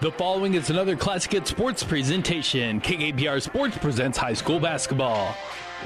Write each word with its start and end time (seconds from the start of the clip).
The 0.00 0.10
following 0.12 0.54
is 0.54 0.70
another 0.70 0.96
Classic 0.96 1.30
Hit 1.30 1.46
Sports 1.46 1.82
presentation. 1.82 2.80
KKPR 2.80 3.42
Sports 3.42 3.76
presents 3.76 4.16
high 4.16 4.32
school 4.32 4.58
basketball. 4.58 5.36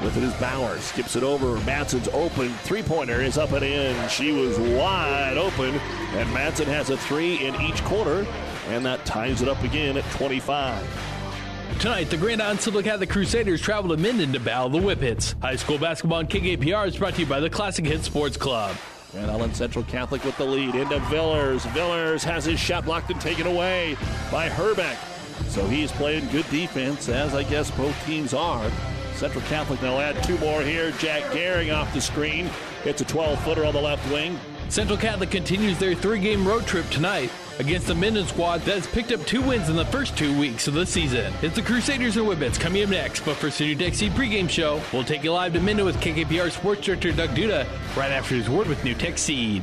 With 0.05 0.17
it 0.17 0.23
is 0.23 0.33
Bauer. 0.35 0.79
Skips 0.79 1.17
it 1.17 1.25
over. 1.25 1.59
Matson's 1.65 2.07
open. 2.13 2.51
Three 2.63 2.85
pointer 2.85 3.23
is 3.23 3.39
up 3.39 3.51
and 3.51 3.65
in. 3.65 4.09
She 4.09 4.31
was 4.31 4.57
wide 4.57 5.37
open. 5.37 5.75
And 6.15 6.33
Matson 6.33 6.67
has 6.67 6.91
a 6.91 6.97
three 6.97 7.45
in 7.45 7.61
each 7.61 7.83
quarter. 7.83 8.25
And 8.69 8.87
that 8.87 9.05
ties 9.05 9.43
it 9.43 9.49
up 9.49 9.61
again 9.65 9.97
at 9.97 10.09
25. 10.13 11.81
Tonight, 11.81 12.09
the 12.09 12.17
Grand 12.17 12.41
Island 12.41 12.61
Central 12.61 12.85
Catholic 12.85 13.11
Crusaders 13.11 13.61
travel 13.61 13.91
to 13.91 14.01
Minden 14.01 14.33
to 14.33 14.39
battle 14.39 14.69
the 14.69 14.79
Whippets. 14.79 15.35
High 15.43 15.57
school 15.57 15.77
basketball 15.77 16.19
on 16.19 16.29
KKPR 16.29 16.87
is 16.87 16.97
brought 16.97 17.15
to 17.15 17.23
you 17.23 17.27
by 17.27 17.41
the 17.41 17.51
Classic 17.51 17.85
Hit 17.85 18.05
Sports 18.05 18.37
Club. 18.37 18.77
Grand 19.15 19.31
Island 19.31 19.55
Central 19.55 19.85
Catholic 19.85 20.25
with 20.25 20.37
the 20.39 20.45
lead 20.45 20.75
into 20.75 20.99
Villers. 21.09 21.65
Villers 21.67 22.25
has 22.25 22.45
his 22.45 22.59
shot 22.59 22.85
blocked 22.85 23.13
and 23.13 23.21
taken 23.21 23.47
away 23.47 23.97
by 24.29 24.49
Herbeck. 24.49 24.99
So 25.47 25.65
he's 25.69 25.93
playing 25.93 26.29
good 26.31 26.51
defense, 26.51 27.09
as 27.09 27.33
I 27.33 27.45
guess 27.45 27.71
both 27.71 27.95
teams 28.07 28.35
are. 28.35 28.69
Central 29.15 29.45
Catholic 29.45 29.81
now 29.83 30.01
add 30.01 30.21
two 30.25 30.37
more 30.39 30.63
here. 30.63 30.91
Jack 30.99 31.23
Gehring 31.31 31.73
off 31.73 31.95
the 31.95 32.01
screen. 32.01 32.51
Hits 32.83 33.03
a 33.03 33.05
12 33.05 33.41
footer 33.45 33.65
on 33.65 33.73
the 33.73 33.81
left 33.81 34.05
wing. 34.13 34.37
Central 34.69 34.99
Catholic 34.99 35.31
continues 35.31 35.79
their 35.79 35.95
three 35.95 36.19
game 36.19 36.47
road 36.47 36.67
trip 36.67 36.89
tonight 36.91 37.31
against 37.59 37.87
the 37.87 37.95
Minden 37.95 38.27
squad 38.27 38.63
that 38.63 38.77
has 38.77 38.87
picked 38.87 39.13
up 39.13 39.25
two 39.27 39.43
wins 39.43 39.69
in 39.69 39.77
the 39.77 39.85
first 39.87 40.17
two 40.17 40.37
weeks 40.39 40.69
of 40.69 40.75
the 40.75 40.87
season. 40.87 41.33
It's 41.43 41.57
the 41.57 41.63
Crusaders 41.63 42.17
and 42.17 42.27
Whippets 42.27 42.59
coming 42.59 42.83
up 42.83 42.91
next, 42.91 43.25
but 43.25 43.37
for 43.37 43.51
Tech 43.51 43.95
Seed 43.95 44.13
pregame 44.13 44.49
show, 44.49 44.81
we'll 44.93 45.05
take 45.05 45.25
you 45.25 45.33
live 45.33 45.53
to 45.55 45.61
Minden 45.61 45.85
with 45.85 45.97
KKPR 45.97 46.51
Sports 46.51 46.83
Director 46.83 47.13
Doug 47.13 47.31
Duda 47.31 47.67
right 47.97 48.11
after 48.11 48.35
his 48.35 48.49
word 48.49 48.67
with 48.67 48.79
NuTech 48.81 49.19
Seed. 49.19 49.63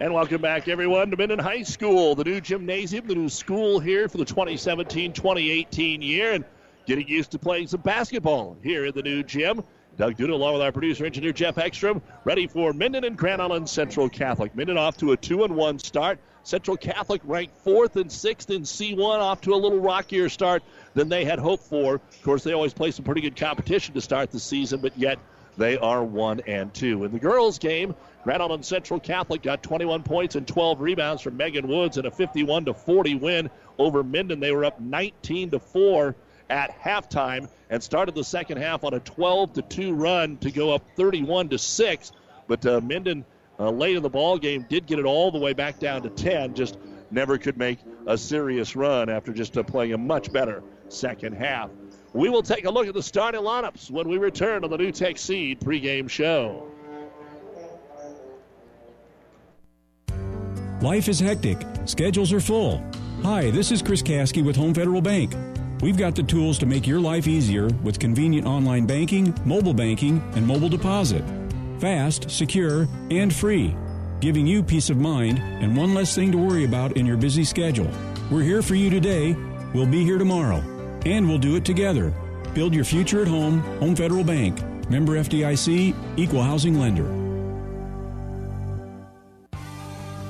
And 0.00 0.12
welcome 0.12 0.42
back, 0.42 0.66
everyone, 0.66 1.12
to 1.12 1.16
Minden 1.16 1.38
High 1.38 1.62
School, 1.62 2.16
the 2.16 2.24
new 2.24 2.40
gymnasium, 2.40 3.06
the 3.06 3.14
new 3.14 3.28
school 3.28 3.78
here 3.78 4.08
for 4.08 4.18
the 4.18 4.24
2017 4.24 5.12
2018 5.12 6.02
year, 6.02 6.32
and 6.32 6.44
getting 6.84 7.06
used 7.06 7.30
to 7.30 7.38
playing 7.38 7.68
some 7.68 7.80
basketball 7.80 8.56
here 8.60 8.86
in 8.86 8.92
the 8.92 9.02
new 9.02 9.22
gym. 9.22 9.62
Doug 9.96 10.16
Duda, 10.16 10.30
along 10.30 10.54
with 10.54 10.62
our 10.62 10.72
producer 10.72 11.06
engineer 11.06 11.32
Jeff 11.32 11.58
Ekstrom, 11.58 12.02
ready 12.24 12.48
for 12.48 12.72
Minden 12.72 13.04
and 13.04 13.16
Grand 13.16 13.40
Island 13.40 13.68
Central 13.68 14.08
Catholic. 14.08 14.56
Minden 14.56 14.76
off 14.76 14.96
to 14.96 15.12
a 15.12 15.16
2 15.16 15.44
and 15.44 15.54
1 15.54 15.78
start. 15.78 16.18
Central 16.42 16.76
Catholic 16.76 17.22
ranked 17.22 17.56
fourth 17.58 17.94
and 17.94 18.10
sixth 18.10 18.50
in 18.50 18.62
C1, 18.62 18.98
off 18.98 19.42
to 19.42 19.54
a 19.54 19.56
little 19.56 19.78
rockier 19.78 20.28
start 20.28 20.64
than 20.94 21.08
they 21.08 21.24
had 21.24 21.38
hoped 21.38 21.68
for. 21.68 21.94
Of 21.94 22.22
course, 22.24 22.42
they 22.42 22.52
always 22.52 22.74
play 22.74 22.90
some 22.90 23.04
pretty 23.04 23.20
good 23.20 23.36
competition 23.36 23.94
to 23.94 24.00
start 24.00 24.32
the 24.32 24.40
season, 24.40 24.80
but 24.80 24.98
yet 24.98 25.20
they 25.56 25.76
are 25.76 26.02
1 26.02 26.40
and 26.48 26.74
2. 26.74 27.04
In 27.04 27.12
the 27.12 27.20
girls' 27.20 27.60
game, 27.60 27.94
Grand 28.24 28.42
Island 28.42 28.64
Central 28.64 28.98
Catholic 28.98 29.42
got 29.42 29.62
21 29.62 30.02
points 30.02 30.34
and 30.34 30.48
12 30.48 30.80
rebounds 30.80 31.20
from 31.20 31.36
Megan 31.36 31.68
Woods 31.68 31.98
in 31.98 32.06
a 32.06 32.10
51 32.10 32.64
to 32.64 32.74
40 32.74 33.16
win 33.16 33.50
over 33.78 34.02
Minden. 34.02 34.40
They 34.40 34.50
were 34.50 34.64
up 34.64 34.80
19 34.80 35.50
to 35.50 35.58
4 35.58 36.16
at 36.48 36.80
halftime 36.80 37.50
and 37.68 37.82
started 37.82 38.14
the 38.14 38.24
second 38.24 38.56
half 38.56 38.82
on 38.82 38.94
a 38.94 39.00
12 39.00 39.52
to 39.52 39.62
2 39.62 39.94
run 39.94 40.38
to 40.38 40.50
go 40.50 40.74
up 40.74 40.82
31 40.96 41.50
to 41.50 41.58
6. 41.58 42.12
But 42.48 42.64
uh, 42.64 42.80
Minden 42.80 43.26
uh, 43.60 43.68
late 43.68 43.94
in 43.94 44.02
the 44.02 44.08
ball 44.08 44.38
game 44.38 44.64
did 44.70 44.86
get 44.86 44.98
it 44.98 45.04
all 45.04 45.30
the 45.30 45.38
way 45.38 45.52
back 45.52 45.78
down 45.78 46.02
to 46.02 46.08
10. 46.08 46.54
Just 46.54 46.78
never 47.10 47.36
could 47.36 47.58
make 47.58 47.78
a 48.06 48.16
serious 48.16 48.74
run 48.74 49.10
after 49.10 49.34
just 49.34 49.58
uh, 49.58 49.62
playing 49.62 49.92
a 49.92 49.98
much 49.98 50.32
better 50.32 50.62
second 50.88 51.34
half. 51.34 51.68
We 52.14 52.30
will 52.30 52.42
take 52.42 52.64
a 52.64 52.70
look 52.70 52.86
at 52.86 52.94
the 52.94 53.02
starting 53.02 53.42
lineups 53.42 53.90
when 53.90 54.08
we 54.08 54.16
return 54.16 54.64
on 54.64 54.70
the 54.70 54.78
NuTech 54.78 55.18
Seed 55.18 55.60
pregame 55.60 56.08
show. 56.08 56.70
Life 60.80 61.08
is 61.08 61.20
hectic. 61.20 61.58
Schedules 61.86 62.32
are 62.32 62.40
full. 62.40 62.82
Hi, 63.22 63.50
this 63.50 63.70
is 63.70 63.80
Chris 63.80 64.02
Kasky 64.02 64.44
with 64.44 64.56
Home 64.56 64.74
Federal 64.74 65.00
Bank. 65.00 65.34
We've 65.80 65.96
got 65.96 66.14
the 66.14 66.22
tools 66.22 66.58
to 66.58 66.66
make 66.66 66.86
your 66.86 67.00
life 67.00 67.26
easier 67.26 67.68
with 67.82 67.98
convenient 67.98 68.46
online 68.46 68.84
banking, 68.84 69.34
mobile 69.44 69.72
banking, 69.72 70.22
and 70.34 70.46
mobile 70.46 70.68
deposit. 70.68 71.24
Fast, 71.78 72.30
secure, 72.30 72.88
and 73.10 73.32
free, 73.32 73.74
giving 74.20 74.46
you 74.46 74.62
peace 74.62 74.90
of 74.90 74.96
mind 74.96 75.38
and 75.38 75.76
one 75.76 75.94
less 75.94 76.14
thing 76.14 76.32
to 76.32 76.38
worry 76.38 76.64
about 76.64 76.96
in 76.96 77.06
your 77.06 77.16
busy 77.16 77.44
schedule. 77.44 77.90
We're 78.30 78.42
here 78.42 78.62
for 78.62 78.74
you 78.74 78.90
today. 78.90 79.36
We'll 79.72 79.86
be 79.86 80.04
here 80.04 80.18
tomorrow. 80.18 80.62
And 81.06 81.28
we'll 81.28 81.38
do 81.38 81.56
it 81.56 81.64
together. 81.64 82.12
Build 82.52 82.74
your 82.74 82.84
future 82.84 83.22
at 83.22 83.28
home, 83.28 83.60
Home 83.78 83.94
Federal 83.96 84.24
Bank. 84.24 84.60
Member 84.90 85.14
FDIC, 85.14 85.94
Equal 86.16 86.42
Housing 86.42 86.78
Lender. 86.78 87.23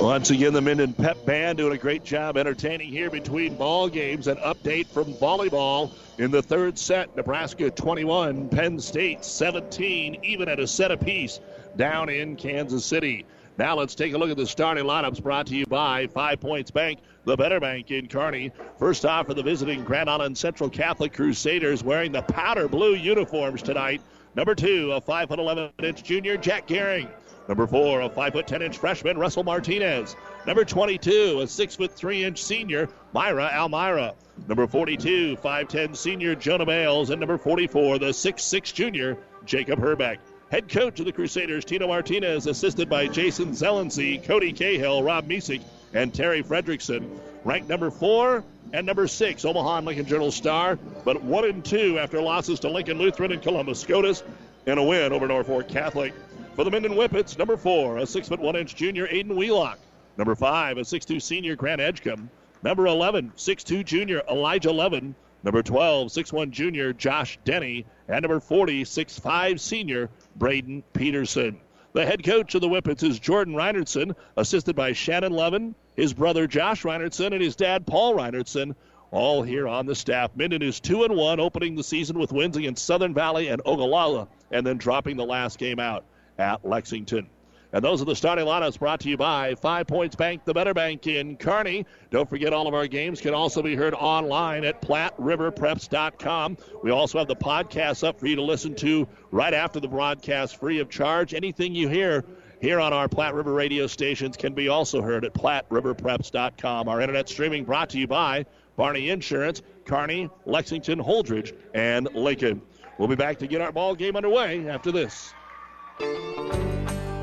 Once 0.00 0.30
again, 0.30 0.52
the 0.52 0.60
Minden 0.60 0.92
Pep 0.92 1.26
Band 1.26 1.58
doing 1.58 1.72
a 1.72 1.76
great 1.76 2.04
job 2.04 2.36
entertaining 2.36 2.88
here 2.88 3.10
between 3.10 3.56
ball 3.56 3.88
games. 3.88 4.28
An 4.28 4.36
update 4.36 4.86
from 4.86 5.12
volleyball 5.14 5.90
in 6.18 6.30
the 6.30 6.40
third 6.40 6.78
set. 6.78 7.16
Nebraska 7.16 7.68
21, 7.68 8.48
Penn 8.48 8.78
State 8.78 9.24
17, 9.24 10.20
even 10.22 10.48
at 10.48 10.60
a 10.60 10.68
set 10.68 10.92
apiece 10.92 11.40
down 11.76 12.08
in 12.08 12.36
Kansas 12.36 12.84
City. 12.84 13.26
Now 13.58 13.74
let's 13.74 13.96
take 13.96 14.14
a 14.14 14.18
look 14.18 14.30
at 14.30 14.36
the 14.36 14.46
starting 14.46 14.84
lineups 14.84 15.20
brought 15.20 15.48
to 15.48 15.56
you 15.56 15.66
by 15.66 16.06
Five 16.06 16.40
Points 16.40 16.70
Bank, 16.70 17.00
the 17.24 17.36
better 17.36 17.58
bank 17.58 17.90
in 17.90 18.06
Kearney. 18.06 18.52
First 18.78 19.04
off 19.04 19.26
for 19.26 19.34
the 19.34 19.42
visiting 19.42 19.82
Grand 19.82 20.08
Island 20.08 20.38
Central 20.38 20.70
Catholic 20.70 21.12
Crusaders 21.12 21.82
wearing 21.82 22.12
the 22.12 22.22
powder 22.22 22.68
blue 22.68 22.94
uniforms 22.94 23.62
tonight. 23.62 24.00
Number 24.36 24.54
two, 24.54 24.92
a 24.92 25.00
5'11 25.00 25.72
inch 25.82 26.04
junior, 26.04 26.36
Jack 26.36 26.68
Gehring. 26.68 27.08
Number 27.48 27.66
four, 27.66 28.02
a 28.02 28.10
five 28.10 28.34
foot 28.34 28.46
ten 28.46 28.60
inch 28.60 28.76
freshman, 28.76 29.16
Russell 29.16 29.42
Martinez. 29.42 30.14
Number 30.46 30.64
22, 30.64 31.40
a 31.40 31.46
six 31.46 31.74
foot 31.76 31.92
three 31.92 32.22
inch 32.22 32.42
senior, 32.42 32.88
Myra 33.14 33.50
Almira. 33.52 34.14
Number 34.46 34.66
42, 34.66 35.36
5'10 35.36 35.96
senior, 35.96 36.34
Jonah 36.36 36.66
Bales. 36.66 37.10
And 37.10 37.18
number 37.18 37.38
44, 37.38 37.98
the 37.98 38.12
six 38.12 38.44
six 38.44 38.70
junior, 38.70 39.16
Jacob 39.44 39.80
Herbeck. 39.80 40.20
Head 40.50 40.68
coach 40.68 41.00
of 41.00 41.06
the 41.06 41.12
Crusaders, 41.12 41.64
Tino 41.64 41.88
Martinez, 41.88 42.46
assisted 42.46 42.88
by 42.88 43.08
Jason 43.08 43.50
Zelensey, 43.52 44.22
Cody 44.22 44.52
Cahill, 44.52 45.02
Rob 45.02 45.28
Misek, 45.28 45.60
and 45.92 46.14
Terry 46.14 46.42
Fredrickson. 46.42 47.18
Ranked 47.44 47.68
number 47.68 47.90
four 47.90 48.44
and 48.72 48.86
number 48.86 49.06
six, 49.06 49.44
Omaha 49.44 49.78
and 49.78 49.86
Lincoln 49.86 50.06
Journal 50.06 50.30
Star, 50.30 50.76
but 51.04 51.22
one 51.22 51.44
and 51.44 51.64
two 51.64 51.98
after 51.98 52.20
losses 52.20 52.60
to 52.60 52.68
Lincoln 52.68 52.98
Lutheran 52.98 53.32
and 53.32 53.42
Columbus 53.42 53.80
Scotus, 53.80 54.22
and 54.66 54.78
a 54.78 54.82
win 54.82 55.12
over 55.12 55.26
Norfolk 55.26 55.68
Catholic. 55.68 56.14
For 56.54 56.64
the 56.64 56.70
Minden 56.70 56.92
Whippets, 56.92 57.38
number 57.38 57.56
four, 57.56 57.98
a 57.98 58.06
six 58.06 58.28
foot 58.28 58.40
one 58.40 58.56
inch 58.56 58.74
junior, 58.74 59.06
Aiden 59.06 59.36
Wheelock. 59.36 59.78
Number 60.16 60.34
five, 60.34 60.78
a 60.78 60.84
six-two 60.84 61.20
senior, 61.20 61.54
Grant 61.54 61.80
Edgecombe. 61.80 62.28
Number 62.64 62.86
11, 62.86 63.32
six-two 63.36 63.84
junior, 63.84 64.22
Elijah 64.28 64.72
Levin. 64.72 65.14
Number 65.44 65.62
12, 65.62 66.10
six-one 66.10 66.50
junior, 66.50 66.92
Josh 66.92 67.38
Denny. 67.44 67.86
And 68.08 68.22
number 68.22 68.40
40, 68.40 68.84
six-five 68.84 69.60
senior, 69.60 70.10
Braden 70.34 70.82
Peterson. 70.92 71.60
The 71.92 72.04
head 72.04 72.24
coach 72.24 72.54
of 72.54 72.60
the 72.60 72.68
Whippets 72.68 73.04
is 73.04 73.18
Jordan 73.18 73.54
Reinertson, 73.54 74.14
assisted 74.36 74.74
by 74.74 74.92
Shannon 74.92 75.32
Levin, 75.32 75.74
his 75.96 76.12
brother 76.12 76.46
Josh 76.46 76.82
Reinertson, 76.82 77.32
and 77.32 77.42
his 77.42 77.56
dad 77.56 77.86
Paul 77.86 78.14
Reinertson. 78.14 78.74
All 79.10 79.42
here 79.42 79.66
on 79.66 79.86
the 79.86 79.94
staff. 79.94 80.30
Minden 80.36 80.62
is 80.62 80.80
two 80.80 81.04
and 81.04 81.16
one, 81.16 81.40
opening 81.40 81.74
the 81.74 81.84
season 81.84 82.18
with 82.18 82.32
wins 82.32 82.56
against 82.56 82.84
Southern 82.84 83.14
Valley 83.14 83.48
and 83.48 83.62
Ogallala, 83.64 84.28
and 84.50 84.66
then 84.66 84.76
dropping 84.76 85.16
the 85.16 85.24
last 85.24 85.58
game 85.58 85.78
out 85.78 86.04
at 86.38 86.64
Lexington. 86.64 87.28
And 87.72 87.84
those 87.84 88.00
are 88.00 88.06
the 88.06 88.16
starting 88.16 88.46
lineups 88.46 88.78
brought 88.78 89.00
to 89.00 89.10
you 89.10 89.18
by 89.18 89.54
Five 89.54 89.86
Points 89.86 90.16
Bank, 90.16 90.44
the 90.46 90.54
better 90.54 90.72
bank 90.72 91.06
in 91.06 91.36
Kearney. 91.36 91.84
Don't 92.10 92.28
forget 92.28 92.54
all 92.54 92.66
of 92.66 92.72
our 92.72 92.86
games 92.86 93.20
can 93.20 93.34
also 93.34 93.62
be 93.62 93.76
heard 93.76 93.92
online 93.92 94.64
at 94.64 94.80
PlatteRiverPreps.com. 94.80 96.56
We 96.82 96.90
also 96.90 97.18
have 97.18 97.28
the 97.28 97.36
podcast 97.36 98.06
up 98.06 98.18
for 98.18 98.26
you 98.26 98.36
to 98.36 98.42
listen 98.42 98.74
to 98.76 99.06
right 99.30 99.52
after 99.52 99.80
the 99.80 99.88
broadcast 99.88 100.58
free 100.58 100.78
of 100.78 100.88
charge. 100.88 101.34
Anything 101.34 101.74
you 101.74 101.88
hear 101.88 102.24
here 102.60 102.80
on 102.80 102.94
our 102.94 103.06
Platte 103.06 103.34
River 103.34 103.52
radio 103.52 103.86
stations 103.86 104.38
can 104.38 104.54
be 104.54 104.68
also 104.68 105.02
heard 105.02 105.26
at 105.26 105.34
PlatteRiverPreps.com. 105.34 106.88
Our 106.88 107.00
internet 107.02 107.28
streaming 107.28 107.64
brought 107.64 107.90
to 107.90 107.98
you 107.98 108.06
by 108.06 108.46
Barney 108.78 109.10
Insurance, 109.10 109.60
Kearney, 109.84 110.30
Lexington, 110.46 111.00
Holdrege, 111.00 111.52
and 111.74 112.08
Lincoln. 112.14 112.62
We'll 112.96 113.08
be 113.08 113.16
back 113.16 113.36
to 113.40 113.48
get 113.48 113.60
our 113.60 113.72
ball 113.72 113.96
game 113.96 114.14
underway 114.14 114.68
after 114.68 114.92
this. 114.92 115.34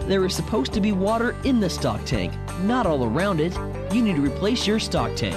There 0.06 0.25
is 0.25 0.36
supposed 0.36 0.74
to 0.74 0.81
be 0.81 0.92
water 0.92 1.34
in 1.46 1.62
the 1.62 1.69
stock 1.69 2.04
tank, 2.04 2.34
not 2.63 2.86
all 2.86 3.06
around 3.06 3.40
it. 3.40 3.54
You 3.94 4.02
need 4.04 4.18
to 4.18 4.22
replace 4.22 4.68
your 4.68 4.80
stock 4.80 5.16
tank. 5.16 5.34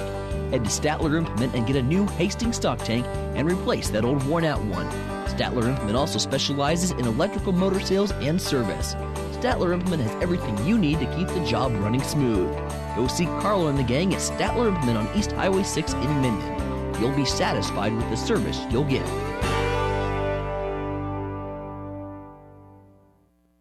Head 0.51 0.65
to 0.65 0.69
Statler 0.69 1.17
Implement 1.17 1.55
and 1.55 1.65
get 1.65 1.77
a 1.77 1.81
new 1.81 2.05
Hastings 2.07 2.57
stock 2.57 2.79
tank 2.79 3.05
and 3.35 3.49
replace 3.49 3.89
that 3.89 4.03
old 4.03 4.21
worn 4.27 4.43
out 4.43 4.61
one. 4.65 4.89
Statler 5.27 5.69
Implement 5.69 5.95
also 5.95 6.19
specializes 6.19 6.91
in 6.91 7.05
electrical 7.05 7.53
motor 7.53 7.79
sales 7.79 8.11
and 8.13 8.41
service. 8.41 8.93
Statler 9.39 9.73
Implement 9.73 10.01
has 10.01 10.21
everything 10.21 10.57
you 10.65 10.77
need 10.77 10.99
to 10.99 11.05
keep 11.15 11.29
the 11.29 11.41
job 11.45 11.71
running 11.75 12.03
smooth. 12.03 12.53
Go 12.97 13.07
see 13.07 13.25
Carlo 13.25 13.67
and 13.67 13.79
the 13.79 13.83
gang 13.83 14.13
at 14.13 14.19
Statler 14.19 14.67
Implement 14.67 14.97
on 14.97 15.17
East 15.17 15.31
Highway 15.31 15.63
6 15.63 15.93
in 15.93 16.21
Minden. 16.21 17.01
You'll 17.01 17.15
be 17.15 17.23
satisfied 17.23 17.95
with 17.95 18.09
the 18.09 18.17
service 18.17 18.59
you'll 18.69 18.83
get. 18.83 19.05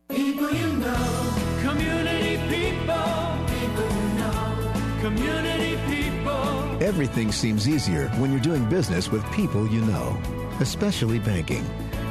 People 0.08 0.50
you 0.50 0.72
know, 0.78 1.32
community 1.60 2.38
people, 2.48 3.38
people 3.46 3.88
you 3.94 4.08
know, 4.18 4.72
community 5.00 5.78
people. 5.86 6.82
Everything 6.82 7.30
seems 7.30 7.68
easier 7.68 8.08
when 8.18 8.32
you're 8.32 8.40
doing 8.40 8.68
business 8.68 9.12
with 9.12 9.24
people 9.30 9.68
you 9.68 9.82
know, 9.82 10.20
especially 10.58 11.20
banking. 11.20 11.64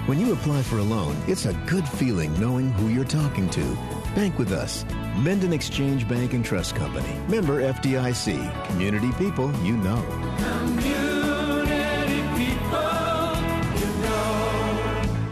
When 0.08 0.22
you 0.22 0.32
apply 0.32 0.62
for 0.62 0.78
a 0.78 0.84
loan, 0.84 1.22
it's 1.28 1.48
a 1.48 1.54
good 1.66 1.86
feeling 1.86 2.34
knowing 2.40 2.72
who 2.72 2.88
you're 2.88 3.04
talking 3.04 3.50
to. 3.50 3.78
Bank 4.16 4.40
with 4.40 4.54
us. 4.54 4.86
Minden 5.18 5.52
Exchange 5.52 6.08
Bank 6.08 6.32
and 6.32 6.46
Trust 6.46 6.78
Company. 6.78 7.14
Member 7.28 7.62
FDIC. 7.62 8.68
Community 8.68 9.12
people 9.18 9.54
you 9.58 9.76
know. 9.76 10.02
Community 10.38 12.22
people, 12.38 12.80
you 13.76 13.88
know. 14.02 15.28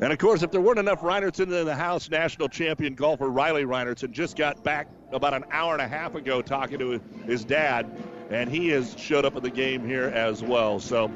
And 0.00 0.12
of 0.12 0.18
course, 0.18 0.42
if 0.42 0.50
there 0.50 0.60
weren't 0.60 0.80
enough 0.80 1.02
Reinertson 1.02 1.42
in 1.60 1.64
the 1.64 1.76
house, 1.76 2.10
national 2.10 2.48
champion 2.48 2.96
golfer 2.96 3.28
Riley 3.28 3.62
Reinertson 3.62 4.10
just 4.10 4.36
got 4.36 4.64
back 4.64 4.88
about 5.12 5.32
an 5.32 5.44
hour 5.52 5.74
and 5.74 5.82
a 5.82 5.86
half 5.86 6.16
ago 6.16 6.42
talking 6.42 6.80
to 6.80 7.00
his 7.24 7.44
dad, 7.44 7.88
and 8.30 8.50
he 8.50 8.68
has 8.70 8.96
showed 8.98 9.24
up 9.24 9.36
at 9.36 9.44
the 9.44 9.50
game 9.50 9.86
here 9.86 10.06
as 10.08 10.42
well. 10.42 10.80
So, 10.80 11.08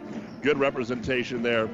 good 0.43 0.59
representation 0.59 1.43
there 1.43 1.69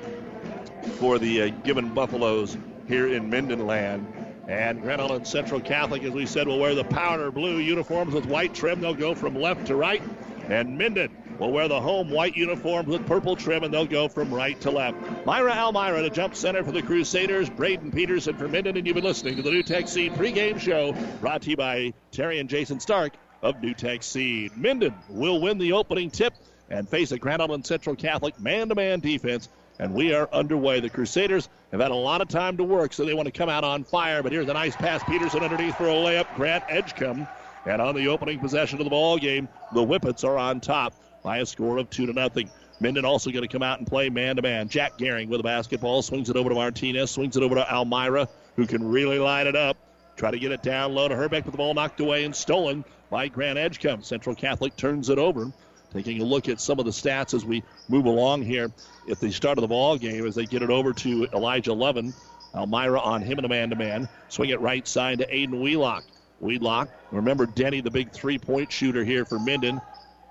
for 0.99 1.19
the 1.19 1.43
uh, 1.43 1.49
Gibbon 1.65 1.95
Buffaloes 1.95 2.57
here 2.89 3.09
in 3.09 3.31
Minden 3.31 3.67
land. 3.67 4.07
And 4.49 4.83
Grand 4.83 5.01
Island 5.01 5.27
Central 5.27 5.61
Catholic, 5.61 6.03
as 6.03 6.11
we 6.11 6.27
said, 6.27 6.49
will 6.49 6.59
wear 6.59 6.75
the 6.75 6.85
powder 6.85 7.31
blue 7.31 7.59
uniforms 7.59 8.13
with 8.13 8.27
white 8.27 8.55
trim. 8.55 8.81
They'll 8.81 8.95
go 8.95 9.15
from 9.15 9.37
left 9.37 9.69
to 9.69 9.77
right. 9.77 10.03
And 10.49 10.77
Minden 10.77 11.17
will 11.39 11.53
wear 11.53 11.69
the 11.69 11.81
home 11.81 12.11
white 12.11 12.37
uniforms 12.37 12.89
with 12.89 13.07
purple 13.07 13.37
trim, 13.37 13.63
and 13.63 13.73
they'll 13.73 13.87
go 13.87 14.09
from 14.09 14.35
right 14.35 14.61
to 14.61 14.71
left. 14.71 14.97
Myra 15.25 15.53
Almira 15.53 16.03
to 16.03 16.11
jump 16.11 16.35
center 16.35 16.65
for 16.65 16.73
the 16.73 16.83
Crusaders. 16.83 17.49
Braden 17.49 17.93
Peterson 17.93 18.37
for 18.37 18.49
Minden, 18.49 18.77
and 18.77 18.87
you've 18.87 18.97
been 18.97 19.05
listening 19.05 19.37
to 19.37 19.43
the 19.43 19.51
NuTech 19.51 19.89
Seed 19.89 20.13
pregame 20.15 20.59
show 20.59 20.93
brought 21.21 21.43
to 21.43 21.51
you 21.51 21.57
by 21.57 21.93
Terry 22.11 22.41
and 22.41 22.49
Jason 22.49 22.81
Stark 22.81 23.15
of 23.43 23.57
NuTech 23.57 24.03
Seed. 24.03 24.57
Minden 24.57 24.95
will 25.09 25.41
win 25.41 25.59
the 25.59 25.73
opening 25.73 26.11
tip 26.11 26.35
and 26.73 26.89
face 26.89 27.13
a 27.13 27.19
Grand 27.19 27.41
Island 27.41 27.65
Central 27.65 27.95
Catholic 27.95 28.41
man-to-man 28.41 28.99
defense 28.99 29.49
and 29.79 29.95
we 29.95 30.15
are 30.15 30.29
underway. 30.33 30.81
The 30.81 30.91
Crusaders 30.91 31.49
have 31.71 31.81
had 31.81 31.91
a 31.91 31.97
lot 31.97 32.21
of 32.21 32.29
time 32.29 32.57
to 32.59 32.65
work, 32.65 32.93
so 32.93 33.05
they 33.05 33.15
want 33.15 33.27
to 33.27 33.33
come 33.33 33.49
out 33.49 33.65
on 33.65 33.85
fire. 33.85 34.23
But 34.23 34.33
here's 34.33 34.49
a 34.49 34.53
nice 34.53 34.77
pass. 34.77 35.03
Peterson 35.05 35.43
underneath 35.43 35.77
for 35.77 35.87
a 35.87 35.93
layup. 35.93 36.33
Grant 36.37 36.65
Edgecombe. 36.69 37.27
And 37.65 37.81
on 37.81 37.95
the 37.95 38.09
opening 38.09 38.39
possession 38.39 38.79
of 38.81 38.85
the 38.85 38.91
ball 38.91 39.19
game, 39.19 39.49
the 39.73 39.85
Whippets 39.85 40.25
are 40.25 40.37
on 40.37 40.61
top 40.61 40.95
by 41.23 41.39
a 41.39 41.47
score 41.47 41.79
of 41.79 41.91
two 41.91 42.07
to 42.07 42.13
nothing. 42.13 42.51
Minden 42.81 43.05
also 43.05 43.31
going 43.31 43.43
to 43.43 43.49
come 43.49 43.63
out 43.63 43.79
and 43.79 43.87
play 43.87 44.09
man 44.09 44.37
to 44.37 44.43
man. 44.43 44.69
Jack 44.69 44.99
Gehring 44.99 45.29
with 45.29 45.41
a 45.41 45.45
basketball 45.45 46.03
swings 46.03 46.29
it 46.29 46.37
over 46.37 46.49
to 46.49 46.55
Martinez, 46.55 47.11
swings 47.11 47.37
it 47.37 47.43
over 47.43 47.55
to 47.55 47.73
Almira, 47.73 48.29
who 48.57 48.67
can 48.67 48.85
really 48.89 49.19
line 49.19 49.47
it 49.47 49.57
up. 49.57 49.77
Try 50.17 50.33
to 50.33 50.39
get 50.39 50.53
it 50.53 50.63
down 50.63 50.93
low 50.93 51.09
to 51.09 51.17
Herbeck, 51.17 51.45
but 51.45 51.53
the 51.53 51.57
ball 51.57 51.75
knocked 51.75 52.01
away 52.01 52.25
and 52.25 52.35
stolen 52.35 52.85
by 53.11 53.29
Grant 53.29 53.59
Edgecombe. 53.59 54.03
Central 54.03 54.35
Catholic 54.35 54.77
turns 54.77 55.09
it 55.09 55.19
over. 55.19 55.53
Taking 55.93 56.23
a 56.23 56.25
look 56.25 56.49
at 56.49 56.61
some 56.61 56.79
of 56.79 56.87
the 56.87 56.91
stats 56.91 57.35
as 57.35 57.45
we 57.45 57.63
move 57.89 58.07
along 58.07 58.43
here 58.43 58.71
at 59.11 59.21
the 59.21 59.31
start 59.31 59.59
of 59.59 59.63
the 59.63 59.69
ball 59.69 59.99
game 59.99 60.27
as 60.27 60.35
they 60.35 60.47
get 60.47 60.63
it 60.63 60.71
over 60.71 60.93
to 60.95 61.27
Elijah 61.35 61.73
Levin. 61.73 62.15
Elmira 62.55 63.01
on 63.01 63.23
him 63.23 63.39
in 63.39 63.45
a 63.45 63.49
man 63.49 63.71
to 63.71 63.77
man. 63.77 64.09
Swing 64.29 64.51
it 64.51 64.61
right 64.61 64.87
side 64.87 65.19
to 65.19 65.27
Aiden 65.27 65.61
Wheelock. 65.61 66.05
Wheelock, 66.41 66.89
remember 67.13 67.47
Denny, 67.47 67.81
the 67.81 67.91
big 67.91 68.11
three 68.11 68.39
point 68.39 68.73
shooter 68.73 69.05
here 69.05 69.25
for 69.25 69.39
Minden, 69.39 69.81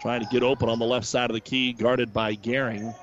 trying 0.01 0.19
to 0.19 0.27
get 0.27 0.43
open 0.43 0.67
on 0.67 0.77
the 0.77 0.85
left 0.85 1.05
side 1.05 1.29
of 1.29 1.35
the 1.35 1.41
key, 1.41 1.73
guarded 1.73 2.13
by 2.13 2.35
Gehring. 2.35 2.93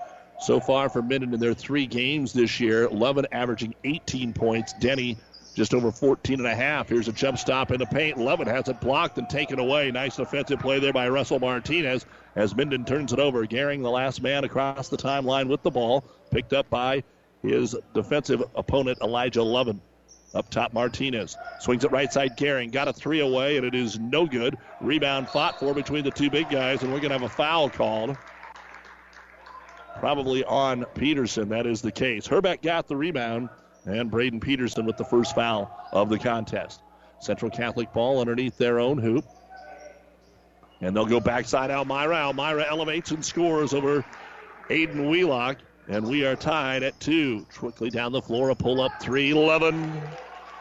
So 0.41 0.61
far 0.61 0.89
for 0.89 1.03
Minden 1.03 1.33
in 1.35 1.41
their 1.41 1.55
three 1.55 1.87
games 1.87 2.33
this 2.33 2.61
year, 2.61 2.89
Levin 2.89 3.27
averaging 3.33 3.75
18 3.85 4.33
points. 4.35 4.73
Denny 4.75 5.17
just 5.59 5.75
over 5.75 5.91
14 5.91 6.39
and 6.39 6.47
a 6.47 6.55
half. 6.55 6.89
Here's 6.89 7.09
a 7.09 7.13
jump 7.13 7.37
stop 7.37 7.73
in 7.73 7.81
the 7.81 7.87
paint. 7.87 8.17
Levin 8.17 8.47
has 8.47 8.69
it 8.69 8.81
blocked 8.81 9.19
and 9.19 9.29
taken 9.29 9.59
away. 9.59 9.91
Nice 9.91 10.17
defensive 10.17 10.61
play 10.61 10.79
there 10.79 10.93
by 10.93 11.09
Russell 11.09 11.41
Martinez 11.41 12.07
as 12.37 12.55
Minden 12.55 12.85
turns 12.85 13.13
it 13.13 13.19
over. 13.19 13.45
Gehring, 13.45 13.83
the 13.83 13.91
last 13.91 14.23
man 14.23 14.45
across 14.45 14.89
the 14.89 14.97
timeline 14.97 15.49
with 15.49 15.63
the 15.63 15.71
ball, 15.71 16.05
picked 16.31 16.53
up 16.53 16.71
by 16.71 17.03
his 17.43 17.77
defensive 17.93 18.43
opponent, 18.55 18.99
Elijah 19.03 19.43
Levin. 19.43 19.81
Up 20.35 20.49
top, 20.51 20.75
Martinez 20.75 21.37
swings 21.59 21.85
it 21.85 21.91
right 21.91 22.13
side. 22.13 22.37
Gehring 22.37 22.71
got 22.71 22.87
a 22.87 22.93
three 22.93 23.21
away, 23.21 23.57
and 23.57 23.67
it 23.67 23.75
is 23.75 23.99
no 23.99 24.27
good. 24.27 24.57
Rebound 24.81 25.29
fought 25.29 25.59
for 25.59 25.75
between 25.75 26.05
the 26.05 26.11
two 26.11 26.31
big 26.31 26.49
guys, 26.51 26.83
and 26.83 26.93
we're 26.93 27.01
going 27.01 27.11
to 27.11 27.19
have 27.19 27.23
a 27.23 27.29
foul 27.29 27.69
called. 27.69 28.17
Probably 29.97 30.45
on 30.45 30.85
Peterson. 30.95 31.49
That 31.49 31.67
is 31.67 31.83
the 31.83 31.91
case. 31.91 32.27
Herbeck 32.27 32.63
got 32.63 32.87
the 32.87 32.95
rebound, 32.95 33.49
and 33.89 34.11
Braden 34.11 34.41
Peterson 34.41 34.87
with 34.87 34.97
the 34.97 35.05
first 35.05 35.35
foul 35.35 35.71
of 35.93 36.09
the 36.09 36.19
contest. 36.19 36.81
Central 37.21 37.51
Catholic 37.51 37.93
ball 37.93 38.21
underneath 38.21 38.59
their 38.59 38.79
own 38.79 38.99
hoop. 38.99 39.25
And 40.81 40.95
they'll 40.95 41.07
go 41.07 41.21
backside 41.21 41.71
Almira. 41.71 42.17
Almira 42.17 42.65
elevates 42.69 43.11
and 43.11 43.25
scores 43.25 43.75
over 43.75 44.05
Aiden 44.69 45.09
Wheelock. 45.09 45.59
And 45.89 46.07
we 46.07 46.27
are 46.27 46.37
tied 46.37 46.83
at 46.83 47.01
two. 47.01 47.47
Quickly 47.57 47.91
down 47.91 48.13
the 48.13 48.23
floor, 48.23 48.51
a 48.51 48.55
pull 48.55 48.81
up 48.81 48.93
three. 49.01 49.33
Levin. 49.33 50.01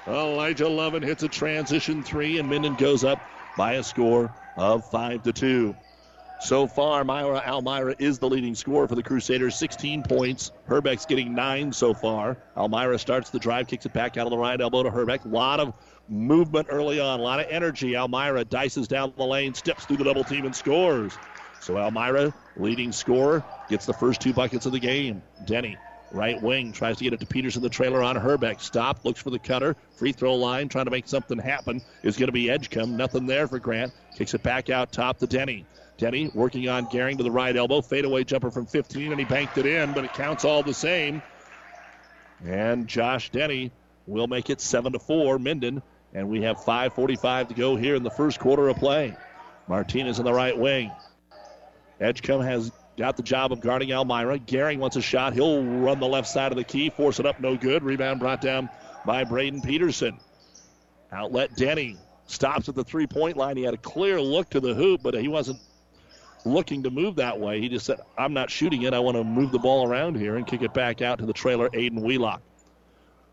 Elijah 0.08 0.70
Levin 0.70 1.04
hits 1.04 1.24
a 1.24 1.28
transition 1.28 2.02
three, 2.02 2.40
and 2.40 2.50
Minden 2.50 2.76
goes 2.76 3.04
up 3.04 3.20
by 3.58 3.74
a 3.74 3.84
score 3.84 4.34
of 4.56 4.90
five 4.90 5.24
to 5.24 5.34
two. 5.34 5.76
So 6.40 6.68
far, 6.68 7.04
Myra 7.04 7.42
Almira 7.46 7.96
is 7.98 8.20
the 8.20 8.30
leading 8.30 8.54
scorer 8.54 8.88
for 8.88 8.94
the 8.94 9.02
Crusaders, 9.02 9.56
16 9.56 10.04
points. 10.04 10.52
Herbeck's 10.66 11.06
getting 11.06 11.34
nine 11.34 11.74
so 11.74 11.96
far. 11.96 12.38
Almira 12.56 13.00
starts 13.00 13.32
the 13.32 13.40
drive, 13.40 13.68
kicks 13.68 13.88
it 13.88 13.94
back 13.94 14.18
out 14.18 14.28
of 14.28 14.32
the 14.32 14.38
right 14.38 14.60
elbow 14.60 14.84
to 14.84 14.92
Herbeck. 14.92 15.26
A 15.26 15.30
lot 15.30 15.60
of 15.60 15.74
movement 16.08 16.68
early 16.70 17.00
on, 17.00 17.20
a 17.20 17.24
lot 17.24 17.40
of 17.40 17.48
energy. 17.50 17.96
Almira 17.96 18.46
dices 18.46 18.88
down 18.88 19.14
the 19.18 19.26
lane, 19.26 19.56
steps 19.56 19.86
through 19.86 19.98
the 19.98 20.04
double 20.04 20.24
team, 20.24 20.46
and 20.46 20.56
scores. 20.56 21.18
So 21.60 21.76
Almira, 21.76 22.34
leading 22.56 22.92
scorer, 22.92 23.44
gets 23.68 23.88
the 23.88 23.94
first 23.94 24.22
two 24.22 24.32
buckets 24.32 24.68
of 24.68 24.74
the 24.74 24.80
game. 24.80 25.24
Denny, 25.46 25.76
right 26.12 26.42
wing, 26.42 26.72
tries 26.72 26.98
to 26.98 27.04
get 27.04 27.14
it 27.14 27.20
to 27.20 27.26
Peterson, 27.26 27.64
the 27.64 27.70
trailer 27.70 28.04
on 28.04 28.16
Herbeck. 28.16 28.62
Stop, 28.62 29.04
looks 29.04 29.20
for 29.20 29.32
the 29.32 29.40
cutter. 29.40 29.76
Free 29.96 30.12
throw 30.12 30.36
line, 30.36 30.70
trying 30.70 30.86
to 30.86 30.92
make 30.92 31.08
something 31.08 31.40
happen. 31.40 31.82
Is 32.04 32.16
going 32.16 32.28
to 32.28 32.32
be 32.32 32.52
Edgecombe. 32.52 32.96
Nothing 32.96 33.26
there 33.26 33.48
for 33.48 33.58
Grant. 33.58 33.92
Kicks 34.16 34.36
it 34.36 34.44
back 34.44 34.70
out 34.70 34.92
top 34.92 35.18
to 35.18 35.28
Denny. 35.28 35.66
Denny 35.98 36.30
working 36.34 36.70
on 36.70 36.86
Gehring 36.88 37.18
to 37.18 37.24
the 37.24 37.32
right 37.32 37.56
elbow. 37.56 37.82
Fadeaway 37.82 38.24
jumper 38.24 38.52
from 38.52 38.66
15, 38.66 39.12
and 39.12 39.20
he 39.20 39.26
banked 39.26 39.58
it 39.58 39.66
in, 39.66 39.94
but 39.94 40.06
it 40.06 40.14
counts 40.14 40.46
all 40.46 40.64
the 40.64 40.74
same. 40.74 41.22
And 42.46 42.88
Josh 42.88 43.30
Denny 43.32 43.72
will 44.06 44.28
make 44.28 44.50
it 44.50 44.62
7 44.62 44.94
to 44.94 45.00
4, 45.00 45.40
Minden. 45.40 45.82
And 46.14 46.30
we 46.30 46.42
have 46.44 46.58
5.45 46.58 47.50
to 47.50 47.54
go 47.54 47.76
here 47.76 47.96
in 47.96 48.04
the 48.04 48.12
first 48.12 48.40
quarter 48.40 48.70
of 48.70 48.78
play. 48.78 49.16
Martinez 49.68 50.20
in 50.20 50.26
the 50.26 50.34
right 50.34 50.58
wing. 50.58 50.92
Edgecombe 52.00 52.42
has 52.42 52.72
got 52.98 53.18
the 53.18 53.24
job 53.24 53.52
of 53.52 53.60
guarding 53.60 53.92
Almira. 53.92 54.40
Gehring 54.40 54.78
wants 54.78 54.96
a 54.96 55.02
shot. 55.02 55.34
He'll 55.34 55.64
run 55.64 56.00
the 56.00 56.08
left 56.08 56.28
side 56.28 56.52
of 56.52 56.58
the 56.58 56.64
key, 56.64 56.90
force 56.90 57.20
it 57.20 57.26
up, 57.26 57.40
no 57.40 57.58
good. 57.58 57.84
Rebound 57.84 58.20
brought 58.20 58.42
down 58.42 58.70
by 59.06 59.24
Braden 59.24 59.62
Peterson. 59.62 60.20
Outlet 61.12 61.56
Denny 61.56 61.98
stops 62.28 62.70
at 62.70 62.76
the 62.76 62.84
three 62.84 63.08
point 63.08 63.38
line. 63.38 63.58
He 63.58 63.64
had 63.64 63.74
a 63.74 63.78
clear 63.78 64.22
look 64.22 64.50
to 64.52 64.60
the 64.60 64.74
hoop, 64.74 65.02
but 65.04 65.14
he 65.16 65.28
wasn't 65.28 65.60
looking 66.48 66.84
to 66.84 66.90
move 66.90 67.16
that 67.16 67.40
way. 67.40 67.60
He 67.60 67.70
just 67.70 67.86
said, 67.86 68.00
I'm 68.18 68.34
not 68.34 68.50
shooting 68.50 68.84
it. 68.84 68.94
I 68.94 69.00
want 69.00 69.18
to 69.18 69.24
move 69.24 69.52
the 69.52 69.60
ball 69.60 69.88
around 69.88 70.16
here 70.16 70.36
and 70.38 70.46
kick 70.46 70.62
it 70.62 70.74
back 70.74 71.02
out 71.02 71.20
to 71.20 71.26
the 71.26 71.34
trailer, 71.34 71.70
Aiden 71.70 72.02
Wheelock. 72.02 72.42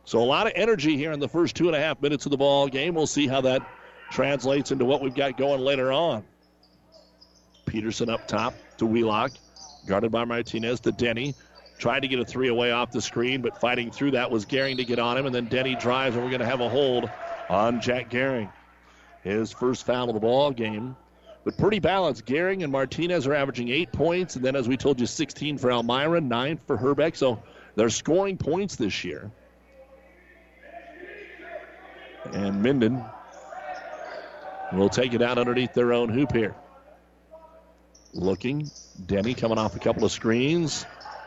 So 0.04 0.20
a 0.20 0.24
lot 0.24 0.46
of 0.46 0.52
energy 0.54 0.96
here 0.96 1.12
in 1.12 1.20
the 1.20 1.28
first 1.28 1.56
two 1.56 1.66
and 1.66 1.76
a 1.76 1.80
half 1.80 2.00
minutes 2.02 2.26
of 2.26 2.30
the 2.30 2.36
ball 2.36 2.68
game. 2.68 2.94
We'll 2.94 3.06
see 3.06 3.26
how 3.26 3.40
that 3.42 3.66
translates 4.10 4.70
into 4.70 4.84
what 4.84 5.00
we've 5.00 5.14
got 5.14 5.38
going 5.38 5.60
later 5.60 5.92
on. 5.92 6.24
Peterson 7.66 8.10
up 8.10 8.28
top 8.28 8.54
to 8.76 8.86
Wheelock, 8.86 9.32
guarded 9.86 10.12
by 10.12 10.24
Martinez 10.24 10.80
to 10.80 10.92
Denny. 10.92 11.34
Tried 11.78 12.00
to 12.00 12.08
get 12.08 12.20
a 12.20 12.24
three 12.24 12.48
away 12.48 12.70
off 12.70 12.92
the 12.92 13.00
screen, 13.02 13.42
but 13.42 13.60
fighting 13.60 13.90
through 13.90 14.12
that 14.12 14.30
was 14.30 14.46
Gehring 14.46 14.76
to 14.76 14.84
get 14.84 14.98
on 14.98 15.16
him, 15.16 15.26
and 15.26 15.34
then 15.34 15.46
Denny 15.46 15.74
drives, 15.74 16.14
and 16.14 16.24
we're 16.24 16.30
going 16.30 16.40
to 16.40 16.46
have 16.46 16.60
a 16.60 16.68
hold 16.68 17.10
on 17.48 17.80
Jack 17.80 18.10
Gehring. 18.10 18.50
His 19.22 19.52
first 19.52 19.84
foul 19.86 20.08
of 20.08 20.14
the 20.14 20.20
ball 20.20 20.52
game. 20.52 20.96
But 21.44 21.58
pretty 21.58 21.78
balanced. 21.78 22.24
Gehring 22.24 22.62
and 22.62 22.72
Martinez 22.72 23.26
are 23.26 23.34
averaging 23.34 23.68
eight 23.68 23.92
points, 23.92 24.36
and 24.36 24.44
then, 24.44 24.56
as 24.56 24.66
we 24.66 24.78
told 24.78 24.98
you, 24.98 25.06
16 25.06 25.58
for 25.58 25.70
Elmira, 25.70 26.20
nine 26.20 26.58
for 26.66 26.76
Herbeck. 26.76 27.16
So 27.16 27.42
they're 27.76 27.90
scoring 27.90 28.38
points 28.38 28.76
this 28.76 29.04
year. 29.04 29.30
And 32.32 32.62
Minden 32.62 33.04
will 34.72 34.88
take 34.88 35.12
it 35.12 35.20
out 35.20 35.36
underneath 35.36 35.74
their 35.74 35.92
own 35.92 36.08
hoop 36.08 36.32
here. 36.32 36.54
Looking. 38.14 38.70
Denny 39.06 39.34
coming 39.34 39.58
off 39.58 39.76
a 39.76 39.78
couple 39.78 40.04
of 40.04 40.12
screens. 40.12 40.86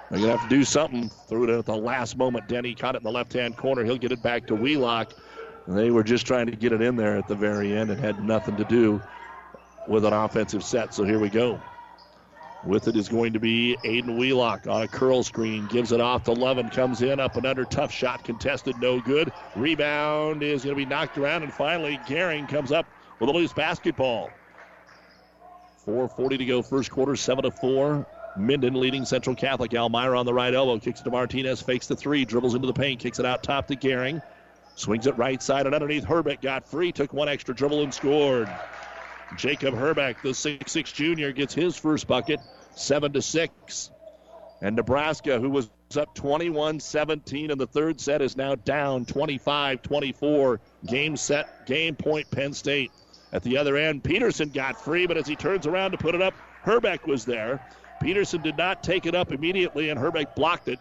They're 0.09 0.19
going 0.19 0.31
to 0.31 0.37
have 0.37 0.49
to 0.49 0.55
do 0.55 0.63
something. 0.63 1.09
Threw 1.27 1.43
it 1.43 1.49
at 1.49 1.65
the 1.65 1.75
last 1.75 2.17
moment. 2.17 2.47
Denny 2.47 2.73
caught 2.73 2.95
it 2.95 2.99
in 2.99 3.03
the 3.03 3.11
left 3.11 3.33
hand 3.33 3.57
corner. 3.57 3.83
He'll 3.83 3.97
get 3.97 4.11
it 4.11 4.23
back 4.23 4.47
to 4.47 4.55
Wheelock. 4.55 5.13
They 5.67 5.91
were 5.91 6.03
just 6.03 6.25
trying 6.25 6.47
to 6.47 6.55
get 6.55 6.71
it 6.71 6.81
in 6.81 6.95
there 6.95 7.17
at 7.17 7.27
the 7.27 7.35
very 7.35 7.75
end 7.75 7.91
and 7.91 7.99
had 7.99 8.23
nothing 8.23 8.55
to 8.55 8.63
do 8.63 9.01
with 9.87 10.05
an 10.05 10.13
offensive 10.13 10.63
set. 10.63 10.93
So 10.93 11.03
here 11.03 11.19
we 11.19 11.29
go. 11.29 11.59
With 12.63 12.87
it 12.87 12.95
is 12.95 13.07
going 13.07 13.33
to 13.33 13.39
be 13.39 13.77
Aiden 13.85 14.17
Wheelock 14.17 14.67
on 14.67 14.81
a 14.81 14.87
curl 14.87 15.23
screen. 15.23 15.67
Gives 15.67 15.91
it 15.91 16.01
off 16.01 16.23
to 16.23 16.33
Lovin. 16.33 16.69
Comes 16.69 17.01
in, 17.01 17.19
up 17.19 17.35
and 17.37 17.45
under. 17.45 17.65
Tough 17.65 17.91
shot 17.91 18.23
contested. 18.23 18.75
No 18.81 18.99
good. 18.99 19.31
Rebound 19.55 20.43
is 20.43 20.63
going 20.63 20.75
to 20.75 20.77
be 20.77 20.85
knocked 20.85 21.17
around. 21.17 21.43
And 21.43 21.53
finally, 21.53 21.97
Gehring 22.07 22.49
comes 22.49 22.71
up 22.71 22.85
with 23.19 23.29
a 23.29 23.33
loose 23.33 23.53
basketball. 23.53 24.31
4.40 25.85 26.37
to 26.39 26.45
go, 26.45 26.61
first 26.61 26.91
quarter, 26.91 27.15
7 27.15 27.43
to 27.43 27.51
4. 27.51 28.05
Minden 28.37 28.73
leading 28.73 29.05
Central 29.05 29.35
Catholic. 29.35 29.73
Elmira 29.73 30.19
on 30.19 30.25
the 30.25 30.33
right 30.33 30.53
elbow. 30.53 30.79
Kicks 30.79 30.99
it 30.99 31.03
to 31.03 31.09
Martinez. 31.09 31.61
Fakes 31.61 31.87
the 31.87 31.95
three. 31.95 32.25
Dribbles 32.25 32.55
into 32.55 32.67
the 32.67 32.73
paint. 32.73 32.99
Kicks 32.99 33.19
it 33.19 33.25
out 33.25 33.43
top 33.43 33.67
to 33.67 33.75
Gehring. 33.75 34.21
Swings 34.75 35.07
it 35.07 35.17
right 35.17 35.41
side 35.41 35.65
and 35.65 35.73
underneath. 35.73 36.03
Herbeck 36.03 36.41
got 36.41 36.67
free. 36.67 36.91
Took 36.91 37.13
one 37.13 37.29
extra 37.29 37.55
dribble 37.55 37.81
and 37.81 37.93
scored. 37.93 38.49
Jacob 39.35 39.75
Herbeck, 39.75 40.21
the 40.21 40.33
six-six 40.33 40.91
junior, 40.91 41.31
gets 41.31 41.53
his 41.53 41.77
first 41.77 42.07
bucket, 42.07 42.39
7 42.75 43.13
to 43.13 43.21
6. 43.21 43.91
And 44.61 44.75
Nebraska, 44.75 45.39
who 45.39 45.49
was 45.49 45.69
up 45.95 46.13
21 46.15 46.79
17 46.79 47.51
in 47.51 47.57
the 47.57 47.67
third 47.67 48.01
set, 48.01 48.21
is 48.21 48.35
now 48.35 48.55
down 48.55 49.05
25 49.05 49.81
24. 49.81 50.59
Game 50.85 51.15
set, 51.15 51.65
game 51.67 51.95
point, 51.95 52.29
Penn 52.31 52.53
State. 52.53 52.91
At 53.31 53.43
the 53.43 53.57
other 53.57 53.75
end, 53.75 54.03
Peterson 54.03 54.49
got 54.49 54.81
free, 54.81 55.05
but 55.05 55.17
as 55.17 55.27
he 55.27 55.35
turns 55.35 55.67
around 55.67 55.91
to 55.91 55.97
put 55.97 56.15
it 56.15 56.21
up, 56.21 56.33
Herbeck 56.63 57.05
was 57.05 57.25
there. 57.25 57.65
Peterson 58.01 58.41
did 58.41 58.57
not 58.57 58.83
take 58.83 59.05
it 59.05 59.15
up 59.15 59.31
immediately, 59.31 59.89
and 59.89 59.99
Herbeck 59.99 60.35
blocked 60.35 60.69
it. 60.69 60.79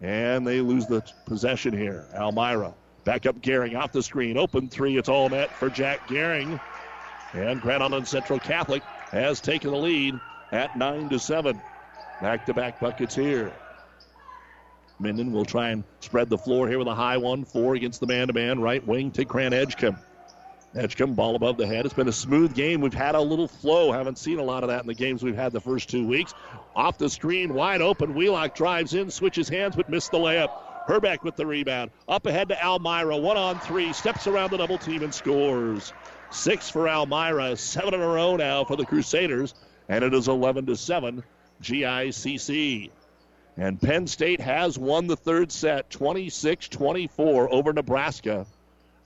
And 0.00 0.46
they 0.46 0.60
lose 0.60 0.86
the 0.86 1.04
possession 1.26 1.76
here. 1.76 2.06
Almira 2.14 2.74
back 3.04 3.26
up 3.26 3.40
Gehring 3.40 3.78
off 3.78 3.92
the 3.92 4.02
screen. 4.02 4.36
Open 4.36 4.68
three. 4.68 4.96
It's 4.96 5.08
all 5.08 5.28
net 5.28 5.50
for 5.56 5.68
Jack 5.68 6.08
Gehring. 6.08 6.60
And 7.32 7.60
Grand 7.60 7.82
Island 7.82 8.06
Central 8.06 8.38
Catholic 8.38 8.82
has 9.10 9.40
taken 9.40 9.70
the 9.70 9.76
lead 9.78 10.18
at 10.50 10.76
9 10.76 11.08
to 11.08 11.18
7. 11.18 11.60
Back 12.20 12.46
to 12.46 12.54
back 12.54 12.78
buckets 12.78 13.14
here. 13.14 13.52
Minden 14.98 15.32
will 15.32 15.44
try 15.44 15.70
and 15.70 15.82
spread 16.00 16.28
the 16.28 16.38
floor 16.38 16.68
here 16.68 16.78
with 16.78 16.86
a 16.86 16.94
high 16.94 17.16
one, 17.16 17.44
four 17.44 17.74
against 17.74 18.00
the 18.00 18.06
man 18.06 18.28
to 18.28 18.32
man. 18.32 18.60
Right 18.60 18.86
wing 18.86 19.10
to 19.12 19.24
Grant 19.24 19.54
Edgecombe. 19.54 19.98
Edgecombe, 20.74 21.14
ball 21.14 21.34
above 21.34 21.56
the 21.56 21.66
head. 21.66 21.84
It's 21.84 21.94
been 21.94 22.08
a 22.08 22.12
smooth 22.12 22.54
game. 22.54 22.80
We've 22.80 22.94
had 22.94 23.14
a 23.14 23.20
little 23.20 23.48
flow. 23.48 23.92
Haven't 23.92 24.18
seen 24.18 24.38
a 24.38 24.44
lot 24.44 24.62
of 24.62 24.68
that 24.68 24.82
in 24.82 24.86
the 24.86 24.94
games 24.94 25.22
we've 25.22 25.36
had 25.36 25.52
the 25.52 25.60
first 25.60 25.90
two 25.90 26.06
weeks. 26.06 26.32
Off 26.74 26.96
the 26.98 27.10
screen, 27.10 27.52
wide 27.52 27.82
open. 27.82 28.14
Wheelock 28.14 28.54
drives 28.54 28.94
in, 28.94 29.10
switches 29.10 29.48
hands, 29.48 29.76
but 29.76 29.90
missed 29.90 30.12
the 30.12 30.18
layup. 30.18 30.50
Herbeck 30.86 31.24
with 31.24 31.36
the 31.36 31.46
rebound. 31.46 31.90
Up 32.08 32.26
ahead 32.26 32.48
to 32.48 32.64
Elmira. 32.64 33.16
One 33.16 33.36
on 33.36 33.58
three. 33.58 33.92
Steps 33.92 34.26
around 34.26 34.50
the 34.50 34.58
double 34.58 34.78
team 34.78 35.02
and 35.02 35.12
scores. 35.12 35.92
Six 36.32 36.68
for 36.70 36.88
Elmira. 36.88 37.56
Seven 37.56 37.94
in 37.94 38.00
a 38.00 38.06
row 38.06 38.36
now 38.36 38.64
for 38.64 38.76
the 38.76 38.86
Crusaders. 38.86 39.54
And 39.88 40.02
it 40.02 40.14
is 40.14 40.28
11 40.28 40.66
to 40.66 40.76
7. 40.76 41.22
GICC. 41.62 42.90
And 43.56 43.80
Penn 43.80 44.06
State 44.06 44.40
has 44.40 44.78
won 44.78 45.06
the 45.06 45.16
third 45.16 45.52
set 45.52 45.90
26 45.90 46.68
24 46.68 47.52
over 47.52 47.72
Nebraska 47.72 48.46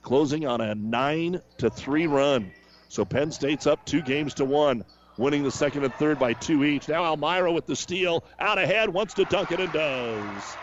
closing 0.07 0.47
on 0.47 0.61
a 0.61 0.73
9 0.73 1.41
to 1.57 1.69
3 1.69 2.07
run. 2.07 2.49
So 2.87 3.03
Penn 3.03 3.29
State's 3.29 3.67
up 3.67 3.85
two 3.85 4.01
games 4.01 4.33
to 4.35 4.45
one, 4.45 4.85
winning 5.17 5.43
the 5.43 5.51
second 5.51 5.83
and 5.83 5.93
third 5.95 6.17
by 6.17 6.31
two 6.31 6.63
each. 6.63 6.87
Now 6.87 7.03
Elmira 7.03 7.51
with 7.51 7.65
the 7.65 7.75
steal, 7.75 8.23
out 8.39 8.57
ahead, 8.57 8.87
wants 8.87 9.13
to 9.15 9.25
dunk 9.25 9.51
it 9.51 9.59
and 9.59 9.73
does. 9.73 10.57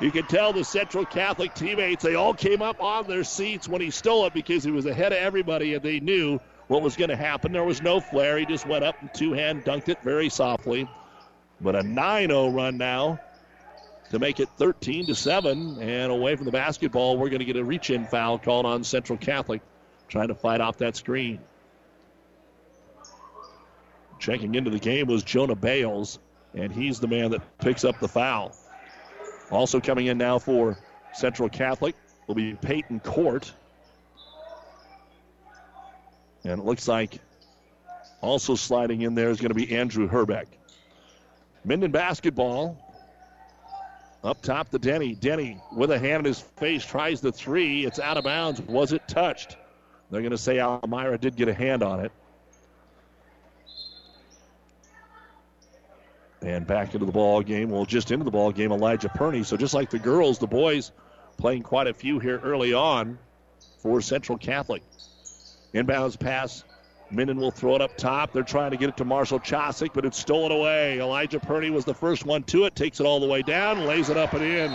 You 0.00 0.12
can 0.12 0.26
tell 0.26 0.52
the 0.52 0.64
Central 0.64 1.04
Catholic 1.04 1.54
teammates, 1.54 2.04
they 2.04 2.14
all 2.14 2.32
came 2.32 2.62
up 2.62 2.80
on 2.80 3.08
their 3.08 3.24
seats 3.24 3.68
when 3.68 3.80
he 3.80 3.90
stole 3.90 4.26
it 4.26 4.32
because 4.32 4.62
he 4.62 4.70
was 4.70 4.86
ahead 4.86 5.12
of 5.12 5.18
everybody 5.18 5.74
and 5.74 5.82
they 5.82 5.98
knew 5.98 6.38
what 6.68 6.82
was 6.82 6.96
going 6.96 7.10
to 7.10 7.16
happen. 7.16 7.50
There 7.50 7.64
was 7.64 7.82
no 7.82 7.98
flare. 7.98 8.38
He 8.38 8.46
just 8.46 8.64
went 8.64 8.84
up 8.84 9.00
and 9.00 9.12
two 9.12 9.32
hand 9.32 9.64
dunked 9.64 9.88
it 9.88 10.00
very 10.02 10.28
softly. 10.28 10.88
But 11.60 11.74
a 11.74 11.82
9 11.82 12.28
0 12.28 12.50
run 12.50 12.76
now 12.76 13.18
to 14.10 14.20
make 14.20 14.38
it 14.38 14.48
13 14.56 15.06
to 15.06 15.14
7. 15.16 15.82
And 15.82 16.12
away 16.12 16.36
from 16.36 16.44
the 16.44 16.52
basketball, 16.52 17.16
we're 17.16 17.30
going 17.30 17.40
to 17.40 17.44
get 17.44 17.56
a 17.56 17.64
reach 17.64 17.90
in 17.90 18.06
foul 18.06 18.38
called 18.38 18.66
on 18.66 18.84
Central 18.84 19.18
Catholic, 19.18 19.62
trying 20.06 20.28
to 20.28 20.34
fight 20.36 20.60
off 20.60 20.78
that 20.78 20.94
screen. 20.94 21.40
Checking 24.20 24.54
into 24.54 24.70
the 24.70 24.78
game 24.78 25.08
was 25.08 25.24
Jonah 25.24 25.56
Bales, 25.56 26.20
and 26.54 26.72
he's 26.72 27.00
the 27.00 27.08
man 27.08 27.32
that 27.32 27.58
picks 27.58 27.84
up 27.84 27.98
the 27.98 28.08
foul. 28.08 28.54
Also 29.50 29.80
coming 29.80 30.06
in 30.06 30.18
now 30.18 30.38
for 30.38 30.76
Central 31.14 31.48
Catholic 31.48 31.94
will 32.26 32.34
be 32.34 32.54
Peyton 32.54 33.00
Court. 33.00 33.52
And 36.44 36.60
it 36.60 36.64
looks 36.64 36.86
like 36.86 37.18
also 38.20 38.54
sliding 38.54 39.02
in 39.02 39.14
there 39.14 39.30
is 39.30 39.40
going 39.40 39.50
to 39.50 39.54
be 39.54 39.76
Andrew 39.76 40.06
Herbeck. 40.06 40.48
Minden 41.64 41.90
basketball 41.90 42.78
up 44.24 44.42
top 44.42 44.68
to 44.70 44.78
Denny. 44.78 45.14
Denny 45.14 45.60
with 45.72 45.90
a 45.90 45.98
hand 45.98 46.20
in 46.20 46.24
his 46.26 46.40
face 46.40 46.84
tries 46.84 47.20
the 47.20 47.32
three. 47.32 47.84
It's 47.84 47.98
out 47.98 48.16
of 48.16 48.24
bounds. 48.24 48.60
Was 48.62 48.92
it 48.92 49.06
touched? 49.08 49.56
They're 50.10 50.22
going 50.22 50.30
to 50.30 50.38
say 50.38 50.60
Almira 50.60 51.18
did 51.18 51.36
get 51.36 51.48
a 51.48 51.54
hand 51.54 51.82
on 51.82 52.00
it. 52.00 52.12
And 56.48 56.66
back 56.66 56.94
into 56.94 57.04
the 57.04 57.12
ball 57.12 57.42
game. 57.42 57.68
Well, 57.68 57.84
just 57.84 58.10
into 58.10 58.24
the 58.24 58.30
ball 58.30 58.52
game, 58.52 58.72
Elijah 58.72 59.10
Purney. 59.10 59.42
So 59.42 59.58
just 59.58 59.74
like 59.74 59.90
the 59.90 59.98
girls, 59.98 60.38
the 60.38 60.46
boys 60.46 60.92
playing 61.36 61.62
quite 61.62 61.86
a 61.86 61.92
few 61.92 62.18
here 62.18 62.40
early 62.42 62.72
on 62.72 63.18
for 63.82 64.00
Central 64.00 64.38
Catholic. 64.38 64.82
Inbounds 65.74 66.18
pass 66.18 66.64
Minden 67.10 67.38
will 67.38 67.50
throw 67.50 67.74
it 67.74 67.82
up 67.82 67.96
top. 67.98 68.32
They're 68.32 68.42
trying 68.42 68.70
to 68.70 68.78
get 68.78 68.88
it 68.88 68.96
to 68.96 69.04
Marshall 69.04 69.40
Chosick, 69.40 69.92
but 69.92 70.06
it's 70.06 70.18
stolen 70.18 70.50
away. 70.50 71.00
Elijah 71.00 71.38
Purdy 71.38 71.68
was 71.68 71.84
the 71.84 71.94
first 71.94 72.24
one 72.24 72.42
to 72.44 72.64
it, 72.64 72.74
takes 72.74 72.98
it 72.98 73.04
all 73.04 73.20
the 73.20 73.26
way 73.26 73.42
down, 73.42 73.84
lays 73.84 74.08
it 74.08 74.16
up 74.16 74.32
and 74.32 74.42
in. 74.42 74.72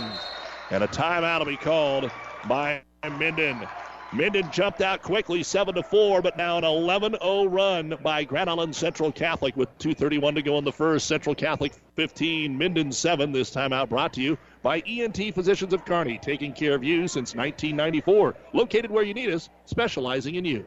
And 0.70 0.84
a 0.84 0.88
timeout 0.88 1.40
will 1.40 1.46
be 1.46 1.56
called 1.56 2.10
by 2.48 2.82
Minden. 3.02 3.66
Minden 4.14 4.48
jumped 4.52 4.80
out 4.80 5.02
quickly, 5.02 5.42
7 5.42 5.74
to 5.74 5.82
4, 5.82 6.22
but 6.22 6.36
now 6.36 6.56
an 6.56 6.62
11 6.62 7.16
0 7.20 7.46
run 7.46 7.98
by 8.00 8.22
Grand 8.22 8.48
Island 8.48 8.74
Central 8.74 9.10
Catholic 9.10 9.56
with 9.56 9.76
2.31 9.78 10.36
to 10.36 10.42
go 10.42 10.56
in 10.56 10.62
the 10.62 10.70
first. 10.70 11.08
Central 11.08 11.34
Catholic 11.34 11.72
15, 11.96 12.56
Minden 12.56 12.92
7. 12.92 13.32
This 13.32 13.50
timeout 13.50 13.88
brought 13.88 14.12
to 14.12 14.20
you 14.20 14.38
by 14.62 14.80
ENT 14.86 15.34
Physicians 15.34 15.74
of 15.74 15.84
Kearney, 15.84 16.18
taking 16.18 16.52
care 16.52 16.76
of 16.76 16.84
you 16.84 17.08
since 17.08 17.34
1994. 17.34 18.36
Located 18.52 18.90
where 18.92 19.02
you 19.02 19.14
need 19.14 19.30
us, 19.30 19.48
specializing 19.64 20.36
in 20.36 20.44
you. 20.44 20.64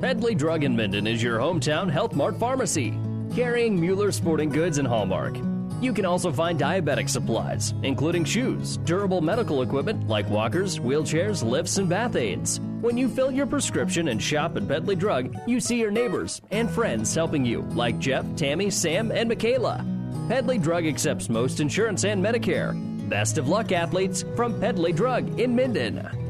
Pedley 0.00 0.36
Drug 0.36 0.62
in 0.62 0.76
Minden 0.76 1.08
is 1.08 1.20
your 1.20 1.40
hometown 1.40 1.90
Health 1.90 2.14
Mart 2.14 2.38
pharmacy, 2.38 2.96
carrying 3.34 3.80
Mueller 3.80 4.12
sporting 4.12 4.48
goods 4.48 4.78
and 4.78 4.86
Hallmark. 4.86 5.36
You 5.80 5.92
can 5.92 6.04
also 6.04 6.32
find 6.32 6.58
diabetic 6.58 7.08
supplies, 7.08 7.74
including 7.82 8.24
shoes, 8.24 8.78
durable 8.78 9.20
medical 9.20 9.62
equipment 9.62 10.08
like 10.08 10.28
walkers, 10.30 10.78
wheelchairs, 10.78 11.42
lifts, 11.42 11.78
and 11.78 11.88
bath 11.88 12.16
aids. 12.16 12.60
When 12.80 12.96
you 12.96 13.08
fill 13.08 13.30
your 13.30 13.46
prescription 13.46 14.08
and 14.08 14.22
shop 14.22 14.56
at 14.56 14.68
Pedley 14.68 14.96
Drug, 14.96 15.34
you 15.46 15.60
see 15.60 15.80
your 15.80 15.90
neighbors 15.90 16.40
and 16.50 16.70
friends 16.70 17.14
helping 17.14 17.44
you, 17.44 17.62
like 17.72 17.98
Jeff, 17.98 18.24
Tammy, 18.36 18.70
Sam, 18.70 19.10
and 19.10 19.28
Michaela. 19.28 19.84
Pedley 20.28 20.58
Drug 20.58 20.86
accepts 20.86 21.28
most 21.28 21.60
insurance 21.60 22.04
and 22.04 22.24
Medicare. 22.24 22.74
Best 23.08 23.36
of 23.36 23.48
luck, 23.48 23.72
athletes, 23.72 24.24
from 24.36 24.58
Pedley 24.60 24.92
Drug 24.92 25.38
in 25.38 25.54
Minden. 25.54 26.23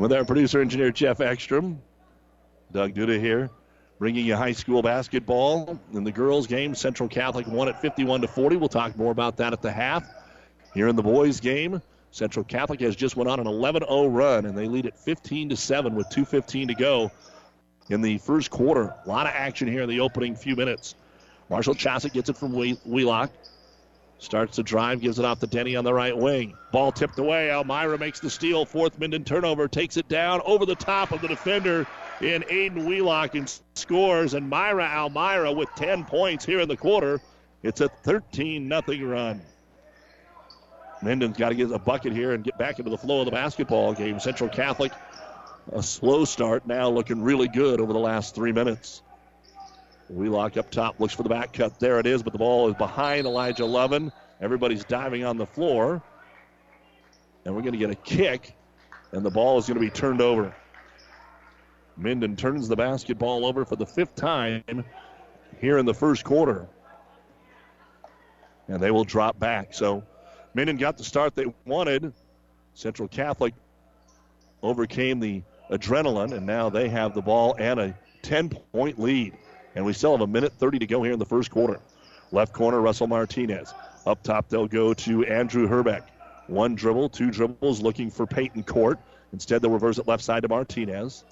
With 0.00 0.14
our 0.14 0.24
producer 0.24 0.62
engineer 0.62 0.90
Jeff 0.90 1.20
Ekstrom. 1.20 1.80
Doug 2.72 2.94
Duda 2.94 3.20
here 3.20 3.50
bringing 3.98 4.24
you 4.24 4.34
high 4.34 4.52
school 4.52 4.80
basketball 4.80 5.78
in 5.92 6.04
the 6.04 6.10
girls' 6.10 6.46
game. 6.46 6.74
Central 6.74 7.06
Catholic 7.06 7.46
won 7.46 7.68
at 7.68 7.82
51 7.82 8.22
to 8.22 8.28
40. 8.28 8.56
We'll 8.56 8.70
talk 8.70 8.96
more 8.96 9.12
about 9.12 9.36
that 9.36 9.52
at 9.52 9.60
the 9.60 9.70
half. 9.70 10.08
Here 10.72 10.88
in 10.88 10.96
the 10.96 11.02
boys' 11.02 11.38
game, 11.38 11.82
Central 12.12 12.44
Catholic 12.46 12.80
has 12.80 12.96
just 12.96 13.14
went 13.14 13.28
on 13.28 13.40
an 13.40 13.46
11-0 13.46 14.08
run, 14.10 14.46
and 14.46 14.56
they 14.56 14.68
lead 14.68 14.86
at 14.86 14.98
15 14.98 15.50
to 15.50 15.56
7 15.56 15.94
with 15.94 16.08
2:15 16.08 16.68
to 16.68 16.74
go 16.74 17.10
in 17.90 18.00
the 18.00 18.16
first 18.18 18.50
quarter. 18.50 18.94
A 19.04 19.08
lot 19.08 19.26
of 19.26 19.32
action 19.34 19.68
here 19.68 19.82
in 19.82 19.88
the 19.88 20.00
opening 20.00 20.34
few 20.34 20.56
minutes. 20.56 20.94
Marshall 21.50 21.74
Chosick 21.74 22.14
gets 22.14 22.30
it 22.30 22.38
from 22.38 22.54
Wheelock. 22.54 23.30
Starts 24.20 24.56
the 24.56 24.62
drive, 24.62 25.00
gives 25.00 25.18
it 25.18 25.24
off 25.24 25.40
to 25.40 25.46
Denny 25.46 25.76
on 25.76 25.84
the 25.84 25.94
right 25.94 26.16
wing. 26.16 26.54
Ball 26.72 26.92
tipped 26.92 27.18
away. 27.18 27.50
Elmira 27.50 27.96
makes 27.96 28.20
the 28.20 28.28
steal. 28.28 28.66
Fourth 28.66 28.98
Minden 28.98 29.24
turnover. 29.24 29.66
Takes 29.66 29.96
it 29.96 30.08
down 30.08 30.42
over 30.44 30.66
the 30.66 30.74
top 30.74 31.10
of 31.10 31.22
the 31.22 31.28
defender 31.28 31.86
in 32.20 32.42
Aiden 32.42 32.84
Wheelock 32.84 33.34
and 33.34 33.50
scores. 33.74 34.34
And 34.34 34.48
Myra 34.48 34.84
Elmira 34.84 35.50
with 35.52 35.70
10 35.76 36.04
points 36.04 36.44
here 36.44 36.60
in 36.60 36.68
the 36.68 36.76
quarter. 36.76 37.18
It's 37.62 37.80
a 37.80 37.88
13 37.88 38.68
0 38.68 39.08
run. 39.08 39.40
Minden's 41.02 41.38
got 41.38 41.48
to 41.48 41.54
get 41.54 41.72
a 41.72 41.78
bucket 41.78 42.12
here 42.12 42.32
and 42.32 42.44
get 42.44 42.58
back 42.58 42.78
into 42.78 42.90
the 42.90 42.98
flow 42.98 43.20
of 43.20 43.24
the 43.24 43.32
basketball 43.32 43.94
game. 43.94 44.20
Central 44.20 44.50
Catholic, 44.50 44.92
a 45.72 45.82
slow 45.82 46.26
start, 46.26 46.66
now 46.66 46.90
looking 46.90 47.22
really 47.22 47.48
good 47.48 47.80
over 47.80 47.94
the 47.94 47.98
last 47.98 48.34
three 48.34 48.52
minutes. 48.52 49.00
Wheelock 50.10 50.56
up 50.56 50.70
top 50.70 50.98
looks 50.98 51.14
for 51.14 51.22
the 51.22 51.28
back 51.28 51.52
cut. 51.52 51.78
There 51.78 52.00
it 52.00 52.06
is, 52.06 52.22
but 52.22 52.32
the 52.32 52.38
ball 52.38 52.68
is 52.68 52.74
behind 52.74 53.26
Elijah 53.26 53.64
Lovin. 53.64 54.10
Everybody's 54.40 54.84
diving 54.84 55.24
on 55.24 55.36
the 55.36 55.46
floor. 55.46 56.02
And 57.44 57.54
we're 57.54 57.62
going 57.62 57.72
to 57.72 57.78
get 57.78 57.90
a 57.90 57.94
kick, 57.94 58.54
and 59.12 59.24
the 59.24 59.30
ball 59.30 59.58
is 59.58 59.66
going 59.66 59.76
to 59.76 59.80
be 59.80 59.90
turned 59.90 60.20
over. 60.20 60.54
Minden 61.96 62.34
turns 62.36 62.68
the 62.68 62.76
basketball 62.76 63.46
over 63.46 63.64
for 63.64 63.76
the 63.76 63.86
fifth 63.86 64.16
time 64.16 64.84
here 65.60 65.78
in 65.78 65.86
the 65.86 65.94
first 65.94 66.24
quarter. 66.24 66.66
And 68.68 68.82
they 68.82 68.90
will 68.90 69.04
drop 69.04 69.38
back. 69.38 69.74
So 69.74 70.02
Minden 70.54 70.76
got 70.76 70.96
the 70.96 71.04
start 71.04 71.34
they 71.34 71.46
wanted. 71.64 72.12
Central 72.74 73.08
Catholic 73.08 73.54
overcame 74.62 75.20
the 75.20 75.42
adrenaline, 75.70 76.32
and 76.32 76.46
now 76.46 76.68
they 76.68 76.88
have 76.88 77.14
the 77.14 77.22
ball 77.22 77.54
and 77.58 77.78
a 77.78 77.98
10 78.22 78.50
point 78.72 78.98
lead. 78.98 79.36
And 79.74 79.84
we 79.84 79.92
still 79.92 80.12
have 80.12 80.20
a 80.20 80.26
minute 80.26 80.52
30 80.52 80.80
to 80.80 80.86
go 80.86 81.02
here 81.02 81.12
in 81.12 81.18
the 81.18 81.26
first 81.26 81.50
quarter. 81.50 81.80
Left 82.32 82.52
corner, 82.52 82.80
Russell 82.80 83.06
Martinez. 83.06 83.72
Up 84.06 84.22
top, 84.22 84.48
they'll 84.48 84.68
go 84.68 84.94
to 84.94 85.24
Andrew 85.26 85.66
Herbeck. 85.66 86.08
One 86.46 86.74
dribble, 86.74 87.10
two 87.10 87.30
dribbles, 87.30 87.80
looking 87.80 88.10
for 88.10 88.26
Peyton 88.26 88.62
Court. 88.64 88.98
Instead, 89.32 89.62
they'll 89.62 89.70
reverse 89.70 89.98
it 89.98 90.08
left 90.08 90.24
side 90.24 90.42
to 90.42 90.48
Martinez. 90.48 91.24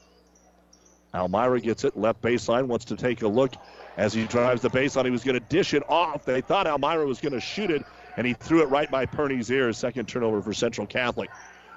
Elmira 1.14 1.60
gets 1.60 1.84
it, 1.84 1.96
left 1.96 2.20
baseline, 2.20 2.66
wants 2.66 2.84
to 2.86 2.96
take 2.96 3.22
a 3.22 3.28
look 3.28 3.54
as 3.96 4.12
he 4.12 4.24
drives 4.26 4.62
the 4.62 4.70
baseline. 4.70 5.06
He 5.06 5.10
was 5.10 5.24
going 5.24 5.38
to 5.38 5.46
dish 5.48 5.74
it 5.74 5.82
off. 5.88 6.24
They 6.24 6.40
thought 6.40 6.66
Elmira 6.66 7.06
was 7.06 7.20
going 7.20 7.32
to 7.32 7.40
shoot 7.40 7.70
it, 7.70 7.84
and 8.16 8.26
he 8.26 8.34
threw 8.34 8.62
it 8.62 8.68
right 8.68 8.90
by 8.90 9.06
Perney's 9.06 9.50
ears. 9.50 9.78
Second 9.78 10.06
turnover 10.06 10.42
for 10.42 10.52
Central 10.52 10.86
Catholic. 10.86 11.30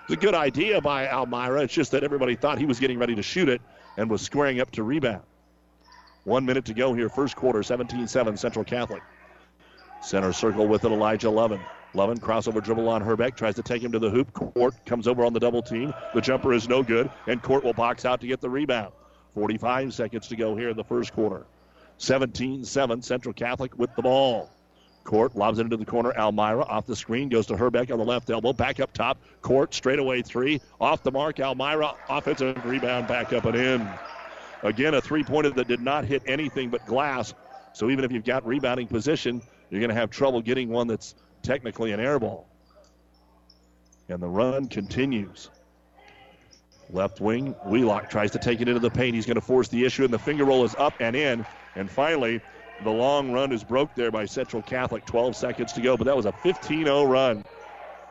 It's 0.03 0.13
a 0.13 0.17
good 0.17 0.35
idea 0.35 0.81
by 0.81 1.07
Elmira. 1.07 1.63
It's 1.63 1.73
just 1.73 1.91
that 1.91 2.03
everybody 2.03 2.35
thought 2.35 2.57
he 2.57 2.65
was 2.65 2.79
getting 2.79 2.99
ready 2.99 3.15
to 3.15 3.23
shoot 3.23 3.49
it 3.49 3.61
and 3.97 4.09
was 4.09 4.21
squaring 4.21 4.59
up 4.59 4.71
to 4.71 4.83
rebound. 4.83 5.23
One 6.23 6.45
minute 6.45 6.65
to 6.65 6.73
go 6.75 6.93
here, 6.93 7.09
first 7.09 7.35
quarter, 7.35 7.63
17 7.63 8.07
7 8.07 8.37
Central 8.37 8.63
Catholic. 8.63 9.01
Center 10.01 10.31
circle 10.31 10.67
with 10.67 10.85
it, 10.85 10.91
Elijah 10.91 11.29
Lovin. 11.29 11.59
Lovin 11.93 12.19
crossover 12.19 12.63
dribble 12.63 12.87
on 12.87 13.01
Herbeck, 13.01 13.35
tries 13.35 13.55
to 13.55 13.63
take 13.63 13.81
him 13.81 13.91
to 13.91 13.99
the 13.99 14.09
hoop. 14.09 14.31
Court 14.33 14.75
comes 14.85 15.07
over 15.07 15.25
on 15.25 15.33
the 15.33 15.39
double 15.39 15.61
team. 15.61 15.93
The 16.13 16.21
jumper 16.21 16.53
is 16.53 16.69
no 16.69 16.83
good, 16.83 17.09
and 17.27 17.41
Court 17.41 17.63
will 17.63 17.73
box 17.73 18.05
out 18.05 18.21
to 18.21 18.27
get 18.27 18.39
the 18.39 18.49
rebound. 18.49 18.93
45 19.33 19.93
seconds 19.93 20.27
to 20.27 20.35
go 20.35 20.55
here 20.55 20.69
in 20.69 20.77
the 20.77 20.83
first 20.83 21.11
quarter. 21.11 21.45
17 21.97 22.63
7, 22.65 23.01
Central 23.01 23.33
Catholic 23.33 23.77
with 23.77 23.93
the 23.95 24.03
ball. 24.03 24.49
Court 25.03 25.35
lobs 25.35 25.57
it 25.57 25.63
into 25.63 25.77
the 25.77 25.85
corner. 25.85 26.13
Elmira 26.15 26.63
off 26.65 26.85
the 26.85 26.95
screen 26.95 27.29
goes 27.29 27.47
to 27.47 27.57
Herbeck 27.57 27.89
on 27.89 27.97
the 27.97 28.05
left 28.05 28.29
elbow. 28.29 28.53
Back 28.53 28.79
up 28.79 28.93
top. 28.93 29.17
Court 29.41 29.73
straight 29.73 29.97
away 29.97 30.21
three. 30.21 30.61
Off 30.79 31.01
the 31.01 31.11
mark. 31.11 31.39
Elmira 31.39 31.95
offensive 32.07 32.63
rebound 32.63 33.07
back 33.07 33.33
up 33.33 33.45
and 33.45 33.55
in. 33.55 33.89
Again, 34.63 34.93
a 34.93 35.01
three 35.01 35.23
pointer 35.23 35.49
that 35.51 35.67
did 35.67 35.81
not 35.81 36.05
hit 36.05 36.21
anything 36.25 36.69
but 36.69 36.85
glass. 36.85 37.33
So 37.73 37.89
even 37.89 38.05
if 38.05 38.11
you've 38.11 38.25
got 38.25 38.45
rebounding 38.45 38.87
position, 38.87 39.41
you're 39.69 39.79
going 39.79 39.89
to 39.89 39.95
have 39.95 40.09
trouble 40.09 40.41
getting 40.41 40.69
one 40.69 40.87
that's 40.87 41.15
technically 41.41 41.91
an 41.91 41.99
air 41.99 42.19
ball. 42.19 42.47
And 44.09 44.21
the 44.21 44.27
run 44.27 44.67
continues. 44.67 45.49
Left 46.89 47.21
wing, 47.21 47.55
Wheelock 47.65 48.09
tries 48.09 48.31
to 48.31 48.39
take 48.39 48.59
it 48.59 48.67
into 48.67 48.81
the 48.81 48.89
paint. 48.89 49.15
He's 49.15 49.25
going 49.25 49.35
to 49.35 49.41
force 49.41 49.69
the 49.69 49.85
issue, 49.85 50.03
and 50.03 50.13
the 50.13 50.19
finger 50.19 50.43
roll 50.43 50.65
is 50.65 50.75
up 50.75 50.93
and 50.99 51.15
in. 51.15 51.45
And 51.75 51.89
finally, 51.89 52.41
the 52.83 52.89
long 52.89 53.31
run 53.31 53.53
is 53.53 53.63
broke 53.63 53.95
there 53.95 54.11
by 54.11 54.25
Central 54.25 54.61
Catholic. 54.61 55.05
12 55.05 55.35
seconds 55.35 55.71
to 55.73 55.81
go, 55.81 55.95
but 55.95 56.03
that 56.05 56.17
was 56.17 56.25
a 56.25 56.33
15 56.33 56.83
0 56.83 57.05
run. 57.05 57.45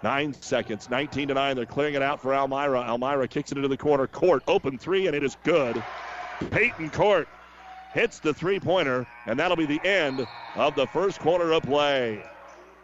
Nine 0.03 0.33
seconds, 0.33 0.89
19 0.89 1.29
to 1.29 1.35
9. 1.35 1.57
They're 1.57 1.67
clearing 1.67 1.95
it 1.95 2.01
out 2.01 2.23
for 2.23 2.33
Elmira. 2.33 2.89
Elmira 2.89 3.29
kicks 3.29 3.53
it 3.53 3.59
into 3.59 3.69
the 3.69 3.77
corner. 3.77 4.07
Court, 4.07 4.43
open 4.49 4.79
three, 4.79 5.07
and 5.07 5.15
it 5.15 5.23
is 5.23 5.37
good. 5.45 5.83
Peyton 6.51 6.91
Court 6.91 7.29
hits 7.93 8.19
the 8.19 8.33
three 8.33 8.61
pointer, 8.61 9.07
and 9.27 9.39
that'll 9.39 9.57
be 9.57 9.67
the 9.67 9.85
end 9.85 10.27
of 10.55 10.75
the 10.75 10.87
first 10.87 11.21
quarter 11.21 11.53
of 11.53 11.63
play. 11.63 12.23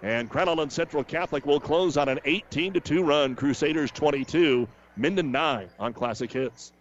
And 0.02 0.28
Grand 0.28 0.50
Island 0.50 0.72
Central 0.72 1.02
Catholic 1.02 1.46
will 1.46 1.60
close 1.60 1.96
on 1.96 2.08
an 2.08 2.20
18 2.24 2.74
2 2.74 3.02
run. 3.02 3.34
Crusaders 3.34 3.90
22, 3.90 4.68
Minden 4.96 5.32
9 5.32 5.68
on 5.78 5.92
Classic 5.92 6.30
Hits. 6.30 6.72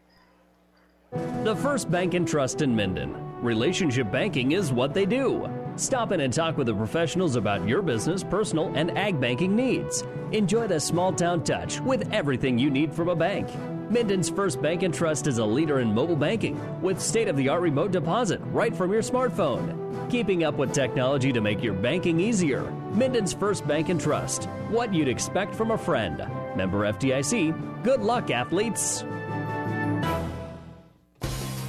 The 1.44 1.56
First 1.56 1.90
Bank 1.90 2.14
and 2.14 2.28
Trust 2.28 2.62
in 2.62 2.76
Minden. 2.76 3.16
Relationship 3.42 4.12
banking 4.12 4.52
is 4.52 4.74
what 4.74 4.94
they 4.94 5.06
do. 5.06 5.50
Stop 5.78 6.12
in 6.12 6.22
and 6.22 6.34
talk 6.34 6.58
with 6.58 6.68
the 6.68 6.74
professionals 6.74 7.36
about 7.36 7.68
your 7.68 7.82
business, 7.82 8.24
personal, 8.24 8.72
and 8.76 8.98
ag 8.98 9.20
banking 9.20 9.56
needs. 9.56 10.04
Enjoy 10.32 10.68
the 10.68 10.80
small 10.80 11.14
town 11.14 11.44
touch 11.44 11.80
with 11.80 12.12
everything 12.12 12.58
you 12.58 12.70
need 12.70 12.94
from 12.94 13.10
a 13.10 13.16
bank. 13.16 13.48
Minden's 13.89 14.30
First 14.30 14.63
Bank 14.63 14.82
and 14.82 14.91
Trust 14.91 15.28
is 15.28 15.38
a 15.38 15.45
leader 15.45 15.80
in 15.80 15.93
mobile 15.93 16.15
banking 16.15 16.60
with 16.82 17.00
state 17.00 17.28
of 17.28 17.38
the 17.38 17.50
art 17.50 17.62
remote 17.62 17.91
deposit 17.91 18.41
right 18.45 18.76
from 18.76 18.91
your 18.91 19.04
smartphone. 19.04 20.10
Keeping 20.10 20.43
up 20.43 20.56
with 20.56 20.74
technology 20.74 21.32
to 21.32 21.39
make 21.39 21.62
your 21.62 21.74
banking 21.74 22.19
easier. 22.19 22.63
Minden's 22.93 23.32
First 23.32 23.67
Bank 23.67 23.89
and 23.89 24.02
Trust. 24.02 24.45
What 24.69 24.91
you'd 24.91 25.08
expect 25.08 25.54
from 25.54 25.69
a 25.69 25.78
friend. 25.78 26.17
Member 26.56 26.91
FDIC. 26.91 27.84
Good 27.84 28.02
luck, 28.02 28.32
athletes. 28.32 29.04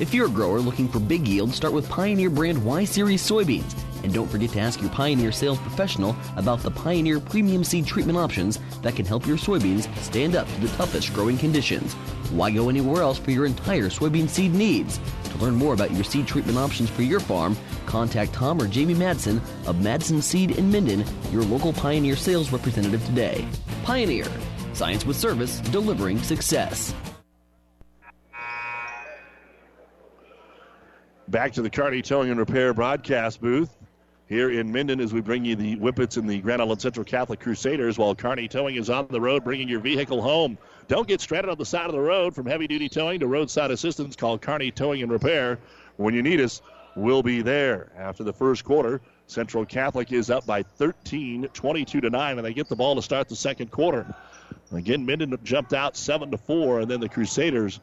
If 0.00 0.14
you're 0.14 0.26
a 0.26 0.30
grower 0.30 0.60
looking 0.60 0.88
for 0.88 1.00
big 1.00 1.28
yield, 1.28 1.52
start 1.52 1.74
with 1.74 1.88
Pioneer 1.88 2.30
brand 2.30 2.64
Y 2.64 2.84
Series 2.84 3.22
soybeans. 3.22 3.85
And 4.06 4.14
don't 4.14 4.28
forget 4.28 4.50
to 4.50 4.60
ask 4.60 4.80
your 4.80 4.90
Pioneer 4.90 5.32
sales 5.32 5.58
professional 5.58 6.14
about 6.36 6.62
the 6.62 6.70
Pioneer 6.70 7.18
premium 7.18 7.64
seed 7.64 7.86
treatment 7.86 8.16
options 8.16 8.60
that 8.82 8.94
can 8.94 9.04
help 9.04 9.26
your 9.26 9.36
soybeans 9.36 9.92
stand 9.96 10.36
up 10.36 10.46
to 10.46 10.60
the 10.60 10.68
toughest 10.76 11.12
growing 11.12 11.36
conditions. 11.36 11.94
Why 12.30 12.52
go 12.52 12.68
anywhere 12.68 13.02
else 13.02 13.18
for 13.18 13.32
your 13.32 13.46
entire 13.46 13.86
soybean 13.86 14.28
seed 14.28 14.54
needs? 14.54 15.00
To 15.30 15.38
learn 15.38 15.56
more 15.56 15.74
about 15.74 15.90
your 15.90 16.04
seed 16.04 16.28
treatment 16.28 16.56
options 16.56 16.88
for 16.88 17.02
your 17.02 17.18
farm, 17.18 17.56
contact 17.86 18.32
Tom 18.32 18.62
or 18.62 18.68
Jamie 18.68 18.94
Madsen 18.94 19.38
of 19.66 19.74
Madsen 19.78 20.22
Seed 20.22 20.52
in 20.52 20.70
Minden, 20.70 21.04
your 21.32 21.42
local 21.42 21.72
Pioneer 21.72 22.14
sales 22.14 22.52
representative 22.52 23.04
today. 23.06 23.44
Pioneer, 23.82 24.26
science 24.72 25.04
with 25.04 25.16
service, 25.16 25.58
delivering 25.72 26.22
success. 26.22 26.94
Back 31.26 31.54
to 31.54 31.62
the 31.62 31.70
Kearney 31.70 32.02
Towing 32.02 32.30
and 32.30 32.38
Repair 32.38 32.72
broadcast 32.72 33.40
booth 33.40 33.76
here 34.28 34.50
in 34.50 34.72
Minden 34.72 35.00
as 35.00 35.12
we 35.12 35.20
bring 35.20 35.44
you 35.44 35.54
the 35.54 35.76
Whippets 35.76 36.16
and 36.16 36.28
the 36.28 36.38
Grand 36.38 36.60
Island 36.60 36.80
Central 36.80 37.04
Catholic 37.04 37.38
Crusaders 37.40 37.96
while 37.96 38.14
Kearney 38.14 38.48
Towing 38.48 38.76
is 38.76 38.90
on 38.90 39.06
the 39.08 39.20
road 39.20 39.44
bringing 39.44 39.68
your 39.68 39.80
vehicle 39.80 40.20
home. 40.20 40.58
Don't 40.88 41.06
get 41.06 41.20
stranded 41.20 41.50
on 41.50 41.58
the 41.58 41.64
side 41.64 41.86
of 41.86 41.92
the 41.92 42.00
road 42.00 42.34
from 42.34 42.46
heavy 42.46 42.66
duty 42.66 42.88
towing 42.88 43.20
to 43.20 43.26
roadside 43.26 43.70
assistance. 43.70 44.16
Call 44.16 44.38
Kearney 44.38 44.70
Towing 44.72 45.02
and 45.02 45.12
Repair. 45.12 45.58
When 45.96 46.12
you 46.12 46.22
need 46.22 46.40
us, 46.40 46.60
we'll 46.96 47.22
be 47.22 47.40
there. 47.42 47.92
After 47.96 48.24
the 48.24 48.32
first 48.32 48.64
quarter, 48.64 49.00
Central 49.28 49.64
Catholic 49.64 50.12
is 50.12 50.28
up 50.28 50.44
by 50.44 50.62
13, 50.62 51.48
22 51.52 52.00
to 52.00 52.10
9, 52.10 52.38
and 52.38 52.44
they 52.44 52.52
get 52.52 52.68
the 52.68 52.76
ball 52.76 52.96
to 52.96 53.02
start 53.02 53.28
the 53.28 53.36
second 53.36 53.70
quarter. 53.70 54.12
Again, 54.72 55.06
Minden 55.06 55.36
jumped 55.44 55.72
out 55.72 55.96
7 55.96 56.32
to 56.32 56.38
4, 56.38 56.80
and 56.80 56.90
then 56.90 57.00
the 57.00 57.08
Crusaders 57.08 57.80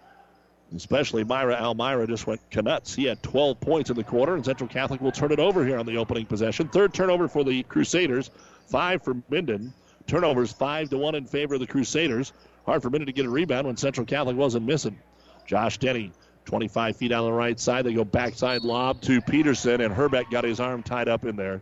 especially 0.75 1.23
Myra 1.23 1.55
Elmira 1.55 2.07
just 2.07 2.27
went 2.27 2.41
nuts. 2.55 2.95
He 2.95 3.05
had 3.05 3.21
12 3.23 3.59
points 3.59 3.89
in 3.89 3.95
the 3.95 4.03
quarter, 4.03 4.35
and 4.35 4.43
Central 4.43 4.67
Catholic 4.67 5.01
will 5.01 5.11
turn 5.11 5.31
it 5.31 5.39
over 5.39 5.65
here 5.65 5.77
on 5.77 5.85
the 5.85 5.97
opening 5.97 6.25
possession. 6.25 6.67
Third 6.67 6.93
turnover 6.93 7.27
for 7.27 7.43
the 7.43 7.63
Crusaders, 7.63 8.31
five 8.67 9.03
for 9.03 9.15
Minden. 9.29 9.73
Turnovers 10.07 10.51
five 10.51 10.89
to 10.89 10.97
one 10.97 11.15
in 11.15 11.25
favor 11.25 11.55
of 11.55 11.59
the 11.59 11.67
Crusaders. 11.67 12.33
Hard 12.65 12.81
for 12.81 12.89
Minden 12.89 13.07
to 13.07 13.13
get 13.13 13.25
a 13.25 13.29
rebound 13.29 13.67
when 13.67 13.77
Central 13.77 14.05
Catholic 14.05 14.35
wasn't 14.35 14.65
missing. 14.65 14.97
Josh 15.45 15.77
Denny, 15.77 16.11
25 16.45 16.97
feet 16.97 17.11
on 17.11 17.25
the 17.25 17.31
right 17.31 17.59
side. 17.59 17.85
They 17.85 17.93
go 17.93 18.03
backside 18.03 18.63
lob 18.63 19.01
to 19.01 19.21
Peterson, 19.21 19.81
and 19.81 19.93
Herbeck 19.93 20.29
got 20.29 20.43
his 20.43 20.59
arm 20.59 20.83
tied 20.83 21.07
up 21.07 21.25
in 21.25 21.35
there. 21.35 21.61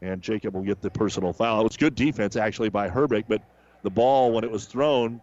And 0.00 0.20
Jacob 0.20 0.54
will 0.54 0.62
get 0.62 0.82
the 0.82 0.90
personal 0.90 1.32
foul. 1.32 1.60
It 1.60 1.64
was 1.64 1.76
good 1.76 1.94
defense 1.94 2.36
actually 2.36 2.70
by 2.70 2.88
Herbeck, 2.88 3.26
but 3.28 3.42
the 3.82 3.90
ball 3.90 4.32
when 4.32 4.42
it 4.42 4.50
was 4.50 4.64
thrown 4.64 5.20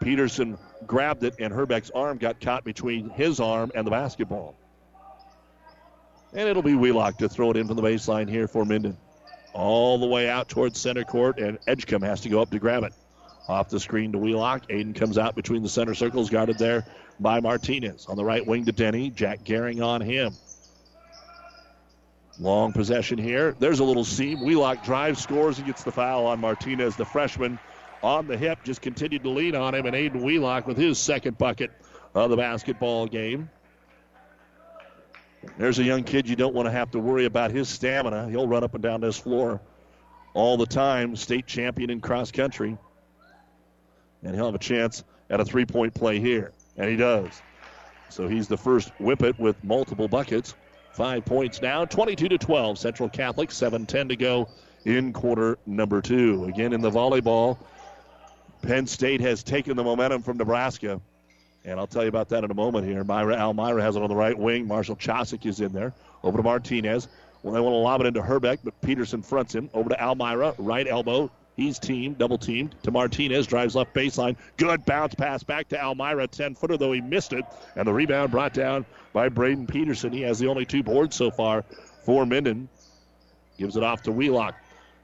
Peterson 0.00 0.56
grabbed 0.86 1.24
it, 1.24 1.34
and 1.38 1.52
Herbeck's 1.52 1.90
arm 1.90 2.18
got 2.18 2.40
caught 2.40 2.64
between 2.64 3.10
his 3.10 3.40
arm 3.40 3.70
and 3.74 3.86
the 3.86 3.90
basketball. 3.90 4.56
And 6.32 6.48
it'll 6.48 6.62
be 6.62 6.74
Wheelock 6.74 7.18
to 7.18 7.28
throw 7.28 7.50
it 7.50 7.56
in 7.56 7.66
from 7.66 7.76
the 7.76 7.82
baseline 7.82 8.28
here 8.28 8.46
for 8.46 8.64
Minden. 8.64 8.96
All 9.52 9.98
the 9.98 10.06
way 10.06 10.28
out 10.28 10.48
towards 10.48 10.80
center 10.80 11.04
court, 11.04 11.38
and 11.38 11.58
Edgecombe 11.66 12.02
has 12.02 12.20
to 12.20 12.28
go 12.28 12.40
up 12.40 12.50
to 12.50 12.58
grab 12.58 12.84
it. 12.84 12.92
Off 13.48 13.68
the 13.68 13.80
screen 13.80 14.12
to 14.12 14.18
Wheelock. 14.18 14.68
Aiden 14.68 14.94
comes 14.94 15.18
out 15.18 15.34
between 15.34 15.62
the 15.62 15.68
center 15.68 15.94
circles, 15.94 16.30
guarded 16.30 16.56
there 16.56 16.86
by 17.18 17.40
Martinez. 17.40 18.06
On 18.06 18.16
the 18.16 18.24
right 18.24 18.46
wing 18.46 18.64
to 18.66 18.72
Denny. 18.72 19.10
Jack 19.10 19.42
Gehring 19.42 19.84
on 19.84 20.00
him. 20.00 20.32
Long 22.38 22.72
possession 22.72 23.18
here. 23.18 23.56
There's 23.58 23.80
a 23.80 23.84
little 23.84 24.04
seam. 24.04 24.40
Wheelock 24.40 24.84
drives, 24.84 25.20
scores, 25.20 25.58
and 25.58 25.66
gets 25.66 25.82
the 25.82 25.90
foul 25.90 26.26
on 26.26 26.40
Martinez, 26.40 26.94
the 26.94 27.04
freshman 27.04 27.58
on 28.02 28.26
the 28.26 28.36
hip. 28.36 28.58
Just 28.64 28.82
continued 28.82 29.22
to 29.22 29.30
lean 29.30 29.54
on 29.54 29.74
him, 29.74 29.86
and 29.86 29.94
Aiden 29.94 30.22
Wheelock 30.22 30.66
with 30.66 30.76
his 30.76 30.98
second 30.98 31.38
bucket 31.38 31.70
of 32.14 32.30
the 32.30 32.36
basketball 32.36 33.06
game. 33.06 33.48
There's 35.56 35.78
a 35.78 35.82
young 35.82 36.04
kid 36.04 36.28
you 36.28 36.36
don't 36.36 36.54
want 36.54 36.66
to 36.66 36.72
have 36.72 36.90
to 36.90 36.98
worry 36.98 37.24
about 37.24 37.50
his 37.50 37.68
stamina. 37.68 38.28
He'll 38.28 38.48
run 38.48 38.62
up 38.62 38.74
and 38.74 38.82
down 38.82 39.00
this 39.00 39.16
floor 39.16 39.60
all 40.34 40.56
the 40.56 40.66
time, 40.66 41.16
state 41.16 41.46
champion 41.46 41.90
in 41.90 42.00
cross 42.00 42.30
country. 42.30 42.76
And 44.22 44.34
he'll 44.34 44.46
have 44.46 44.54
a 44.54 44.58
chance 44.58 45.02
at 45.30 45.40
a 45.40 45.44
three 45.44 45.64
point 45.64 45.94
play 45.94 46.20
here. 46.20 46.52
And 46.76 46.90
he 46.90 46.96
does. 46.96 47.40
So 48.10 48.28
he's 48.28 48.48
the 48.48 48.56
first 48.56 48.90
whippet 48.98 49.38
with 49.38 49.62
multiple 49.64 50.08
buckets. 50.08 50.54
Five 50.92 51.24
points 51.24 51.62
now, 51.62 51.84
22 51.84 52.28
to 52.28 52.38
12. 52.38 52.78
Central 52.78 53.08
Catholic, 53.08 53.50
7 53.50 53.86
10 53.86 54.08
to 54.08 54.16
go 54.16 54.48
in 54.84 55.12
quarter 55.12 55.58
number 55.66 56.02
two. 56.02 56.44
Again, 56.44 56.72
in 56.72 56.80
the 56.80 56.90
volleyball, 56.90 57.58
Penn 58.62 58.86
State 58.86 59.20
has 59.20 59.42
taken 59.42 59.76
the 59.76 59.84
momentum 59.84 60.22
from 60.22 60.36
Nebraska. 60.36 61.00
And 61.64 61.78
I'll 61.78 61.86
tell 61.86 62.02
you 62.02 62.08
about 62.08 62.30
that 62.30 62.44
in 62.44 62.50
a 62.50 62.54
moment 62.54 62.86
here. 62.86 63.04
Myra 63.04 63.36
Almira 63.36 63.82
has 63.82 63.96
it 63.96 64.02
on 64.02 64.08
the 64.08 64.16
right 64.16 64.36
wing. 64.36 64.66
Marshall 64.66 64.96
Chosick 64.96 65.44
is 65.44 65.60
in 65.60 65.72
there. 65.72 65.92
Over 66.22 66.38
to 66.38 66.42
Martinez. 66.42 67.08
Well, 67.42 67.54
they 67.54 67.60
want 67.60 67.72
to 67.72 67.78
lob 67.78 68.00
it 68.00 68.06
into 68.06 68.22
Herbeck, 68.22 68.60
but 68.62 68.78
Peterson 68.80 69.22
fronts 69.22 69.54
him. 69.54 69.70
Over 69.72 69.90
to 69.90 70.02
Almira, 70.02 70.54
right 70.58 70.86
elbow. 70.86 71.30
He's 71.56 71.78
teamed, 71.78 72.16
double 72.16 72.38
teamed 72.38 72.74
to 72.84 72.90
Martinez, 72.90 73.46
drives 73.46 73.74
left 73.74 73.92
baseline. 73.92 74.36
Good 74.56 74.84
bounce 74.84 75.14
pass 75.14 75.42
back 75.42 75.68
to 75.68 75.82
Almira, 75.82 76.26
10 76.26 76.54
footer, 76.54 76.76
though 76.76 76.92
he 76.92 77.00
missed 77.00 77.32
it. 77.32 77.44
And 77.76 77.86
the 77.86 77.92
rebound 77.92 78.30
brought 78.30 78.54
down 78.54 78.86
by 79.12 79.28
Braden 79.28 79.66
Peterson. 79.66 80.12
He 80.12 80.22
has 80.22 80.38
the 80.38 80.46
only 80.48 80.64
two 80.64 80.82
boards 80.82 81.16
so 81.16 81.30
far 81.30 81.64
for 82.04 82.24
Minden. 82.24 82.68
Gives 83.58 83.76
it 83.76 83.82
off 83.82 84.02
to 84.02 84.12
Wheelock. 84.12 84.54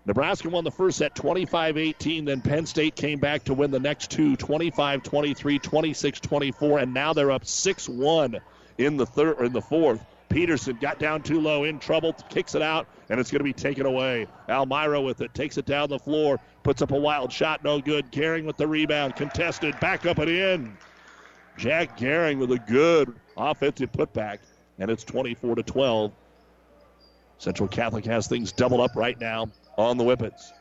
Nebraska 0.07 0.49
won 0.49 0.63
the 0.63 0.71
first 0.71 0.99
set 0.99 1.17
25 1.17 1.77
18. 1.77 2.25
Then 2.25 2.41
Penn 2.41 2.65
State 2.65 2.95
came 2.95 3.19
back 3.19 3.43
to 3.45 3.55
win 3.55 3.73
the 3.73 3.81
next 3.81 4.11
two 4.11 4.37
25 4.37 5.03
23, 5.03 5.59
26 5.59 6.21
24. 6.21 6.79
And 6.79 6.95
now 6.95 7.13
they're 7.13 7.33
up 7.33 7.45
6 7.45 7.89
1 7.89 8.37
in 8.79 8.97
the 8.97 9.07
third 9.07 9.41
in 9.41 9.53
the 9.53 9.61
fourth. 9.61 10.05
Peterson 10.29 10.77
got 10.81 10.99
down 10.99 11.23
too 11.23 11.41
low, 11.41 11.65
in 11.65 11.79
trouble, 11.79 12.13
kicks 12.29 12.55
it 12.55 12.63
out, 12.63 12.89
and 13.09 13.19
it's 13.21 13.31
going 13.31 13.39
to 13.39 13.45
be 13.45 13.53
taken 13.53 13.87
away. 13.87 14.27
Almira 14.49 15.01
with 15.01 15.21
it, 15.21 15.33
takes 15.35 15.57
it 15.57 15.67
down 15.67 15.89
the 15.89 15.99
floor, 15.99 16.41
puts 16.65 16.83
up 16.83 16.91
a 16.91 16.99
wild 16.99 17.33
shot, 17.33 17.63
no 17.63 17.81
good. 17.81 18.11
Gehring 18.11 18.45
with 18.45 18.57
the 18.57 18.67
rebound, 18.67 19.15
contested, 19.15 19.79
back 19.79 20.05
up 20.05 20.19
and 20.19 20.29
in. 20.29 20.77
Jack 21.57 21.97
Gehring 21.97 22.39
with 22.39 22.51
a 22.53 22.59
good 22.59 23.15
offensive 23.37 23.93
putback, 23.93 24.39
and 24.79 24.91
it's 24.91 25.05
24 25.05 25.57
to 25.57 25.63
12. 25.63 26.13
Central 27.39 27.69
Catholic 27.69 28.05
has 28.05 28.27
things 28.27 28.51
doubled 28.53 28.81
up 28.81 28.97
right 28.97 29.19
now 29.21 29.49
on 29.77 29.97
the 29.97 30.05
Whippets. 30.05 30.53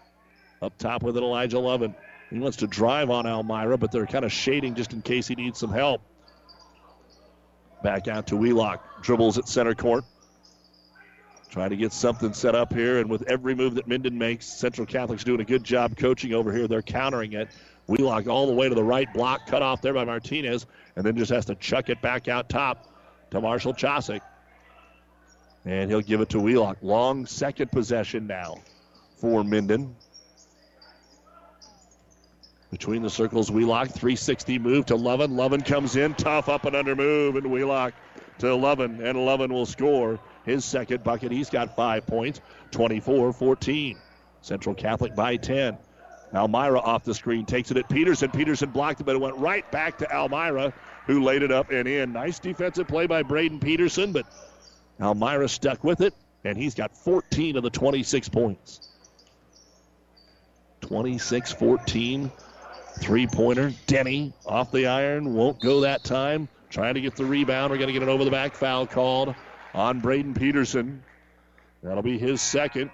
Up 0.61 0.77
top 0.77 1.03
with 1.03 1.17
it, 1.17 1.23
Elijah 1.23 1.59
Lovin. 1.59 1.95
He 2.29 2.39
wants 2.39 2.57
to 2.57 2.67
drive 2.67 3.09
on 3.09 3.25
Almira, 3.25 3.77
but 3.77 3.91
they're 3.91 4.07
kind 4.07 4.25
of 4.25 4.31
shading 4.31 4.75
just 4.75 4.93
in 4.93 5.01
case 5.01 5.27
he 5.27 5.35
needs 5.35 5.59
some 5.59 5.71
help. 5.71 6.01
Back 7.83 8.07
out 8.07 8.27
to 8.27 8.37
Wheelock. 8.37 9.03
Dribbles 9.03 9.37
at 9.37 9.47
center 9.47 9.75
court. 9.75 10.03
Trying 11.49 11.69
to 11.69 11.75
get 11.75 11.93
something 11.93 12.33
set 12.33 12.55
up 12.55 12.73
here, 12.73 12.99
and 12.99 13.09
with 13.09 13.23
every 13.29 13.55
move 13.55 13.75
that 13.75 13.87
Minden 13.87 14.17
makes, 14.17 14.45
Central 14.45 14.85
Catholic's 14.85 15.23
doing 15.23 15.39
a 15.39 15.45
good 15.45 15.63
job 15.63 15.95
coaching 15.95 16.33
over 16.33 16.51
here. 16.51 16.67
They're 16.67 16.81
countering 16.81 17.33
it. 17.33 17.49
Wheelock 17.87 18.27
all 18.27 18.47
the 18.47 18.53
way 18.53 18.67
to 18.67 18.75
the 18.75 18.83
right 18.83 19.11
block, 19.13 19.45
cut 19.45 19.61
off 19.61 19.81
there 19.81 19.93
by 19.93 20.03
Martinez, 20.03 20.65
and 20.95 21.05
then 21.05 21.15
just 21.15 21.31
has 21.31 21.45
to 21.45 21.55
chuck 21.55 21.89
it 21.89 22.01
back 22.01 22.27
out 22.27 22.49
top 22.49 22.91
to 23.29 23.39
Marshall 23.39 23.73
Chosick. 23.73 24.21
And 25.63 25.89
he'll 25.89 26.01
give 26.01 26.21
it 26.21 26.29
to 26.29 26.39
Wheelock. 26.39 26.77
Long 26.81 27.25
second 27.25 27.71
possession 27.71 28.27
now 28.27 28.57
for 29.17 29.43
Minden. 29.43 29.95
Between 32.71 33.01
the 33.01 33.09
circles, 33.09 33.49
Wheelock, 33.49 33.87
360 33.87 34.59
move 34.59 34.85
to 34.87 34.95
Lovin. 34.95 35.37
Lovin 35.37 35.61
comes 35.61 35.95
in, 35.95 36.13
tough 36.15 36.49
up 36.49 36.65
and 36.65 36.75
under 36.75 36.95
move, 36.95 37.35
and 37.35 37.49
Wheelock 37.49 37.93
to 38.39 38.53
Lovin, 38.53 39.01
and 39.01 39.25
Lovin 39.25 39.53
will 39.53 39.65
score 39.65 40.19
his 40.45 40.65
second 40.65 41.03
bucket. 41.03 41.31
He's 41.31 41.49
got 41.49 41.75
five 41.75 42.05
points, 42.05 42.41
24 42.71 43.33
14. 43.33 43.97
Central 44.41 44.75
Catholic 44.75 45.15
by 45.15 45.37
10. 45.37 45.77
Almira 46.33 46.79
off 46.79 47.03
the 47.03 47.13
screen 47.13 47.45
takes 47.45 47.71
it 47.71 47.77
at 47.77 47.89
Peterson. 47.89 48.29
Peterson 48.29 48.69
blocked 48.69 48.99
it, 48.99 49.05
but 49.05 49.15
it 49.15 49.21
went 49.21 49.37
right 49.37 49.69
back 49.71 49.97
to 49.99 50.15
Almira, 50.15 50.73
who 51.07 51.23
laid 51.23 51.41
it 51.41 51.51
up 51.51 51.71
and 51.71 51.87
in. 51.87 52.13
Nice 52.13 52.39
defensive 52.39 52.87
play 52.87 53.07
by 53.07 53.23
Braden 53.23 53.59
Peterson, 53.59 54.11
but 54.11 54.25
Almira 54.99 55.47
stuck 55.47 55.83
with 55.83 56.01
it, 56.01 56.13
and 56.43 56.57
he's 56.57 56.75
got 56.75 56.95
14 56.95 57.57
of 57.57 57.63
the 57.63 57.69
26 57.69 58.29
points. 58.29 58.89
26 60.87 61.51
14. 61.53 62.31
Three 62.99 63.27
pointer. 63.27 63.73
Denny 63.87 64.33
off 64.45 64.71
the 64.71 64.87
iron. 64.87 65.33
Won't 65.33 65.59
go 65.59 65.81
that 65.81 66.03
time. 66.03 66.47
Trying 66.69 66.93
to 66.93 67.01
get 67.01 67.15
the 67.15 67.25
rebound. 67.25 67.71
We're 67.71 67.77
going 67.77 67.87
to 67.87 67.93
get 67.93 68.03
an 68.03 68.09
over 68.09 68.23
the 68.23 68.31
back 68.31 68.53
foul 68.53 68.85
called 68.85 69.33
on 69.73 69.99
Braden 69.99 70.35
Peterson. 70.35 71.03
That'll 71.81 72.03
be 72.03 72.17
his 72.17 72.41
second. 72.41 72.91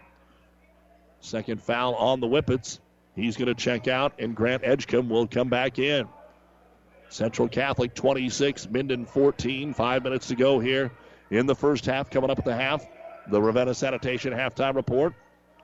Second 1.20 1.62
foul 1.62 1.96
on 1.96 2.20
the 2.20 2.28
Whippets. 2.28 2.80
He's 3.16 3.36
going 3.36 3.48
to 3.48 3.56
check 3.56 3.88
out, 3.88 4.14
and 4.20 4.36
Grant 4.36 4.64
Edgecombe 4.64 5.10
will 5.10 5.28
come 5.28 5.50
back 5.50 5.78
in. 5.78 6.08
Central 7.10 7.50
Catholic 7.50 7.94
26, 7.94 8.70
Minden 8.70 9.06
14. 9.06 9.74
Five 9.74 10.04
minutes 10.04 10.30
to 10.30 10.36
go 10.36 10.60
here 10.60 10.92
in 11.30 11.46
the 11.46 11.56
first 11.56 11.86
half. 11.86 12.10
Coming 12.10 12.30
up 12.30 12.40
at 12.40 12.46
the 12.46 12.56
half, 12.56 12.86
the 13.28 13.42
Ravenna 13.42 13.74
Sanitation 13.74 14.34
halftime 14.34 14.76
report. 14.76 15.14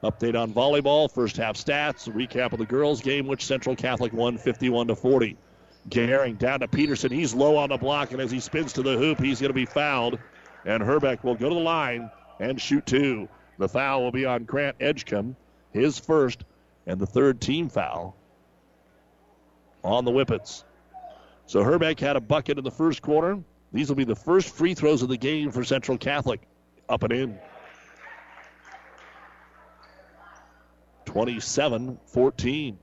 Update 0.03 0.39
on 0.39 0.53
volleyball, 0.53 1.11
first 1.11 1.37
half 1.37 1.55
stats, 1.55 2.07
recap 2.07 2.53
of 2.53 2.59
the 2.59 2.65
girls' 2.65 3.01
game, 3.01 3.25
which 3.25 3.45
Central 3.45 3.75
Catholic 3.75 4.13
won 4.13 4.37
51 4.37 4.87
to 4.87 4.95
40. 4.95 5.37
Gehring 5.89 6.37
down 6.37 6.59
to 6.59 6.67
Peterson. 6.67 7.11
He's 7.11 7.33
low 7.33 7.57
on 7.57 7.69
the 7.69 7.77
block, 7.77 8.11
and 8.11 8.21
as 8.21 8.29
he 8.29 8.39
spins 8.39 8.73
to 8.73 8.83
the 8.83 8.97
hoop, 8.97 9.19
he's 9.19 9.39
going 9.39 9.49
to 9.49 9.55
be 9.55 9.65
fouled. 9.65 10.19
And 10.65 10.83
Herbeck 10.83 11.23
will 11.23 11.35
go 11.35 11.49
to 11.49 11.55
the 11.55 11.61
line 11.61 12.11
and 12.39 12.61
shoot 12.61 12.85
two. 12.85 13.27
The 13.57 13.69
foul 13.69 14.03
will 14.03 14.11
be 14.11 14.25
on 14.25 14.43
Grant 14.43 14.75
Edgecombe, 14.79 15.35
his 15.71 15.97
first 15.97 16.43
and 16.85 16.99
the 16.99 17.05
third 17.05 17.41
team 17.41 17.69
foul 17.69 18.15
on 19.83 20.05
the 20.05 20.11
Whippets. 20.11 20.63
So 21.47 21.63
Herbeck 21.63 21.99
had 21.99 22.15
a 22.15 22.21
bucket 22.21 22.57
in 22.57 22.63
the 22.63 22.71
first 22.71 23.01
quarter. 23.01 23.39
These 23.73 23.89
will 23.89 23.95
be 23.95 24.03
the 24.03 24.15
first 24.15 24.53
free 24.55 24.73
throws 24.73 25.01
of 25.01 25.09
the 25.09 25.17
game 25.17 25.51
for 25.51 25.63
Central 25.63 25.97
Catholic. 25.97 26.41
Up 26.89 27.03
and 27.03 27.13
in. 27.13 27.39
27 31.17 31.97
14. 32.05 32.77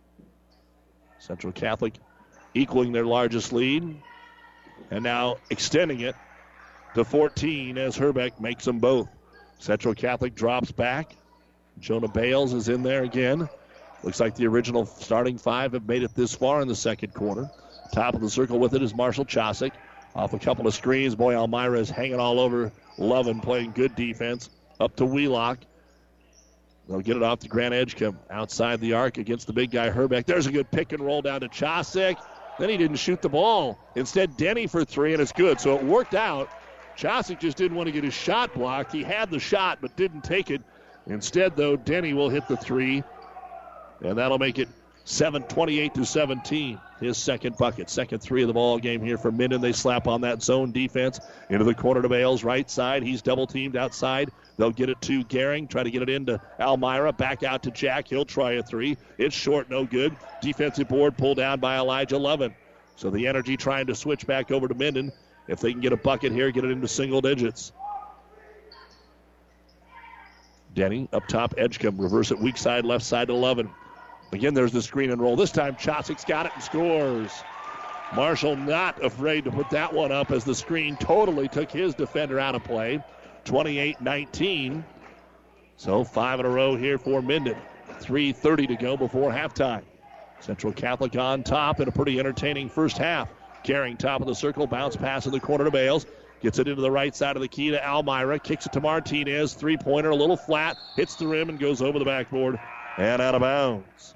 Central 1.21 1.53
Catholic 1.53 1.95
equaling 2.53 2.91
their 2.91 3.05
largest 3.05 3.53
lead 3.53 4.03
and 4.91 5.05
now 5.05 5.37
extending 5.51 6.01
it 6.01 6.17
to 6.97 7.05
14 7.05 7.79
as 7.79 7.97
Herbeck 7.97 8.41
makes 8.41 8.65
them 8.65 8.81
both. 8.81 9.09
Central 9.61 9.95
Catholic 9.95 10.35
drops 10.35 10.73
back. 10.73 11.15
Jonah 11.79 12.09
Bales 12.09 12.53
is 12.55 12.69
in 12.69 12.83
there 12.83 13.05
again. 13.05 13.49
Looks 14.03 14.19
like 14.19 14.35
the 14.35 14.49
original 14.49 14.85
starting 14.85 15.39
five 15.39 15.73
have 15.75 15.87
made 15.87 16.03
it 16.03 16.17
this 16.17 16.35
far 16.35 16.61
in 16.61 16.67
the 16.67 16.75
second 16.75 17.15
quarter. 17.15 17.49
Top 17.93 18.17
of 18.17 18.21
the 18.21 18.31
circle 18.31 18.59
with 18.59 18.75
it 18.75 18.83
is 18.83 18.97
Marshall 18.97 19.27
Chosick. 19.27 19.75
Off 20.17 20.33
a 20.33 20.41
couple 20.41 20.67
of 20.67 20.75
screens, 20.75 21.15
boy, 21.15 21.37
Almira 21.37 21.79
is 21.79 21.89
hanging 21.89 22.19
all 22.19 22.41
over 22.41 22.73
Lovin, 22.99 23.41
playing 23.41 23.71
good 23.71 23.95
defense. 23.95 24.51
Up 24.81 24.97
to 24.97 25.07
Wheelock. 25.07 25.59
They'll 26.89 27.01
get 27.01 27.17
it 27.17 27.23
off 27.23 27.41
to 27.41 27.49
Grant 27.49 27.73
Edgecombe 27.73 28.19
outside 28.31 28.81
the 28.81 28.93
arc 28.93 29.17
against 29.19 29.47
the 29.47 29.53
big 29.53 29.71
guy 29.71 29.91
Herbeck. 29.91 30.27
There's 30.27 30.47
a 30.47 30.53
good 30.53 30.71
pick 30.71 30.93
and 30.93 31.03
roll 31.03 31.23
down 31.23 31.41
to 31.41 31.49
Chosick. 31.49 32.19
Then 32.59 32.69
he 32.69 32.77
didn't 32.77 32.97
shoot 32.97 33.23
the 33.23 33.29
ball. 33.29 33.79
Instead, 33.97 34.37
Denny 34.37 34.67
for 34.67 34.85
three, 34.85 35.13
and 35.13 35.23
it's 35.23 35.33
good. 35.33 35.61
So 35.61 35.77
it 35.77 35.83
worked 35.83 36.15
out. 36.15 36.51
Chosick 36.97 37.41
just 37.41 37.57
didn't 37.57 37.77
want 37.77 37.87
to 37.89 37.93
get 37.93 38.05
his 38.05 38.15
shot 38.15 38.55
blocked. 38.55 38.93
He 38.93 39.03
had 39.03 39.31
the 39.31 39.41
shot, 39.41 39.79
but 39.81 39.97
didn't 39.97 40.23
take 40.23 40.51
it. 40.51 40.63
Instead, 41.07 41.57
though, 41.57 41.77
Denny 41.77 42.15
will 42.15 42.29
hit 42.29 42.47
the 42.49 42.57
three, 42.57 43.03
and 44.01 44.17
that'll 44.17 44.39
make 44.39 44.59
it 44.59 44.69
7 45.05 45.43
28 45.43 45.95
to 45.95 46.07
17. 46.07 46.81
His 47.01 47.19
second 47.19 47.57
bucket, 47.59 47.91
second 47.91 48.21
three 48.21 48.43
of 48.43 48.49
the 48.49 48.55
ball 48.55 48.79
game 48.79 49.03
here 49.03 49.19
for 49.19 49.31
Minden. 49.31 49.61
They 49.61 49.73
slap 49.73 50.07
on 50.07 50.23
that 50.23 50.43
zone 50.43 50.73
defense 50.73 51.21
into 51.51 51.65
the 51.65 51.75
corner 51.75 52.01
to 52.01 52.09
Bales, 52.09 52.45
right 52.45 52.71
side. 52.71 53.03
He's 53.03 53.21
double 53.21 53.47
teamed 53.47 53.77
outside. 53.77 54.31
They'll 54.57 54.71
get 54.71 54.89
it 54.89 55.01
to 55.03 55.25
Gehring, 55.25 55.69
try 55.69 55.83
to 55.83 55.91
get 55.91 56.03
it 56.03 56.09
into 56.09 56.41
Almira, 56.61 57.13
back 57.13 57.43
out 57.43 57.63
to 57.65 57.71
Jack. 57.71 58.09
He'll 58.09 58.25
try 58.25 58.53
a 58.53 58.63
three. 58.63 58.97
It's 59.19 59.35
short, 59.35 59.69
no 59.69 59.85
good. 59.85 60.17
Defensive 60.41 60.89
board 60.89 61.17
pulled 61.17 61.39
down 61.39 61.59
by 61.59 61.77
Elijah 61.77 62.19
Levin. 62.19 62.55
So 62.97 63.11
the 63.11 63.27
energy 63.27 63.57
trying 63.57 63.87
to 63.87 63.95
switch 63.95 64.27
back 64.27 64.53
over 64.53 64.69
to 64.69 64.75
Minden. 64.75 65.13
If 65.49 65.61
they 65.61 65.73
can 65.73 65.81
get 65.81 65.93
a 65.93 65.97
bucket 65.97 66.33
here, 66.33 66.51
get 66.53 66.65
it 66.65 66.71
into 66.71 66.87
single 66.87 67.21
digits. 67.21 67.73
Denny 70.75 71.09
up 71.13 71.27
top, 71.29 71.55
Edgecombe, 71.57 72.01
reverse 72.01 72.31
it 72.31 72.39
weak 72.39 72.57
side, 72.57 72.85
left 72.85 73.05
side 73.05 73.29
to 73.29 73.35
11. 73.35 73.71
Again, 74.33 74.55
there's 74.55 74.73
the 74.73 74.83
screen 74.83 75.11
and 75.11 75.21
roll. 75.21 75.37
This 75.37 75.53
time, 75.53 75.77
Chosik's 75.77 76.25
got 76.25 76.47
it 76.47 76.53
and 76.55 76.63
scores. 76.63 77.31
Marshall 78.15 78.57
not 78.57 79.03
afraid 79.05 79.45
to 79.45 79.51
put 79.51 79.71
that 79.71 79.93
one 79.93 80.13
up 80.13 80.31
as 80.31 80.45
the 80.45 80.55
screen 80.55 80.97
totally 80.97 81.49
took 81.49 81.71
his 81.71 81.95
defender 81.95 82.39
out 82.39 82.55
of 82.55 82.65
play. 82.65 83.03
28 83.45 84.01
19. 84.01 84.85
So 85.77 86.05
five 86.05 86.41
in 86.41 86.47
a 86.47 86.49
row 86.49 86.77
here 86.77 86.99
for 86.99 87.23
Minden. 87.23 87.57
3.30 88.01 88.69
to 88.69 88.77
go 88.77 88.97
before 88.97 89.31
halftime. 89.31 89.83
Central 90.41 90.73
Catholic 90.73 91.17
on 91.17 91.43
top 91.43 91.81
in 91.81 91.89
a 91.89 91.93
pretty 91.93 92.19
entertaining 92.19 92.69
first 92.69 92.99
half. 92.99 93.29
Gehring 93.65 93.99
top 93.99 94.21
of 94.21 94.27
the 94.27 94.35
circle, 94.35 94.67
bounce 94.67 94.97
pass 94.97 95.27
in 95.27 95.33
the 95.33 95.41
corner 95.41 95.65
to 95.65 95.71
Bales. 95.71 96.07
Gets 96.41 96.59
it 96.59 96.69
into 96.69 96.83
the 96.83 96.91
right 96.91 97.17
side 97.17 97.37
of 97.37 97.43
the 97.43 97.49
key 97.49 97.71
to 97.71 97.83
Almira. 97.83 98.39
Kicks 98.39 98.67
it 98.67 98.73
to 98.73 98.81
Martinez. 98.81 99.55
Three 99.55 99.79
pointer, 99.79 100.11
a 100.11 100.17
little 100.17 100.37
flat. 100.37 100.77
Hits 100.97 101.15
the 101.15 101.27
rim 101.27 101.49
and 101.49 101.59
goes 101.59 101.81
over 101.81 101.99
the 101.99 102.05
backboard 102.05 102.59
and 102.99 103.23
out 103.23 103.35
of 103.35 103.41
bounds. 103.41 104.15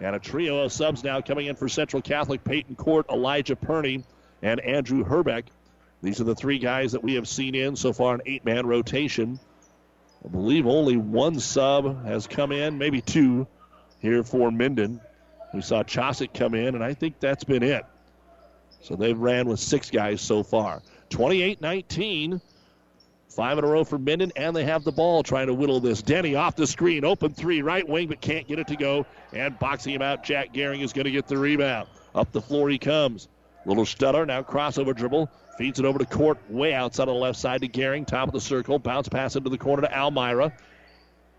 And 0.00 0.16
a 0.16 0.18
trio 0.18 0.64
of 0.64 0.72
subs 0.72 1.04
now 1.04 1.20
coming 1.20 1.46
in 1.46 1.56
for 1.56 1.68
Central 1.68 2.02
Catholic 2.02 2.42
Peyton 2.44 2.74
Court, 2.74 3.06
Elijah 3.08 3.56
Purney, 3.56 4.04
and 4.42 4.60
Andrew 4.60 5.04
Herbeck. 5.04 5.46
These 6.02 6.20
are 6.20 6.24
the 6.24 6.34
three 6.34 6.58
guys 6.58 6.92
that 6.92 7.02
we 7.02 7.14
have 7.14 7.26
seen 7.26 7.54
in 7.54 7.76
so 7.76 7.92
far 7.92 8.14
an 8.14 8.20
eight 8.26 8.44
man 8.44 8.66
rotation. 8.66 9.40
I 10.24 10.28
believe 10.28 10.66
only 10.66 10.96
one 10.96 11.40
sub 11.40 12.04
has 12.04 12.26
come 12.26 12.52
in, 12.52 12.78
maybe 12.78 13.00
two 13.00 13.46
here 14.00 14.22
for 14.22 14.50
Minden. 14.50 15.00
We 15.54 15.62
saw 15.62 15.82
Chosick 15.82 16.34
come 16.34 16.54
in, 16.54 16.74
and 16.74 16.82
I 16.82 16.94
think 16.94 17.20
that's 17.20 17.44
been 17.44 17.62
it. 17.62 17.84
So 18.80 18.94
they've 18.94 19.18
ran 19.18 19.48
with 19.48 19.60
six 19.60 19.90
guys 19.90 20.20
so 20.20 20.42
far. 20.42 20.82
28 21.10 21.60
19. 21.60 22.40
Five 23.28 23.58
in 23.58 23.64
a 23.64 23.66
row 23.66 23.84
for 23.84 23.98
Minden, 23.98 24.32
and 24.34 24.56
they 24.56 24.64
have 24.64 24.82
the 24.82 24.92
ball 24.92 25.22
trying 25.22 25.48
to 25.48 25.54
whittle 25.54 25.78
this. 25.78 26.00
Denny 26.00 26.36
off 26.36 26.56
the 26.56 26.66
screen, 26.66 27.04
open 27.04 27.34
three, 27.34 27.60
right 27.60 27.86
wing, 27.86 28.08
but 28.08 28.18
can't 28.20 28.48
get 28.48 28.58
it 28.58 28.68
to 28.68 28.76
go. 28.76 29.04
And 29.34 29.58
boxing 29.58 29.92
him 29.92 30.00
out, 30.00 30.24
Jack 30.24 30.54
Gehring 30.54 30.82
is 30.82 30.94
going 30.94 31.04
to 31.04 31.10
get 31.10 31.26
the 31.26 31.36
rebound. 31.36 31.86
Up 32.14 32.32
the 32.32 32.40
floor 32.40 32.70
he 32.70 32.78
comes. 32.78 33.28
Little 33.66 33.84
stutter, 33.84 34.24
now 34.24 34.42
crossover 34.42 34.96
dribble. 34.96 35.30
Feeds 35.56 35.78
it 35.78 35.86
over 35.86 35.98
to 35.98 36.04
Court, 36.04 36.38
way 36.50 36.74
outside 36.74 37.08
on 37.08 37.14
the 37.14 37.20
left 37.20 37.38
side 37.38 37.62
to 37.62 37.68
Gehring, 37.68 38.06
top 38.06 38.28
of 38.28 38.34
the 38.34 38.40
circle. 38.40 38.78
Bounce 38.78 39.08
pass 39.08 39.36
into 39.36 39.48
the 39.48 39.58
corner 39.58 39.82
to 39.82 39.98
Almira. 39.98 40.52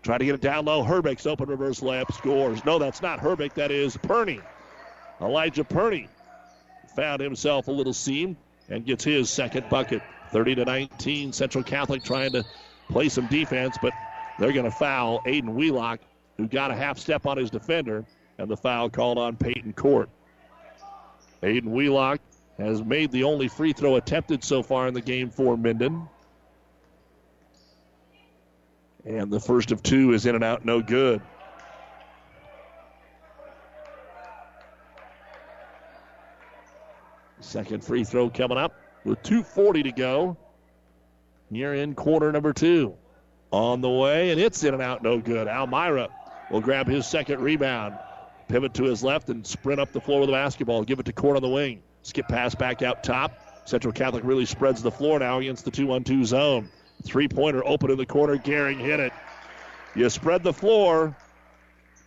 Trying 0.02 0.18
to 0.20 0.24
get 0.24 0.34
it 0.34 0.40
down 0.40 0.64
low. 0.64 0.82
Herbeck's 0.82 1.26
open 1.26 1.48
reverse 1.48 1.80
layup 1.80 2.12
scores. 2.14 2.64
No, 2.64 2.78
that's 2.78 3.02
not 3.02 3.20
Herbeck. 3.20 3.54
That 3.54 3.70
is 3.70 3.96
Purney. 3.96 4.40
Elijah 5.20 5.64
Purney 5.64 6.08
found 6.96 7.20
himself 7.20 7.68
a 7.68 7.72
little 7.72 7.92
seam 7.92 8.36
and 8.68 8.84
gets 8.84 9.04
his 9.04 9.30
second 9.30 9.68
bucket. 9.68 10.02
30 10.30 10.56
to 10.56 10.64
19. 10.64 11.32
Central 11.32 11.64
Catholic 11.64 12.02
trying 12.02 12.32
to 12.32 12.44
play 12.90 13.08
some 13.08 13.26
defense, 13.26 13.78
but 13.80 13.92
they're 14.38 14.52
going 14.52 14.64
to 14.64 14.70
foul 14.70 15.20
Aiden 15.26 15.54
Wheelock, 15.54 16.00
who 16.36 16.46
got 16.46 16.70
a 16.70 16.74
half 16.74 16.98
step 16.98 17.26
on 17.26 17.36
his 17.36 17.50
defender, 17.50 18.04
and 18.38 18.48
the 18.48 18.56
foul 18.56 18.90
called 18.90 19.18
on 19.18 19.36
Peyton 19.36 19.72
Court. 19.72 20.08
Aiden 21.42 21.68
Wheelock 21.68 22.20
has 22.58 22.82
made 22.82 23.12
the 23.12 23.24
only 23.24 23.48
free 23.48 23.72
throw 23.72 23.96
attempted 23.96 24.42
so 24.42 24.62
far 24.62 24.88
in 24.88 24.94
the 24.94 25.00
game 25.00 25.30
for 25.30 25.56
Minden. 25.56 26.08
And 29.04 29.30
the 29.30 29.40
first 29.40 29.70
of 29.70 29.82
two 29.82 30.12
is 30.12 30.26
in 30.26 30.34
and 30.34 30.44
out, 30.44 30.64
no 30.64 30.82
good. 30.82 31.22
Second 37.40 37.82
free 37.82 38.04
throw 38.04 38.28
coming 38.28 38.58
up 38.58 38.74
with 39.04 39.22
2.40 39.22 39.84
to 39.84 39.92
go. 39.92 40.36
Here 41.50 41.74
in 41.74 41.94
quarter 41.94 42.30
number 42.30 42.52
two. 42.52 42.94
On 43.50 43.80
the 43.80 43.88
way, 43.88 44.30
and 44.30 44.38
it's 44.38 44.62
in 44.64 44.74
and 44.74 44.82
out, 44.82 45.02
no 45.02 45.18
good. 45.18 45.48
Almira 45.48 46.08
will 46.50 46.60
grab 46.60 46.86
his 46.86 47.06
second 47.06 47.40
rebound. 47.40 47.96
Pivot 48.48 48.74
to 48.74 48.84
his 48.84 49.02
left 49.02 49.30
and 49.30 49.46
sprint 49.46 49.80
up 49.80 49.92
the 49.92 50.00
floor 50.00 50.20
with 50.20 50.28
the 50.28 50.34
basketball. 50.34 50.84
Give 50.84 50.98
it 50.98 51.06
to 51.06 51.12
Court 51.12 51.36
on 51.36 51.42
the 51.42 51.48
wing. 51.48 51.82
Skip 52.08 52.26
pass 52.26 52.54
back 52.54 52.80
out 52.82 53.04
top. 53.04 53.38
Central 53.66 53.92
Catholic 53.92 54.24
really 54.24 54.46
spreads 54.46 54.82
the 54.82 54.90
floor 54.90 55.18
now 55.18 55.38
against 55.38 55.66
the 55.66 55.70
2 55.70 55.86
1 55.86 56.04
2 56.04 56.24
zone. 56.24 56.68
Three 57.04 57.28
pointer 57.28 57.62
open 57.66 57.90
in 57.90 57.98
the 57.98 58.06
corner. 58.06 58.36
Gehring 58.38 58.78
hit 58.78 58.98
it. 58.98 59.12
You 59.94 60.08
spread 60.08 60.42
the 60.42 60.52
floor 60.52 61.14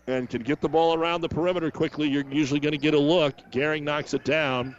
and 0.08 0.28
can 0.28 0.42
get 0.42 0.60
the 0.60 0.68
ball 0.68 0.96
around 0.96 1.22
the 1.22 1.30
perimeter 1.30 1.70
quickly. 1.70 2.10
You're 2.10 2.26
usually 2.30 2.60
going 2.60 2.72
to 2.72 2.80
get 2.80 2.96
a 2.96 3.00
look. 3.00 3.36
Gehring 3.52 3.84
knocks 3.84 4.16
it 4.16 4.24
down. 4.24 4.76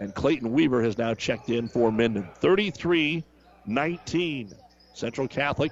And 0.00 0.12
Clayton 0.12 0.50
Weaver 0.50 0.82
has 0.82 0.98
now 0.98 1.14
checked 1.14 1.48
in 1.48 1.68
for 1.68 1.92
Minden. 1.92 2.28
33 2.40 3.22
19. 3.64 4.52
Central 4.92 5.28
Catholic 5.28 5.70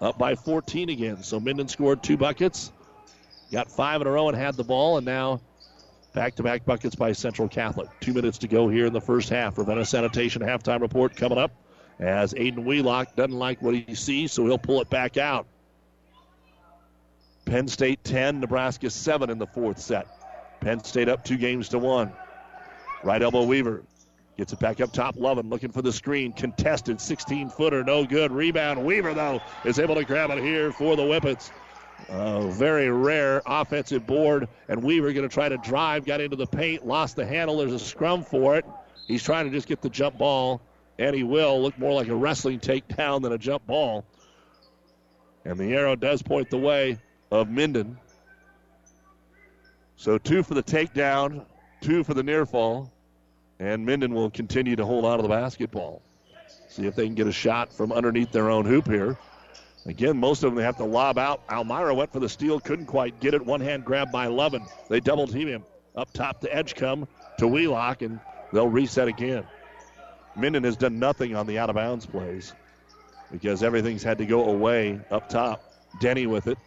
up 0.00 0.18
by 0.18 0.34
14 0.34 0.88
again. 0.88 1.22
So 1.22 1.38
Minden 1.38 1.68
scored 1.68 2.02
two 2.02 2.16
buckets, 2.16 2.72
got 3.52 3.70
five 3.70 4.00
in 4.00 4.08
a 4.08 4.10
row 4.10 4.28
and 4.28 4.36
had 4.36 4.56
the 4.56 4.64
ball, 4.64 4.96
and 4.96 5.06
now 5.06 5.40
back 6.12 6.34
to 6.36 6.42
back 6.42 6.64
buckets 6.64 6.94
by 6.94 7.12
Central 7.12 7.48
Catholic. 7.48 7.88
Two 8.00 8.12
minutes 8.12 8.38
to 8.38 8.48
go 8.48 8.68
here 8.68 8.86
in 8.86 8.92
the 8.92 9.00
first 9.00 9.28
half. 9.28 9.58
Ravenna 9.58 9.84
Sanitation 9.84 10.42
halftime 10.42 10.80
report 10.80 11.16
coming 11.16 11.38
up 11.38 11.52
as 11.98 12.34
Aiden 12.34 12.64
Wheelock 12.64 13.16
doesn't 13.16 13.38
like 13.38 13.60
what 13.62 13.74
he 13.74 13.94
sees, 13.94 14.32
so 14.32 14.44
he'll 14.46 14.58
pull 14.58 14.80
it 14.80 14.90
back 14.90 15.16
out. 15.16 15.46
Penn 17.44 17.66
State 17.66 18.04
10, 18.04 18.40
Nebraska 18.40 18.90
7 18.90 19.30
in 19.30 19.38
the 19.38 19.46
fourth 19.46 19.78
set. 19.80 20.06
Penn 20.60 20.82
State 20.84 21.08
up 21.08 21.24
two 21.24 21.36
games 21.36 21.68
to 21.70 21.78
one. 21.78 22.12
Right 23.02 23.22
elbow 23.22 23.44
Weaver. 23.44 23.82
Gets 24.36 24.52
it 24.52 24.60
back 24.60 24.80
up 24.80 24.92
top. 24.92 25.16
Lovin 25.16 25.48
looking 25.48 25.72
for 25.72 25.82
the 25.82 25.92
screen. 25.92 26.32
Contested 26.32 27.00
16 27.00 27.50
footer. 27.50 27.82
No 27.82 28.04
good. 28.04 28.30
Rebound. 28.30 28.84
Weaver, 28.84 29.14
though, 29.14 29.40
is 29.64 29.78
able 29.78 29.96
to 29.96 30.04
grab 30.04 30.30
it 30.30 30.38
here 30.38 30.70
for 30.70 30.94
the 30.94 31.02
Whippets. 31.02 31.50
A 32.08 32.48
very 32.50 32.90
rare 32.90 33.42
offensive 33.44 34.06
board. 34.06 34.48
And 34.68 34.82
Weaver 34.82 35.12
going 35.12 35.28
to 35.28 35.32
try 35.32 35.48
to 35.48 35.58
drive. 35.58 36.04
Got 36.04 36.20
into 36.20 36.36
the 36.36 36.46
paint. 36.46 36.86
Lost 36.86 37.16
the 37.16 37.26
handle. 37.26 37.58
There's 37.58 37.72
a 37.72 37.78
scrum 37.78 38.24
for 38.24 38.56
it. 38.56 38.64
He's 39.06 39.22
trying 39.22 39.46
to 39.46 39.50
just 39.50 39.68
get 39.68 39.82
the 39.82 39.90
jump 39.90 40.18
ball. 40.18 40.60
And 40.98 41.14
he 41.14 41.22
will. 41.22 41.62
Look 41.62 41.78
more 41.78 41.92
like 41.92 42.08
a 42.08 42.14
wrestling 42.14 42.60
takedown 42.60 43.22
than 43.22 43.32
a 43.32 43.38
jump 43.38 43.66
ball. 43.66 44.04
And 45.44 45.58
the 45.58 45.74
arrow 45.74 45.96
does 45.96 46.22
point 46.22 46.50
the 46.50 46.58
way 46.58 46.98
of 47.30 47.48
Minden. 47.48 47.98
So 49.96 50.16
two 50.16 50.42
for 50.42 50.54
the 50.54 50.62
takedown, 50.62 51.44
two 51.80 52.04
for 52.04 52.14
the 52.14 52.22
near 52.22 52.46
fall, 52.46 52.92
and 53.58 53.84
Minden 53.84 54.14
will 54.14 54.30
continue 54.30 54.76
to 54.76 54.84
hold 54.84 55.04
on 55.04 55.18
to 55.18 55.22
the 55.22 55.28
basketball. 55.28 56.02
See 56.68 56.86
if 56.86 56.94
they 56.94 57.06
can 57.06 57.14
get 57.14 57.26
a 57.26 57.32
shot 57.32 57.72
from 57.72 57.90
underneath 57.90 58.30
their 58.30 58.48
own 58.48 58.64
hoop 58.64 58.86
here. 58.86 59.18
Again, 59.88 60.18
most 60.18 60.44
of 60.44 60.50
them 60.50 60.56
they 60.56 60.64
have 60.64 60.76
to 60.76 60.84
lob 60.84 61.16
out. 61.16 61.40
Almira 61.48 61.94
went 61.94 62.12
for 62.12 62.20
the 62.20 62.28
steal, 62.28 62.60
couldn't 62.60 62.86
quite 62.86 63.20
get 63.20 63.32
it. 63.32 63.44
One 63.44 63.60
hand 63.60 63.86
grab 63.86 64.12
by 64.12 64.26
Lovin. 64.26 64.62
They 64.90 65.00
double 65.00 65.26
team 65.26 65.48
him. 65.48 65.64
Up 65.96 66.12
top 66.12 66.42
to 66.42 66.54
Edgecombe 66.54 67.08
to 67.38 67.48
Wheelock, 67.48 68.02
and 68.02 68.20
they'll 68.52 68.68
reset 68.68 69.08
again. 69.08 69.44
Minden 70.36 70.62
has 70.64 70.76
done 70.76 70.98
nothing 70.98 71.34
on 71.34 71.46
the 71.46 71.58
out 71.58 71.70
of 71.70 71.76
bounds 71.76 72.04
plays 72.04 72.52
because 73.32 73.62
everything's 73.62 74.02
had 74.02 74.18
to 74.18 74.26
go 74.26 74.50
away 74.50 75.00
up 75.10 75.30
top. 75.30 75.64
Denny 76.00 76.26
with 76.26 76.48
it. 76.48 76.58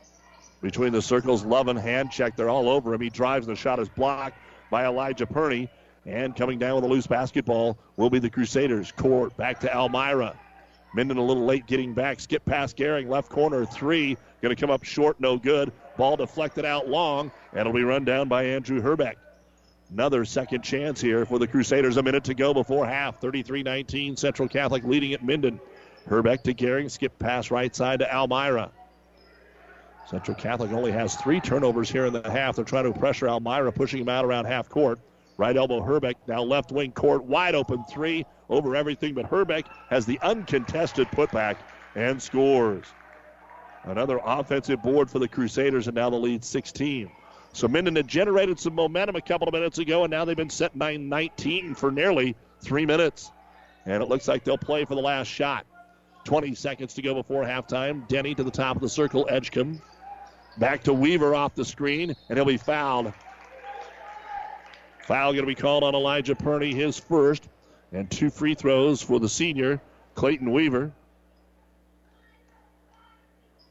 Between 0.62 0.92
the 0.92 1.02
circles, 1.02 1.46
Lovin 1.46 1.78
hand 1.78 2.12
check. 2.12 2.36
They're 2.36 2.50
all 2.50 2.70
over 2.70 2.92
him. 2.94 3.02
He 3.02 3.10
drives. 3.10 3.46
The 3.46 3.56
shot 3.56 3.80
is 3.80 3.88
blocked 3.88 4.38
by 4.72 4.86
Elijah 4.86 5.28
Purney. 5.28 5.70
And 6.08 6.36
coming 6.36 6.58
down 6.58 6.76
with 6.76 6.84
a 6.86 6.88
loose 6.88 7.06
basketball 7.06 7.78
will 7.98 8.10
be 8.10 8.18
the 8.18 8.32
Crusaders. 8.32 8.92
Court 8.92 9.38
back 9.38 9.60
to 9.60 9.74
Almira. 9.74 10.36
Minden 10.94 11.18
a 11.18 11.24
little 11.24 11.46
late 11.46 11.66
getting 11.68 11.94
back. 11.94 12.20
Skip 12.20 12.44
past 12.46 12.78
Gehring. 12.78 13.08
Left 13.08 13.30
corner 13.30 13.66
three. 13.66 14.18
Going 14.42 14.56
to 14.56 14.60
come 14.60 14.70
up 14.70 14.84
short. 14.84 15.20
No 15.20 15.38
good. 15.38 15.72
Ball 15.98 16.18
deflected 16.18 16.66
out 16.66 16.90
long. 16.90 17.32
And 17.52 17.62
it'll 17.62 17.74
be 17.74 17.84
run 17.84 18.04
down 18.04 18.28
by 18.28 18.44
Andrew 18.44 18.82
Herbeck. 18.82 19.18
Another 19.92 20.26
second 20.26 20.64
chance 20.64 21.00
here 21.00 21.26
for 21.26 21.40
the 21.40 21.48
Crusaders. 21.48 21.98
A 21.98 22.04
minute 22.04 22.26
to 22.26 22.34
go 22.34 22.54
before 22.54 22.86
half. 22.86 23.22
33 23.22 23.64
19. 23.64 24.18
Central 24.18 24.48
Catholic 24.48 24.84
leading 24.84 25.14
at 25.14 25.24
Minden. 25.24 25.60
Herbeck 26.08 26.44
to 26.44 26.54
Gehring. 26.54 26.90
Skip 26.90 27.18
pass 27.20 27.52
right 27.52 27.74
side 27.76 28.00
to 28.00 28.14
Almira. 28.14 28.72
Central 30.10 30.36
Catholic 30.36 30.72
only 30.74 30.92
has 30.92 31.16
three 31.16 31.40
turnovers 31.40 31.90
here 31.90 32.06
in 32.06 32.14
the 32.14 32.30
half. 32.30 32.56
They're 32.58 32.66
trying 32.66 32.92
to 32.92 33.00
pressure 33.00 33.30
Almira, 33.30 33.72
pushing 33.72 34.02
him 34.02 34.10
out 34.10 34.26
around 34.26 34.46
half 34.46 34.68
court. 34.68 35.00
Right 35.42 35.58
elbow 35.58 35.82
Herbeck, 35.82 36.18
now 36.28 36.44
left 36.44 36.72
wing 36.72 36.92
court, 36.92 37.24
wide 37.24 37.56
open 37.56 37.84
three 37.90 38.28
over 38.48 38.76
everything, 38.76 39.16
but 39.16 39.26
Herbeck 39.26 39.66
has 39.90 40.06
the 40.06 40.20
uncontested 40.22 41.08
putback 41.08 41.56
and 41.96 42.22
scores. 42.22 42.86
Another 43.86 44.20
offensive 44.24 44.84
board 44.84 45.10
for 45.10 45.18
the 45.18 45.28
Crusaders, 45.28 45.88
and 45.88 45.96
now 45.96 46.12
the 46.12 46.16
lead 46.16 46.46
16. 46.46 47.10
So 47.54 47.68
Minden 47.68 47.96
had 47.96 48.08
generated 48.08 48.60
some 48.60 48.76
momentum 48.76 49.16
a 49.16 49.22
couple 49.22 49.48
of 49.48 49.54
minutes 49.56 49.80
ago, 49.80 50.04
and 50.04 50.12
now 50.12 50.26
they've 50.26 50.38
been 50.38 50.48
set 50.48 50.76
9 50.76 51.10
19 51.10 51.74
for 51.74 51.92
nearly 51.92 52.36
three 52.62 52.86
minutes. 52.86 53.32
And 53.88 54.04
it 54.04 54.10
looks 54.10 54.28
like 54.28 54.44
they'll 54.44 54.60
play 54.60 54.86
for 54.86 54.94
the 54.94 55.02
last 55.02 55.28
shot. 55.28 55.66
20 56.24 56.54
seconds 56.54 56.94
to 56.94 57.02
go 57.02 57.16
before 57.16 57.44
halftime. 57.46 58.08
Denny 58.08 58.36
to 58.36 58.44
the 58.44 58.52
top 58.52 58.76
of 58.76 58.84
the 58.84 58.90
circle, 58.90 59.26
Edgecombe. 59.28 59.82
Back 60.60 60.84
to 60.84 60.94
Weaver 60.94 61.34
off 61.34 61.56
the 61.56 61.66
screen, 61.66 62.16
and 62.30 62.38
he'll 62.38 62.46
be 62.46 62.58
fouled. 62.58 63.12
Foul 65.12 65.34
going 65.34 65.44
to 65.44 65.46
be 65.46 65.56
called 65.56 65.84
on 65.84 65.94
Elijah 65.94 66.36
Purney, 66.36 66.74
his 66.74 66.98
first, 66.98 67.50
and 67.92 68.10
two 68.10 68.30
free 68.30 68.56
throws 68.56 69.02
for 69.02 69.20
the 69.20 69.28
senior, 69.28 69.82
Clayton 70.16 70.50
Weaver. 70.50 70.94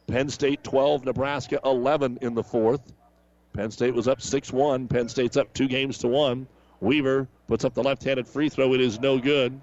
Penn 0.06 0.28
State 0.28 0.62
12, 0.62 1.06
Nebraska 1.06 1.58
11 1.64 2.18
in 2.20 2.34
the 2.34 2.42
fourth. 2.42 2.92
Penn 3.54 3.70
State 3.70 3.94
was 3.94 4.06
up 4.06 4.20
6 4.20 4.52
1. 4.52 4.88
Penn 4.88 5.08
State's 5.08 5.38
up 5.38 5.50
two 5.54 5.66
games 5.66 5.96
to 6.00 6.08
one. 6.08 6.46
Weaver 6.80 7.26
puts 7.48 7.64
up 7.64 7.72
the 7.72 7.82
left 7.82 8.04
handed 8.04 8.28
free 8.28 8.50
throw. 8.50 8.74
It 8.74 8.82
is 8.82 9.00
no 9.00 9.18
good. 9.18 9.58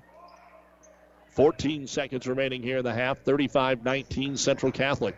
14 1.35 1.85
seconds 1.85 2.25
remaining 2.25 2.63
here 2.63 2.79
in 2.79 2.85
the 2.85 2.93
half. 2.93 3.19
35 3.19 3.83
19 3.83 4.35
Central 4.37 4.71
Catholic. 4.71 5.15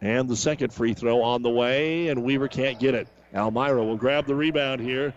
And 0.00 0.28
the 0.28 0.34
second 0.34 0.72
free 0.72 0.94
throw 0.94 1.22
on 1.22 1.42
the 1.42 1.50
way, 1.50 2.08
and 2.08 2.24
Weaver 2.24 2.48
can't 2.48 2.80
get 2.80 2.96
it. 2.96 3.06
Almira 3.34 3.84
will 3.84 3.96
grab 3.96 4.26
the 4.26 4.34
rebound 4.34 4.80
here. 4.80 5.14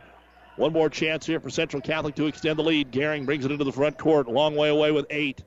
One 0.56 0.72
more 0.72 0.90
chance 0.90 1.26
here 1.26 1.40
for 1.40 1.50
Central 1.50 1.82
Catholic 1.82 2.16
to 2.16 2.28
extend 2.28 2.58
the 2.58 2.64
lead. 2.64 2.92
Gehring 2.92 3.26
brings 3.26 3.44
it 3.44 3.52
into 3.52 3.66
the 3.66 3.74
front 3.74 3.98
court. 3.98 4.28
Long 4.28 4.56
way 4.56 4.70
away 4.70 4.92
with 4.92 5.06
eight. 5.10 5.44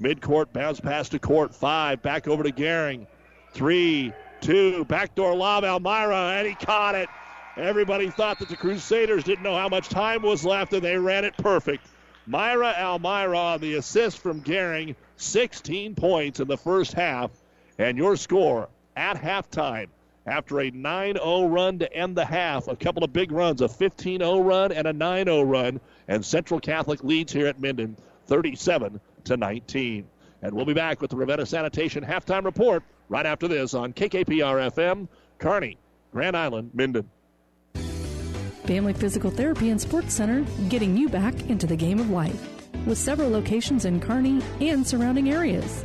Midcourt 0.00 0.52
bounce 0.52 0.80
pass 0.80 1.08
to 1.10 1.18
court. 1.18 1.54
Five. 1.54 2.02
Back 2.02 2.26
over 2.26 2.42
to 2.42 2.50
Gehring. 2.50 3.06
Three, 3.52 4.12
two. 4.40 4.84
Backdoor 4.84 5.36
lob. 5.36 5.64
Almira, 5.64 6.32
and 6.36 6.46
he 6.46 6.54
caught 6.54 6.96
it. 6.96 7.08
Everybody 7.56 8.10
thought 8.10 8.40
that 8.40 8.48
the 8.48 8.56
Crusaders 8.56 9.24
didn't 9.24 9.42
know 9.42 9.56
how 9.56 9.68
much 9.68 9.88
time 9.88 10.22
was 10.22 10.44
left, 10.44 10.72
and 10.72 10.82
they 10.82 10.96
ran 10.96 11.24
it 11.24 11.36
perfect. 11.36 11.86
Myra 12.26 12.74
Almira 12.78 13.38
on 13.38 13.60
the 13.60 13.74
assist 13.74 14.18
from 14.18 14.42
Gehring. 14.42 14.96
16 15.16 15.94
points 15.94 16.40
in 16.40 16.48
the 16.48 16.56
first 16.56 16.92
half. 16.92 17.30
And 17.78 17.96
your 17.96 18.16
score 18.16 18.68
at 18.96 19.16
halftime 19.16 19.88
after 20.26 20.60
a 20.60 20.70
9 20.70 21.14
0 21.14 21.46
run 21.46 21.78
to 21.78 21.92
end 21.92 22.16
the 22.16 22.24
half. 22.24 22.68
A 22.68 22.76
couple 22.76 23.04
of 23.04 23.12
big 23.12 23.32
runs, 23.32 23.60
a 23.60 23.68
15 23.68 24.20
0 24.20 24.40
run 24.40 24.72
and 24.72 24.86
a 24.86 24.92
9 24.92 25.26
0 25.26 25.42
run. 25.42 25.80
And 26.08 26.24
Central 26.24 26.60
Catholic 26.60 27.02
leads 27.04 27.32
here 27.32 27.46
at 27.46 27.60
Minden 27.60 27.96
37 28.26 29.00
to 29.24 29.36
19. 29.36 30.06
And 30.42 30.54
we'll 30.54 30.64
be 30.64 30.74
back 30.74 31.00
with 31.00 31.10
the 31.10 31.16
Ravenna 31.16 31.46
Sanitation 31.46 32.04
halftime 32.04 32.44
report 32.44 32.82
right 33.08 33.26
after 33.26 33.48
this 33.48 33.74
on 33.74 33.92
KKPR 33.92 34.70
FM, 34.70 35.08
Kearney, 35.38 35.78
Grand 36.12 36.36
Island, 36.36 36.70
Minden. 36.74 37.08
Family 38.64 38.92
Physical 38.92 39.30
Therapy 39.30 39.70
and 39.70 39.80
Sports 39.80 40.12
Center, 40.12 40.44
getting 40.68 40.96
you 40.96 41.08
back 41.08 41.34
into 41.48 41.66
the 41.66 41.76
game 41.76 41.98
of 41.98 42.10
life. 42.10 42.48
With 42.86 42.98
several 42.98 43.30
locations 43.30 43.86
in 43.86 43.98
Kearney 43.98 44.42
and 44.60 44.86
surrounding 44.86 45.30
areas. 45.30 45.84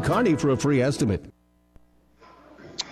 Kearney 0.00 0.34
for 0.34 0.50
a 0.50 0.56
free 0.56 0.80
estimate. 0.80 1.32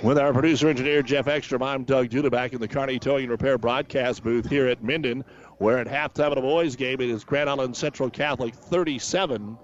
With 0.03 0.19
our 0.19 0.33
producer 0.33 0.69
engineer 0.69 1.03
Jeff 1.03 1.29
Ekstrom, 1.29 1.63
I'm 1.63 1.85
Doug 1.85 2.09
Duda 2.09 2.53
in 2.53 2.61
the 2.61 2.69
Kearney 2.69 2.99
Towing 2.99 3.25
and 3.25 3.31
Repair 3.31 3.57
broadcast 3.57 4.25
booth 4.25 4.49
here 4.49 4.67
at 4.67 4.83
Minden, 4.83 5.25
where 5.59 5.79
at 5.79 5.87
halftime 5.87 6.29
of 6.29 6.35
the 6.35 6.41
boys' 6.41 6.77
game 6.77 7.01
it 7.01 7.09
is 7.09 7.25
Grand 7.25 7.49
Island 7.49 7.77
Central 7.77 8.11
Catholic 8.11 8.55
37 8.55 9.57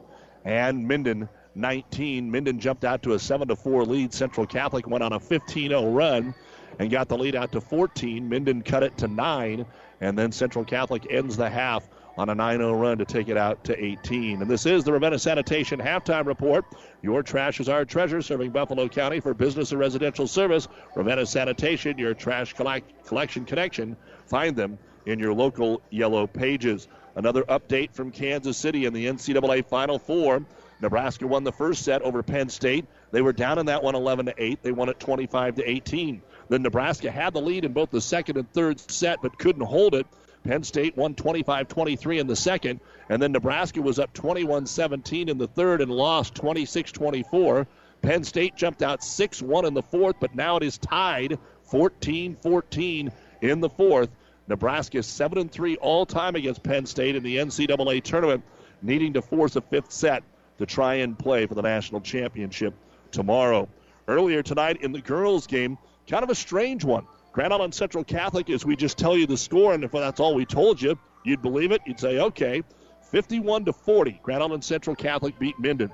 and 0.44 0.86
Minden 0.86 1.28
19. 1.54 2.30
Minden 2.30 2.60
jumped 2.60 2.84
out 2.84 3.02
to 3.02 3.14
a 3.14 3.18
7 3.18 3.54
4 3.54 3.84
lead. 3.84 4.14
Central 4.14 4.46
Catholic 4.46 4.86
went 4.86 5.02
on 5.02 5.12
a 5.12 5.20
15 5.20 5.70
0 5.70 5.90
run 5.90 6.34
and 6.78 6.90
got 6.90 7.08
the 7.08 7.18
lead 7.18 7.34
out 7.34 7.52
to 7.52 7.60
14. 7.60 8.28
Minden 8.28 8.62
cut 8.62 8.82
it 8.82 8.96
to 8.98 9.08
9, 9.08 9.66
and 10.00 10.18
then 10.18 10.30
Central 10.30 10.64
Catholic 10.64 11.06
ends 11.10 11.36
the 11.36 11.50
half 11.50 11.88
on 12.18 12.28
a 12.28 12.34
9 12.34 12.58
0 12.58 12.72
run 12.74 12.98
to 12.98 13.04
take 13.04 13.28
it 13.28 13.36
out 13.36 13.62
to 13.64 13.82
18. 13.82 14.42
And 14.42 14.50
this 14.50 14.66
is 14.66 14.82
the 14.82 14.92
Ravenna 14.92 15.18
Sanitation 15.18 15.78
halftime 15.78 16.26
report. 16.26 16.64
Your 17.00 17.22
trash 17.22 17.60
is 17.60 17.68
our 17.68 17.84
treasure, 17.84 18.20
serving 18.20 18.50
Buffalo 18.50 18.88
County 18.88 19.20
for 19.20 19.32
business 19.32 19.70
and 19.70 19.78
residential 19.78 20.26
service. 20.26 20.66
Ravenna 20.96 21.24
Sanitation, 21.24 21.96
your 21.96 22.14
trash 22.14 22.52
collect- 22.54 23.06
collection 23.06 23.44
connection. 23.44 23.96
Find 24.26 24.56
them 24.56 24.78
in 25.06 25.20
your 25.20 25.32
local 25.32 25.80
yellow 25.90 26.26
pages. 26.26 26.88
Another 27.14 27.44
update 27.44 27.94
from 27.94 28.10
Kansas 28.10 28.56
City 28.56 28.84
in 28.84 28.92
the 28.92 29.06
NCAA 29.06 29.64
Final 29.64 29.98
Four. 29.98 30.44
Nebraska 30.80 31.26
won 31.26 31.44
the 31.44 31.52
first 31.52 31.84
set 31.84 32.02
over 32.02 32.22
Penn 32.22 32.48
State. 32.48 32.84
They 33.10 33.22
were 33.22 33.32
down 33.32 33.58
in 33.58 33.66
that 33.66 33.82
one 33.82 33.94
11 33.94 34.26
to 34.26 34.34
8. 34.36 34.62
They 34.62 34.72
won 34.72 34.88
it 34.88 35.00
25 35.00 35.56
to 35.56 35.68
18. 35.68 36.22
Then 36.48 36.62
Nebraska 36.62 37.10
had 37.10 37.32
the 37.34 37.40
lead 37.40 37.64
in 37.64 37.72
both 37.72 37.90
the 37.90 38.00
second 38.00 38.36
and 38.36 38.52
third 38.52 38.78
set, 38.90 39.20
but 39.22 39.38
couldn't 39.38 39.62
hold 39.62 39.94
it. 39.94 40.06
Penn 40.44 40.62
State 40.62 40.96
won 40.96 41.14
25 41.14 41.68
23 41.68 42.18
in 42.18 42.26
the 42.26 42.36
second, 42.36 42.80
and 43.08 43.20
then 43.20 43.32
Nebraska 43.32 43.82
was 43.82 43.98
up 43.98 44.12
21 44.12 44.66
17 44.66 45.28
in 45.28 45.38
the 45.38 45.48
third 45.48 45.80
and 45.80 45.90
lost 45.90 46.34
26 46.34 46.92
24. 46.92 47.66
Penn 48.00 48.24
State 48.24 48.56
jumped 48.56 48.82
out 48.82 49.02
6 49.02 49.42
1 49.42 49.64
in 49.64 49.74
the 49.74 49.82
fourth, 49.82 50.16
but 50.20 50.34
now 50.34 50.56
it 50.56 50.62
is 50.62 50.78
tied 50.78 51.38
14 51.64 52.36
14 52.36 53.12
in 53.42 53.60
the 53.60 53.68
fourth. 53.68 54.10
Nebraska 54.46 55.02
7 55.02 55.38
and 55.38 55.52
3 55.52 55.76
all 55.76 56.06
time 56.06 56.34
against 56.34 56.62
Penn 56.62 56.86
State 56.86 57.16
in 57.16 57.22
the 57.22 57.36
NCAA 57.36 58.02
tournament, 58.02 58.42
needing 58.80 59.12
to 59.12 59.22
force 59.22 59.56
a 59.56 59.60
fifth 59.60 59.92
set 59.92 60.22
to 60.58 60.66
try 60.66 60.94
and 60.94 61.18
play 61.18 61.46
for 61.46 61.54
the 61.54 61.62
national 61.62 62.00
championship 62.00 62.74
tomorrow. 63.10 63.68
Earlier 64.06 64.42
tonight 64.42 64.78
in 64.80 64.92
the 64.92 65.00
girls' 65.00 65.46
game, 65.46 65.76
kind 66.08 66.22
of 66.22 66.30
a 66.30 66.34
strange 66.34 66.84
one. 66.84 67.06
Grand 67.38 67.52
Island 67.52 67.72
Central 67.72 68.02
Catholic, 68.02 68.50
as 68.50 68.66
we 68.66 68.74
just 68.74 68.98
tell 68.98 69.16
you 69.16 69.24
the 69.24 69.36
score, 69.36 69.72
and 69.72 69.84
if 69.84 69.92
that's 69.92 70.18
all 70.18 70.34
we 70.34 70.44
told 70.44 70.82
you, 70.82 70.98
you'd 71.22 71.40
believe 71.40 71.70
it. 71.70 71.80
You'd 71.86 72.00
say, 72.00 72.18
okay, 72.18 72.64
51 73.12 73.66
to 73.66 73.72
40. 73.72 74.18
Grand 74.24 74.42
Island 74.42 74.64
Central 74.64 74.96
Catholic 74.96 75.38
beat 75.38 75.56
Minden. 75.56 75.92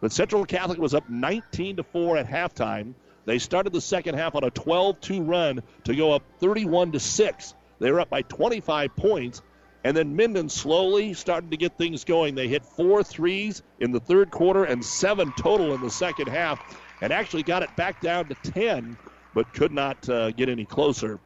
But 0.00 0.10
Central 0.10 0.46
Catholic 0.46 0.78
was 0.78 0.94
up 0.94 1.06
19 1.10 1.76
to 1.76 1.82
4 1.82 2.16
at 2.16 2.26
halftime. 2.26 2.94
They 3.26 3.38
started 3.38 3.74
the 3.74 3.80
second 3.82 4.14
half 4.14 4.34
on 4.36 4.44
a 4.44 4.50
12-2 4.50 5.28
run 5.28 5.62
to 5.84 5.94
go 5.94 6.12
up 6.12 6.22
31 6.40 6.92
to 6.92 6.98
6. 6.98 7.54
They 7.78 7.92
were 7.92 8.00
up 8.00 8.08
by 8.08 8.22
25 8.22 8.96
points, 8.96 9.42
and 9.84 9.94
then 9.94 10.16
Minden 10.16 10.48
slowly 10.48 11.12
started 11.12 11.50
to 11.50 11.58
get 11.58 11.76
things 11.76 12.04
going. 12.04 12.34
They 12.34 12.48
hit 12.48 12.64
four 12.64 13.04
threes 13.04 13.62
in 13.80 13.92
the 13.92 14.00
third 14.00 14.30
quarter 14.30 14.64
and 14.64 14.82
seven 14.82 15.30
total 15.38 15.74
in 15.74 15.82
the 15.82 15.90
second 15.90 16.28
half, 16.28 16.58
and 17.02 17.12
actually 17.12 17.42
got 17.42 17.62
it 17.62 17.76
back 17.76 18.00
down 18.00 18.28
to 18.28 18.34
10 18.50 18.96
but 19.36 19.52
could 19.52 19.70
not 19.70 20.08
uh, 20.08 20.30
get 20.30 20.48
any 20.48 20.64
closer 20.64 21.20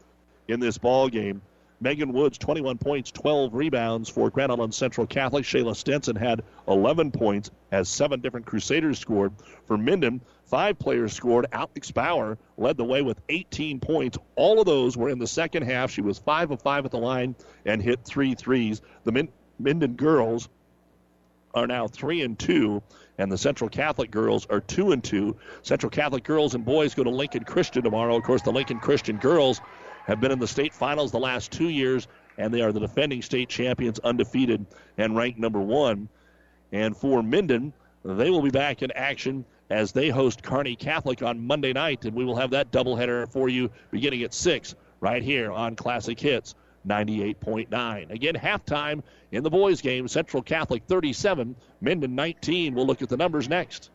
in 0.49 0.59
this 0.59 0.77
ball 0.77 1.09
game. 1.09 1.41
Megan 1.81 2.13
Woods, 2.13 2.39
21 2.39 2.77
points, 2.77 3.13
12 3.13 3.55
rebounds 3.55 4.09
for 4.09 4.29
Grand 4.31 4.51
Island 4.51 4.75
Central 4.75 5.07
Catholic. 5.07 5.45
Shayla 5.45 5.77
Stenson 5.77 6.17
had 6.17 6.43
11 6.67 7.13
points 7.13 7.53
as 7.71 7.89
seven 7.89 8.21
different 8.21 8.47
Crusaders 8.47 8.99
scored. 8.99 9.33
For 9.67 9.79
Minden, 9.79 10.23
five 10.47 10.77
players 10.77 11.13
scored. 11.13 11.47
Alex 11.53 11.93
Bauer 11.93 12.37
led 12.59 12.77
the 12.77 12.85
way 12.85 13.01
with 13.01 13.21
18 13.29 13.79
points. 13.79 14.19
All 14.35 14.59
of 14.59 14.67
those 14.67 14.97
were 14.97 15.09
in 15.09 15.21
the 15.21 15.29
second 15.29 15.63
half. 15.63 15.93
She 15.93 16.03
was 16.03 16.19
5 16.19 16.51
of 16.51 16.63
5 16.63 16.87
at 16.87 16.91
the 16.91 16.99
line 16.99 17.37
and 17.65 17.81
hit 17.81 18.05
three 18.05 18.35
threes. 18.35 18.83
The 19.05 19.13
Min- 19.13 19.33
Minden 19.61 19.95
girls 19.95 20.49
are 21.55 21.67
now 21.67 21.87
3 21.87 22.23
and 22.23 22.39
2 22.39 22.83
and 23.21 23.31
the 23.31 23.37
Central 23.37 23.69
Catholic 23.69 24.11
girls 24.11 24.47
are 24.49 24.61
two 24.61 24.93
and 24.93 25.05
two. 25.05 25.37
Central 25.61 25.91
Catholic 25.91 26.25
girls 26.25 26.55
and 26.55 26.65
boys 26.65 26.95
go 26.95 27.05
to 27.05 27.11
Lincoln 27.11 27.45
Christian 27.45 27.83
tomorrow. 27.83 28.17
Of 28.17 28.23
course, 28.23 28.41
the 28.41 28.51
Lincoln 28.51 28.81
Christian 28.81 29.19
girls 29.19 29.61
have 30.07 30.23
been 30.23 30.33
in 30.33 30.39
the 30.39 30.49
state 30.49 30.73
finals 30.73 31.13
the 31.13 31.19
last 31.19 31.53
two 31.53 31.69
years. 31.69 32.09
and 32.39 32.55
they 32.55 32.63
are 32.63 32.73
the 32.73 32.81
defending 32.81 33.21
state 33.21 33.51
champions, 33.51 33.99
undefeated 33.99 34.65
and 34.97 35.15
ranked 35.15 35.39
number 35.39 35.61
one. 35.61 36.09
And 36.73 36.97
for 36.97 37.23
Minden, 37.23 37.75
they 38.03 38.31
will 38.31 38.41
be 38.41 38.51
back 38.51 38.81
in 38.81 38.91
action 38.93 39.45
as 39.69 39.93
they 39.93 40.09
host 40.09 40.43
Kearney 40.43 40.75
Catholic 40.75 41.23
on 41.23 41.47
Monday 41.47 41.75
night, 41.75 42.07
and 42.07 42.17
we 42.17 42.25
will 42.25 42.37
have 42.37 42.51
that 42.53 42.73
doubleheader 42.73 43.31
for 43.31 43.51
you 43.51 43.71
beginning 43.91 44.23
at 44.23 44.33
6 44.33 44.75
right 45.01 45.23
here 45.23 45.53
on 45.53 45.77
Classic 45.77 46.19
Hits 46.19 46.55
98.9. 46.87 48.11
Again, 48.11 48.35
halftime 48.35 49.03
in 49.33 49.43
the 49.43 49.51
boys' 49.51 49.81
game, 49.81 50.09
Central 50.09 50.43
Catholic 50.43 50.85
37, 50.85 51.57
Minden 51.81 52.15
19. 52.15 52.75
We'll 52.75 52.87
look 52.87 53.03
at 53.03 53.09
the 53.09 53.17
numbers 53.17 53.49
next. 53.49 53.91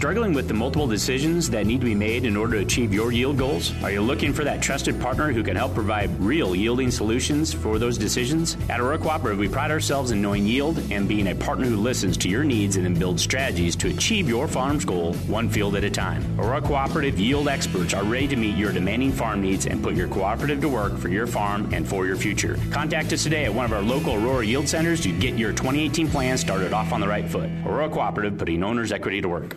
Struggling 0.00 0.32
with 0.32 0.48
the 0.48 0.54
multiple 0.54 0.86
decisions 0.86 1.50
that 1.50 1.66
need 1.66 1.80
to 1.80 1.84
be 1.84 1.94
made 1.94 2.24
in 2.24 2.34
order 2.34 2.56
to 2.56 2.62
achieve 2.62 2.94
your 2.94 3.12
yield 3.12 3.36
goals? 3.36 3.70
Are 3.82 3.90
you 3.90 4.00
looking 4.00 4.32
for 4.32 4.44
that 4.44 4.62
trusted 4.62 4.98
partner 4.98 5.30
who 5.30 5.42
can 5.42 5.56
help 5.56 5.74
provide 5.74 6.08
real 6.18 6.56
yielding 6.56 6.90
solutions 6.90 7.52
for 7.52 7.78
those 7.78 7.98
decisions? 7.98 8.56
At 8.70 8.80
Aurora 8.80 8.96
Cooperative, 8.96 9.38
we 9.38 9.46
pride 9.46 9.70
ourselves 9.70 10.10
in 10.10 10.22
knowing 10.22 10.46
yield 10.46 10.78
and 10.90 11.06
being 11.06 11.26
a 11.26 11.34
partner 11.34 11.66
who 11.66 11.76
listens 11.76 12.16
to 12.16 12.30
your 12.30 12.44
needs 12.44 12.76
and 12.76 12.86
then 12.86 12.94
builds 12.94 13.22
strategies 13.22 13.76
to 13.76 13.88
achieve 13.88 14.26
your 14.26 14.48
farm's 14.48 14.86
goal 14.86 15.12
one 15.26 15.50
field 15.50 15.76
at 15.76 15.84
a 15.84 15.90
time. 15.90 16.24
Aurora 16.40 16.62
Cooperative 16.62 17.18
yield 17.18 17.48
experts 17.48 17.92
are 17.92 18.04
ready 18.04 18.28
to 18.28 18.36
meet 18.36 18.56
your 18.56 18.72
demanding 18.72 19.12
farm 19.12 19.42
needs 19.42 19.66
and 19.66 19.82
put 19.82 19.96
your 19.96 20.08
cooperative 20.08 20.62
to 20.62 20.68
work 20.70 20.96
for 20.96 21.08
your 21.08 21.26
farm 21.26 21.68
and 21.74 21.86
for 21.86 22.06
your 22.06 22.16
future. 22.16 22.56
Contact 22.70 23.12
us 23.12 23.24
today 23.24 23.44
at 23.44 23.52
one 23.52 23.66
of 23.66 23.72
our 23.74 23.82
local 23.82 24.14
Aurora 24.14 24.46
Yield 24.46 24.66
Centers 24.66 25.02
to 25.02 25.12
get 25.12 25.36
your 25.36 25.50
2018 25.50 26.08
plan 26.08 26.38
started 26.38 26.72
off 26.72 26.90
on 26.92 27.00
the 27.00 27.08
right 27.08 27.28
foot. 27.28 27.50
Aurora 27.66 27.90
Cooperative, 27.90 28.38
putting 28.38 28.62
owner's 28.62 28.92
equity 28.92 29.20
to 29.20 29.28
work. 29.28 29.56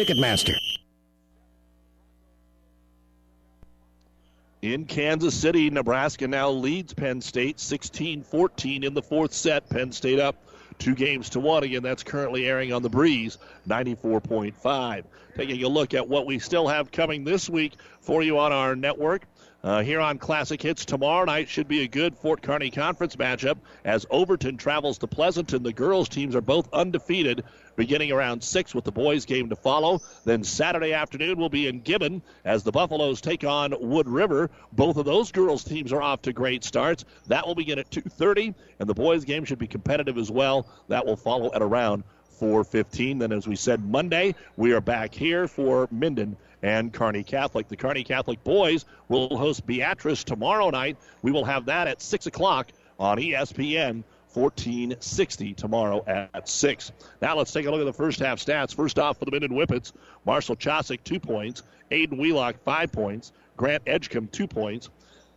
Ticketmaster. 0.01 0.57
In 4.63 4.85
Kansas 4.85 5.39
City, 5.39 5.69
Nebraska 5.69 6.27
now 6.27 6.49
leads 6.49 6.91
Penn 6.91 7.21
State 7.21 7.59
16 7.59 8.23
14 8.23 8.83
in 8.83 8.95
the 8.95 9.01
fourth 9.03 9.31
set. 9.31 9.69
Penn 9.69 9.91
State 9.91 10.19
up 10.19 10.35
two 10.79 10.95
games 10.95 11.29
to 11.29 11.39
one. 11.39 11.61
Again, 11.61 11.83
that's 11.83 12.01
currently 12.01 12.47
airing 12.47 12.73
on 12.73 12.81
the 12.81 12.89
breeze 12.89 13.37
94.5. 13.67 15.03
Taking 15.35 15.63
a 15.63 15.67
look 15.67 15.93
at 15.93 16.07
what 16.07 16.25
we 16.25 16.39
still 16.39 16.67
have 16.67 16.91
coming 16.91 17.23
this 17.23 17.47
week 17.47 17.73
for 17.99 18.23
you 18.23 18.39
on 18.39 18.51
our 18.51 18.75
network. 18.75 19.27
Uh, 19.63 19.83
here 19.83 19.99
on 19.99 20.17
Classic 20.17 20.59
Hits 20.59 20.85
tomorrow 20.85 21.23
night 21.23 21.47
should 21.47 21.67
be 21.67 21.83
a 21.83 21.87
good 21.87 22.17
Fort 22.17 22.41
Kearney 22.41 22.71
Conference 22.71 23.15
matchup 23.15 23.57
as 23.85 24.07
Overton 24.09 24.57
travels 24.57 24.97
to 24.97 25.07
Pleasanton. 25.07 25.61
The 25.61 25.71
girls' 25.71 26.09
teams 26.09 26.35
are 26.35 26.41
both 26.41 26.67
undefeated, 26.73 27.43
beginning 27.75 28.11
around 28.11 28.43
6 28.43 28.73
with 28.73 28.85
the 28.85 28.91
boys' 28.91 29.25
game 29.25 29.49
to 29.49 29.55
follow. 29.55 30.01
Then 30.25 30.43
Saturday 30.43 30.93
afternoon 30.93 31.37
will 31.37 31.49
be 31.49 31.67
in 31.67 31.81
Gibbon 31.81 32.23
as 32.43 32.63
the 32.63 32.71
Buffaloes 32.71 33.21
take 33.21 33.43
on 33.43 33.75
Wood 33.79 34.09
River. 34.09 34.49
Both 34.71 34.97
of 34.97 35.05
those 35.05 35.31
girls' 35.31 35.63
teams 35.63 35.93
are 35.93 36.01
off 36.01 36.23
to 36.23 36.33
great 36.33 36.63
starts. 36.63 37.05
That 37.27 37.45
will 37.45 37.53
begin 37.55 37.77
at 37.77 37.91
2.30, 37.91 38.55
and 38.79 38.89
the 38.89 38.95
boys' 38.95 39.25
game 39.25 39.45
should 39.45 39.59
be 39.59 39.67
competitive 39.67 40.17
as 40.17 40.31
well. 40.31 40.65
That 40.87 41.05
will 41.05 41.17
follow 41.17 41.53
at 41.53 41.61
around 41.61 42.03
4.15. 42.41 43.19
Then, 43.19 43.31
as 43.31 43.47
we 43.47 43.55
said, 43.55 43.85
Monday, 43.85 44.33
we 44.57 44.73
are 44.73 44.81
back 44.81 45.13
here 45.13 45.47
for 45.47 45.87
Minden 45.91 46.35
and 46.63 46.91
Kearney 46.91 47.23
Catholic. 47.23 47.67
The 47.67 47.75
Kearney 47.75 48.03
Catholic 48.03 48.43
boys 48.43 48.85
will 49.09 49.37
host 49.37 49.65
Beatrice 49.67 50.23
tomorrow 50.23 50.71
night. 50.71 50.97
We 51.21 51.31
will 51.31 51.45
have 51.45 51.65
that 51.65 51.87
at 51.87 52.01
6 52.01 52.25
o'clock 52.25 52.69
on 52.99 53.19
ESPN 53.19 54.03
1460 54.33 55.53
tomorrow 55.53 56.03
at 56.07 56.49
6. 56.49 56.91
Now 57.21 57.37
let's 57.37 57.51
take 57.51 57.67
a 57.67 57.71
look 57.71 57.81
at 57.81 57.85
the 57.85 57.93
first 57.93 58.19
half 58.19 58.39
stats. 58.39 58.73
First 58.73 58.97
off 58.97 59.19
for 59.19 59.25
the 59.25 59.31
Minden 59.31 59.51
Whippets, 59.51 59.93
Marshall 60.25 60.55
Chosick, 60.55 61.03
two 61.03 61.19
points. 61.19 61.61
Aiden 61.91 62.17
Wheelock, 62.17 62.55
five 62.63 62.91
points. 62.91 63.33
Grant 63.57 63.83
Edgecombe, 63.85 64.27
two 64.31 64.47
points. 64.47 64.89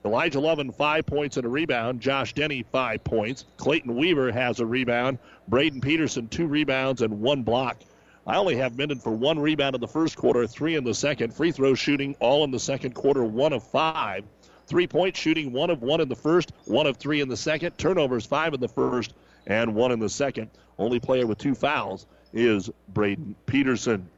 Elijah 0.04 0.38
Lovin, 0.40 0.70
five 0.70 1.06
points 1.06 1.38
and 1.38 1.46
a 1.46 1.48
rebound. 1.48 2.00
Josh 2.00 2.34
Denny, 2.34 2.62
five 2.62 3.02
points. 3.04 3.46
Clayton 3.56 3.96
Weaver 3.96 4.30
has 4.32 4.60
a 4.60 4.66
rebound. 4.66 5.18
Braden 5.48 5.80
Peterson, 5.80 6.28
two 6.28 6.46
rebounds 6.46 7.00
and 7.00 7.20
one 7.22 7.42
block. 7.42 7.82
I 8.26 8.36
only 8.36 8.56
have 8.56 8.76
Minden 8.76 8.98
for 8.98 9.12
one 9.12 9.38
rebound 9.38 9.74
in 9.74 9.80
the 9.80 9.88
first 9.88 10.16
quarter, 10.16 10.46
three 10.46 10.76
in 10.76 10.84
the 10.84 10.94
second. 10.94 11.32
Free 11.34 11.52
throw 11.52 11.74
shooting 11.74 12.16
all 12.20 12.44
in 12.44 12.50
the 12.50 12.58
second 12.58 12.94
quarter, 12.94 13.24
one 13.24 13.52
of 13.52 13.62
five. 13.62 14.24
Three 14.66 14.86
point 14.86 15.16
shooting, 15.16 15.52
one 15.52 15.70
of 15.70 15.82
one 15.82 16.00
in 16.00 16.08
the 16.08 16.16
first, 16.16 16.52
one 16.64 16.86
of 16.86 16.96
three 16.96 17.20
in 17.20 17.28
the 17.28 17.36
second. 17.36 17.76
Turnovers, 17.76 18.26
five 18.26 18.54
in 18.54 18.60
the 18.60 18.68
first, 18.68 19.14
and 19.46 19.74
one 19.74 19.92
in 19.92 20.00
the 20.00 20.08
second. 20.08 20.50
Only 20.78 21.00
player 21.00 21.26
with 21.26 21.38
two 21.38 21.54
fouls 21.54 22.06
is 22.32 22.70
Braden 22.88 23.36
Peterson. 23.46 24.08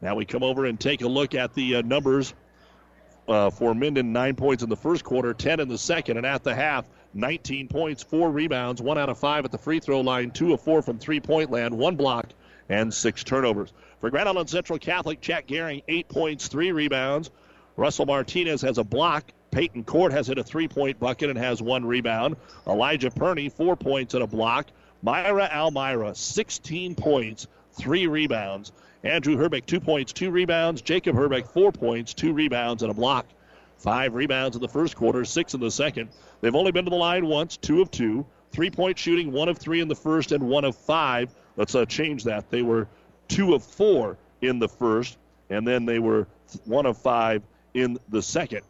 Now 0.00 0.14
we 0.14 0.24
come 0.24 0.44
over 0.44 0.66
and 0.66 0.78
take 0.78 1.02
a 1.02 1.08
look 1.08 1.34
at 1.34 1.54
the 1.54 1.76
uh, 1.76 1.82
numbers 1.82 2.34
uh, 3.28 3.50
for 3.50 3.74
Minden. 3.74 4.12
Nine 4.12 4.34
points 4.34 4.62
in 4.62 4.68
the 4.68 4.76
first 4.76 5.04
quarter, 5.04 5.34
10 5.34 5.60
in 5.60 5.68
the 5.68 5.78
second, 5.78 6.16
and 6.16 6.26
at 6.26 6.42
the 6.42 6.54
half, 6.54 6.86
19 7.14 7.68
points, 7.68 8.02
four 8.02 8.30
rebounds, 8.30 8.82
one 8.82 8.98
out 8.98 9.08
of 9.08 9.18
five 9.18 9.44
at 9.44 9.52
the 9.52 9.58
free 9.58 9.80
throw 9.80 10.00
line, 10.00 10.30
two 10.30 10.52
of 10.52 10.60
four 10.60 10.82
from 10.82 10.98
three 10.98 11.20
point 11.20 11.50
land, 11.50 11.76
one 11.76 11.96
block, 11.96 12.26
and 12.68 12.92
six 12.92 13.24
turnovers. 13.24 13.72
For 14.00 14.10
Grand 14.10 14.28
Island 14.28 14.50
Central 14.50 14.78
Catholic, 14.78 15.20
Jack 15.20 15.46
Gehring, 15.46 15.82
eight 15.88 16.08
points, 16.08 16.48
three 16.48 16.72
rebounds. 16.72 17.30
Russell 17.76 18.06
Martinez 18.06 18.62
has 18.62 18.78
a 18.78 18.84
block. 18.84 19.24
Peyton 19.50 19.84
Court 19.84 20.12
has 20.12 20.26
hit 20.26 20.38
a 20.38 20.44
three 20.44 20.68
point 20.68 21.00
bucket 21.00 21.30
and 21.30 21.38
has 21.38 21.62
one 21.62 21.84
rebound. 21.84 22.36
Elijah 22.66 23.10
Perney, 23.10 23.48
four 23.48 23.76
points 23.76 24.14
and 24.14 24.22
a 24.22 24.26
block. 24.26 24.66
Myra 25.00 25.48
Almira, 25.52 26.14
16 26.14 26.94
points, 26.96 27.46
three 27.72 28.06
rebounds. 28.06 28.72
Andrew 29.04 29.36
Herbeck, 29.36 29.66
two 29.66 29.80
points, 29.80 30.12
two 30.12 30.30
rebounds. 30.30 30.82
Jacob 30.82 31.14
Herbeck, 31.14 31.46
four 31.46 31.70
points, 31.70 32.14
two 32.14 32.32
rebounds, 32.32 32.82
and 32.82 32.90
a 32.90 32.94
block. 32.94 33.26
Five 33.78 34.14
rebounds 34.14 34.56
in 34.56 34.62
the 34.62 34.68
first 34.68 34.96
quarter, 34.96 35.24
six 35.24 35.54
in 35.54 35.60
the 35.60 35.70
second. 35.70 36.08
They've 36.40 36.54
only 36.54 36.72
been 36.72 36.84
to 36.84 36.90
the 36.90 36.96
line 36.96 37.26
once, 37.26 37.56
two 37.56 37.80
of 37.80 37.90
two. 37.90 38.26
Three 38.50 38.70
point 38.70 38.98
shooting, 38.98 39.30
one 39.30 39.48
of 39.48 39.58
three 39.58 39.80
in 39.80 39.88
the 39.88 39.94
first 39.94 40.32
and 40.32 40.48
one 40.48 40.64
of 40.64 40.74
five. 40.74 41.34
Let's 41.56 41.74
uh, 41.74 41.84
change 41.84 42.24
that. 42.24 42.50
They 42.50 42.62
were 42.62 42.88
two 43.28 43.54
of 43.54 43.62
four 43.62 44.16
in 44.40 44.58
the 44.58 44.68
first, 44.68 45.18
and 45.50 45.66
then 45.66 45.84
they 45.84 45.98
were 45.98 46.26
one 46.64 46.86
of 46.86 46.96
five 46.96 47.42
in 47.74 47.98
the 48.08 48.22
second 48.22 48.62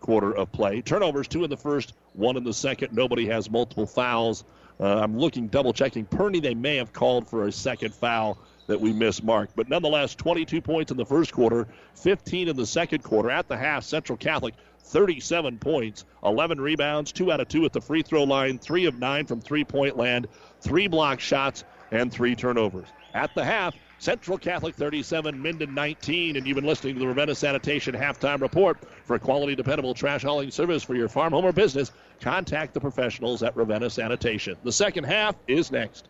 quarter 0.00 0.36
of 0.36 0.50
play. 0.52 0.82
Turnovers, 0.82 1.28
two 1.28 1.44
in 1.44 1.50
the 1.50 1.56
first, 1.56 1.94
one 2.14 2.36
in 2.36 2.44
the 2.44 2.52
second. 2.52 2.92
Nobody 2.92 3.26
has 3.26 3.48
multiple 3.48 3.86
fouls. 3.86 4.44
Uh, 4.80 4.98
I'm 4.98 5.16
looking, 5.16 5.46
double 5.46 5.72
checking. 5.72 6.04
Perney, 6.04 6.40
they 6.40 6.54
may 6.54 6.76
have 6.76 6.92
called 6.92 7.28
for 7.28 7.46
a 7.46 7.52
second 7.52 7.94
foul 7.94 8.36
that 8.66 8.80
we 8.80 8.92
missed, 8.92 9.24
Mark. 9.24 9.50
But 9.54 9.68
nonetheless, 9.68 10.14
22 10.14 10.60
points 10.60 10.90
in 10.90 10.96
the 10.96 11.06
first 11.06 11.32
quarter, 11.32 11.66
15 11.96 12.48
in 12.48 12.56
the 12.56 12.66
second 12.66 13.02
quarter. 13.02 13.30
At 13.30 13.48
the 13.48 13.56
half, 13.56 13.84
Central 13.84 14.16
Catholic 14.16 14.54
37 14.84 15.58
points, 15.58 16.04
11 16.24 16.60
rebounds, 16.60 17.12
2 17.12 17.32
out 17.32 17.40
of 17.40 17.48
2 17.48 17.64
at 17.64 17.72
the 17.72 17.80
free 17.80 18.02
throw 18.02 18.24
line, 18.24 18.58
3 18.58 18.86
of 18.86 18.98
9 18.98 19.26
from 19.26 19.40
three 19.40 19.64
point 19.64 19.96
land, 19.96 20.28
3 20.60 20.86
block 20.88 21.20
shots, 21.20 21.64
and 21.90 22.12
3 22.12 22.34
turnovers. 22.34 22.88
At 23.14 23.34
the 23.34 23.44
half, 23.44 23.74
Central 23.98 24.36
Catholic 24.36 24.74
37, 24.74 25.40
Minden 25.40 25.74
19, 25.74 26.36
and 26.36 26.46
you've 26.46 26.56
been 26.56 26.66
listening 26.66 26.94
to 26.94 27.00
the 27.00 27.06
Ravenna 27.06 27.34
Sanitation 27.34 27.94
halftime 27.94 28.40
report. 28.40 28.78
For 29.04 29.18
quality, 29.18 29.54
dependable 29.54 29.94
trash 29.94 30.22
hauling 30.22 30.50
service 30.50 30.82
for 30.82 30.94
your 30.94 31.08
farm, 31.08 31.32
home, 31.32 31.44
or 31.44 31.52
business, 31.52 31.92
contact 32.20 32.74
the 32.74 32.80
professionals 32.80 33.42
at 33.42 33.54
Ravenna 33.56 33.90
Sanitation. 33.90 34.56
The 34.64 34.72
second 34.72 35.04
half 35.04 35.36
is 35.46 35.70
next. 35.70 36.08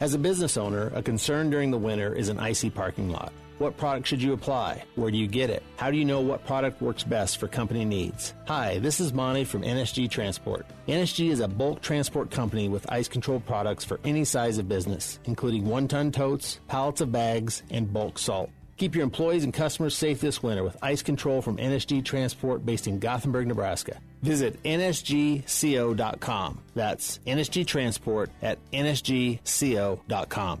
As 0.00 0.14
a 0.14 0.18
business 0.18 0.56
owner, 0.56 0.90
a 0.94 1.02
concern 1.02 1.50
during 1.50 1.70
the 1.70 1.76
winter 1.76 2.14
is 2.14 2.30
an 2.30 2.38
icy 2.38 2.70
parking 2.70 3.10
lot. 3.10 3.34
What 3.58 3.76
product 3.76 4.06
should 4.06 4.22
you 4.22 4.32
apply? 4.32 4.82
Where 4.94 5.10
do 5.10 5.18
you 5.18 5.26
get 5.26 5.50
it? 5.50 5.62
How 5.76 5.90
do 5.90 5.98
you 5.98 6.06
know 6.06 6.22
what 6.22 6.46
product 6.46 6.80
works 6.80 7.04
best 7.04 7.36
for 7.36 7.48
company 7.48 7.84
needs? 7.84 8.32
Hi, 8.46 8.78
this 8.78 8.98
is 8.98 9.12
Monty 9.12 9.44
from 9.44 9.60
NSG 9.60 10.10
Transport. 10.10 10.64
NSG 10.88 11.28
is 11.28 11.40
a 11.40 11.48
bulk 11.48 11.82
transport 11.82 12.30
company 12.30 12.70
with 12.70 12.90
ice 12.90 13.08
control 13.08 13.40
products 13.40 13.84
for 13.84 14.00
any 14.02 14.24
size 14.24 14.56
of 14.56 14.70
business, 14.70 15.18
including 15.24 15.66
one 15.66 15.86
ton 15.86 16.10
totes, 16.10 16.60
pallets 16.66 17.02
of 17.02 17.12
bags, 17.12 17.62
and 17.68 17.92
bulk 17.92 18.18
salt. 18.18 18.48
Keep 18.78 18.94
your 18.94 19.04
employees 19.04 19.44
and 19.44 19.52
customers 19.52 19.94
safe 19.94 20.18
this 20.18 20.42
winter 20.42 20.64
with 20.64 20.78
ice 20.80 21.02
control 21.02 21.42
from 21.42 21.58
NSG 21.58 22.02
Transport 22.02 22.64
based 22.64 22.86
in 22.86 23.00
Gothenburg, 23.00 23.48
Nebraska. 23.48 24.00
Visit 24.22 24.62
nsgco.com. 24.62 26.58
That's 26.74 27.20
NSG 27.26 27.66
Transport 27.66 28.30
at 28.42 28.58
nsgco.com. 28.72 30.60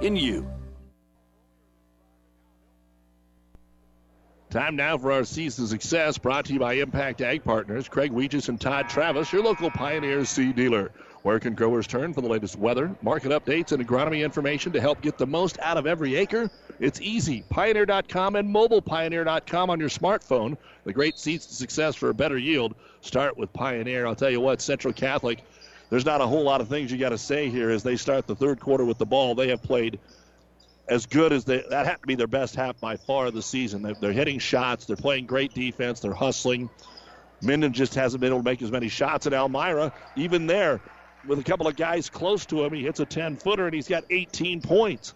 in 0.00 0.16
you. 0.16 0.46
Time 4.50 4.76
now 4.76 4.98
for 4.98 5.12
our 5.12 5.24
season 5.24 5.66
success 5.66 6.18
brought 6.18 6.44
to 6.44 6.52
you 6.52 6.58
by 6.58 6.74
Impact 6.74 7.22
Ag 7.22 7.42
Partners, 7.42 7.88
Craig 7.88 8.12
Weegis 8.12 8.50
and 8.50 8.60
Todd 8.60 8.86
Travis, 8.88 9.32
your 9.32 9.42
local 9.42 9.70
Pioneer 9.70 10.26
seed 10.26 10.56
dealer. 10.56 10.92
Where 11.22 11.40
can 11.40 11.54
growers 11.54 11.86
turn 11.86 12.12
for 12.12 12.20
the 12.20 12.28
latest 12.28 12.58
weather, 12.58 12.94
market 13.00 13.30
updates, 13.30 13.72
and 13.72 13.86
agronomy 13.86 14.22
information 14.22 14.72
to 14.72 14.80
help 14.80 15.00
get 15.00 15.16
the 15.16 15.26
most 15.26 15.58
out 15.60 15.78
of 15.78 15.86
every 15.86 16.16
acre? 16.16 16.50
It's 16.80 17.00
easy. 17.00 17.44
Pioneer.com 17.48 18.36
and 18.36 18.54
mobilepioneer.com 18.54 19.70
on 19.70 19.80
your 19.80 19.88
smartphone. 19.88 20.58
The 20.84 20.92
great 20.92 21.18
seeds 21.18 21.46
to 21.46 21.54
success 21.54 21.94
for 21.94 22.10
a 22.10 22.14
better 22.14 22.36
yield 22.36 22.74
start 23.00 23.38
with 23.38 23.52
Pioneer. 23.52 24.06
I'll 24.06 24.16
tell 24.16 24.30
you 24.30 24.40
what, 24.40 24.60
Central 24.60 24.92
Catholic 24.92 25.44
there's 25.92 26.06
not 26.06 26.22
a 26.22 26.26
whole 26.26 26.42
lot 26.42 26.62
of 26.62 26.68
things 26.68 26.90
you 26.90 26.96
got 26.96 27.10
to 27.10 27.18
say 27.18 27.50
here 27.50 27.68
as 27.68 27.82
they 27.82 27.96
start 27.96 28.26
the 28.26 28.34
third 28.34 28.58
quarter 28.58 28.82
with 28.82 28.96
the 28.96 29.04
ball. 29.04 29.34
They 29.34 29.48
have 29.48 29.62
played 29.62 30.00
as 30.88 31.04
good 31.04 31.34
as 31.34 31.44
they 31.44 31.62
that 31.68 31.84
had 31.84 32.00
to 32.00 32.06
be 32.06 32.14
their 32.14 32.26
best 32.26 32.54
half 32.54 32.80
by 32.80 32.96
far 32.96 33.26
of 33.26 33.34
the 33.34 33.42
season. 33.42 33.82
They're, 33.82 33.92
they're 34.00 34.12
hitting 34.12 34.38
shots, 34.38 34.86
they're 34.86 34.96
playing 34.96 35.26
great 35.26 35.52
defense, 35.52 36.00
they're 36.00 36.14
hustling. 36.14 36.70
Minden 37.42 37.74
just 37.74 37.94
hasn't 37.94 38.22
been 38.22 38.30
able 38.30 38.38
to 38.38 38.44
make 38.44 38.62
as 38.62 38.70
many 38.70 38.88
shots 38.88 39.26
at 39.26 39.34
Almira. 39.34 39.92
Even 40.16 40.46
there, 40.46 40.80
with 41.26 41.38
a 41.38 41.44
couple 41.44 41.68
of 41.68 41.76
guys 41.76 42.08
close 42.08 42.46
to 42.46 42.64
him, 42.64 42.72
he 42.72 42.82
hits 42.82 43.00
a 43.00 43.04
10 43.04 43.36
footer 43.36 43.66
and 43.66 43.74
he's 43.74 43.88
got 43.88 44.04
18 44.08 44.62
points. 44.62 45.12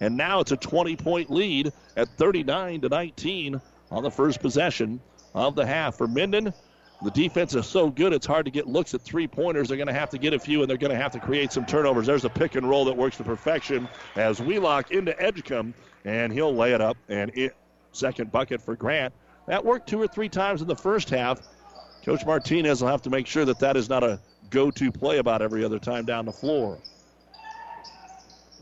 And 0.00 0.16
now 0.16 0.40
it's 0.40 0.50
a 0.50 0.56
20 0.56 0.96
point 0.96 1.30
lead 1.30 1.72
at 1.96 2.08
39 2.08 2.80
to 2.80 2.88
19 2.88 3.60
on 3.92 4.02
the 4.02 4.10
first 4.10 4.40
possession 4.40 4.98
of 5.36 5.54
the 5.54 5.64
half 5.64 5.94
for 5.94 6.08
Minden. 6.08 6.52
The 7.02 7.10
defense 7.10 7.54
is 7.54 7.66
so 7.66 7.90
good, 7.90 8.12
it's 8.12 8.26
hard 8.26 8.46
to 8.46 8.50
get 8.50 8.66
looks 8.66 8.94
at 8.94 9.02
three 9.02 9.26
pointers. 9.26 9.68
They're 9.68 9.76
going 9.76 9.86
to 9.86 9.92
have 9.92 10.10
to 10.10 10.18
get 10.18 10.32
a 10.32 10.38
few, 10.38 10.62
and 10.62 10.70
they're 10.70 10.78
going 10.78 10.92
to 10.92 10.96
have 10.96 11.12
to 11.12 11.20
create 11.20 11.52
some 11.52 11.66
turnovers. 11.66 12.06
There's 12.06 12.24
a 12.24 12.30
pick 12.30 12.54
and 12.54 12.68
roll 12.68 12.86
that 12.86 12.96
works 12.96 13.18
to 13.18 13.24
perfection 13.24 13.86
as 14.16 14.40
Wheelock 14.40 14.90
into 14.90 15.20
Edgecombe, 15.20 15.74
and 16.04 16.32
he'll 16.32 16.54
lay 16.54 16.72
it 16.72 16.80
up. 16.80 16.96
And 17.08 17.30
it, 17.34 17.54
second 17.92 18.32
bucket 18.32 18.62
for 18.62 18.76
Grant. 18.76 19.12
That 19.46 19.64
worked 19.64 19.88
two 19.88 20.00
or 20.00 20.08
three 20.08 20.28
times 20.28 20.62
in 20.62 20.68
the 20.68 20.76
first 20.76 21.10
half. 21.10 21.42
Coach 22.02 22.24
Martinez 22.24 22.80
will 22.80 22.88
have 22.88 23.02
to 23.02 23.10
make 23.10 23.26
sure 23.26 23.44
that 23.44 23.58
that 23.58 23.76
is 23.76 23.88
not 23.88 24.02
a 24.02 24.18
go 24.48 24.70
to 24.70 24.90
play 24.90 25.18
about 25.18 25.42
every 25.42 25.64
other 25.64 25.78
time 25.78 26.04
down 26.04 26.24
the 26.24 26.32
floor. 26.32 26.78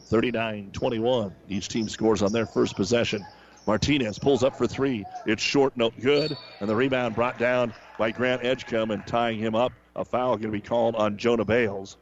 39 0.06 0.70
21. 0.72 1.34
Each 1.48 1.68
team 1.68 1.88
scores 1.88 2.22
on 2.22 2.32
their 2.32 2.46
first 2.46 2.76
possession. 2.76 3.24
Martinez 3.66 4.18
pulls 4.18 4.42
up 4.42 4.56
for 4.56 4.66
three. 4.66 5.04
It's 5.26 5.42
short, 5.42 5.76
no 5.76 5.90
good. 5.90 6.36
And 6.60 6.68
the 6.68 6.76
rebound 6.76 7.14
brought 7.14 7.38
down 7.38 7.72
by 7.98 8.10
Grant 8.10 8.44
Edgecombe 8.44 8.90
and 8.90 9.06
tying 9.06 9.38
him 9.38 9.54
up. 9.54 9.72
A 9.96 10.04
foul 10.04 10.36
going 10.36 10.48
to 10.48 10.52
be 10.52 10.60
called 10.60 10.96
on 10.96 11.16
Jonah 11.16 11.44
Bales. 11.44 11.96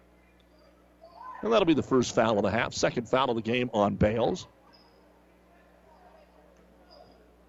And 1.43 1.53
that'll 1.53 1.67
be 1.67 1.75
the 1.75 1.83
first 1.83 2.15
foul 2.15 2.39
of 2.39 2.43
the 2.43 2.51
half. 2.51 2.73
Second 2.73 3.09
foul 3.09 3.31
of 3.31 3.37
the 3.37 3.43
game 3.43 3.71
on 3.73 3.95
Bales. 3.95 4.47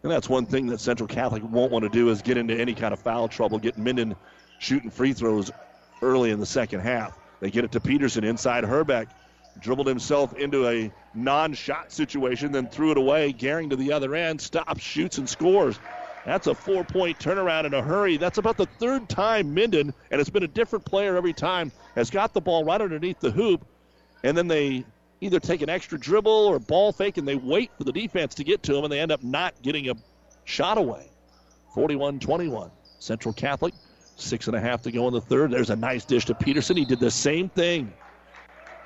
And 0.03 0.11
that's 0.11 0.28
one 0.28 0.45
thing 0.45 0.68
that 0.68 0.82
Central 0.82 1.07
Catholic 1.07 1.43
won't 1.49 1.72
want 1.72 1.84
to 1.84 1.89
do 1.89 2.09
is 2.09 2.22
get 2.22 2.38
into 2.38 2.59
any 2.59 2.74
kind 2.74 2.93
of 2.93 2.99
foul 2.99 3.30
trouble, 3.30 3.57
get 3.57 3.78
Minden 3.78 4.16
shooting 4.59 4.89
free 4.89 5.14
throws 5.14 5.49
early 6.01 6.32
in 6.32 6.39
the 6.39 6.45
second 6.45 6.82
half. 6.82 7.18
They 7.39 7.49
get 7.49 7.64
it 7.64 7.72
to 7.72 7.80
Peterson 7.80 8.24
inside 8.24 8.66
Herbeck 8.66 9.07
dribbled 9.60 9.88
himself 9.88 10.34
into 10.34 10.68
a 10.68 10.91
non 11.14 11.54
shot 11.54 11.91
situation, 11.91 12.51
then 12.51 12.68
threw 12.68 12.91
it 12.91 12.97
away. 12.97 13.34
Gehring 13.34 13.70
to 13.70 13.76
the 13.76 13.91
other 13.91 14.16
end, 14.16 14.41
stops, 14.41 14.82
shoots, 14.82 15.18
and 15.18 15.30
scores. 15.30 15.80
That's 16.26 16.47
a 16.47 16.56
four 16.56 16.84
point 16.84 17.20
turnaround 17.20 17.66
in 17.66 17.74
a 17.74 17.82
hurry. 17.82 18.18
That's 18.18 18.38
about 18.38 18.58
the 18.58 18.66
third 18.66 19.10
time 19.10 19.54
Minden, 19.54 19.93
and 20.12 20.22
it's 20.22 20.30
been 20.30 20.43
a 20.43 20.47
different 20.47 20.86
player 20.86 21.18
every 21.18 21.34
time, 21.34 21.72
has 21.95 22.10
got 22.10 22.34
the 22.34 22.41
ball 22.41 22.64
right 22.64 22.80
underneath 22.80 23.20
the 23.20 23.32
hoop, 23.32 23.66
and 24.24 24.38
then 24.38 24.47
they 24.47 24.86
either 25.22 25.39
take 25.39 25.62
an 25.62 25.70
extra 25.70 25.97
dribble 25.97 26.32
or 26.32 26.60
ball 26.60 26.91
fake 26.91 27.18
and 27.18 27.26
they 27.28 27.36
wait 27.36 27.72
for 27.78 27.86
the 27.86 27.91
defense 27.91 28.36
to 28.36 28.43
get 28.43 28.64
to 28.64 28.74
them, 28.74 28.84
and 28.84 28.91
they 28.91 28.99
end 28.99 29.12
up 29.12 29.24
not 29.24 29.54
getting 29.62 29.89
a 29.89 29.95
shot 30.45 30.78
away. 30.78 31.10
41 31.74 32.20
21. 32.20 32.72
Central 32.99 33.34
Catholic, 33.34 33.74
six 34.16 34.47
and 34.47 34.56
a 34.56 34.60
half 34.60 34.82
to 34.84 34.91
go 34.91 35.08
in 35.08 35.14
the 35.14 35.22
third. 35.22 35.51
There's 35.51 35.70
a 35.70 35.76
nice 35.76 36.06
dish 36.06 36.26
to 36.26 36.36
Peterson. 36.36 36.78
He 36.78 36.86
did 36.86 36.99
the 36.99 37.12
same 37.12 37.49
thing 37.49 37.91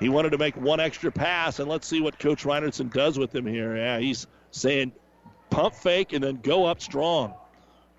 he 0.00 0.08
wanted 0.08 0.30
to 0.30 0.38
make 0.38 0.56
one 0.56 0.80
extra 0.80 1.10
pass, 1.10 1.58
and 1.58 1.68
let's 1.68 1.86
see 1.86 2.00
what 2.00 2.18
Coach 2.18 2.44
Reinertson 2.44 2.92
does 2.92 3.18
with 3.18 3.34
him 3.34 3.46
here. 3.46 3.76
Yeah, 3.76 3.98
he's 3.98 4.26
saying 4.50 4.92
pump 5.50 5.74
fake 5.74 6.12
and 6.12 6.22
then 6.22 6.40
go 6.42 6.66
up 6.66 6.80
strong. 6.80 7.34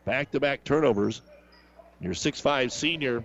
Back 0.05 0.31
to 0.31 0.39
back 0.39 0.63
turnovers. 0.63 1.21
Your 2.01 2.13
six-five 2.13 2.71
senior, 2.71 3.23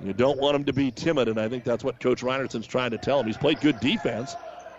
you 0.00 0.12
don't 0.12 0.38
want 0.38 0.54
him 0.54 0.64
to 0.64 0.72
be 0.72 0.90
timid, 0.92 1.28
and 1.28 1.40
I 1.40 1.48
think 1.48 1.64
that's 1.64 1.82
what 1.82 1.98
Coach 1.98 2.22
Reinertson's 2.22 2.66
trying 2.66 2.92
to 2.92 2.98
tell 2.98 3.18
him. 3.18 3.26
He's 3.26 3.36
played 3.36 3.60
good 3.60 3.80
defense, 3.80 4.36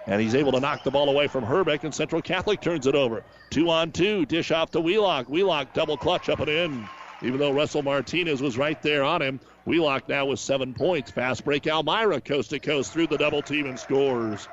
and 0.07 0.21
he's 0.21 0.33
able 0.33 0.53
to 0.53 0.61
knock 0.61 0.83
the 0.83 0.91
ball 0.91 1.09
away 1.09 1.27
from 1.27 1.43
Herbeck, 1.43 1.83
and 1.83 1.93
Central 1.93 2.21
Catholic 2.21 2.61
turns 2.61 2.87
it 2.87 2.95
over. 2.95 3.23
Two 3.49 3.69
on 3.69 3.91
two, 3.91 4.25
dish 4.25 4.51
off 4.51 4.71
to 4.71 4.79
Wheelock. 4.79 5.27
Wheelock 5.27 5.73
double 5.73 5.97
clutch 5.97 6.29
up 6.29 6.39
and 6.39 6.49
in. 6.49 6.89
Even 7.23 7.39
though 7.39 7.53
Russell 7.53 7.83
Martinez 7.83 8.41
was 8.41 8.57
right 8.57 8.81
there 8.81 9.03
on 9.03 9.21
him, 9.21 9.39
Wheelock 9.65 10.09
now 10.09 10.25
with 10.25 10.39
seven 10.39 10.73
points. 10.73 11.09
Fast 11.09 11.45
break 11.45 11.65
Almira 11.67 12.19
coast 12.19 12.49
to 12.49 12.59
coast 12.59 12.91
through 12.91 13.07
the 13.07 13.17
double 13.17 13.41
team 13.41 13.65
and 13.65 13.79
scores. 13.79 14.47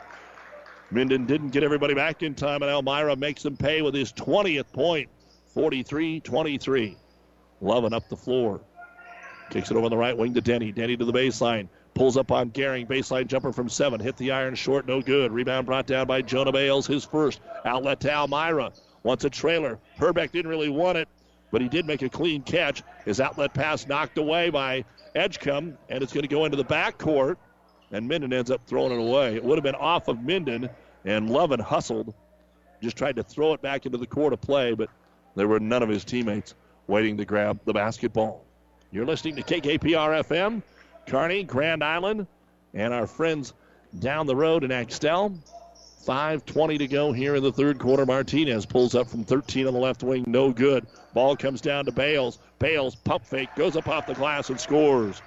Minden 0.93 1.27
didn't 1.27 1.51
get 1.51 1.65
everybody 1.65 1.95
back 1.95 2.23
in 2.23 2.35
time, 2.35 2.63
and 2.63 2.71
Almira 2.71 3.17
makes 3.17 3.43
them 3.43 3.57
pay 3.57 3.83
with 3.83 3.95
his 3.95 4.13
20th 4.13 4.73
point. 4.73 5.09
43 5.53 6.21
23. 6.21 6.97
Lovin 7.61 7.93
up 7.93 8.09
the 8.09 8.17
floor. 8.17 8.61
Kicks 9.51 9.71
it 9.73 9.77
over 9.77 9.87
on 9.87 9.91
the 9.91 9.97
right 9.97 10.17
wing 10.17 10.33
to 10.35 10.41
Denny. 10.41 10.71
Denny 10.71 10.97
to 10.97 11.05
the 11.05 11.13
baseline. 11.13 11.69
Pulls 11.95 12.17
up 12.17 12.31
on 12.31 12.51
Gehring. 12.51 12.87
Baseline 12.87 13.27
jumper 13.27 13.53
from 13.53 13.69
seven. 13.69 13.99
Hit 13.99 14.17
the 14.17 14.31
iron 14.31 14.55
short. 14.55 14.87
No 14.87 15.03
good. 15.03 15.33
Rebound 15.33 15.67
brought 15.67 15.89
down 15.89 16.07
by 16.07 16.23
Jonah 16.23 16.53
Bales. 16.53 16.87
His 16.87 17.05
first. 17.05 17.41
Outlet 17.65 17.99
to 18.01 18.13
Almira. 18.13 18.73
Wants 19.03 19.25
a 19.25 19.31
trailer. 19.31 19.81
Herbeck 19.99 20.31
didn't 20.31 20.51
really 20.51 20.69
want 20.69 20.99
it, 20.99 21.09
but 21.51 21.61
he 21.61 21.69
did 21.69 21.87
make 21.87 22.03
a 22.03 22.09
clean 22.09 22.43
catch. 22.43 22.83
His 23.05 23.21
outlet 23.21 23.55
pass 23.55 23.87
knocked 23.87 24.19
away 24.19 24.51
by 24.51 24.85
Edgecombe, 25.15 25.77
and 25.89 26.03
it's 26.03 26.13
going 26.13 26.23
to 26.23 26.29
go 26.29 26.45
into 26.45 26.57
the 26.57 26.65
back 26.65 26.99
court, 26.99 27.39
and 27.91 28.09
Minden 28.09 28.33
ends 28.33 28.51
up 28.51 28.61
throwing 28.67 28.93
it 28.93 28.99
away. 28.99 29.35
It 29.37 29.45
would 29.45 29.59
have 29.59 29.65
been 29.65 29.75
off 29.75 30.09
of 30.09 30.23
Minden, 30.23 30.69
and 31.05 31.31
Lovin 31.31 31.61
hustled, 31.61 32.15
just 32.83 32.97
tried 32.97 33.17
to 33.17 33.23
throw 33.23 33.53
it 33.53 33.63
back 33.63 33.87
into 33.87 33.99
the 33.99 34.07
court 34.07 34.33
of 34.33 34.41
play, 34.41 34.75
but 34.75 34.89
there 35.35 35.49
were 35.49 35.61
none 35.61 35.83
of 35.83 35.89
his 35.89 36.05
teammates 36.05 36.55
waiting 36.87 37.17
to 37.17 37.25
grab 37.25 37.61
the 37.65 37.73
basketball. 37.73 38.45
You're 38.91 39.07
listening 39.07 39.37
to 39.37 39.43
KKPR 39.43 40.25
FM, 40.25 40.63
Kearney, 41.07 41.45
Grand 41.45 41.85
Island, 41.85 42.27
and 42.75 42.93
our 42.93 43.07
friends 43.07 43.53
down 43.99 44.27
the 44.27 44.37
road 44.37 44.65
in 44.65 44.73
Axtell. 44.73 45.35
5.20 46.07 46.79
to 46.79 46.87
go 46.87 47.13
here 47.13 47.35
in 47.35 47.43
the 47.43 47.53
third 47.53 47.79
quarter. 47.79 48.07
Martinez 48.07 48.65
pulls 48.65 48.95
up 48.95 49.09
from 49.09 49.25
13 49.25 49.67
on 49.67 49.75
the 49.75 49.79
left 49.79 50.03
wing. 50.03 50.25
No 50.27 50.51
good. 50.51 50.87
Ball 51.13 51.37
comes 51.37 51.61
down 51.61 51.85
to 51.85 51.93
Bales. 51.93 52.39
Bales 52.59 52.95
pump 52.95 53.25
fake, 53.25 53.49
goes 53.57 53.77
up 53.77 53.89
off 53.89 54.07
the 54.07 54.15
glass 54.15 54.49
and 54.49 54.59
scores. 54.59 55.21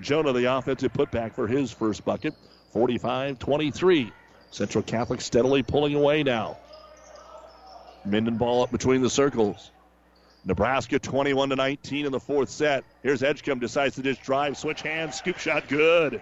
Jonah, 0.00 0.32
the 0.32 0.44
offensive 0.44 0.92
putback 0.92 1.34
for 1.34 1.46
his 1.46 1.72
first 1.72 2.04
bucket. 2.04 2.34
45 2.72 3.38
23. 3.38 4.12
Central 4.50 4.82
Catholic 4.82 5.20
steadily 5.20 5.62
pulling 5.62 5.94
away 5.94 6.22
now. 6.22 6.58
Minden 8.04 8.36
ball 8.36 8.62
up 8.62 8.70
between 8.70 9.02
the 9.02 9.10
circles. 9.10 9.70
Nebraska 10.44 10.98
21 10.98 11.50
to 11.50 11.56
19 11.56 12.06
in 12.06 12.12
the 12.12 12.18
fourth 12.18 12.48
set. 12.48 12.84
Here's 13.02 13.22
Edgecombe 13.22 13.60
decides 13.60 13.94
to 13.96 14.02
just 14.02 14.22
drive, 14.22 14.56
switch 14.56 14.82
hands, 14.82 15.16
scoop 15.16 15.38
shot, 15.38 15.68
good. 15.68 16.20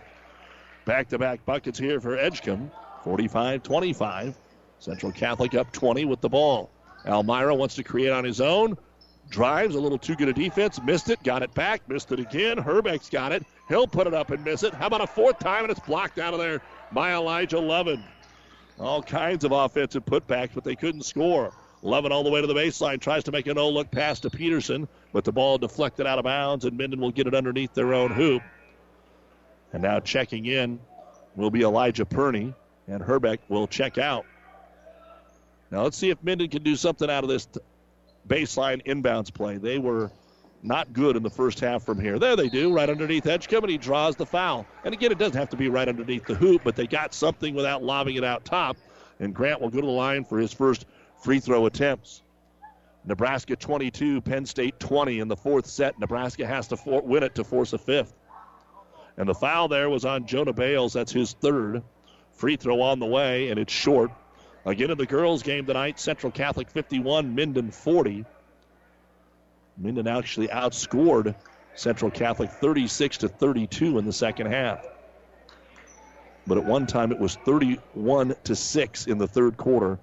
Back 0.84 1.08
to 1.08 1.18
back 1.18 1.44
buckets 1.46 1.78
here 1.78 2.00
for 2.00 2.18
Edgecombe. 2.18 2.70
45 3.04 3.62
25. 3.62 4.38
Central 4.78 5.12
Catholic 5.12 5.54
up 5.54 5.70
20 5.72 6.04
with 6.06 6.20
the 6.20 6.28
ball. 6.28 6.70
Almira 7.06 7.54
wants 7.54 7.74
to 7.76 7.82
create 7.82 8.10
on 8.10 8.24
his 8.24 8.40
own. 8.40 8.76
Drives 9.28 9.74
a 9.74 9.80
little 9.80 9.98
too 9.98 10.16
good 10.16 10.28
a 10.28 10.32
defense. 10.32 10.80
Missed 10.82 11.10
it. 11.10 11.22
Got 11.22 11.42
it 11.42 11.54
back. 11.54 11.88
Missed 11.88 12.12
it 12.12 12.18
again. 12.18 12.58
Herbeck's 12.58 13.08
got 13.08 13.32
it. 13.32 13.44
He'll 13.68 13.86
put 13.86 14.06
it 14.06 14.14
up 14.14 14.30
and 14.30 14.44
miss 14.44 14.62
it. 14.62 14.74
How 14.74 14.86
about 14.86 15.02
a 15.02 15.06
fourth 15.06 15.38
time 15.38 15.62
and 15.62 15.70
it's 15.70 15.80
blocked 15.80 16.18
out 16.18 16.34
of 16.34 16.40
there 16.40 16.60
by 16.92 17.12
Elijah 17.12 17.60
Lovin. 17.60 18.02
All 18.78 19.02
kinds 19.02 19.44
of 19.44 19.52
offensive 19.52 20.04
putbacks, 20.04 20.50
but 20.54 20.64
they 20.64 20.74
couldn't 20.74 21.02
score. 21.02 21.52
Lovin 21.82 22.12
all 22.12 22.24
the 22.24 22.30
way 22.30 22.40
to 22.40 22.46
the 22.46 22.54
baseline. 22.54 23.00
Tries 23.00 23.24
to 23.24 23.32
make 23.32 23.46
a 23.46 23.54
no 23.54 23.68
look 23.68 23.90
pass 23.90 24.20
to 24.20 24.30
Peterson, 24.30 24.88
but 25.12 25.24
the 25.24 25.32
ball 25.32 25.58
deflected 25.58 26.06
out 26.06 26.18
of 26.18 26.24
bounds, 26.24 26.64
and 26.64 26.76
Minden 26.76 27.00
will 27.00 27.10
get 27.10 27.26
it 27.26 27.34
underneath 27.34 27.72
their 27.74 27.94
own 27.94 28.10
hoop. 28.10 28.42
And 29.72 29.82
now 29.82 30.00
checking 30.00 30.46
in 30.46 30.80
will 31.36 31.50
be 31.50 31.62
Elijah 31.62 32.04
Perney. 32.04 32.54
And 32.88 33.02
Herbeck 33.02 33.40
will 33.48 33.66
check 33.66 33.98
out. 33.98 34.26
Now 35.70 35.82
let's 35.82 35.96
see 35.96 36.10
if 36.10 36.22
Minden 36.22 36.48
can 36.48 36.62
do 36.62 36.74
something 36.74 37.08
out 37.08 37.22
of 37.22 37.30
this 37.30 37.48
baseline 38.26 38.84
inbounds 38.84 39.32
play. 39.32 39.56
They 39.58 39.78
were 39.78 40.10
not 40.62 40.92
good 40.92 41.16
in 41.16 41.22
the 41.22 41.30
first 41.30 41.60
half 41.60 41.84
from 41.84 42.00
here. 42.00 42.18
There 42.18 42.36
they 42.36 42.48
do, 42.48 42.72
right 42.72 42.88
underneath 42.88 43.26
Edgecombe, 43.26 43.64
and 43.64 43.70
he 43.70 43.78
draws 43.78 44.16
the 44.16 44.26
foul. 44.26 44.66
And 44.84 44.92
again, 44.92 45.12
it 45.12 45.18
doesn't 45.18 45.38
have 45.38 45.50
to 45.50 45.56
be 45.56 45.68
right 45.68 45.88
underneath 45.88 46.26
the 46.26 46.34
hoop, 46.34 46.62
but 46.64 46.76
they 46.76 46.86
got 46.86 47.14
something 47.14 47.54
without 47.54 47.82
lobbing 47.82 48.16
it 48.16 48.24
out 48.24 48.44
top. 48.44 48.76
And 49.20 49.34
Grant 49.34 49.60
will 49.60 49.70
go 49.70 49.80
to 49.80 49.86
the 49.86 49.92
line 49.92 50.24
for 50.24 50.38
his 50.38 50.52
first 50.52 50.86
free 51.22 51.40
throw 51.40 51.66
attempts. 51.66 52.22
Nebraska 53.04 53.56
22, 53.56 54.20
Penn 54.20 54.44
State 54.44 54.78
20 54.78 55.20
in 55.20 55.28
the 55.28 55.36
fourth 55.36 55.66
set. 55.66 55.98
Nebraska 55.98 56.46
has 56.46 56.68
to 56.68 56.76
for- 56.76 57.02
win 57.02 57.22
it 57.22 57.34
to 57.36 57.44
force 57.44 57.72
a 57.72 57.78
fifth. 57.78 58.14
And 59.16 59.28
the 59.28 59.34
foul 59.34 59.68
there 59.68 59.88
was 59.88 60.04
on 60.04 60.26
Jonah 60.26 60.52
Bales. 60.52 60.92
That's 60.92 61.12
his 61.12 61.32
third. 61.32 61.82
Free 62.40 62.56
throw 62.56 62.80
on 62.80 63.00
the 63.00 63.06
way, 63.06 63.50
and 63.50 63.60
it's 63.60 63.70
short. 63.70 64.10
Again 64.64 64.90
in 64.90 64.96
the 64.96 65.04
girls' 65.04 65.42
game 65.42 65.66
tonight, 65.66 66.00
Central 66.00 66.32
Catholic 66.32 66.70
51, 66.70 67.34
Minden 67.34 67.70
40. 67.70 68.24
Minden 69.76 70.08
actually 70.08 70.48
outscored 70.48 71.34
Central 71.74 72.10
Catholic 72.10 72.50
36 72.50 73.18
to 73.18 73.28
32 73.28 73.98
in 73.98 74.06
the 74.06 74.12
second 74.14 74.46
half. 74.46 74.86
But 76.46 76.56
at 76.56 76.64
one 76.64 76.86
time 76.86 77.12
it 77.12 77.18
was 77.18 77.36
31 77.44 78.34
to 78.44 78.56
6 78.56 79.06
in 79.06 79.18
the 79.18 79.28
third 79.28 79.58
quarter 79.58 79.98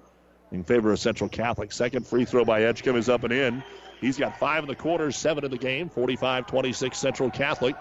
in 0.52 0.62
favor 0.62 0.92
of 0.92 1.00
Central 1.00 1.28
Catholic. 1.28 1.72
Second 1.72 2.06
free 2.06 2.24
throw 2.24 2.44
by 2.44 2.62
Edgecombe 2.62 2.98
is 2.98 3.08
up 3.08 3.24
and 3.24 3.32
in. 3.32 3.64
He's 4.00 4.16
got 4.16 4.38
five 4.38 4.62
in 4.62 4.68
the 4.68 4.76
quarter, 4.76 5.10
seven 5.10 5.44
in 5.44 5.50
the 5.50 5.58
game, 5.58 5.88
45 5.88 6.46
26 6.46 6.96
Central 6.96 7.32
Catholic, 7.32 7.74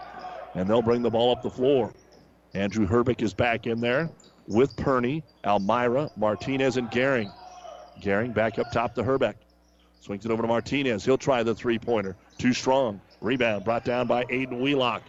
and 0.56 0.68
they'll 0.68 0.82
bring 0.82 1.04
the 1.04 1.12
ball 1.12 1.32
up 1.32 1.44
the 1.44 1.52
floor. 1.52 1.94
Andrew 2.56 2.88
Herbeck 2.88 3.22
is 3.22 3.36
back 3.36 3.68
in 3.68 3.82
there 3.82 4.10
with 4.48 4.76
Perney, 4.78 5.24
Almira, 5.46 6.10
Martinez, 6.16 6.78
and 6.78 6.90
Gehring. 6.90 7.32
Gehring 8.02 8.34
back 8.34 8.60
up 8.60 8.72
top 8.72 8.96
to 8.96 9.04
Herbeck. 9.04 9.36
Swings 10.02 10.26
it 10.26 10.32
over 10.32 10.42
to 10.42 10.48
Martinez. 10.48 11.04
He'll 11.04 11.18
try 11.18 11.44
the 11.44 11.54
three 11.54 11.80
pointer. 11.80 12.16
Too 12.38 12.54
strong. 12.54 13.02
Rebound 13.20 13.66
brought 13.66 13.84
down 13.84 14.08
by 14.08 14.24
Aiden 14.26 14.62
Wheelock. 14.62 15.02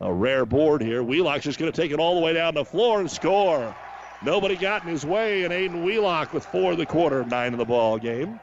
A 0.00 0.12
rare 0.12 0.46
board 0.46 0.82
here. 0.82 1.02
Wheelock's 1.02 1.44
just 1.44 1.58
going 1.58 1.70
to 1.70 1.76
take 1.76 1.92
it 1.92 2.00
all 2.00 2.14
the 2.14 2.20
way 2.20 2.32
down 2.32 2.54
the 2.54 2.64
floor 2.64 3.00
and 3.00 3.10
score. 3.10 3.74
Nobody 4.22 4.56
got 4.56 4.82
in 4.82 4.88
his 4.88 5.04
way, 5.04 5.44
and 5.44 5.52
Aiden 5.52 5.84
Wheelock 5.84 6.32
with 6.32 6.44
four 6.44 6.72
of 6.72 6.78
the 6.78 6.86
quarter, 6.86 7.24
nine 7.24 7.52
in 7.52 7.58
the 7.58 7.64
ball 7.64 7.98
game. 7.98 8.40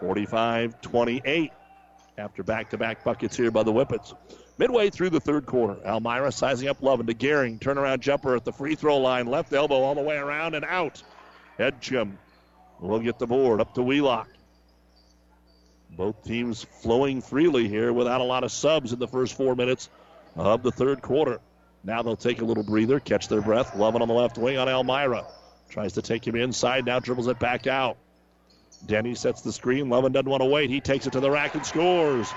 45 0.00 0.80
28 0.80 1.52
after 2.18 2.42
back 2.42 2.70
to 2.70 2.78
back 2.78 3.04
buckets 3.04 3.36
here 3.36 3.50
by 3.50 3.62
the 3.62 3.72
Whippets. 3.72 4.14
Midway 4.58 4.90
through 4.90 5.10
the 5.10 5.20
third 5.20 5.46
quarter, 5.46 5.76
Almira 5.86 6.30
sizing 6.30 6.68
up 6.68 6.82
Lovin 6.82 7.06
to 7.06 7.14
Gehring. 7.14 7.58
Turnaround 7.58 8.00
jumper 8.00 8.36
at 8.36 8.44
the 8.44 8.52
free 8.52 8.74
throw 8.74 8.98
line. 8.98 9.26
Left 9.26 9.52
elbow 9.52 9.76
all 9.82 9.94
the 9.94 10.02
way 10.02 10.16
around 10.16 10.54
and 10.54 10.64
out. 10.64 11.02
Edgecombe 11.58 12.18
will 12.80 13.00
get 13.00 13.18
the 13.18 13.26
board 13.26 13.60
up 13.60 13.74
to 13.74 13.82
Wheelock. 13.82 14.28
Both 15.90 16.24
teams 16.24 16.64
flowing 16.82 17.20
freely 17.20 17.68
here 17.68 17.92
without 17.92 18.20
a 18.20 18.24
lot 18.24 18.44
of 18.44 18.52
subs 18.52 18.92
in 18.92 18.98
the 18.98 19.08
first 19.08 19.36
four 19.36 19.54
minutes 19.54 19.88
of 20.36 20.62
the 20.62 20.70
third 20.70 21.02
quarter. 21.02 21.40
Now 21.84 22.02
they'll 22.02 22.16
take 22.16 22.40
a 22.40 22.44
little 22.44 22.62
breather, 22.62 23.00
catch 23.00 23.28
their 23.28 23.42
breath. 23.42 23.76
Lovin 23.76 24.02
on 24.02 24.08
the 24.08 24.14
left 24.14 24.38
wing 24.38 24.58
on 24.58 24.68
Almira. 24.68 25.26
Tries 25.68 25.94
to 25.94 26.02
take 26.02 26.26
him 26.26 26.36
inside, 26.36 26.86
now 26.86 27.00
dribbles 27.00 27.28
it 27.28 27.38
back 27.38 27.66
out. 27.66 27.96
Denny 28.86 29.14
sets 29.14 29.42
the 29.42 29.52
screen. 29.52 29.88
Lovin 29.88 30.12
doesn't 30.12 30.28
want 30.28 30.42
to 30.42 30.48
wait. 30.48 30.70
He 30.70 30.80
takes 30.80 31.06
it 31.06 31.12
to 31.12 31.20
the 31.20 31.30
rack 31.30 31.54
and 31.54 31.64
scores. 31.64 32.32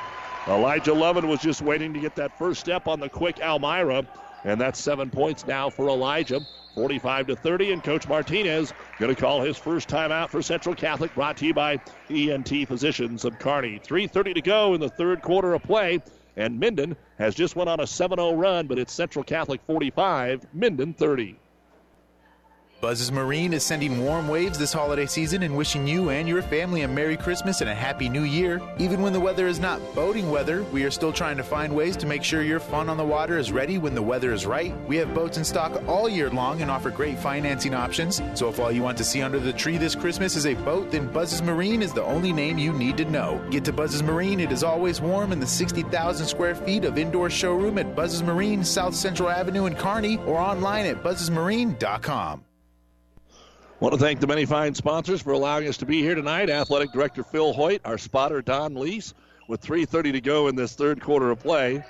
Elijah 0.47 0.93
Lovin 0.93 1.27
was 1.27 1.39
just 1.39 1.61
waiting 1.61 1.93
to 1.93 1.99
get 1.99 2.15
that 2.15 2.37
first 2.37 2.59
step 2.59 2.87
on 2.87 2.99
the 2.99 3.09
quick 3.09 3.39
Almira. 3.41 4.05
And 4.43 4.61
that's 4.61 4.79
seven 4.79 5.09
points 5.09 5.45
now 5.47 5.71
for 5.71 5.89
Elijah. 5.89 6.45
45 6.75 7.27
to 7.27 7.35
30, 7.35 7.71
and 7.71 7.83
Coach 7.83 8.07
Martinez 8.07 8.73
going 8.99 9.13
to 9.13 9.19
call 9.19 9.41
his 9.41 9.57
first 9.57 9.87
timeout 9.87 10.29
for 10.29 10.41
Central 10.41 10.75
Catholic, 10.75 11.15
brought 11.15 11.37
to 11.37 11.45
you 11.45 11.53
by 11.53 11.79
ENT 12.09 12.67
Physicians 12.67 13.23
of 13.23 13.39
Kearney. 13.39 13.79
3:30 13.79 14.35
to 14.35 14.41
go 14.41 14.73
in 14.73 14.81
the 14.81 14.89
third 14.89 15.21
quarter 15.21 15.53
of 15.53 15.63
play, 15.63 16.01
and 16.35 16.59
Minden 16.59 16.95
has 17.17 17.33
just 17.33 17.55
went 17.55 17.69
on 17.69 17.79
a 17.79 17.87
7-0 17.87 18.37
run, 18.37 18.67
but 18.67 18.77
it's 18.77 18.93
Central 18.93 19.23
Catholic 19.23 19.61
45, 19.65 20.45
Minden 20.53 20.93
30. 20.93 21.37
Buzz's 22.85 23.11
Marine 23.11 23.51
is 23.51 23.63
sending 23.63 24.05
warm 24.05 24.27
waves 24.27 24.59
this 24.59 24.71
holiday 24.71 25.07
season 25.07 25.41
and 25.41 25.57
wishing 25.57 25.87
you 25.87 26.11
and 26.11 26.27
your 26.27 26.43
family 26.43 26.83
a 26.83 26.87
Merry 26.87 27.17
Christmas 27.17 27.61
and 27.61 27.69
a 27.71 27.73
Happy 27.73 28.07
New 28.07 28.25
Year. 28.25 28.61
Even 28.77 29.01
when 29.01 29.11
the 29.11 29.19
weather 29.19 29.47
is 29.47 29.59
not 29.59 29.81
boating 29.95 30.29
weather, 30.29 30.61
we 30.65 30.83
are 30.83 30.91
still 30.91 31.11
trying 31.11 31.35
to 31.37 31.43
find 31.43 31.75
ways 31.75 31.97
to 31.97 32.05
make 32.05 32.23
sure 32.23 32.43
your 32.43 32.59
fun 32.59 32.87
on 32.87 32.97
the 32.97 33.03
water 33.03 33.39
is 33.39 33.51
ready 33.51 33.79
when 33.79 33.95
the 33.95 34.01
weather 34.03 34.31
is 34.31 34.45
right. 34.45 34.71
We 34.87 34.97
have 34.97 35.15
boats 35.15 35.39
in 35.39 35.43
stock 35.43 35.81
all 35.87 36.07
year 36.07 36.29
long 36.29 36.61
and 36.61 36.69
offer 36.69 36.91
great 36.91 37.17
financing 37.17 37.73
options. 37.73 38.21
So 38.35 38.49
if 38.49 38.59
all 38.59 38.71
you 38.71 38.83
want 38.83 38.99
to 38.99 39.03
see 39.03 39.23
under 39.23 39.39
the 39.39 39.51
tree 39.51 39.77
this 39.77 39.95
Christmas 39.95 40.35
is 40.35 40.45
a 40.45 40.53
boat, 40.53 40.91
then 40.91 41.11
Buzz's 41.11 41.41
Marine 41.41 41.81
is 41.81 41.91
the 41.91 42.03
only 42.03 42.31
name 42.31 42.59
you 42.59 42.71
need 42.71 42.97
to 42.97 43.05
know. 43.05 43.43
Get 43.49 43.65
to 43.65 43.73
Buzz's 43.73 44.03
Marine. 44.03 44.39
It 44.39 44.51
is 44.51 44.63
always 44.63 45.01
warm 45.01 45.31
in 45.31 45.39
the 45.39 45.47
60,000 45.47 46.27
square 46.27 46.53
feet 46.53 46.85
of 46.85 46.99
indoor 46.99 47.31
showroom 47.31 47.79
at 47.79 47.95
Buzz's 47.95 48.21
Marine, 48.21 48.63
South 48.63 48.93
Central 48.93 49.27
Avenue 49.27 49.65
in 49.65 49.73
Kearney, 49.73 50.17
or 50.27 50.37
online 50.37 50.85
at 50.85 51.01
buzzesmarine.com. 51.01 52.45
Want 53.81 53.93
to 53.93 53.99
thank 53.99 54.21
the 54.21 54.27
many 54.27 54.45
fine 54.45 54.73
sponsors 54.73 55.21
for 55.21 55.33
allowing 55.33 55.67
us 55.67 55.77
to 55.77 55.85
be 55.85 56.01
here 56.01 56.15
tonight. 56.15 56.49
Athletic 56.49 56.93
Director 56.93 57.23
Phil 57.23 57.51
Hoyt, 57.51 57.81
our 57.83 57.97
spotter 57.97 58.41
Don 58.41 58.73
Leese, 58.73 59.13
with 59.49 59.61
3:30 59.61 60.13
to 60.13 60.21
go 60.21 60.47
in 60.47 60.55
this 60.55 60.75
third 60.75 61.01
quarter 61.01 61.29
of 61.29 61.41
play. 61.41 61.83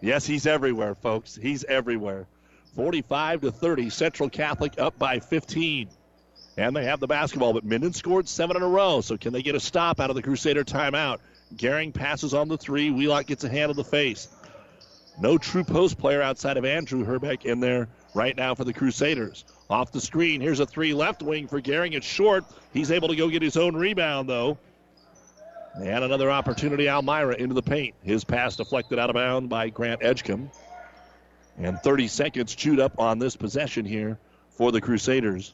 Yes, 0.00 0.24
he's 0.24 0.46
everywhere, 0.46 0.94
folks. 0.94 1.36
He's 1.36 1.64
everywhere. 1.64 2.26
45 2.74 3.42
to 3.42 3.52
30, 3.52 3.90
Central 3.90 4.30
Catholic 4.30 4.80
up 4.80 4.98
by 4.98 5.20
15. 5.20 5.90
And 6.56 6.74
they 6.74 6.84
have 6.84 6.98
the 6.98 7.06
basketball, 7.06 7.52
but 7.52 7.64
Minden 7.64 7.92
scored 7.92 8.26
seven 8.26 8.56
in 8.56 8.62
a 8.62 8.68
row. 8.68 9.02
So 9.02 9.18
can 9.18 9.34
they 9.34 9.42
get 9.42 9.54
a 9.54 9.60
stop 9.60 10.00
out 10.00 10.08
of 10.08 10.16
the 10.16 10.22
Crusader 10.22 10.64
timeout? 10.64 11.18
Gehring 11.54 11.92
passes 11.92 12.32
on 12.32 12.48
the 12.48 12.56
three. 12.56 12.90
Wheelock 12.90 13.26
gets 13.26 13.44
a 13.44 13.50
hand 13.50 13.70
in 13.70 13.76
the 13.76 13.84
face. 13.84 14.28
No 15.20 15.36
true 15.36 15.64
post 15.64 15.98
player 15.98 16.22
outside 16.22 16.56
of 16.56 16.64
Andrew 16.64 17.04
Herbeck 17.04 17.44
in 17.44 17.60
there 17.60 17.88
right 18.14 18.36
now 18.36 18.54
for 18.54 18.64
the 18.64 18.72
Crusaders. 18.72 19.44
Off 19.70 19.92
the 19.92 20.00
screen, 20.00 20.40
here's 20.40 20.60
a 20.60 20.66
three 20.66 20.94
left 20.94 21.22
wing 21.22 21.46
for 21.46 21.60
Gehring. 21.60 21.94
It's 21.94 22.06
short. 22.06 22.44
He's 22.72 22.90
able 22.90 23.08
to 23.08 23.16
go 23.16 23.28
get 23.28 23.42
his 23.42 23.56
own 23.56 23.76
rebound, 23.76 24.28
though. 24.28 24.58
And 25.74 26.04
another 26.04 26.30
opportunity, 26.30 26.88
Almira 26.88 27.36
into 27.36 27.54
the 27.54 27.62
paint. 27.62 27.94
His 28.02 28.24
pass 28.24 28.56
deflected 28.56 28.98
out 28.98 29.10
of 29.10 29.14
bounds 29.14 29.48
by 29.48 29.68
Grant 29.68 30.02
Edgecombe. 30.02 30.50
And 31.58 31.78
30 31.80 32.08
seconds 32.08 32.54
chewed 32.54 32.80
up 32.80 32.98
on 32.98 33.18
this 33.18 33.36
possession 33.36 33.84
here 33.84 34.18
for 34.50 34.72
the 34.72 34.80
Crusaders. 34.80 35.52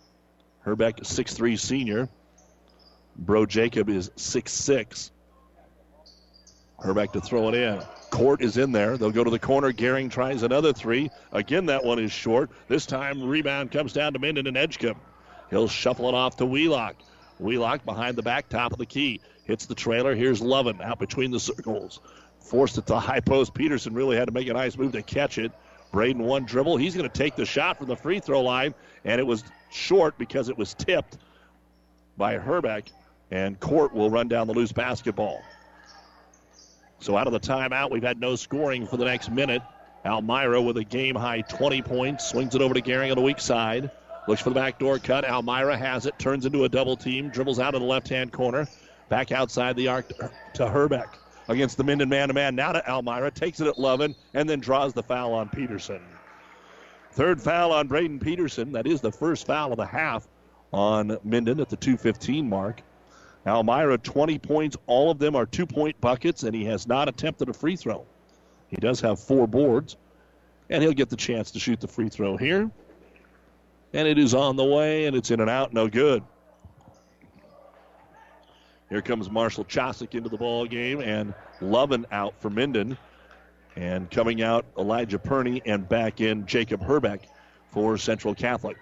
Herbeck, 0.61 0.99
6'3 0.99 1.59
senior. 1.59 2.09
Bro 3.17 3.47
Jacob 3.47 3.89
is 3.89 4.11
6'6. 4.11 5.11
Herbeck 6.79 7.13
to 7.13 7.21
throw 7.21 7.49
it 7.49 7.55
in. 7.55 7.83
Court 8.15 8.43
is 8.43 8.59
in 8.59 8.71
there. 8.71 8.97
They'll 8.97 9.11
go 9.11 9.25
to 9.25 9.31
the 9.31 9.41
corner. 9.41 9.73
Gehring 9.73 10.09
tries 10.09 10.45
another 10.45 10.73
three. 10.73 11.11
Again, 11.33 11.67
that 11.67 11.83
one 11.83 11.99
is 11.99 12.13
short. 12.13 12.49
This 12.69 12.87
time, 12.87 13.21
rebound 13.21 13.73
comes 13.73 13.93
down 13.93 14.13
to 14.13 14.21
Minden 14.21 14.47
and 14.47 14.57
Edgecombe. 14.57 15.01
He'll 15.51 15.67
shuffle 15.67 16.09
it 16.09 16.15
off 16.15 16.37
to 16.37 16.47
Wheelock. 16.47 16.95
Wheelock 17.41 17.85
behind 17.85 18.15
the 18.17 18.23
back, 18.23 18.49
top 18.49 18.71
of 18.71 18.79
the 18.79 18.87
key. 18.87 19.21
Hits 19.47 19.67
the 19.67 19.75
trailer. 19.75 20.15
Here's 20.15 20.41
Lovin 20.41 20.81
out 20.81 21.01
between 21.01 21.33
the 21.33 21.41
circles. 21.41 21.99
Forced 22.39 22.79
it 22.79 22.87
to 22.87 23.01
high 23.01 23.19
post. 23.19 23.53
Peterson 23.53 23.95
really 23.95 24.17
had 24.17 24.27
to 24.27 24.33
make 24.33 24.47
a 24.47 24.53
nice 24.53 24.79
move 24.79 24.93
to 24.93 25.03
catch 25.03 25.39
it. 25.39 25.51
Braden 25.91 26.23
one 26.23 26.45
dribble. 26.45 26.77
He's 26.77 26.95
going 26.95 27.11
to 27.11 27.19
take 27.19 27.35
the 27.35 27.45
shot 27.45 27.79
from 27.79 27.89
the 27.89 27.97
free 27.97 28.21
throw 28.21 28.43
line, 28.43 28.75
and 29.05 29.21
it 29.21 29.25
was 29.25 29.43
short 29.73 30.17
because 30.19 30.49
it 30.49 30.57
was 30.57 30.73
tipped 30.73 31.19
by 32.17 32.39
Herbeck, 32.39 32.93
and 33.33 33.59
Court 33.59 33.93
will 33.93 34.09
run 34.09 34.29
down 34.29 34.47
the 34.47 34.55
loose 34.55 34.71
basketball. 34.71 35.43
So 37.05 37.19
out 37.19 37.27
of 37.27 37.35
the 37.35 37.41
timeout, 37.41 37.91
we've 37.91 38.03
had 38.03 38.19
no 38.19 38.35
scoring 38.35 38.87
for 38.87 38.97
the 38.97 39.05
next 39.05 39.31
minute. 39.31 39.61
Almira 40.07 40.63
with 40.63 40.79
a 40.79 40.85
game 40.85 41.15
high 41.15 41.43
20 41.43 41.83
points. 41.83 42.31
Swings 42.31 42.55
it 42.55 42.63
over 42.63 42.73
to 42.73 42.81
Gehring 42.81 43.11
on 43.11 43.17
the 43.17 43.23
weak 43.23 43.41
side. 43.41 43.91
Looks 44.27 44.41
for 44.41 44.49
the 44.49 44.55
backdoor 44.55 45.01
cut. 45.01 45.23
Almira 45.27 45.77
has 45.77 46.07
it. 46.07 46.19
Turns 46.19 46.47
into 46.47 46.65
a 46.65 46.69
double 46.69 46.97
team. 46.97 47.29
Dribbles 47.29 47.59
out 47.59 47.75
of 47.75 47.83
the 47.83 47.87
left 47.87 48.09
hand 48.09 48.33
corner. 48.33 48.67
Back 49.11 49.33
outside 49.33 49.77
the 49.77 49.87
arc 49.87 50.11
to 50.55 50.67
Herbeck. 50.67 51.19
Against 51.49 51.77
the 51.77 51.85
Minden 51.85 52.09
man 52.09 52.29
to 52.29 52.35
man. 52.35 52.55
Now 52.55 52.73
to 52.73 52.91
Almira. 52.91 53.31
Takes 53.31 53.61
it 53.61 53.67
at 53.67 53.79
Lovin 53.79 54.15
and 54.33 54.49
then 54.49 54.61
draws 54.61 54.95
the 54.95 55.03
foul 55.03 55.35
on 55.35 55.51
Peterson. 55.51 56.01
Third 57.13 57.39
foul 57.39 57.71
on 57.73 57.87
Braden 57.87 58.19
Peterson. 58.19 58.73
That 58.73 58.87
is 58.87 59.03
the 59.03 59.13
first 59.13 59.47
foul 59.47 59.73
of 59.73 59.77
the 59.77 59.85
half 59.85 60.27
on 60.73 61.19
Minden 61.23 61.61
at 61.61 61.69
the 61.69 61.77
215 61.77 62.49
mark. 62.49 62.83
Almira, 63.47 63.99
20 63.99 64.39
points. 64.39 64.77
All 64.87 65.11
of 65.11 65.19
them 65.19 65.37
are 65.37 65.47
two 65.47 65.67
point 65.67 66.01
buckets, 66.01 66.43
and 66.43 66.55
he 66.55 66.65
has 66.65 66.87
not 66.87 67.09
attempted 67.09 67.49
a 67.49 67.53
free 67.53 67.77
throw. 67.77 68.07
He 68.69 68.77
does 68.77 69.01
have 69.01 69.21
four 69.21 69.47
boards, 69.47 69.97
and 70.71 70.83
he'll 70.83 70.93
get 70.93 71.11
the 71.11 71.17
chance 71.17 71.51
to 71.53 71.61
shoot 71.61 71.81
the 71.81 71.89
free 71.89 72.09
throw 72.09 72.37
here. 72.37 72.71
And 73.93 74.09
it 74.09 74.19
is 74.19 74.35
on 74.35 74.57
the 74.57 74.65
way, 74.65 75.07
and 75.07 75.15
it's 75.15 75.31
in 75.31 75.41
and 75.41 75.51
out, 75.51 75.73
no 75.73 75.89
good. 75.89 76.23
Here 78.89 79.03
comes 79.03 79.31
Marshall 79.31 79.65
Chosick 79.65 80.15
into 80.15 80.29
the 80.29 80.37
ball 80.37 80.67
game, 80.67 81.01
and 81.01 81.35
Lovin 81.61 82.07
out 82.11 82.35
for 82.41 82.51
Minden. 82.51 82.97
And 83.77 84.11
coming 84.11 84.43
out, 84.43 84.65
Elijah 84.79 85.19
Perney, 85.19 85.63
and 85.67 85.89
back 85.89 86.21
in 86.21 86.47
Jacob 86.47 86.83
Herbeck 86.83 87.29
for 87.71 87.99
Central 87.99 88.35
Catholic. 88.35 88.77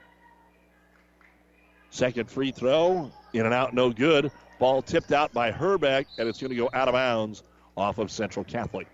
Second 1.90 2.30
free 2.30 2.52
throw, 2.52 3.10
in 3.32 3.44
and 3.44 3.54
out, 3.54 3.74
no 3.74 3.90
good. 3.90 4.30
Ball 4.62 4.80
tipped 4.80 5.10
out 5.10 5.32
by 5.32 5.50
Herbeck, 5.50 6.06
and 6.18 6.28
it's 6.28 6.40
going 6.40 6.50
to 6.50 6.56
go 6.56 6.70
out 6.72 6.86
of 6.86 6.94
bounds 6.94 7.42
off 7.76 7.98
of 7.98 8.12
Central 8.12 8.44
Catholic. 8.44 8.86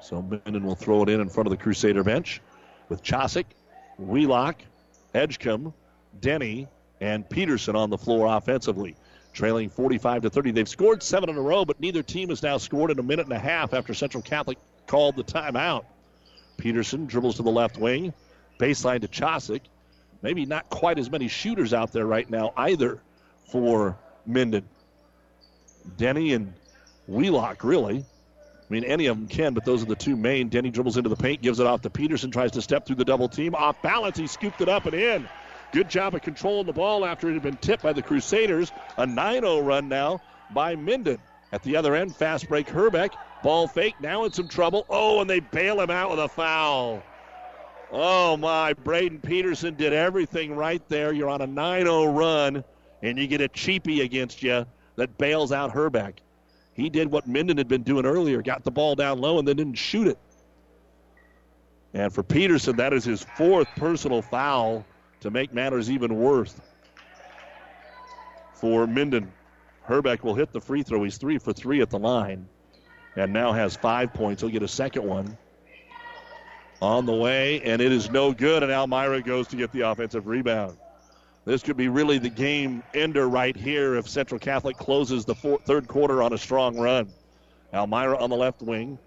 So 0.00 0.22
Minden 0.22 0.62
will 0.62 0.76
throw 0.76 1.02
it 1.02 1.08
in 1.08 1.20
in 1.20 1.28
front 1.28 1.48
of 1.48 1.50
the 1.50 1.56
Crusader 1.56 2.04
bench 2.04 2.40
with 2.88 3.02
Chosick, 3.02 3.46
Wheelock, 3.98 4.62
Edgecombe, 5.14 5.74
Denny, 6.20 6.68
and 7.00 7.28
Peterson 7.28 7.74
on 7.74 7.90
the 7.90 7.98
floor 7.98 8.36
offensively. 8.36 8.94
Trailing 9.32 9.68
45 9.68 10.22
to 10.22 10.30
30. 10.30 10.52
They've 10.52 10.68
scored 10.68 11.02
seven 11.02 11.28
in 11.28 11.36
a 11.36 11.42
row, 11.42 11.64
but 11.64 11.80
neither 11.80 12.04
team 12.04 12.28
has 12.28 12.40
now 12.40 12.56
scored 12.56 12.92
in 12.92 13.00
a 13.00 13.02
minute 13.02 13.26
and 13.26 13.34
a 13.34 13.40
half 13.40 13.74
after 13.74 13.94
Central 13.94 14.22
Catholic 14.22 14.58
called 14.86 15.16
the 15.16 15.24
timeout. 15.24 15.86
Peterson 16.56 17.06
dribbles 17.06 17.34
to 17.34 17.42
the 17.42 17.50
left 17.50 17.78
wing, 17.78 18.14
baseline 18.60 19.00
to 19.00 19.08
Chosick. 19.08 19.62
Maybe 20.22 20.46
not 20.46 20.70
quite 20.70 21.00
as 21.00 21.10
many 21.10 21.26
shooters 21.26 21.74
out 21.74 21.90
there 21.92 22.06
right 22.06 22.30
now 22.30 22.52
either 22.56 23.00
for 23.50 23.98
Minden. 24.26 24.64
Denny 25.96 26.32
and 26.32 26.52
Wheelock, 27.06 27.64
really. 27.64 28.04
I 28.68 28.72
mean, 28.72 28.84
any 28.84 29.06
of 29.06 29.16
them 29.16 29.28
can, 29.28 29.54
but 29.54 29.64
those 29.64 29.82
are 29.82 29.86
the 29.86 29.94
two 29.94 30.16
main. 30.16 30.48
Denny 30.48 30.70
dribbles 30.70 30.96
into 30.96 31.08
the 31.08 31.16
paint, 31.16 31.40
gives 31.40 31.60
it 31.60 31.66
off 31.66 31.82
to 31.82 31.90
Peterson, 31.90 32.32
tries 32.32 32.50
to 32.52 32.62
step 32.62 32.84
through 32.84 32.96
the 32.96 33.04
double 33.04 33.28
team. 33.28 33.54
Off 33.54 33.80
balance, 33.80 34.18
he 34.18 34.26
scooped 34.26 34.60
it 34.60 34.68
up 34.68 34.86
and 34.86 34.94
in. 34.94 35.28
Good 35.72 35.88
job 35.88 36.14
of 36.14 36.22
controlling 36.22 36.66
the 36.66 36.72
ball 36.72 37.04
after 37.04 37.28
it 37.28 37.34
had 37.34 37.42
been 37.42 37.56
tipped 37.58 37.82
by 37.82 37.92
the 37.92 38.02
Crusaders. 38.02 38.72
A 38.96 39.06
9 39.06 39.42
0 39.42 39.60
run 39.60 39.88
now 39.88 40.20
by 40.52 40.74
Minden. 40.74 41.18
At 41.52 41.62
the 41.62 41.76
other 41.76 41.94
end, 41.94 42.14
fast 42.14 42.48
break 42.48 42.68
Herbeck. 42.68 43.12
Ball 43.42 43.68
fake, 43.68 43.94
now 44.00 44.24
in 44.24 44.32
some 44.32 44.48
trouble. 44.48 44.84
Oh, 44.88 45.20
and 45.20 45.30
they 45.30 45.40
bail 45.40 45.80
him 45.80 45.90
out 45.90 46.10
with 46.10 46.18
a 46.18 46.28
foul. 46.28 47.02
Oh, 47.92 48.36
my. 48.36 48.72
Braden 48.72 49.20
Peterson 49.20 49.74
did 49.74 49.92
everything 49.92 50.56
right 50.56 50.82
there. 50.88 51.12
You're 51.12 51.28
on 51.28 51.42
a 51.42 51.46
9 51.46 51.82
0 51.82 52.06
run, 52.06 52.64
and 53.02 53.18
you 53.18 53.26
get 53.26 53.40
a 53.40 53.48
cheapie 53.48 54.02
against 54.02 54.42
you 54.42 54.66
that 54.96 55.16
bails 55.18 55.52
out 55.52 55.70
Herbeck. 55.70 56.20
He 56.74 56.90
did 56.90 57.10
what 57.10 57.26
Minden 57.26 57.56
had 57.56 57.68
been 57.68 57.82
doing 57.82 58.04
earlier, 58.04 58.42
got 58.42 58.64
the 58.64 58.70
ball 58.70 58.94
down 58.94 59.18
low 59.18 59.38
and 59.38 59.46
then 59.46 59.56
didn't 59.56 59.78
shoot 59.78 60.06
it. 60.06 60.18
And 61.94 62.12
for 62.12 62.22
Peterson, 62.22 62.76
that 62.76 62.92
is 62.92 63.04
his 63.04 63.24
fourth 63.36 63.68
personal 63.76 64.20
foul 64.20 64.84
to 65.20 65.30
make 65.30 65.54
matters 65.54 65.90
even 65.90 66.16
worse. 66.16 66.54
For 68.54 68.86
Minden, 68.86 69.32
Herbeck 69.82 70.24
will 70.24 70.34
hit 70.34 70.52
the 70.52 70.60
free 70.60 70.82
throw. 70.82 71.02
He's 71.04 71.16
three 71.16 71.38
for 71.38 71.52
three 71.52 71.80
at 71.80 71.90
the 71.90 71.98
line 71.98 72.46
and 73.16 73.32
now 73.32 73.52
has 73.52 73.76
five 73.76 74.12
points. 74.12 74.42
He'll 74.42 74.50
get 74.50 74.62
a 74.62 74.68
second 74.68 75.04
one 75.04 75.36
on 76.82 77.06
the 77.06 77.14
way, 77.14 77.62
and 77.62 77.80
it 77.80 77.90
is 77.90 78.10
no 78.10 78.32
good. 78.32 78.62
And 78.62 78.70
Almira 78.70 79.22
goes 79.22 79.48
to 79.48 79.56
get 79.56 79.72
the 79.72 79.80
offensive 79.80 80.26
rebound. 80.26 80.76
This 81.46 81.62
could 81.62 81.76
be 81.76 81.86
really 81.86 82.18
the 82.18 82.28
game 82.28 82.82
ender 82.92 83.28
right 83.28 83.56
here 83.56 83.94
if 83.94 84.08
Central 84.08 84.40
Catholic 84.40 84.76
closes 84.76 85.24
the 85.24 85.36
four, 85.36 85.60
third 85.64 85.86
quarter 85.86 86.20
on 86.20 86.32
a 86.32 86.38
strong 86.38 86.76
run. 86.76 87.08
Almira 87.72 88.18
on 88.18 88.30
the 88.30 88.36
left 88.36 88.62
wing 88.62 88.98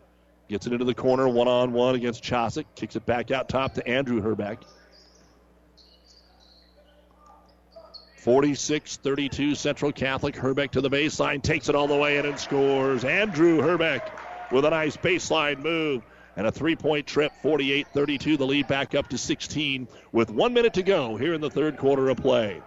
gets 0.47 0.65
it 0.65 0.71
into 0.71 0.85
the 0.85 0.93
corner, 0.93 1.27
one 1.27 1.49
on 1.49 1.73
one 1.73 1.95
against 1.95 2.23
Chosick, 2.23 2.63
kicks 2.75 2.95
it 2.95 3.05
back 3.05 3.29
out 3.29 3.49
top 3.49 3.73
to 3.73 3.85
Andrew 3.85 4.21
Herbeck. 4.21 4.59
46 8.15 8.97
32 8.97 9.55
Central 9.55 9.91
Catholic. 9.91 10.37
Herbeck 10.37 10.71
to 10.71 10.81
the 10.81 10.89
baseline, 10.89 11.43
takes 11.43 11.67
it 11.67 11.75
all 11.75 11.87
the 11.87 11.95
way 11.95 12.17
in 12.17 12.25
and 12.25 12.39
scores. 12.39 13.03
Andrew 13.03 13.61
Herbeck 13.61 14.13
with 14.49 14.63
a 14.63 14.69
nice 14.69 14.95
baseline 14.95 15.59
move 15.61 16.03
and 16.35 16.47
a 16.47 16.51
three 16.51 16.75
point 16.75 17.07
trip, 17.07 17.31
48 17.41 17.87
32. 17.93 18.37
The 18.37 18.45
lead 18.45 18.67
back 18.67 18.95
up 18.95 19.09
to 19.09 19.17
16 19.17 19.87
with 20.11 20.29
one 20.29 20.53
minute 20.53 20.73
to 20.75 20.83
go 20.83 21.15
here 21.15 21.33
in 21.33 21.41
the 21.41 21.49
third 21.49 21.77
quarter 21.77 22.09
of 22.09 22.17
play. 22.17 22.61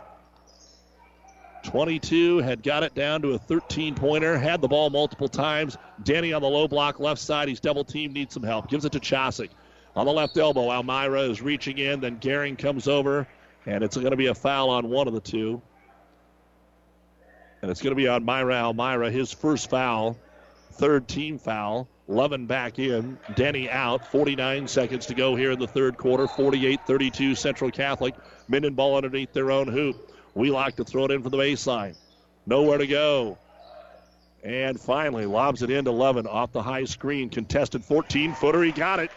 22 1.62 2.38
had 2.38 2.62
got 2.62 2.82
it 2.82 2.94
down 2.94 3.22
to 3.22 3.30
a 3.32 3.38
13 3.38 3.94
pointer, 3.94 4.36
had 4.36 4.60
the 4.60 4.68
ball 4.68 4.90
multiple 4.90 5.28
times. 5.28 5.76
Danny 6.02 6.32
on 6.32 6.42
the 6.42 6.48
low 6.48 6.66
block 6.66 6.98
left 6.98 7.20
side. 7.20 7.48
He's 7.48 7.60
double 7.60 7.84
teamed, 7.84 8.14
needs 8.14 8.34
some 8.34 8.42
help. 8.42 8.68
Gives 8.68 8.84
it 8.84 8.92
to 8.92 9.00
Chosick. 9.00 9.50
On 9.94 10.06
the 10.06 10.12
left 10.12 10.36
elbow, 10.36 10.70
Almira 10.70 11.22
is 11.22 11.42
reaching 11.42 11.78
in, 11.78 12.00
then 12.00 12.18
Gehring 12.18 12.58
comes 12.58 12.88
over, 12.88 13.28
and 13.66 13.84
it's 13.84 13.96
going 13.96 14.10
to 14.10 14.16
be 14.16 14.26
a 14.26 14.34
foul 14.34 14.70
on 14.70 14.88
one 14.88 15.06
of 15.06 15.12
the 15.12 15.20
two. 15.20 15.60
And 17.60 17.70
it's 17.70 17.82
going 17.82 17.92
to 17.92 17.96
be 17.96 18.08
on 18.08 18.24
Myra 18.24 18.54
Almira, 18.54 19.10
his 19.10 19.32
first 19.32 19.70
foul, 19.70 20.18
third 20.72 21.06
team 21.06 21.38
foul. 21.38 21.88
Lovin 22.12 22.44
back 22.44 22.78
in, 22.78 23.18
Denny 23.34 23.70
out. 23.70 24.06
49 24.06 24.68
seconds 24.68 25.06
to 25.06 25.14
go 25.14 25.34
here 25.34 25.50
in 25.50 25.58
the 25.58 25.66
third 25.66 25.96
quarter. 25.96 26.28
48 26.28 26.80
32 26.86 27.34
Central 27.34 27.70
Catholic. 27.70 28.14
Minden 28.48 28.74
ball 28.74 28.96
underneath 28.96 29.32
their 29.32 29.50
own 29.50 29.66
hoop. 29.66 30.14
We 30.34 30.50
like 30.50 30.76
to 30.76 30.84
throw 30.84 31.06
it 31.06 31.10
in 31.10 31.22
for 31.22 31.30
the 31.30 31.38
baseline. 31.38 31.96
Nowhere 32.46 32.78
to 32.78 32.86
go. 32.86 33.38
And 34.44 34.78
finally, 34.78 35.24
lobs 35.24 35.62
it 35.62 35.70
into 35.70 35.90
Lovin 35.90 36.26
off 36.26 36.52
the 36.52 36.62
high 36.62 36.84
screen. 36.84 37.30
Contested 37.30 37.82
14 37.82 38.34
footer. 38.34 38.62
He 38.62 38.72
got 38.72 38.98
it. 38.98 39.10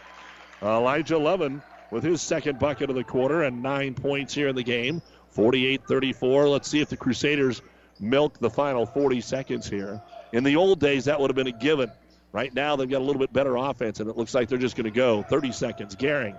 Elijah 0.62 1.18
Lovin 1.18 1.60
with 1.90 2.02
his 2.02 2.22
second 2.22 2.58
bucket 2.58 2.88
of 2.88 2.96
the 2.96 3.04
quarter 3.04 3.42
and 3.42 3.62
nine 3.62 3.94
points 3.94 4.32
here 4.32 4.48
in 4.48 4.56
the 4.56 4.62
game. 4.62 5.02
48 5.32 5.82
34. 5.86 6.48
Let's 6.48 6.70
see 6.70 6.80
if 6.80 6.88
the 6.88 6.96
Crusaders 6.96 7.60
milk 8.00 8.38
the 8.38 8.50
final 8.50 8.86
40 8.86 9.20
seconds 9.20 9.68
here. 9.68 10.00
In 10.32 10.44
the 10.44 10.56
old 10.56 10.80
days, 10.80 11.04
that 11.04 11.20
would 11.20 11.28
have 11.28 11.36
been 11.36 11.46
a 11.46 11.52
given. 11.52 11.90
Right 12.36 12.52
now, 12.52 12.76
they've 12.76 12.86
got 12.86 13.00
a 13.00 13.04
little 13.04 13.18
bit 13.18 13.32
better 13.32 13.56
offense, 13.56 13.98
and 13.98 14.10
it 14.10 14.16
looks 14.18 14.34
like 14.34 14.50
they're 14.50 14.58
just 14.58 14.76
going 14.76 14.84
to 14.84 14.90
go. 14.90 15.22
30 15.22 15.52
seconds. 15.52 15.96
Gehring. 15.96 16.36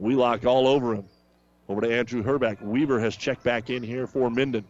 Wheelock 0.00 0.44
all 0.44 0.66
over 0.66 0.96
him. 0.96 1.04
Over 1.68 1.82
to 1.82 1.94
Andrew 1.96 2.24
Herbeck. 2.24 2.60
Weaver 2.60 2.98
has 2.98 3.14
checked 3.14 3.44
back 3.44 3.70
in 3.70 3.84
here 3.84 4.08
for 4.08 4.28
Minden. 4.30 4.64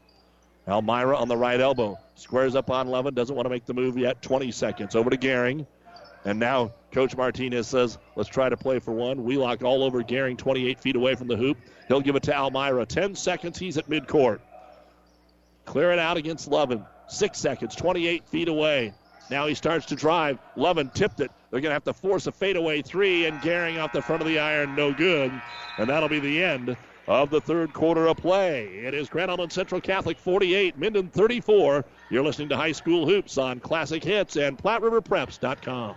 Almira 0.69 1.17
on 1.17 1.29
the 1.29 1.39
right 1.39 1.59
elbow. 1.59 1.99
Squares 2.17 2.55
up 2.55 2.69
on 2.69 2.89
Lovin. 2.89 3.15
Doesn't 3.15 3.35
want 3.35 3.47
to 3.47 3.49
make 3.49 3.65
the 3.65 3.73
move 3.73 3.97
yet. 3.97 4.21
20 4.21 4.53
seconds. 4.53 4.95
Over 4.95 5.09
to 5.09 5.17
Gehring. 5.17 5.67
And 6.27 6.39
now 6.39 6.73
Coach 6.93 7.17
Martinez 7.17 7.67
says, 7.67 7.97
let's 8.15 8.29
try 8.29 8.51
to 8.51 8.57
play 8.59 8.79
for 8.79 8.93
one. 8.93 9.25
Wheelock 9.25 9.63
all 9.63 9.83
over 9.83 10.03
Gehring, 10.03 10.37
28 10.37 10.81
feet 10.81 10.97
away 10.97 11.15
from 11.15 11.29
the 11.29 11.37
hoop. 11.37 11.57
He'll 11.89 12.03
give 12.03 12.15
it 12.15 12.25
to 12.25 12.37
Almira. 12.37 12.85
10 12.85 13.15
seconds. 13.15 13.59
He's 13.59 13.79
at 13.79 13.89
midcourt. 13.89 14.41
Clear 15.65 15.93
it 15.93 15.99
out 15.99 16.19
against 16.19 16.47
Lovin. 16.47 16.85
Six 17.09 17.39
seconds, 17.39 17.75
28 17.75 18.29
feet 18.29 18.49
away. 18.49 18.93
Now 19.31 19.47
he 19.47 19.55
starts 19.55 19.87
to 19.87 19.95
drive. 19.95 20.39
Lovin 20.57 20.91
tipped 20.91 21.20
it. 21.20 21.31
They're 21.51 21.61
going 21.61 21.70
to 21.70 21.75
have 21.75 21.85
to 21.85 21.93
force 21.93 22.27
a 22.27 22.33
fadeaway 22.33 22.83
three, 22.83 23.27
and 23.27 23.41
Gehring 23.41 23.83
off 23.83 23.93
the 23.93 24.03
front 24.03 24.23
of 24.23 24.29
the 24.29 24.39
iron, 24.39 24.75
no 24.75 24.93
good. 24.93 25.33
And 25.79 25.89
that'll 25.89 26.09
be 26.09 26.20
the 26.20 26.43
end 26.43 26.77
of 27.09 27.31
the 27.31 27.41
third 27.41 27.73
quarter 27.73 28.07
of 28.07 28.16
play. 28.16 28.66
It 28.66 28.95
is 28.95 29.09
Grand 29.09 29.31
Island 29.31 29.53
Central 29.53 29.81
Catholic 29.81 30.18
48, 30.18 30.79
Minden 30.79 31.09
34. 31.09 31.85
You're 32.11 32.23
listening 32.23 32.49
to 32.51 32.57
High 32.57 32.73
School 32.73 33.07
Hoops 33.07 33.39
on 33.39 33.61
Classic 33.61 34.03
Hits 34.03 34.37
and 34.37 34.59
PlatteRiverPreps.com. 34.59 35.97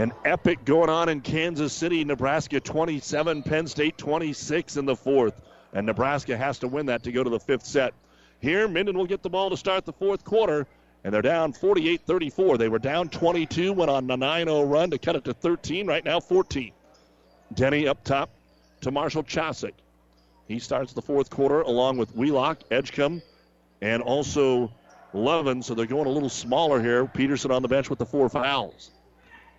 An 0.00 0.14
epic 0.24 0.64
going 0.64 0.88
on 0.88 1.10
in 1.10 1.20
Kansas 1.20 1.74
City, 1.74 2.06
Nebraska 2.06 2.58
27, 2.58 3.42
Penn 3.42 3.66
State 3.66 3.98
26 3.98 4.78
in 4.78 4.86
the 4.86 4.96
fourth. 4.96 5.38
And 5.74 5.84
Nebraska 5.84 6.38
has 6.38 6.58
to 6.60 6.68
win 6.68 6.86
that 6.86 7.02
to 7.02 7.12
go 7.12 7.22
to 7.22 7.28
the 7.28 7.38
fifth 7.38 7.66
set. 7.66 7.92
Here, 8.40 8.66
Minden 8.66 8.96
will 8.96 9.04
get 9.04 9.22
the 9.22 9.28
ball 9.28 9.50
to 9.50 9.58
start 9.58 9.84
the 9.84 9.92
fourth 9.92 10.24
quarter, 10.24 10.66
and 11.04 11.12
they're 11.12 11.20
down 11.20 11.52
48 11.52 12.00
34. 12.06 12.56
They 12.56 12.70
were 12.70 12.78
down 12.78 13.10
22, 13.10 13.74
went 13.74 13.90
on 13.90 14.10
a 14.10 14.16
9 14.16 14.46
0 14.46 14.62
run 14.62 14.90
to 14.90 14.96
cut 14.96 15.16
it 15.16 15.24
to 15.24 15.34
13, 15.34 15.86
right 15.86 16.02
now 16.02 16.18
14. 16.18 16.72
Denny 17.52 17.86
up 17.86 18.02
top 18.02 18.30
to 18.80 18.90
Marshall 18.90 19.24
Chosick. 19.24 19.74
He 20.48 20.60
starts 20.60 20.94
the 20.94 21.02
fourth 21.02 21.28
quarter 21.28 21.60
along 21.60 21.98
with 21.98 22.16
Wheelock, 22.16 22.62
Edgecombe, 22.70 23.20
and 23.82 24.02
also 24.02 24.72
Lovin. 25.12 25.62
So 25.62 25.74
they're 25.74 25.84
going 25.84 26.06
a 26.06 26.10
little 26.10 26.30
smaller 26.30 26.80
here. 26.80 27.04
Peterson 27.04 27.50
on 27.50 27.60
the 27.60 27.68
bench 27.68 27.90
with 27.90 27.98
the 27.98 28.06
four 28.06 28.30
fouls. 28.30 28.92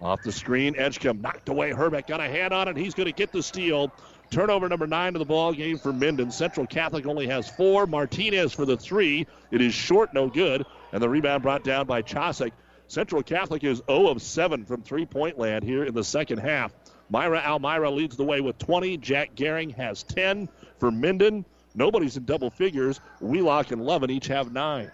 Off 0.01 0.23
the 0.23 0.31
screen, 0.31 0.75
Edgecombe 0.77 1.21
knocked 1.21 1.49
away. 1.49 1.71
Herbeck 1.71 2.07
got 2.07 2.19
a 2.19 2.27
hand 2.27 2.53
on 2.53 2.67
it. 2.67 2.75
He's 2.75 2.95
going 2.95 3.05
to 3.05 3.13
get 3.13 3.31
the 3.31 3.43
steal. 3.43 3.91
Turnover 4.31 4.67
number 4.67 4.87
nine 4.87 5.13
of 5.13 5.19
the 5.19 5.25
ball 5.25 5.53
game 5.53 5.77
for 5.77 5.93
Minden. 5.93 6.31
Central 6.31 6.65
Catholic 6.65 7.05
only 7.05 7.27
has 7.27 7.49
four. 7.49 7.85
Martinez 7.85 8.51
for 8.53 8.65
the 8.65 8.77
three. 8.77 9.27
It 9.51 9.61
is 9.61 9.73
short, 9.73 10.13
no 10.13 10.27
good. 10.27 10.65
And 10.91 11.03
the 11.03 11.09
rebound 11.09 11.43
brought 11.43 11.63
down 11.63 11.85
by 11.85 12.01
Chosick. 12.01 12.51
Central 12.87 13.21
Catholic 13.21 13.63
is 13.63 13.81
0 13.87 14.07
of 14.07 14.21
7 14.21 14.65
from 14.65 14.81
three 14.81 15.05
point 15.05 15.37
land 15.37 15.63
here 15.63 15.83
in 15.83 15.93
the 15.93 16.03
second 16.03 16.39
half. 16.39 16.73
Myra 17.09 17.39
Almira 17.45 17.91
leads 17.91 18.17
the 18.17 18.23
way 18.23 18.41
with 18.41 18.57
20. 18.57 18.97
Jack 18.97 19.35
Gehring 19.35 19.75
has 19.75 20.01
10 20.03 20.49
for 20.79 20.91
Minden. 20.91 21.45
Nobody's 21.75 22.17
in 22.17 22.25
double 22.25 22.49
figures. 22.49 22.99
Wheelock 23.19 23.71
and 23.71 23.85
Lovin 23.85 24.09
each 24.09 24.27
have 24.27 24.51
nine. 24.51 24.91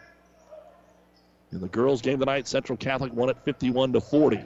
In 1.51 1.61
the 1.61 1.69
girls' 1.69 2.01
game 2.01 2.19
tonight, 2.19 2.47
Central 2.47 2.75
Catholic 2.77 3.13
won 3.13 3.29
it 3.29 3.37
51 3.45 3.93
to 3.93 4.01
40. 4.01 4.43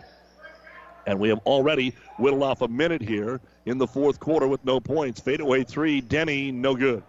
And 1.08 1.20
we 1.20 1.30
have 1.30 1.39
already 1.39 1.95
whittled 2.18 2.43
off 2.43 2.62
a 2.62 2.68
minute 2.68 3.02
here 3.02 3.41
in 3.66 3.78
the 3.78 3.88
fourth 3.88 4.20
quarter 4.20 4.47
with 4.47 4.64
no 4.64 4.80
points. 4.80 5.20
Fadeaway 5.20 5.64
three, 5.64 6.02
Denny, 6.02 6.52
no 6.52 6.76
good. 6.76 7.04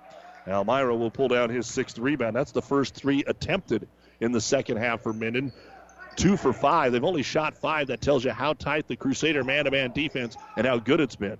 Almira 0.48 0.96
will 0.96 1.10
pull 1.10 1.28
down 1.28 1.50
his 1.50 1.66
sixth 1.66 1.98
rebound. 1.98 2.34
That's 2.34 2.52
the 2.52 2.62
first 2.62 2.94
three 2.94 3.22
attempted 3.26 3.86
in 4.20 4.32
the 4.32 4.40
second 4.40 4.78
half 4.78 5.02
for 5.02 5.12
Minden. 5.12 5.52
Two 6.16 6.36
for 6.36 6.52
five. 6.52 6.92
They've 6.92 7.04
only 7.04 7.22
shot 7.22 7.56
five. 7.56 7.86
That 7.86 8.00
tells 8.00 8.24
you 8.24 8.32
how 8.32 8.52
tight 8.54 8.88
the 8.88 8.96
Crusader 8.96 9.44
man 9.44 9.64
to 9.64 9.70
man 9.70 9.92
defense 9.92 10.36
and 10.56 10.66
how 10.66 10.78
good 10.78 11.00
it's 11.00 11.16
been. 11.16 11.38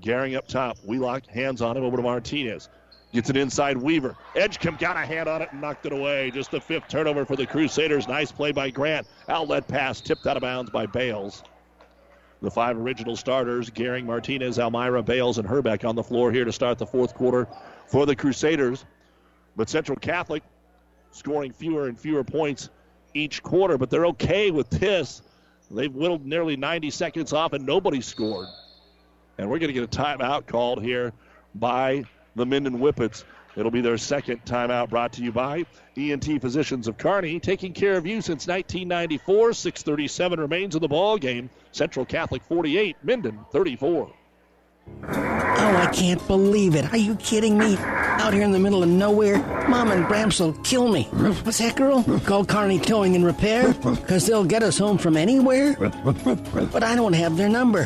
Gehring 0.00 0.36
up 0.36 0.46
top. 0.46 0.78
Wheelock 0.84 1.26
hands 1.26 1.62
on 1.62 1.76
him 1.76 1.84
over 1.84 1.96
to 1.96 2.02
Martinez. 2.02 2.68
Gets 3.12 3.28
it 3.28 3.36
inside 3.36 3.76
Weaver. 3.76 4.16
Edgecombe 4.34 4.76
got 4.78 4.96
a 4.96 5.00
hand 5.00 5.28
on 5.28 5.42
it 5.42 5.50
and 5.52 5.60
knocked 5.60 5.84
it 5.84 5.92
away. 5.92 6.30
Just 6.30 6.50
the 6.50 6.60
fifth 6.60 6.88
turnover 6.88 7.24
for 7.26 7.36
the 7.36 7.46
Crusaders. 7.46 8.08
Nice 8.08 8.32
play 8.32 8.52
by 8.52 8.70
Grant. 8.70 9.06
Outlet 9.28 9.68
pass 9.68 10.00
tipped 10.00 10.26
out 10.26 10.36
of 10.36 10.40
bounds 10.40 10.70
by 10.70 10.86
Bales. 10.86 11.42
The 12.42 12.50
five 12.50 12.76
original 12.76 13.14
starters, 13.14 13.70
Gehring, 13.70 14.04
Martinez, 14.04 14.58
Almira, 14.58 15.02
Bales, 15.02 15.38
and 15.38 15.46
Herbeck 15.46 15.84
on 15.84 15.94
the 15.94 16.02
floor 16.02 16.32
here 16.32 16.44
to 16.44 16.52
start 16.52 16.76
the 16.76 16.86
fourth 16.86 17.14
quarter 17.14 17.46
for 17.86 18.04
the 18.04 18.16
Crusaders. 18.16 18.84
But 19.54 19.68
Central 19.68 19.96
Catholic 19.96 20.42
scoring 21.12 21.52
fewer 21.52 21.86
and 21.86 21.96
fewer 21.96 22.24
points 22.24 22.68
each 23.14 23.44
quarter, 23.44 23.78
but 23.78 23.90
they're 23.90 24.06
okay 24.06 24.50
with 24.50 24.68
this. 24.70 25.22
They've 25.70 25.94
whittled 25.94 26.26
nearly 26.26 26.56
90 26.56 26.90
seconds 26.90 27.32
off 27.32 27.52
and 27.52 27.64
nobody 27.64 28.00
scored. 28.00 28.48
And 29.38 29.48
we're 29.48 29.58
going 29.58 29.72
to 29.72 29.80
get 29.80 29.84
a 29.84 30.02
timeout 30.02 30.46
called 30.46 30.82
here 30.82 31.12
by 31.54 32.04
the 32.34 32.44
Minden 32.44 32.78
Whippets. 32.78 33.24
It'll 33.56 33.70
be 33.70 33.80
their 33.80 33.98
second 33.98 34.44
timeout 34.44 34.88
brought 34.90 35.12
to 35.14 35.22
you 35.22 35.32
by 35.32 35.66
ENT 35.96 36.40
Physicians 36.40 36.88
of 36.88 36.96
Kearney, 36.96 37.38
taking 37.38 37.72
care 37.72 37.96
of 37.96 38.06
you 38.06 38.22
since 38.22 38.46
1994. 38.46 39.52
637 39.52 40.40
remains 40.40 40.74
of 40.74 40.80
the 40.80 40.88
ball 40.88 41.18
game. 41.18 41.50
Central 41.72 42.06
Catholic 42.06 42.42
48, 42.44 42.96
Minden 43.02 43.38
34. 43.52 44.12
Oh, 45.04 45.76
I 45.76 45.90
can't 45.92 46.26
believe 46.26 46.74
it. 46.74 46.92
Are 46.92 46.96
you 46.96 47.14
kidding 47.16 47.56
me? 47.56 47.76
Out 47.78 48.32
here 48.32 48.42
in 48.42 48.52
the 48.52 48.58
middle 48.58 48.82
of 48.82 48.88
nowhere, 48.88 49.38
Mom 49.68 49.92
and 49.92 50.04
Bramps 50.06 50.40
will 50.40 50.54
kill 50.64 50.88
me. 50.88 51.04
What's 51.04 51.58
that, 51.58 51.76
girl? 51.76 52.02
Call 52.20 52.44
Kearney 52.44 52.80
Towing 52.80 53.14
and 53.14 53.24
Repair? 53.24 53.74
Because 53.74 54.26
they'll 54.26 54.44
get 54.44 54.62
us 54.62 54.78
home 54.78 54.98
from 54.98 55.16
anywhere? 55.16 55.76
But 55.76 56.82
I 56.82 56.96
don't 56.96 57.12
have 57.12 57.36
their 57.36 57.48
number. 57.48 57.84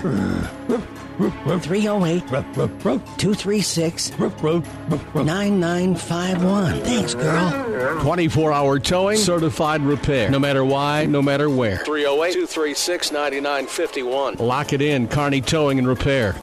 308 1.17 2.21
236 2.29 4.11
9951. 4.19 6.81
Thanks, 6.83 7.15
girl. 7.15 8.01
24 8.03 8.53
hour 8.53 8.79
towing, 8.79 9.17
certified 9.17 9.81
repair. 9.83 10.31
No 10.31 10.39
matter 10.39 10.65
why, 10.65 11.07
no 11.07 11.23
matter 11.23 11.49
where. 11.49 11.79
308 11.79 12.33
236 12.33 13.13
9951. 13.13 14.35
Lock 14.37 14.73
it 14.73 14.83
in, 14.83 15.09
Kearney 15.09 15.41
Towing 15.41 15.79
and 15.79 15.89
Repair. 15.89 16.37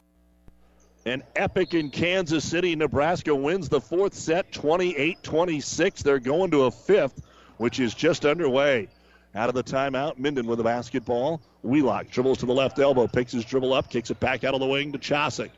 An 1.06 1.22
epic 1.36 1.74
in 1.74 1.90
Kansas 1.90 2.44
City. 2.44 2.74
Nebraska 2.74 3.34
wins 3.34 3.68
the 3.68 3.80
fourth 3.80 4.14
set 4.14 4.50
28 4.52 5.22
26. 5.22 6.02
They're 6.02 6.18
going 6.18 6.50
to 6.50 6.64
a 6.64 6.70
fifth, 6.70 7.22
which 7.58 7.78
is 7.78 7.94
just 7.94 8.24
underway. 8.24 8.88
Out 9.34 9.48
of 9.48 9.54
the 9.54 9.64
timeout, 9.64 10.18
Minden 10.18 10.46
with 10.46 10.58
the 10.58 10.64
basketball. 10.64 11.40
Wheelock 11.62 12.08
dribbles 12.08 12.38
to 12.38 12.46
the 12.46 12.52
left 12.54 12.78
elbow, 12.78 13.08
picks 13.08 13.32
his 13.32 13.44
dribble 13.44 13.72
up, 13.72 13.90
kicks 13.90 14.10
it 14.10 14.20
back 14.20 14.44
out 14.44 14.54
of 14.54 14.60
the 14.60 14.66
wing 14.66 14.92
to 14.92 14.98
Chosick. 14.98 15.50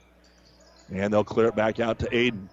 And 0.90 1.12
they'll 1.12 1.24
clear 1.24 1.48
it 1.48 1.56
back 1.56 1.78
out 1.80 1.98
to 1.98 2.06
Aiden. 2.06 2.48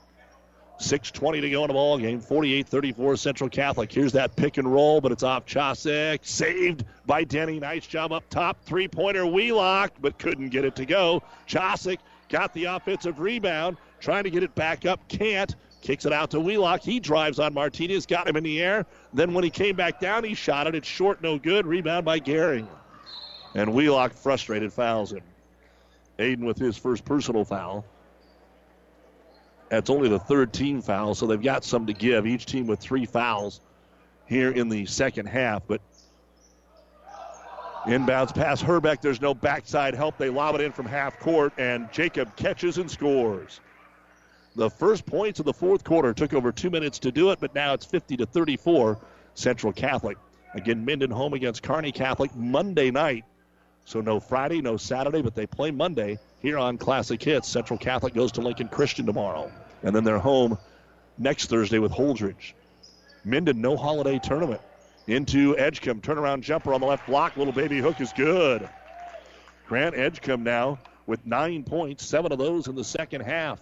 6.20 0.79 1.41
to 1.41 1.49
go 1.49 1.63
in 1.63 1.67
the 1.67 1.73
ball 1.73 1.97
game. 1.97 2.19
48 2.19 2.67
34 2.67 3.15
Central 3.15 3.49
Catholic. 3.49 3.91
Here's 3.91 4.11
that 4.13 4.35
pick 4.35 4.57
and 4.57 4.71
roll, 4.71 4.99
but 4.99 5.11
it's 5.11 5.23
off 5.23 5.45
Chosick. 5.45 6.25
Saved 6.25 6.83
by 7.05 7.23
Denny. 7.23 7.59
Nice 7.59 7.87
job 7.87 8.11
up 8.11 8.27
top. 8.29 8.61
Three 8.65 8.87
pointer 8.87 9.25
Wheelock, 9.25 9.93
but 10.01 10.17
couldn't 10.17 10.49
get 10.49 10.65
it 10.65 10.75
to 10.77 10.85
go. 10.85 11.23
Chosick 11.47 11.99
got 12.27 12.53
the 12.53 12.65
offensive 12.65 13.19
rebound, 13.19 13.77
trying 13.99 14.23
to 14.23 14.29
get 14.29 14.43
it 14.43 14.55
back 14.55 14.85
up. 14.85 15.07
Can't. 15.07 15.55
Kicks 15.83 16.05
it 16.05 16.13
out 16.13 16.31
to 16.31 16.39
Wheelock. 16.39 16.81
He 16.81 17.01
drives 17.01 17.39
on 17.39 17.53
Martinez, 17.53 18.05
got 18.05 18.25
him 18.25 18.37
in 18.37 18.43
the 18.43 18.61
air. 18.61 18.85
Then 19.13 19.33
when 19.33 19.43
he 19.43 19.49
came 19.49 19.75
back 19.75 19.99
down, 19.99 20.23
he 20.23 20.33
shot 20.33 20.65
it. 20.65 20.75
It's 20.75 20.87
short, 20.87 21.21
no 21.21 21.37
good. 21.37 21.67
Rebound 21.67 22.05
by 22.05 22.21
Gehring. 22.21 22.67
And 23.53 23.73
Wheelock, 23.73 24.13
frustrated, 24.13 24.71
fouls 24.71 25.11
him. 25.11 25.23
Aiden 26.19 26.45
with 26.45 26.57
his 26.57 26.77
first 26.77 27.03
personal 27.03 27.43
foul. 27.43 27.83
That's 29.67 29.89
only 29.89 30.07
the 30.07 30.19
third 30.19 30.53
team 30.53 30.81
foul, 30.81 31.15
so 31.15 31.27
they've 31.27 31.41
got 31.41 31.65
some 31.65 31.85
to 31.87 31.93
give. 31.93 32.25
Each 32.25 32.45
team 32.45 32.65
with 32.65 32.79
three 32.79 33.05
fouls 33.05 33.59
here 34.25 34.51
in 34.51 34.69
the 34.69 34.85
second 34.85 35.25
half. 35.25 35.63
But 35.67 35.81
inbounds 37.85 38.33
pass 38.33 38.61
Herbeck. 38.61 39.01
There's 39.01 39.19
no 39.19 39.33
backside 39.33 39.95
help. 39.95 40.17
They 40.17 40.29
lob 40.29 40.55
it 40.55 40.61
in 40.61 40.71
from 40.71 40.85
half 40.85 41.19
court, 41.19 41.51
and 41.57 41.91
Jacob 41.91 42.33
catches 42.37 42.77
and 42.77 42.89
scores. 42.89 43.59
The 44.55 44.69
first 44.69 45.05
points 45.05 45.39
of 45.39 45.45
the 45.45 45.53
fourth 45.53 45.83
quarter 45.83 46.13
took 46.13 46.33
over 46.33 46.51
two 46.51 46.69
minutes 46.69 46.99
to 46.99 47.11
do 47.11 47.31
it, 47.31 47.39
but 47.39 47.55
now 47.55 47.73
it's 47.73 47.85
50 47.85 48.17
to 48.17 48.25
34 48.25 48.99
Central 49.33 49.73
Catholic. 49.73 50.17
Again, 50.53 50.85
Minden 50.85 51.09
home 51.09 51.33
against 51.33 51.63
Kearney 51.63 51.91
Catholic 51.91 52.35
Monday 52.35 52.91
night. 52.91 53.25
So 53.85 53.99
no 53.99 54.19
Friday, 54.19 54.61
no 54.61 54.77
Saturday, 54.77 55.23
but 55.23 55.33
they 55.33 55.47
play 55.47 55.71
Monday 55.71 56.19
here 56.41 56.59
on 56.59 56.77
Classic 56.77 57.21
Hits. 57.21 57.47
Central 57.47 57.79
Catholic 57.79 58.13
goes 58.13 58.33
to 58.33 58.41
Lincoln 58.41 58.67
Christian 58.67 59.07
tomorrow. 59.07 59.51
And 59.81 59.95
then 59.95 60.03
they're 60.03 60.19
home 60.19 60.59
next 61.17 61.49
Thursday 61.49 61.79
with 61.79 61.91
Holdrege. 61.91 62.53
Minden, 63.25 63.59
no 63.59 63.75
holiday 63.75 64.19
tournament. 64.19 64.61
Into 65.07 65.57
Edgecombe. 65.57 66.01
Turnaround 66.01 66.41
jumper 66.41 66.73
on 66.73 66.79
the 66.79 66.87
left 66.87 67.07
block. 67.07 67.35
Little 67.35 67.53
baby 67.53 67.79
hook 67.79 67.99
is 67.99 68.13
good. 68.13 68.69
Grant 69.67 69.95
Edgecombe 69.95 70.43
now 70.43 70.77
with 71.07 71.25
nine 71.25 71.63
points, 71.63 72.05
seven 72.05 72.31
of 72.31 72.37
those 72.37 72.67
in 72.67 72.75
the 72.75 72.83
second 72.83 73.21
half. 73.21 73.59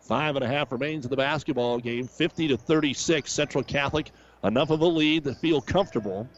Five 0.00 0.36
and 0.36 0.44
a 0.44 0.48
half 0.48 0.72
remains 0.72 1.04
in 1.04 1.10
the 1.10 1.16
basketball 1.16 1.78
game. 1.78 2.06
50 2.06 2.48
to 2.48 2.56
36. 2.56 3.30
Central 3.30 3.64
Catholic, 3.64 4.10
enough 4.42 4.70
of 4.70 4.80
a 4.80 4.86
lead 4.86 5.24
to 5.24 5.34
feel 5.34 5.60
comfortable, 5.60 6.28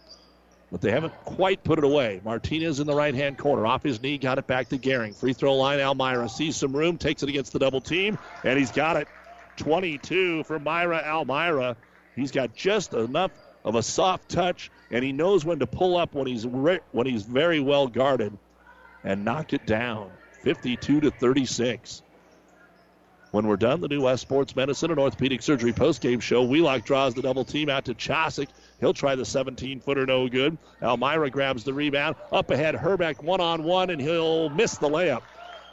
but 0.73 0.81
they 0.81 0.91
haven't 0.91 1.15
quite 1.25 1.63
put 1.63 1.79
it 1.79 1.85
away. 1.85 2.21
Martinez 2.25 2.81
in 2.81 2.87
the 2.87 2.95
right 2.95 3.15
hand 3.15 3.39
corner. 3.39 3.67
Off 3.67 3.83
his 3.83 4.01
knee, 4.03 4.19
got 4.19 4.39
it 4.39 4.47
back 4.47 4.69
to 4.71 4.79
Gehring. 4.79 5.15
Free 5.15 5.33
throw 5.33 5.55
line, 5.55 5.81
Almira 5.81 6.29
sees 6.29 6.57
some 6.57 6.75
room, 6.75 6.99
takes 6.99 7.23
it 7.23 7.29
against 7.29 7.53
the 7.53 7.59
double 7.59 7.81
team, 7.81 8.19
and 8.45 8.59
he's 8.59 8.71
got 8.71 8.97
it. 8.97 9.09
22 9.57 10.45
for 10.45 10.59
Myra 10.59 11.03
Almira. 11.05 11.77
He's 12.17 12.31
got 12.31 12.55
just 12.55 12.95
enough 12.95 13.31
of 13.65 13.75
a 13.75 13.83
soft 13.83 14.29
touch, 14.29 14.71
and 14.91 15.05
he 15.05 15.13
knows 15.13 15.45
when 15.45 15.59
to 15.59 15.67
pull 15.67 15.97
up 15.97 16.15
when 16.15 16.27
he's 16.27 16.47
re- 16.47 16.81
when 16.93 17.07
he's 17.07 17.23
very 17.23 17.61
well 17.61 17.87
guarded, 17.87 18.37
and 19.05 19.25
knock 19.25 19.53
it 19.53 19.67
down. 19.67 20.11
52 20.43 21.01
to 21.01 21.11
36. 21.11 22.03
When 23.31 23.47
we're 23.47 23.57
done, 23.57 23.81
the 23.81 23.87
new 23.87 24.03
West 24.03 24.23
Sports 24.23 24.57
Medicine 24.57 24.91
and 24.91 24.99
Orthopedic 24.99 25.41
Surgery 25.41 25.73
postgame 25.73 26.21
show. 26.21 26.43
Wheelock 26.43 26.85
draws 26.85 27.15
the 27.15 27.23
double 27.23 27.45
team 27.45 27.69
out 27.69 27.85
to 27.85 27.95
Chosick. 27.95 28.49
He'll 28.81 28.93
try 28.93 29.15
the 29.15 29.25
17 29.25 29.79
footer, 29.81 30.05
no 30.05 30.29
good. 30.29 30.59
Almira 30.83 31.31
grabs 31.31 31.63
the 31.63 31.73
rebound. 31.73 32.17
Up 32.33 32.51
ahead, 32.51 32.75
Herbeck 32.75 33.23
one 33.23 33.41
on 33.41 33.63
one, 33.63 33.91
and 33.91 34.01
he'll 34.01 34.49
miss 34.49 34.79
the 34.79 34.89
layup. 34.89 35.23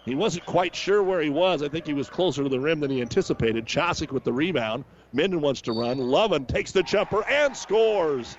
He 0.05 0.13
wasn't 0.13 0.45
quite 0.45 0.75
sure 0.75 1.01
where 1.01 1.19
he 1.19 1.31
was. 1.31 1.63
I 1.63 1.67
think 1.67 1.87
he 1.87 1.93
was 1.93 2.09
closer 2.09 2.43
to 2.43 2.49
the 2.49 2.59
rim 2.59 2.79
than 2.79 2.91
he 2.91 3.01
anticipated. 3.01 3.65
Chosick 3.65 4.11
with 4.11 4.23
the 4.23 4.31
rebound. 4.31 4.85
Minden 5.11 5.41
wants 5.41 5.61
to 5.61 5.71
run. 5.71 5.97
Lovin 5.97 6.45
takes 6.45 6.71
the 6.71 6.83
jumper 6.83 7.25
and 7.27 7.57
scores. 7.57 8.37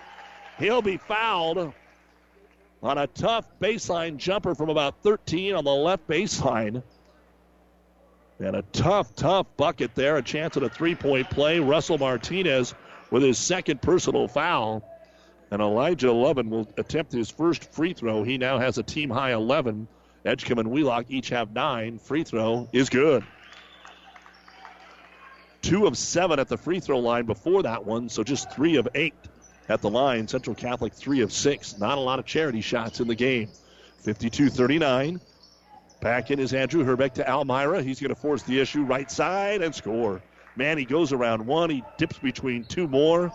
He'll 0.61 0.81
be 0.81 0.97
fouled 0.97 1.73
on 2.85 2.99
a 2.99 3.09
tough 3.09 3.47
baseline 3.61 4.17
jumper 4.17 4.55
from 4.55 4.71
about 4.71 5.03
13 5.03 5.57
on 5.57 5.65
the 5.65 5.75
left 5.75 6.07
baseline. 6.07 6.85
And 8.41 8.57
a 8.57 8.63
tough, 8.73 9.15
tough 9.17 9.47
bucket 9.57 9.95
there. 9.95 10.17
A 10.17 10.23
chance 10.23 10.57
at 10.57 10.63
a 10.63 10.69
three 10.69 10.95
point 10.95 11.29
play. 11.31 11.59
Russell 11.61 11.99
Martinez 11.99 12.75
with 13.11 13.23
his 13.23 13.39
second 13.39 13.83
personal 13.83 14.29
foul. 14.29 14.83
And 15.51 15.63
Elijah 15.63 16.13
Lovin 16.13 16.51
will 16.51 16.69
attempt 16.77 17.13
his 17.13 17.31
first 17.31 17.73
free 17.73 17.95
throw. 17.95 18.23
He 18.23 18.39
now 18.39 18.59
has 18.59 18.79
a 18.79 18.83
team 18.83 19.11
high 19.11 19.33
11. 19.33 19.89
Edgecombe 20.25 20.59
and 20.59 20.71
Wheelock 20.71 21.07
each 21.09 21.31
have 21.31 21.53
nine. 21.53 21.99
Free 21.99 22.23
throw 22.25 22.69
is 22.73 22.91
good. 22.91 23.25
two 25.63 25.87
of 25.87 25.97
seven 25.97 26.39
at 26.39 26.49
the 26.49 26.57
free 26.57 26.81
throw 26.81 26.99
line 26.99 27.25
before 27.27 27.63
that 27.63 27.85
one, 27.85 28.09
so 28.09 28.23
just 28.23 28.51
three 28.53 28.77
of 28.77 28.89
eight 28.95 29.15
at 29.69 29.81
the 29.83 29.91
line. 29.91 30.29
Central 30.29 30.55
Catholic 30.55 30.93
three 30.93 31.21
of 31.21 31.33
six. 31.33 31.79
Not 31.79 31.99
a 31.99 32.01
lot 32.01 32.19
of 32.19 32.27
charity 32.27 32.61
shots 32.61 33.01
in 33.01 33.09
the 33.09 33.15
game. 33.15 33.49
52 34.03 34.51
39. 34.51 35.21
Back 36.01 36.31
in 36.31 36.39
is 36.39 36.55
Andrew 36.55 36.85
Herbeck 36.85 37.15
to 37.15 37.29
Almira. 37.29 37.83
He's 37.83 38.01
going 38.01 38.11
to 38.11 38.21
force 38.21 38.45
the 38.45 38.61
issue 38.61 38.83
right 38.83 39.11
side 39.11 39.63
and 39.63 39.75
score. 39.75 40.23
Man, 40.55 40.79
he 40.79 40.85
goes 40.85 41.13
around 41.13 41.45
one. 41.45 41.71
He 41.71 41.83
dips 41.97 42.19
between 42.19 42.65
two 42.65 42.87
more. 42.87 43.33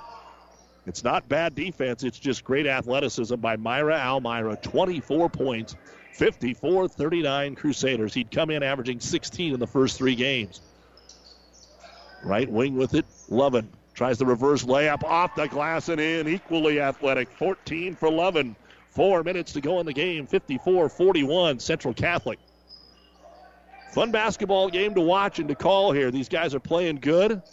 It's 0.86 1.04
not 1.04 1.28
bad 1.28 1.56
defense. 1.56 2.04
It's 2.04 2.20
just 2.20 2.44
great 2.44 2.66
athleticism 2.66 3.36
by 3.36 3.58
Myra 3.58 3.96
Almira. 3.96 4.58
24 4.58 5.30
points, 5.30 5.76
54 6.14 6.88
39 6.88 7.56
Crusaders. 7.56 8.14
He'd 8.14 8.32
come 8.32 8.50
in 8.50 8.64
averaging 8.64 9.00
16 9.00 9.54
in 9.54 9.60
the 9.60 9.68
first 9.68 9.98
three 9.98 10.16
games. 10.16 10.62
Right 12.24 12.50
wing 12.50 12.78
with 12.78 12.94
it. 12.94 13.06
Lovin 13.30 13.70
tries 13.94 14.18
the 14.18 14.26
reverse 14.26 14.64
layup 14.64 15.04
off 15.04 15.36
the 15.36 15.48
glass 15.48 15.90
and 15.90 16.00
in. 16.00 16.28
Equally 16.30 16.80
athletic. 16.80 17.30
14 17.32 17.96
for 17.96 18.10
Lovin. 18.10 18.56
Four 18.90 19.24
minutes 19.24 19.54
to 19.54 19.62
go 19.62 19.80
in 19.80 19.86
the 19.86 19.94
game. 19.94 20.28
54 20.28 20.88
41 20.88 21.60
Central 21.60 21.94
Catholic. 21.94 22.40
Fun 23.94 24.10
basketball 24.10 24.70
game 24.70 24.96
to 24.96 25.02
watch 25.02 25.38
and 25.38 25.48
to 25.50 25.56
call 25.56 25.92
here. 25.92 26.10
These 26.10 26.28
guys 26.28 26.56
are 26.56 26.60
playing 26.60 26.96
good. 26.96 27.44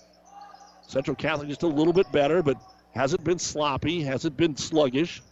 Central 0.86 1.14
Catholic 1.14 1.48
just 1.48 1.62
a 1.62 1.66
little 1.66 1.92
bit 1.92 2.10
better, 2.10 2.42
but 2.42 2.56
hasn't 2.94 3.22
been 3.22 3.38
sloppy, 3.38 4.02
hasn't 4.02 4.38
been 4.38 4.56
sluggish. 4.56 5.22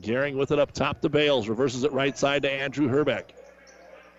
Gehring 0.00 0.36
with 0.36 0.50
it 0.50 0.58
up 0.58 0.72
top 0.72 1.00
to 1.02 1.08
Bales. 1.08 1.48
Reverses 1.48 1.84
it 1.84 1.92
right 1.92 2.18
side 2.18 2.42
to 2.42 2.50
Andrew 2.50 2.88
Herbeck. 2.88 3.32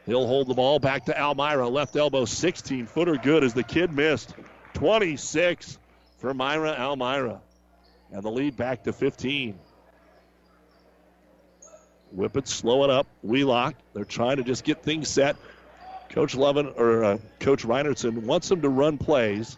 He'll 0.05 0.27
hold 0.27 0.47
the 0.47 0.53
ball 0.53 0.79
back 0.79 1.05
to 1.05 1.21
Almira. 1.21 1.67
Left 1.67 1.95
elbow, 1.95 2.23
16 2.23 2.87
footer 2.87 3.17
good 3.17 3.43
as 3.43 3.53
the 3.53 3.63
kid 3.63 3.91
missed. 3.91 4.33
26 4.75 5.77
for 6.19 6.33
Myra 6.33 6.71
Almira. 6.71 7.41
And 8.11 8.23
the 8.23 8.31
lead 8.31 8.55
back 8.55 8.83
to 8.85 8.93
15. 8.93 9.59
Whippets 12.15 12.49
slow 12.49 12.83
it 12.83 12.89
up. 12.89 13.07
Wheelock. 13.23 13.75
They're 13.93 14.05
trying 14.05 14.37
to 14.37 14.43
just 14.43 14.63
get 14.63 14.83
things 14.83 15.07
set. 15.07 15.35
Coach 16.09 16.35
Lovin 16.35 16.73
or 16.75 17.03
uh, 17.03 17.17
Coach 17.39 17.63
Reinertson 17.63 18.23
wants 18.23 18.49
them 18.49 18.61
to 18.61 18.69
run 18.69 18.97
plays. 18.97 19.57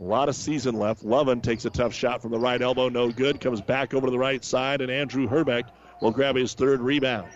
A 0.00 0.04
lot 0.04 0.28
of 0.28 0.36
season 0.36 0.76
left. 0.76 1.04
Lovin 1.04 1.40
takes 1.40 1.64
a 1.64 1.70
tough 1.70 1.94
shot 1.94 2.22
from 2.22 2.30
the 2.30 2.38
right 2.38 2.60
elbow, 2.60 2.88
no 2.88 3.10
good. 3.10 3.40
Comes 3.40 3.60
back 3.60 3.94
over 3.94 4.06
to 4.06 4.10
the 4.10 4.18
right 4.18 4.44
side, 4.44 4.80
and 4.80 4.90
Andrew 4.90 5.26
Herbeck 5.26 5.66
will 6.00 6.10
grab 6.10 6.36
his 6.36 6.54
third 6.54 6.80
rebound. 6.80 7.28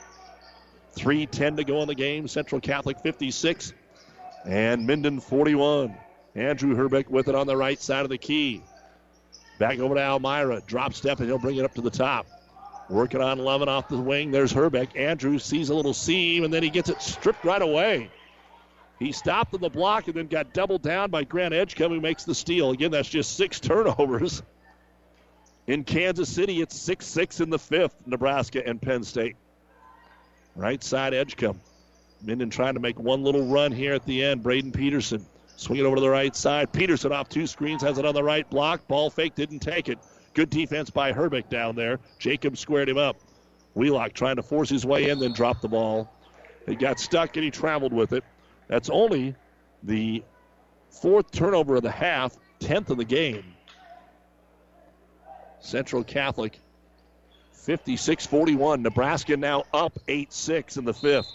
3.10 0.97 1.57
to 1.57 1.65
go 1.65 1.83
in 1.83 1.89
the 1.89 1.95
game. 1.95 2.27
Central 2.27 2.61
Catholic 2.61 2.99
56 3.01 3.73
and 4.45 4.87
Minden 4.87 5.21
41. 5.21 5.95
Andrew 6.35 6.75
Herbeck 6.75 7.11
with 7.11 7.29
it 7.29 7.35
on 7.35 7.47
the 7.47 7.57
right 7.57 7.81
side 7.81 8.05
of 8.05 8.11
the 8.11 8.19
key. 8.19 8.63
Back 9.59 9.79
over 9.79 9.95
to 9.95 10.01
Almira. 10.01 10.63
Drop 10.67 10.95
step, 10.95 11.19
and 11.21 11.29
he'll 11.29 11.39
bring 11.39 11.57
it 11.57 11.65
up 11.65 11.75
to 11.75 11.81
the 11.81 11.91
top. 11.91 12.27
Working 12.89 13.21
on 13.21 13.39
Lovin 13.39 13.69
off 13.69 13.89
the 13.89 13.99
wing. 13.99 14.31
There's 14.31 14.53
Herbeck. 14.53 14.97
Andrew 14.97 15.39
sees 15.39 15.69
a 15.69 15.75
little 15.75 15.93
seam, 15.93 16.45
and 16.45 16.53
then 16.53 16.63
he 16.63 16.71
gets 16.71 16.89
it 16.89 17.03
stripped 17.03 17.45
right 17.45 17.61
away. 17.61 18.11
He 18.99 19.13
stopped 19.13 19.55
in 19.55 19.61
the 19.61 19.69
block 19.69 20.09
and 20.09 20.17
then 20.17 20.27
got 20.27 20.53
doubled 20.55 20.83
down 20.83 21.11
by 21.11 21.25
Grant 21.25 21.55
Edgecombe, 21.55 21.93
who 21.93 22.01
makes 22.01 22.25
the 22.25 22.35
steal. 22.35 22.71
Again, 22.71 22.91
that's 22.91 23.09
just 23.09 23.37
six 23.37 23.61
turnovers. 23.61 24.43
In 25.67 25.85
Kansas 25.85 26.31
City, 26.31 26.63
it's 26.63 26.75
6 26.81 27.05
6 27.05 27.41
in 27.41 27.51
the 27.51 27.59
fifth, 27.59 27.95
Nebraska 28.07 28.67
and 28.67 28.81
Penn 28.81 29.05
State. 29.05 29.37
Right 30.57 30.83
side 30.83 31.13
Edgecombe. 31.13 31.61
Minden 32.23 32.49
trying 32.49 32.75
to 32.75 32.81
make 32.81 32.99
one 32.99 33.23
little 33.23 33.47
run 33.47 33.71
here 33.71 33.93
at 33.93 34.07
the 34.07 34.25
end. 34.25 34.43
Braden 34.43 34.73
Peterson 34.73 35.25
swinging 35.57 35.85
over 35.85 35.97
to 35.97 36.01
the 36.01 36.09
right 36.09 36.35
side. 36.35 36.73
Peterson 36.73 37.13
off 37.13 37.29
two 37.29 37.47
screens, 37.47 37.83
has 37.83 37.99
it 37.99 38.07
on 38.07 38.15
the 38.15 38.25
right 38.25 38.49
block. 38.49 38.89
Ball 38.89 39.11
fake, 39.11 39.35
didn't 39.35 39.59
take 39.59 39.91
it. 39.91 39.99
Good 40.39 40.51
defense 40.51 40.89
by 40.89 41.11
Herbeck 41.11 41.51
down 41.51 41.75
there. 41.75 41.99
Jacob 42.21 42.57
squared 42.57 42.89
him 42.89 42.97
up. 42.97 43.17
Wheelock 43.75 44.13
trying 44.13 44.37
to 44.37 44.43
force 44.45 44.71
his 44.71 44.87
way 44.87 45.11
in, 45.11 45.19
then 45.19 45.33
dropped 45.33 45.63
the 45.63 45.69
ball. 45.69 46.09
He 46.65 46.77
got 46.77 47.01
stuck 47.01 47.35
and 47.35 47.43
he 47.43 47.51
traveled 47.51 47.93
with 47.93 48.13
it. 48.13 48.23
That's 48.69 48.89
only 48.89 49.35
the 49.83 50.23
fourth 50.91 51.33
turnover 51.33 51.75
of 51.75 51.83
the 51.83 51.91
half, 51.91 52.37
10th 52.61 52.91
of 52.91 52.99
the 52.99 53.05
game. 53.05 53.53
Central 55.59 56.05
Catholic 56.05 56.61
56 57.55 58.25
41. 58.25 58.81
Nebraska 58.81 59.37
now 59.37 59.65
up 59.75 59.99
8 60.07 60.33
6 60.33 60.77
in 60.77 60.85
the 60.85 60.95
fifth. 60.95 61.33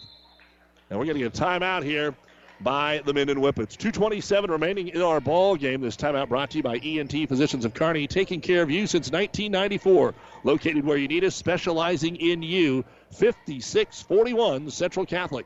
And 0.89 0.97
we're 0.97 1.03
going 1.03 1.17
to 1.17 1.23
get 1.25 1.37
a 1.37 1.43
timeout 1.43 1.83
here 1.83 2.15
by 2.63 3.01
the 3.05 3.13
men 3.13 3.27
Minden 3.27 3.41
Whippets. 3.41 3.75
227 3.75 4.49
remaining 4.49 4.87
in 4.89 5.01
our 5.01 5.19
ball 5.19 5.55
game. 5.55 5.81
This 5.81 5.97
timeout 5.97 6.29
brought 6.29 6.51
to 6.51 6.57
you 6.57 6.63
by 6.63 6.77
ENT 6.77 7.27
Physicians 7.27 7.65
of 7.65 7.73
Kearney, 7.73 8.07
taking 8.07 8.41
care 8.41 8.61
of 8.61 8.71
you 8.71 8.87
since 8.87 9.11
1994. 9.11 10.13
Located 10.43 10.85
where 10.85 10.97
you 10.97 11.07
need 11.07 11.23
us, 11.23 11.35
specializing 11.35 12.15
in 12.15 12.41
you. 12.41 12.85
56 13.11 14.01
41 14.01 14.71
Central 14.71 15.05
Catholic. 15.05 15.45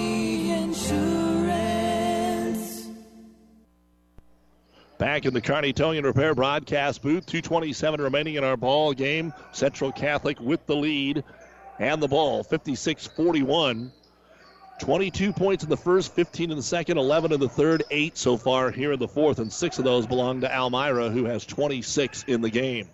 Back 5.01 5.25
in 5.25 5.33
the 5.33 5.41
Towing 5.41 6.03
Repair 6.03 6.35
broadcast 6.35 7.01
booth, 7.01 7.25
227 7.25 7.99
remaining 7.99 8.35
in 8.35 8.43
our 8.43 8.55
ball 8.55 8.93
game. 8.93 9.33
Central 9.51 9.91
Catholic 9.91 10.39
with 10.39 10.63
the 10.67 10.75
lead 10.75 11.23
and 11.79 12.03
the 12.03 12.07
ball, 12.07 12.43
56-41. 12.43 13.89
22 14.79 15.33
points 15.33 15.63
in 15.63 15.71
the 15.71 15.75
first, 15.75 16.13
15 16.13 16.51
in 16.51 16.55
the 16.55 16.61
second, 16.61 16.99
11 16.99 17.31
in 17.31 17.39
the 17.39 17.49
third, 17.49 17.81
8 17.89 18.15
so 18.15 18.37
far 18.37 18.69
here 18.69 18.91
in 18.91 18.99
the 18.99 19.07
fourth, 19.07 19.39
and 19.39 19.51
6 19.51 19.79
of 19.79 19.85
those 19.85 20.05
belong 20.05 20.41
to 20.41 20.55
Almira, 20.55 21.09
who 21.09 21.25
has 21.25 21.47
26 21.47 22.25
in 22.27 22.41
the 22.41 22.51
game. 22.51 22.87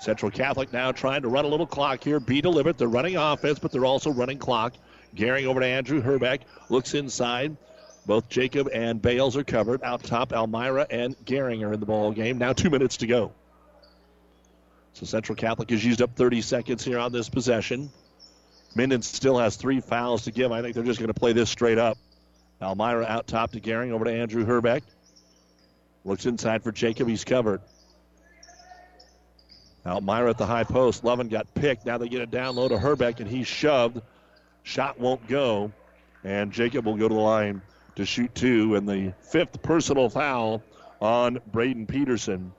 Central 0.00 0.32
Catholic 0.32 0.72
now 0.72 0.90
trying 0.90 1.22
to 1.22 1.28
run 1.28 1.44
a 1.44 1.48
little 1.48 1.68
clock 1.68 2.02
here, 2.02 2.18
be 2.18 2.40
deliberate. 2.40 2.76
They're 2.76 2.88
running 2.88 3.16
offense, 3.16 3.60
but 3.60 3.70
they're 3.70 3.86
also 3.86 4.10
running 4.10 4.38
clock. 4.38 4.74
Gehring 5.14 5.46
over 5.46 5.60
to 5.60 5.66
Andrew 5.66 6.00
Herbeck, 6.00 6.40
looks 6.70 6.94
inside. 6.94 7.56
Both 8.04 8.28
Jacob 8.28 8.68
and 8.72 9.00
Bales 9.00 9.36
are 9.36 9.44
covered. 9.44 9.82
Out 9.82 10.02
top, 10.02 10.32
Almira 10.32 10.86
and 10.90 11.16
Gehring 11.24 11.66
are 11.66 11.72
in 11.72 11.80
the 11.80 11.86
ball 11.86 12.12
game. 12.12 12.38
Now 12.38 12.52
two 12.52 12.70
minutes 12.70 12.98
to 12.98 13.06
go. 13.06 13.32
So 14.94 15.06
Central 15.06 15.36
Catholic 15.36 15.70
has 15.70 15.84
used 15.84 16.02
up 16.02 16.16
30 16.16 16.42
seconds 16.42 16.84
here 16.84 16.98
on 16.98 17.12
this 17.12 17.28
possession. 17.28 17.90
Minden 18.74 19.02
still 19.02 19.38
has 19.38 19.56
three 19.56 19.80
fouls 19.80 20.24
to 20.24 20.32
give. 20.32 20.50
I 20.50 20.62
think 20.62 20.74
they're 20.74 20.84
just 20.84 20.98
going 20.98 21.12
to 21.12 21.18
play 21.18 21.32
this 21.32 21.48
straight 21.48 21.78
up. 21.78 21.96
Almira 22.60 23.04
out 23.06 23.26
top 23.26 23.52
to 23.52 23.60
Gehring, 23.60 23.92
over 23.92 24.04
to 24.04 24.12
Andrew 24.12 24.44
Herbeck. 24.44 24.82
Looks 26.04 26.26
inside 26.26 26.62
for 26.62 26.72
Jacob. 26.72 27.08
He's 27.08 27.24
covered. 27.24 27.60
Almira 29.86 30.30
at 30.30 30.38
the 30.38 30.46
high 30.46 30.64
post. 30.64 31.04
Lovin 31.04 31.28
got 31.28 31.52
picked. 31.54 31.86
Now 31.86 31.98
they 31.98 32.08
get 32.08 32.20
it 32.20 32.30
down 32.30 32.56
low 32.56 32.68
to 32.68 32.78
Herbeck, 32.78 33.20
and 33.20 33.28
he's 33.28 33.46
shoved. 33.46 34.00
Shot 34.62 34.98
won't 34.98 35.26
go. 35.28 35.72
And 36.24 36.52
Jacob 36.52 36.86
will 36.86 36.96
go 36.96 37.08
to 37.08 37.14
the 37.14 37.20
line 37.20 37.62
to 37.96 38.04
shoot 38.04 38.34
two. 38.34 38.74
And 38.74 38.88
the 38.88 39.12
fifth 39.20 39.62
personal 39.62 40.08
foul 40.08 40.62
on 41.00 41.40
Braden 41.52 41.86
Peterson. 41.86 42.52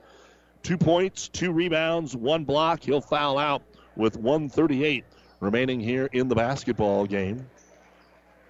Two 0.62 0.78
points, 0.78 1.28
two 1.28 1.52
rebounds, 1.52 2.16
one 2.16 2.44
block. 2.46 2.84
He'll 2.84 3.02
foul 3.02 3.38
out 3.38 3.64
with 3.96 4.18
138 4.18 5.04
remaining 5.40 5.80
here 5.80 6.10
in 6.14 6.28
the 6.28 6.36
basketball 6.36 7.06
game. 7.06 7.46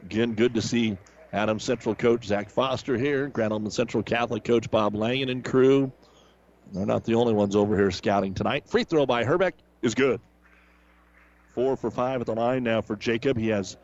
Again, 0.04 0.34
good 0.34 0.54
to 0.54 0.62
see 0.62 0.98
Adam 1.32 1.60
Central 1.60 1.96
coach 1.96 2.26
Zach 2.26 2.50
Foster 2.50 2.98
here, 2.98 3.28
Grand 3.28 3.52
Island 3.52 3.74
Central 3.74 4.04
Catholic 4.04 4.44
coach 4.44 4.70
Bob 4.70 4.96
Langen 4.96 5.30
and 5.30 5.44
crew. 5.44 5.92
They're 6.72 6.86
not 6.86 7.04
the 7.04 7.16
only 7.16 7.34
ones 7.34 7.56
over 7.56 7.76
here 7.76 7.92
scouting 7.92 8.34
tonight. 8.34 8.68
Free 8.68 8.84
throw 8.84 9.06
by 9.06 9.24
Herbeck 9.24 9.56
is 9.82 9.96
good. 9.96 10.22
Four 11.54 11.76
for 11.76 11.92
five 11.92 12.22
at 12.22 12.28
the 12.28 12.34
line 12.34 12.64
now 12.64 12.82
for 12.82 12.96
Jacob. 12.96 13.38
He 13.38 13.50
has 13.50 13.78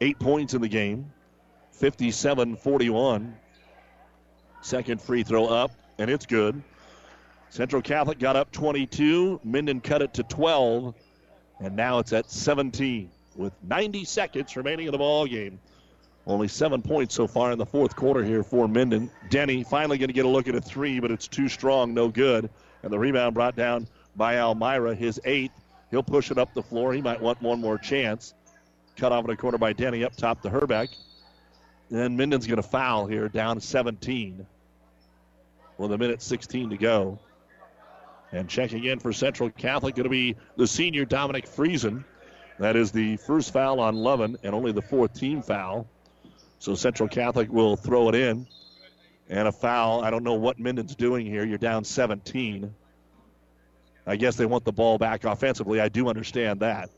eight 0.00 0.18
points 0.18 0.54
in 0.54 0.60
the 0.60 0.68
game. 0.68 1.12
57 1.78 2.56
41. 2.56 3.36
Second 4.62 5.02
free 5.02 5.22
throw 5.22 5.46
up, 5.46 5.72
and 5.98 6.08
it's 6.08 6.24
good. 6.24 6.62
Central 7.50 7.82
Catholic 7.82 8.18
got 8.18 8.36
up 8.36 8.50
22. 8.52 9.40
Minden 9.44 9.80
cut 9.80 10.02
it 10.02 10.14
to 10.14 10.22
12, 10.22 10.94
and 11.60 11.76
now 11.76 11.98
it's 11.98 12.12
at 12.12 12.30
17 12.30 13.10
with 13.36 13.52
90 13.62 14.04
seconds 14.04 14.56
remaining 14.56 14.86
in 14.86 14.92
the 14.92 14.98
ball 14.98 15.26
game. 15.26 15.58
Only 16.26 16.48
seven 16.48 16.80
points 16.80 17.14
so 17.14 17.26
far 17.26 17.52
in 17.52 17.58
the 17.58 17.66
fourth 17.66 17.94
quarter 17.94 18.24
here 18.24 18.42
for 18.42 18.66
Minden. 18.66 19.10
Denny 19.28 19.62
finally 19.62 19.98
going 19.98 20.08
to 20.08 20.14
get 20.14 20.24
a 20.24 20.28
look 20.28 20.48
at 20.48 20.54
a 20.54 20.60
three, 20.60 20.98
but 20.98 21.10
it's 21.10 21.28
too 21.28 21.48
strong, 21.48 21.92
no 21.92 22.08
good. 22.08 22.48
And 22.82 22.92
the 22.92 22.98
rebound 22.98 23.34
brought 23.34 23.56
down 23.56 23.86
by 24.16 24.38
Almira, 24.38 24.94
his 24.94 25.20
eighth. 25.24 25.52
He'll 25.90 26.02
push 26.02 26.30
it 26.30 26.38
up 26.38 26.54
the 26.54 26.62
floor. 26.62 26.94
He 26.94 27.02
might 27.02 27.20
want 27.20 27.42
one 27.42 27.60
more 27.60 27.76
chance. 27.76 28.32
Cut 28.96 29.12
off 29.12 29.24
in 29.24 29.30
the 29.30 29.36
corner 29.36 29.58
by 29.58 29.74
Denny 29.74 30.02
up 30.02 30.16
top 30.16 30.40
to 30.42 30.50
Herbeck. 30.50 30.88
And 31.90 32.16
Minden's 32.16 32.46
going 32.46 32.56
to 32.56 32.68
foul 32.68 33.06
here, 33.06 33.28
down 33.28 33.60
17 33.60 34.46
with 35.78 35.92
a 35.92 35.98
minute 35.98 36.22
16 36.22 36.70
to 36.70 36.76
go. 36.76 37.18
And 38.32 38.48
checking 38.48 38.84
in 38.84 38.98
for 38.98 39.12
Central 39.12 39.50
Catholic 39.50 39.94
going 39.94 40.04
to 40.04 40.10
be 40.10 40.36
the 40.56 40.66
senior 40.66 41.04
Dominic 41.04 41.46
Friesen. 41.46 42.04
That 42.58 42.76
is 42.76 42.90
the 42.90 43.16
first 43.18 43.52
foul 43.52 43.80
on 43.80 43.96
Lovin 43.96 44.36
and 44.42 44.54
only 44.54 44.72
the 44.72 44.82
fourth 44.82 45.14
team 45.14 45.42
foul. 45.42 45.86
So 46.58 46.74
Central 46.74 47.08
Catholic 47.08 47.52
will 47.52 47.76
throw 47.76 48.08
it 48.08 48.14
in. 48.14 48.46
And 49.28 49.48
a 49.48 49.52
foul. 49.52 50.04
I 50.04 50.10
don't 50.10 50.22
know 50.22 50.34
what 50.34 50.58
Minden's 50.58 50.94
doing 50.94 51.26
here. 51.26 51.44
You're 51.44 51.58
down 51.58 51.84
17. 51.84 52.74
I 54.06 54.16
guess 54.16 54.36
they 54.36 54.46
want 54.46 54.64
the 54.64 54.72
ball 54.72 54.98
back 54.98 55.24
offensively. 55.24 55.80
I 55.80 55.88
do 55.88 56.08
understand 56.08 56.60
that. 56.60 56.90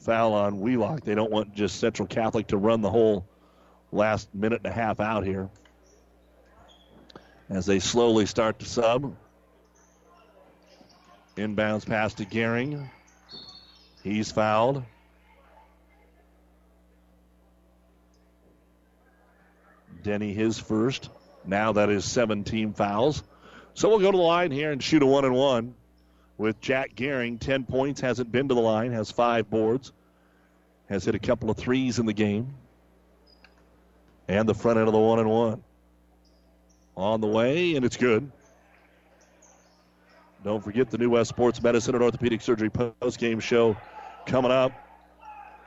Foul 0.00 0.32
on 0.32 0.60
Wheelock. 0.60 1.02
They 1.02 1.14
don't 1.14 1.30
want 1.30 1.54
just 1.54 1.78
Central 1.78 2.08
Catholic 2.08 2.48
to 2.48 2.56
run 2.56 2.80
the 2.80 2.90
whole 2.90 3.26
last 3.94 4.34
minute 4.34 4.60
and 4.64 4.72
a 4.72 4.74
half 4.74 5.00
out 5.00 5.24
here. 5.24 5.48
As 7.48 7.66
they 7.66 7.78
slowly 7.78 8.26
start 8.26 8.58
to 8.58 8.66
sub. 8.66 9.14
Inbounds 11.36 11.86
pass 11.86 12.14
to 12.14 12.24
Gehring. 12.24 12.88
He's 14.02 14.30
fouled. 14.30 14.82
Denny 20.02 20.34
his 20.34 20.58
first. 20.58 21.08
Now 21.44 21.72
that 21.72 21.88
is 21.88 22.04
seven 22.04 22.44
team 22.44 22.74
fouls. 22.74 23.22
So 23.74 23.88
we'll 23.88 23.98
go 23.98 24.10
to 24.10 24.16
the 24.16 24.22
line 24.22 24.50
here 24.50 24.70
and 24.70 24.82
shoot 24.82 25.02
a 25.02 25.06
one 25.06 25.24
and 25.24 25.34
one 25.34 25.74
with 26.36 26.60
Jack 26.60 26.94
Gehring. 26.94 27.40
Ten 27.40 27.64
points, 27.64 28.00
hasn't 28.00 28.30
been 28.30 28.48
to 28.48 28.54
the 28.54 28.60
line, 28.60 28.92
has 28.92 29.10
five 29.10 29.50
boards, 29.50 29.92
has 30.88 31.04
hit 31.04 31.14
a 31.14 31.18
couple 31.18 31.50
of 31.50 31.56
threes 31.56 31.98
in 31.98 32.06
the 32.06 32.12
game. 32.12 32.54
And 34.28 34.48
the 34.48 34.54
front 34.54 34.78
end 34.78 34.88
of 34.88 34.94
the 34.94 35.00
one 35.00 35.18
and 35.18 35.30
one. 35.30 35.62
On 36.96 37.20
the 37.20 37.26
way, 37.26 37.74
and 37.74 37.84
it's 37.84 37.96
good. 37.96 38.30
Don't 40.44 40.62
forget 40.62 40.90
the 40.90 40.98
New 40.98 41.10
West 41.10 41.30
Sports 41.30 41.62
Medicine 41.62 41.94
and 41.94 42.04
Orthopedic 42.04 42.42
Surgery 42.42 42.70
post 42.70 43.18
game 43.18 43.40
show 43.40 43.76
coming 44.26 44.50
up. 44.50 44.72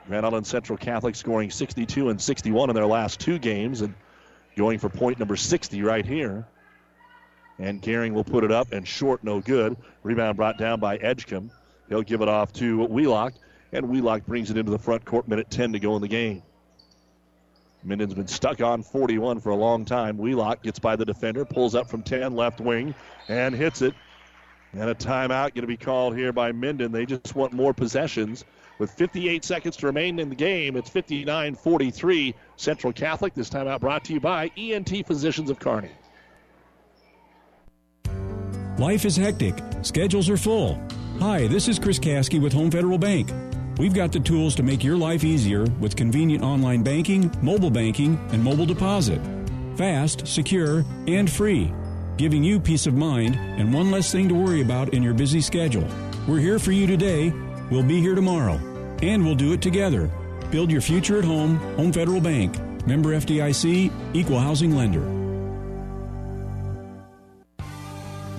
Grand 0.07 0.25
Island 0.25 0.47
Central 0.47 0.77
Catholic 0.77 1.15
scoring 1.15 1.49
62 1.49 2.09
and 2.09 2.21
61 2.21 2.69
in 2.69 2.75
their 2.75 2.85
last 2.85 3.19
two 3.19 3.39
games 3.39 3.81
and 3.81 3.93
going 4.55 4.79
for 4.79 4.87
point 4.87 5.19
number 5.19 5.35
60 5.35 5.81
right 5.81 6.05
here. 6.05 6.47
And 7.59 7.81
Gehring 7.81 8.13
will 8.13 8.23
put 8.23 8.43
it 8.43 8.51
up 8.51 8.71
and 8.71 8.87
short, 8.87 9.23
no 9.23 9.41
good. 9.41 9.75
Rebound 10.03 10.37
brought 10.37 10.57
down 10.57 10.79
by 10.79 10.97
Edgecombe. 10.97 11.51
He'll 11.89 12.03
give 12.03 12.21
it 12.21 12.27
off 12.27 12.53
to 12.53 12.85
Wheelock, 12.85 13.33
and 13.71 13.89
Wheelock 13.89 14.25
brings 14.25 14.51
it 14.51 14.57
into 14.57 14.71
the 14.71 14.79
front 14.79 15.05
court. 15.05 15.27
Minute 15.27 15.49
10 15.49 15.73
to 15.73 15.79
go 15.79 15.95
in 15.95 16.01
the 16.01 16.07
game. 16.07 16.43
Minden's 17.87 18.13
been 18.13 18.27
stuck 18.27 18.61
on 18.61 18.83
41 18.83 19.39
for 19.39 19.51
a 19.51 19.55
long 19.55 19.85
time. 19.85 20.17
Wheelock 20.17 20.61
gets 20.61 20.77
by 20.77 20.97
the 20.97 21.05
defender, 21.05 21.45
pulls 21.45 21.73
up 21.73 21.89
from 21.89 22.03
10 22.03 22.35
left 22.35 22.59
wing, 22.59 22.93
and 23.29 23.55
hits 23.55 23.81
it. 23.81 23.93
And 24.73 24.89
a 24.89 24.95
timeout 24.95 25.55
going 25.55 25.61
to 25.61 25.67
be 25.67 25.77
called 25.77 26.15
here 26.15 26.33
by 26.33 26.51
Minden. 26.51 26.91
They 26.91 27.05
just 27.05 27.33
want 27.33 27.53
more 27.53 27.73
possessions. 27.73 28.43
With 28.77 28.91
58 28.91 29.43
seconds 29.45 29.77
to 29.77 29.85
remain 29.85 30.19
in 30.19 30.29
the 30.29 30.35
game, 30.35 30.75
it's 30.75 30.89
59 30.89 31.55
43 31.55 32.35
Central 32.57 32.91
Catholic. 32.91 33.33
This 33.33 33.49
timeout 33.49 33.79
brought 33.79 34.03
to 34.05 34.13
you 34.13 34.19
by 34.19 34.51
ENT 34.57 35.07
Physicians 35.07 35.49
of 35.49 35.57
Kearney. 35.57 35.91
Life 38.77 39.05
is 39.05 39.15
hectic, 39.15 39.57
schedules 39.81 40.29
are 40.29 40.37
full. 40.37 40.79
Hi, 41.19 41.47
this 41.47 41.67
is 41.67 41.79
Chris 41.79 41.97
Kasky 41.97 42.39
with 42.39 42.53
Home 42.53 42.69
Federal 42.69 42.99
Bank. 42.99 43.31
We've 43.77 43.93
got 43.93 44.11
the 44.11 44.19
tools 44.19 44.55
to 44.55 44.63
make 44.63 44.83
your 44.83 44.97
life 44.97 45.23
easier 45.23 45.63
with 45.79 45.95
convenient 45.95 46.43
online 46.43 46.81
banking, 46.81 47.31
mobile 47.43 47.69
banking, 47.69 48.19
and 48.31 48.43
mobile 48.43 48.65
deposit. 48.65 49.21
Fast, 49.75 50.25
secure, 50.27 50.83
and 51.07 51.29
free, 51.29 51.71
giving 52.17 52.43
you 52.43 52.59
peace 52.59 52.87
of 52.87 52.95
mind 52.95 53.35
and 53.35 53.71
one 53.71 53.91
less 53.91 54.11
thing 54.11 54.27
to 54.29 54.33
worry 54.33 54.61
about 54.61 54.95
in 54.95 55.03
your 55.03 55.13
busy 55.13 55.41
schedule. 55.41 55.87
We're 56.27 56.39
here 56.39 56.57
for 56.57 56.71
you 56.71 56.87
today, 56.87 57.31
we'll 57.69 57.83
be 57.83 58.01
here 58.01 58.15
tomorrow, 58.15 58.59
and 59.03 59.23
we'll 59.23 59.35
do 59.35 59.53
it 59.53 59.61
together. 59.61 60.09
Build 60.49 60.71
your 60.71 60.81
future 60.81 61.19
at 61.19 61.25
home, 61.25 61.57
Home 61.75 61.93
Federal 61.93 62.19
Bank. 62.19 62.57
Member 62.87 63.09
FDIC, 63.09 63.91
Equal 64.15 64.39
Housing 64.39 64.75
Lender. 64.75 65.05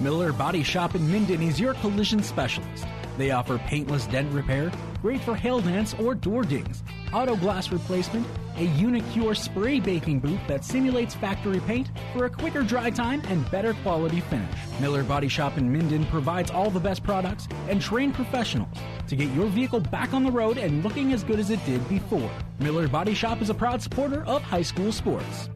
Miller 0.01 0.32
Body 0.32 0.64
Shop 0.64 0.97
in 0.97 1.09
Minden 1.09 1.43
is 1.43 1.61
your 1.61 1.74
collision 1.74 2.24
specialist. 2.24 2.86
They 3.18 3.30
offer 3.32 3.59
paintless 3.59 4.07
dent 4.07 4.32
repair, 4.32 4.72
great 5.01 5.20
for 5.20 5.34
hail 5.34 5.61
dents 5.61 5.94
or 5.94 6.14
door 6.14 6.42
dings, 6.42 6.82
auto 7.12 7.36
glass 7.36 7.70
replacement, 7.70 8.26
a 8.57 8.64
Unicure 8.64 9.34
spray 9.34 9.78
baking 9.78 10.20
booth 10.20 10.40
that 10.49 10.64
simulates 10.64 11.14
factory 11.14 11.61
paint 11.61 11.90
for 12.12 12.24
a 12.24 12.30
quicker 12.30 12.62
dry 12.62 12.90
time 12.90 13.22
and 13.28 13.49
better 13.51 13.74
quality 13.82 14.20
finish. 14.20 14.51
Miller 14.80 15.05
Body 15.05 15.28
Shop 15.28 15.57
in 15.59 15.72
Minden 15.72 16.05
provides 16.07 16.51
all 16.51 16.70
the 16.70 16.80
best 16.80 17.05
products 17.05 17.46
and 17.68 17.80
trained 17.80 18.14
professionals 18.14 18.76
to 19.07 19.16
get 19.16 19.30
your 19.32 19.46
vehicle 19.46 19.81
back 19.81 20.12
on 20.12 20.24
the 20.24 20.31
road 20.31 20.59
and 20.59 20.82
looking 20.82 21.12
as 21.12 21.22
good 21.22 21.39
as 21.39 21.51
it 21.51 21.64
did 21.64 21.86
before. 21.89 22.31
Miller 22.59 22.89
Body 22.89 23.14
Shop 23.14 23.40
is 23.40 23.51
a 23.51 23.55
proud 23.55 23.81
supporter 23.81 24.24
of 24.24 24.43
high 24.43 24.62
school 24.62 24.90
sports. 24.90 25.48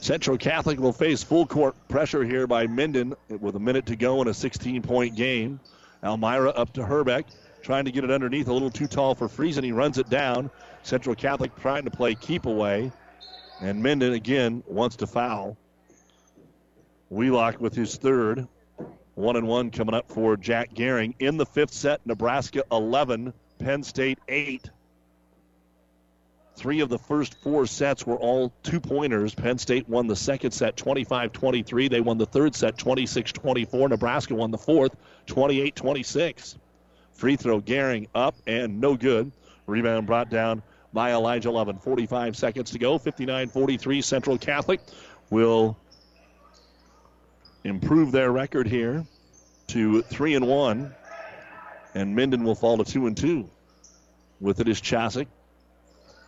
Central 0.00 0.36
Catholic 0.36 0.78
will 0.78 0.92
face 0.92 1.22
full 1.22 1.46
court 1.46 1.74
pressure 1.88 2.24
here 2.24 2.46
by 2.46 2.66
Minden 2.66 3.14
with 3.40 3.56
a 3.56 3.60
minute 3.60 3.86
to 3.86 3.96
go 3.96 4.22
in 4.22 4.28
a 4.28 4.34
16 4.34 4.82
point 4.82 5.16
game. 5.16 5.60
Almira 6.04 6.50
up 6.50 6.72
to 6.74 6.84
Herbeck, 6.84 7.26
trying 7.62 7.84
to 7.84 7.92
get 7.92 8.04
it 8.04 8.10
underneath, 8.10 8.48
a 8.48 8.52
little 8.52 8.70
too 8.70 8.86
tall 8.86 9.14
for 9.14 9.28
Friesen. 9.28 9.64
He 9.64 9.72
runs 9.72 9.98
it 9.98 10.08
down. 10.08 10.50
Central 10.82 11.14
Catholic 11.14 11.54
trying 11.56 11.84
to 11.84 11.90
play 11.90 12.14
keep 12.14 12.46
away. 12.46 12.92
And 13.60 13.82
Minden 13.82 14.12
again 14.12 14.62
wants 14.66 14.96
to 14.96 15.06
foul. 15.06 15.56
Wheelock 17.10 17.60
with 17.60 17.74
his 17.74 17.96
third. 17.96 18.46
One 19.14 19.36
and 19.36 19.48
one 19.48 19.70
coming 19.70 19.94
up 19.94 20.10
for 20.12 20.36
Jack 20.36 20.74
Gehring. 20.74 21.14
In 21.18 21.36
the 21.36 21.46
fifth 21.46 21.72
set, 21.72 22.06
Nebraska 22.06 22.62
11, 22.70 23.32
Penn 23.58 23.82
State 23.82 24.18
8. 24.28 24.70
Three 26.54 26.80
of 26.80 26.88
the 26.88 26.98
first 26.98 27.40
four 27.42 27.66
sets 27.66 28.06
were 28.06 28.16
all 28.16 28.52
two 28.62 28.80
pointers. 28.80 29.34
Penn 29.34 29.58
State 29.58 29.88
won 29.88 30.06
the 30.06 30.16
second 30.16 30.50
set 30.52 30.76
25 30.76 31.32
23. 31.32 31.88
They 31.88 32.00
won 32.00 32.18
the 32.18 32.26
third 32.26 32.54
set 32.54 32.76
26 32.78 33.32
24. 33.32 33.88
Nebraska 33.88 34.34
won 34.34 34.50
the 34.50 34.58
fourth 34.58 34.96
28 35.26 35.76
26. 35.76 36.56
Free 37.18 37.34
throw 37.34 37.60
Gehring 37.60 38.06
up 38.14 38.36
and 38.46 38.80
no 38.80 38.96
good. 38.96 39.32
Rebound 39.66 40.06
brought 40.06 40.30
down 40.30 40.62
by 40.92 41.12
Elijah 41.12 41.50
Lovin. 41.50 41.76
45 41.76 42.36
seconds 42.36 42.70
to 42.70 42.78
go. 42.78 42.96
59 42.96 43.48
43. 43.48 44.00
Central 44.02 44.38
Catholic 44.38 44.80
will 45.28 45.76
improve 47.64 48.12
their 48.12 48.30
record 48.30 48.68
here 48.68 49.04
to 49.66 50.02
3 50.02 50.36
and 50.36 50.46
1. 50.46 50.94
And 51.96 52.14
Minden 52.14 52.44
will 52.44 52.54
fall 52.54 52.78
to 52.78 52.84
2 52.84 53.08
and 53.08 53.16
2. 53.16 53.50
With 54.40 54.60
it 54.60 54.68
is 54.68 54.80
Chosick. 54.80 55.26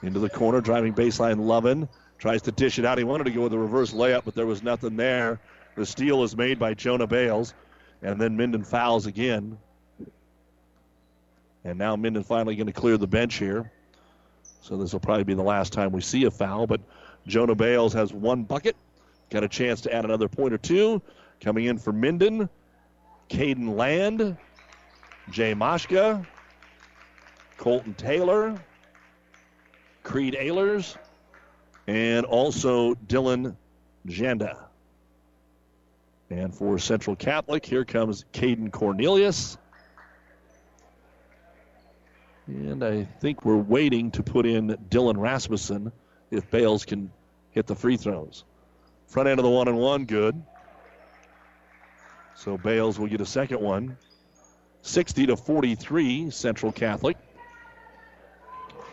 Into 0.03 0.19
the 0.19 0.29
corner, 0.29 0.61
driving 0.61 0.93
baseline. 0.93 1.39
Lovin 1.39 1.89
tries 2.19 2.43
to 2.43 2.51
dish 2.51 2.81
it 2.81 2.85
out. 2.85 2.99
He 2.99 3.05
wanted 3.05 3.25
to 3.25 3.31
go 3.31 3.43
with 3.43 3.53
a 3.53 3.59
reverse 3.59 3.93
layup, 3.93 4.25
but 4.25 4.35
there 4.35 4.47
was 4.47 4.65
nothing 4.65 4.97
there. 4.97 5.39
The 5.77 5.87
steal 5.87 6.25
is 6.25 6.37
made 6.37 6.59
by 6.59 6.75
Jonah 6.75 7.07
Bales, 7.07 7.55
and 8.03 8.21
then 8.21 8.37
Minden 8.37 8.65
fouls 8.65 9.07
again. 9.07 9.57
And 11.65 11.78
now 11.78 11.97
Minden 11.97 12.23
finally 12.23 12.57
going 12.57 12.66
to 12.66 12.73
clear 12.73 12.97
the 12.97 13.07
bench 13.07 13.37
here. 13.37 13.70
So 14.62 14.77
this 14.77 14.93
will 14.93 15.01
probably 15.01 15.24
be 15.24 15.35
the 15.35 15.43
last 15.43 15.73
time 15.73 15.93
we 15.93 16.01
see 16.01 16.24
a 16.24 16.31
foul, 16.31 16.66
but 16.66 16.81
Jonah 17.27 17.55
Bales 17.55 17.93
has 17.93 18.12
one 18.12 18.45
bucket. 18.45 18.77
Got 19.31 19.45
a 19.45 19.49
chance 19.49 19.81
to 19.82 19.95
add 19.95 20.05
another 20.05 20.28
point 20.28 20.53
or 20.53 20.59
two. 20.59 21.03
Coming 21.41 21.66
in 21.66 21.78
for 21.78 21.93
Minden, 21.93 22.49
Caden 23.28 23.77
Land, 23.77 24.37
Jay 25.31 25.55
Moshka, 25.55 26.27
Colton 27.57 27.95
Taylor, 27.95 28.61
Creed 30.03 30.35
Ehlers, 30.35 30.97
and 31.87 32.27
also 32.27 32.95
Dylan 32.95 33.57
Janda. 34.07 34.57
And 36.31 36.55
for 36.55 36.78
Central 36.78 37.16
Catholic, 37.16 37.65
here 37.65 37.85
comes 37.85 38.24
Caden 38.32 38.70
Cornelius. 38.70 39.59
And 42.51 42.83
I 42.83 43.05
think 43.21 43.45
we're 43.45 43.57
waiting 43.57 44.11
to 44.13 44.25
put 44.25 44.45
in 44.45 44.77
Dylan 44.89 45.17
Rasmussen 45.17 45.93
if 46.33 46.51
Bales 46.51 46.85
can 46.85 47.13
hit 47.53 47.69
the 47.69 47.77
free 47.77 47.97
throws. 47.97 48.45
Front 49.07 49.29
end 49.29 49.39
of 49.39 49.45
the 49.45 49.51
one 49.51 49.69
and 49.69 49.79
one, 49.79 50.05
good. 50.05 50.43
So 52.35 52.59
Bales 52.59 52.99
will 52.99 53.07
get 53.07 53.21
a 53.21 53.27
second 53.27 53.61
one. 53.61 53.97
60 54.83 55.27
to 55.27 55.37
43, 55.37 56.31
Central 56.31 56.73
Catholic. 56.73 57.17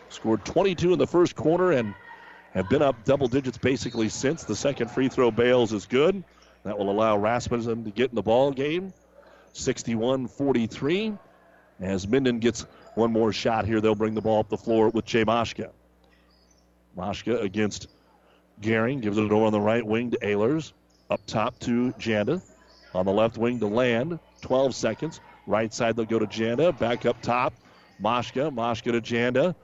Scored 0.10 0.46
22 0.46 0.94
in 0.94 1.00
the 1.00 1.08
first 1.08 1.36
quarter 1.36 1.72
and 1.72 1.96
have 2.54 2.70
been 2.70 2.84
up 2.84 3.06
double 3.06 3.28
digits 3.28 3.58
basically 3.58 4.10
since. 4.10 4.44
The 4.44 4.56
second 4.56 4.92
free 4.92 5.10
throw 5.10 5.32
Bales 5.32 5.74
is 5.74 5.88
good. 5.88 6.24
That 6.64 6.78
will 6.78 6.92
allow 6.92 7.18
Rasmussen 7.18 7.86
to 7.86 7.92
get 7.92 8.12
in 8.12 8.16
the 8.16 8.22
ball 8.22 8.52
game. 8.52 8.94
61 9.54 10.28
43. 10.28 11.18
As 11.80 12.08
Minden 12.08 12.40
gets 12.40 12.66
one 12.98 13.14
more 13.14 13.32
shot 13.32 13.65
here, 13.65 13.80
they'll 13.80 13.95
bring 13.95 14.15
the 14.15 14.22
ball 14.22 14.40
up 14.40 14.49
the 14.49 14.57
floor 14.57 14.90
with 14.90 15.06
Jay 15.06 15.24
Moshka. 15.24 15.69
Moshka 16.98 17.41
against 17.41 17.88
Gehring 18.61 19.02
gives 19.02 19.18
it 19.18 19.32
over 19.32 19.45
on 19.45 19.52
the 19.52 19.61
right 19.61 19.86
wing 19.86 20.11
to 20.11 20.18
Ehlers. 20.18 20.74
Up 21.10 21.22
top 21.28 21.57
to 21.60 21.94
Janda. 21.94 22.41
On 22.94 23.06
the 23.06 23.11
left 23.11 23.38
wing 23.38 23.60
to 23.60 23.68
Land. 23.68 24.19
12 24.41 24.76
seconds. 24.76 25.22
Right 25.45 25.74
side 25.74 25.95
they'll 25.95 26.06
go 26.06 26.19
to 26.19 26.26
Janda. 26.26 26.78
Back 26.78 27.06
up 27.06 27.22
top. 27.22 27.53
Moshka. 28.02 28.52
Moshka 28.53 28.91
to 28.91 29.02
Janda. 29.02 29.56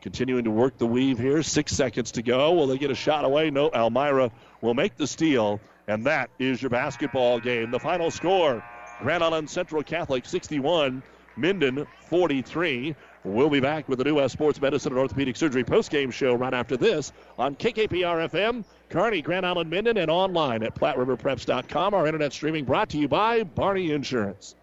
Continuing 0.00 0.44
to 0.44 0.50
work 0.50 0.78
the 0.78 0.86
weave 0.86 1.18
here. 1.18 1.42
Six 1.42 1.72
seconds 1.72 2.12
to 2.12 2.22
go. 2.22 2.52
Will 2.52 2.66
they 2.66 2.78
get 2.78 2.90
a 2.90 2.94
shot 2.94 3.24
away? 3.24 3.50
No. 3.50 3.70
Almira 3.70 4.30
will 4.62 4.74
make 4.74 4.96
the 4.96 5.06
steal. 5.06 5.60
And 5.86 6.06
that 6.06 6.30
is 6.38 6.62
your 6.62 6.70
basketball 6.70 7.40
game. 7.40 7.70
The 7.70 7.78
final 7.78 8.10
score 8.10 8.64
Grand 9.00 9.22
Island 9.22 9.50
Central 9.50 9.82
Catholic 9.82 10.24
61, 10.24 11.02
Minden 11.36 11.86
43. 12.08 12.94
We'll 13.24 13.48
be 13.48 13.60
back 13.60 13.88
with 13.88 13.98
the 13.98 14.04
New 14.04 14.16
West 14.16 14.34
Sports 14.34 14.60
Medicine 14.60 14.92
and 14.92 14.98
Orthopedic 14.98 15.36
Surgery 15.36 15.64
postgame 15.64 16.12
show 16.12 16.34
right 16.34 16.52
after 16.52 16.76
this 16.76 17.12
on 17.38 17.54
KKPR 17.56 18.28
FM, 18.28 18.64
Kearney, 18.90 19.22
Grand 19.22 19.46
Island, 19.46 19.70
Minden, 19.70 19.96
and 19.96 20.10
online 20.10 20.62
at 20.62 20.74
PlatteRiverPreps.com. 20.74 21.94
Our 21.94 22.06
internet 22.06 22.32
streaming 22.32 22.64
brought 22.64 22.90
to 22.90 22.98
you 22.98 23.08
by 23.08 23.42
Barney 23.42 23.92
Insurance. 23.92 24.56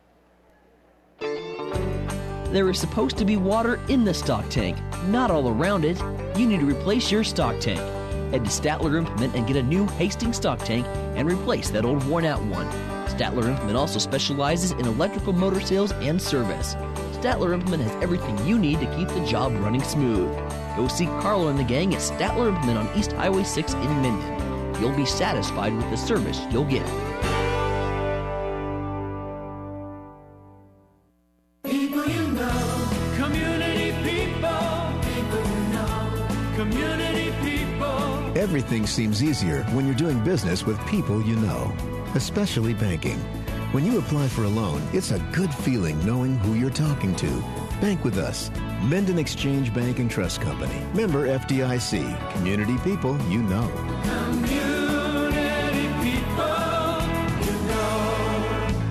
There 2.52 2.70
is 2.70 2.80
supposed 2.80 3.18
to 3.18 3.26
be 3.26 3.38
water 3.38 3.80
in 3.88 4.04
the 4.04 4.14
stock 4.14 4.48
tank, 4.50 4.78
not 5.06 5.32
all 5.32 5.50
around 5.50 5.86
it. 5.86 5.98
You 6.38 6.46
need 6.46 6.60
to 6.60 6.66
replace 6.66 7.12
your 7.12 7.24
stock 7.24 7.60
tank. 7.60 7.80
Head 8.32 8.46
to 8.46 8.52
Statler 8.52 8.98
Implement 8.98 9.36
and 9.36 9.48
get 9.48 9.56
a 9.56 9.64
new 9.64 9.88
Hastings 9.88 10.38
stock 10.38 10.60
tank 10.60 10.86
and 11.16 11.32
replace 11.32 11.70
that 11.70 11.86
old 11.86 12.04
worn 12.08 12.26
out 12.26 12.44
one. 12.44 12.68
Statler 13.12 13.48
Implement 13.50 13.78
also 13.78 14.00
specializes 14.00 14.72
in 14.72 14.86
electrical 14.86 15.34
motor 15.34 15.60
sales 15.60 15.92
and 15.94 16.22
service. 16.22 16.76
Statler 17.20 17.54
Implement 17.54 17.84
has 17.84 18.04
everything 18.04 18.38
you 18.48 18.58
need 18.58 18.80
to 18.80 18.96
keep 18.96 19.08
the 19.10 19.26
job 19.26 19.54
running 19.60 19.84
smooth. 19.84 20.34
Go 20.76 20.88
see 20.88 21.06
Carlo 21.06 21.50
and 21.50 21.60
the 21.60 21.64
gang 21.64 21.94
at 21.94 22.02
Statler 22.02 22.48
Implement 22.48 22.78
on 22.78 22.98
East 22.98 23.12
Highway 23.12 23.44
6 23.44 23.74
in 23.74 24.02
Minden. 24.02 24.82
You'll 24.82 24.96
be 24.96 25.06
satisfied 25.06 25.76
with 25.76 25.90
the 25.90 25.98
service 25.98 26.40
you'll 26.52 26.66
get. 26.66 26.86
People 31.64 32.06
you 32.08 32.32
know, 32.32 32.90
community 33.18 33.92
people, 34.02 34.94
people 35.04 35.40
you 35.52 35.62
know, 35.74 36.28
community 36.56 37.32
people. 37.44 38.38
Everything 38.38 38.88
seems 38.88 39.22
easier 39.22 39.64
when 39.66 39.86
you're 39.86 39.94
doing 39.94 40.24
business 40.24 40.66
with 40.66 40.84
people 40.88 41.22
you 41.22 41.36
know, 41.36 41.72
especially 42.16 42.74
banking. 42.74 43.20
When 43.72 43.86
you 43.86 44.00
apply 44.00 44.28
for 44.28 44.44
a 44.44 44.50
loan, 44.50 44.82
it's 44.92 45.12
a 45.12 45.20
good 45.32 45.54
feeling 45.54 46.06
knowing 46.06 46.38
who 46.40 46.56
you're 46.56 46.70
talking 46.70 47.16
to. 47.16 47.44
Bank 47.80 48.04
with 48.04 48.18
us. 48.18 48.52
Minden 48.82 49.18
Exchange 49.18 49.74
Bank 49.74 50.00
and 50.00 50.12
Trust 50.12 50.42
Company. 50.42 50.86
Member 50.94 51.28
FDIC. 51.28 52.34
Community 52.34 52.78
people 52.80 53.18
you 53.30 53.42
know. 53.44 53.68
Community 54.04 55.88
people, 56.04 56.44
you 57.46 57.54
know. 57.68 58.84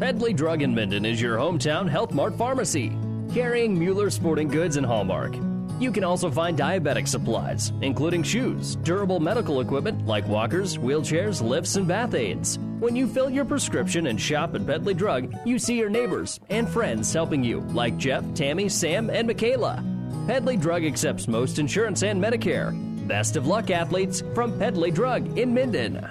Pedley 0.00 0.32
Drug 0.32 0.62
in 0.62 0.74
Minden 0.74 1.04
is 1.04 1.20
your 1.20 1.38
hometown 1.38 1.88
Health 1.88 2.12
Mart 2.12 2.36
pharmacy, 2.36 2.92
carrying 3.32 3.78
Mueller 3.78 4.10
sporting 4.10 4.48
goods 4.48 4.76
and 4.76 4.84
Hallmark. 4.84 5.36
You 5.80 5.90
can 5.90 6.04
also 6.04 6.30
find 6.30 6.56
diabetic 6.56 7.08
supplies, 7.08 7.72
including 7.82 8.22
shoes, 8.22 8.76
durable 8.76 9.18
medical 9.18 9.60
equipment 9.60 10.06
like 10.06 10.26
walkers, 10.28 10.78
wheelchairs, 10.78 11.42
lifts, 11.42 11.74
and 11.74 11.88
bath 11.88 12.14
aids. 12.14 12.60
When 12.78 12.94
you 12.94 13.08
fill 13.08 13.28
your 13.28 13.44
prescription 13.44 14.06
and 14.06 14.20
shop 14.20 14.54
at 14.54 14.64
Pedley 14.64 14.94
Drug, 14.94 15.34
you 15.44 15.58
see 15.58 15.76
your 15.76 15.90
neighbors 15.90 16.38
and 16.48 16.68
friends 16.68 17.12
helping 17.12 17.42
you, 17.42 17.60
like 17.72 17.96
Jeff, 17.96 18.22
Tammy, 18.34 18.68
Sam, 18.68 19.10
and 19.10 19.26
Michaela. 19.26 19.82
Pedley 20.28 20.56
Drug 20.56 20.84
accepts 20.84 21.26
most 21.26 21.58
insurance 21.58 22.04
and 22.04 22.22
Medicare. 22.22 22.72
Best 23.08 23.36
of 23.36 23.48
luck, 23.48 23.70
athletes, 23.70 24.22
from 24.32 24.56
Pedley 24.56 24.92
Drug 24.92 25.36
in 25.36 25.52
Minden. 25.52 26.08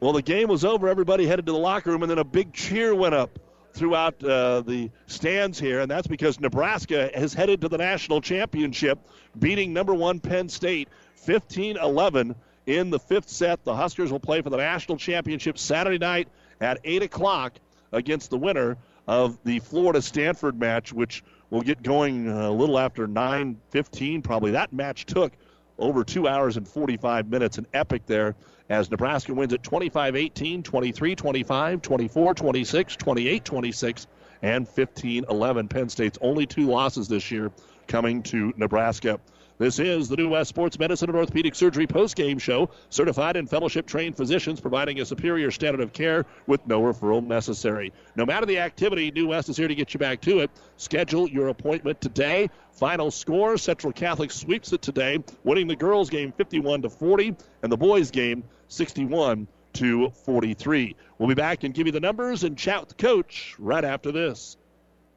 Well, 0.00 0.12
the 0.12 0.22
game 0.22 0.48
was 0.48 0.64
over. 0.64 0.88
Everybody 0.88 1.26
headed 1.26 1.46
to 1.46 1.52
the 1.52 1.58
locker 1.58 1.90
room, 1.90 2.02
and 2.02 2.10
then 2.10 2.18
a 2.18 2.24
big 2.24 2.52
cheer 2.52 2.94
went 2.94 3.14
up 3.14 3.38
throughout 3.76 4.22
uh, 4.24 4.62
the 4.62 4.90
stands 5.06 5.60
here, 5.60 5.80
and 5.80 5.90
that's 5.90 6.06
because 6.06 6.40
Nebraska 6.40 7.10
has 7.14 7.34
headed 7.34 7.60
to 7.60 7.68
the 7.68 7.78
national 7.78 8.20
championship, 8.20 8.98
beating 9.38 9.72
number 9.72 9.94
one 9.94 10.18
Penn 10.18 10.48
State 10.48 10.88
15 11.16 11.76
11 11.76 12.34
in 12.66 12.90
the 12.90 12.98
fifth 12.98 13.28
set. 13.28 13.62
The 13.64 13.74
Huskers 13.74 14.10
will 14.10 14.20
play 14.20 14.40
for 14.42 14.50
the 14.50 14.56
national 14.56 14.98
championship 14.98 15.58
Saturday 15.58 15.98
night 15.98 16.28
at 16.60 16.80
8 16.84 17.02
o'clock 17.02 17.54
against 17.92 18.30
the 18.30 18.38
winner 18.38 18.78
of 19.06 19.38
the 19.44 19.60
Florida 19.60 20.02
Stanford 20.02 20.58
match, 20.58 20.92
which 20.92 21.22
will 21.50 21.62
get 21.62 21.82
going 21.82 22.28
uh, 22.28 22.48
a 22.48 22.50
little 22.50 22.78
after 22.78 23.06
9:15. 23.06 24.24
Probably 24.24 24.52
that 24.52 24.72
match 24.72 25.06
took 25.06 25.32
over 25.78 26.04
two 26.04 26.26
hours 26.28 26.56
and 26.56 26.66
45 26.66 27.28
minutes. 27.28 27.58
An 27.58 27.66
epic 27.74 28.06
there 28.06 28.34
as 28.68 28.90
Nebraska 28.90 29.34
wins 29.34 29.52
at 29.52 29.62
25 29.62 30.16
18, 30.16 30.62
23 30.62 31.14
25, 31.14 31.82
24 31.82 32.34
26, 32.34 32.96
28 32.96 33.44
26, 33.44 34.06
and 34.42 34.68
15 34.68 35.24
11. 35.30 35.68
Penn 35.68 35.88
State's 35.88 36.18
only 36.20 36.46
two 36.46 36.66
losses 36.66 37.08
this 37.08 37.30
year 37.30 37.50
coming 37.86 38.22
to 38.24 38.52
Nebraska. 38.56 39.20
This 39.58 39.78
is 39.78 40.10
the 40.10 40.16
New 40.16 40.28
West 40.28 40.50
Sports 40.50 40.78
Medicine 40.78 41.08
and 41.08 41.16
Orthopedic 41.16 41.54
Surgery 41.54 41.86
post-game 41.86 42.38
show. 42.38 42.68
Certified 42.90 43.36
and 43.36 43.48
fellowship-trained 43.48 44.14
physicians 44.14 44.60
providing 44.60 45.00
a 45.00 45.06
superior 45.06 45.50
standard 45.50 45.80
of 45.80 45.94
care 45.94 46.26
with 46.46 46.66
no 46.66 46.82
referral 46.82 47.26
necessary. 47.26 47.94
No 48.16 48.26
matter 48.26 48.44
the 48.44 48.58
activity, 48.58 49.10
New 49.10 49.28
West 49.28 49.48
is 49.48 49.56
here 49.56 49.66
to 49.66 49.74
get 49.74 49.94
you 49.94 49.98
back 49.98 50.20
to 50.22 50.40
it. 50.40 50.50
Schedule 50.76 51.26
your 51.26 51.48
appointment 51.48 52.02
today. 52.02 52.50
Final 52.72 53.10
score: 53.10 53.56
Central 53.56 53.94
Catholic 53.94 54.30
sweeps 54.30 54.74
it 54.74 54.82
today, 54.82 55.24
winning 55.42 55.68
the 55.68 55.76
girls' 55.76 56.10
game 56.10 56.32
51 56.32 56.82
to 56.82 56.90
40, 56.90 57.34
and 57.62 57.72
the 57.72 57.78
boys' 57.78 58.10
game 58.10 58.44
61 58.68 59.48
to 59.72 60.10
43. 60.10 60.96
We'll 61.16 61.28
be 61.28 61.34
back 61.34 61.64
and 61.64 61.72
give 61.72 61.86
you 61.86 61.94
the 61.94 62.00
numbers 62.00 62.44
and 62.44 62.58
chat 62.58 62.80
with 62.80 62.90
the 62.90 62.94
coach 62.96 63.56
right 63.58 63.84
after 63.84 64.12
this. 64.12 64.58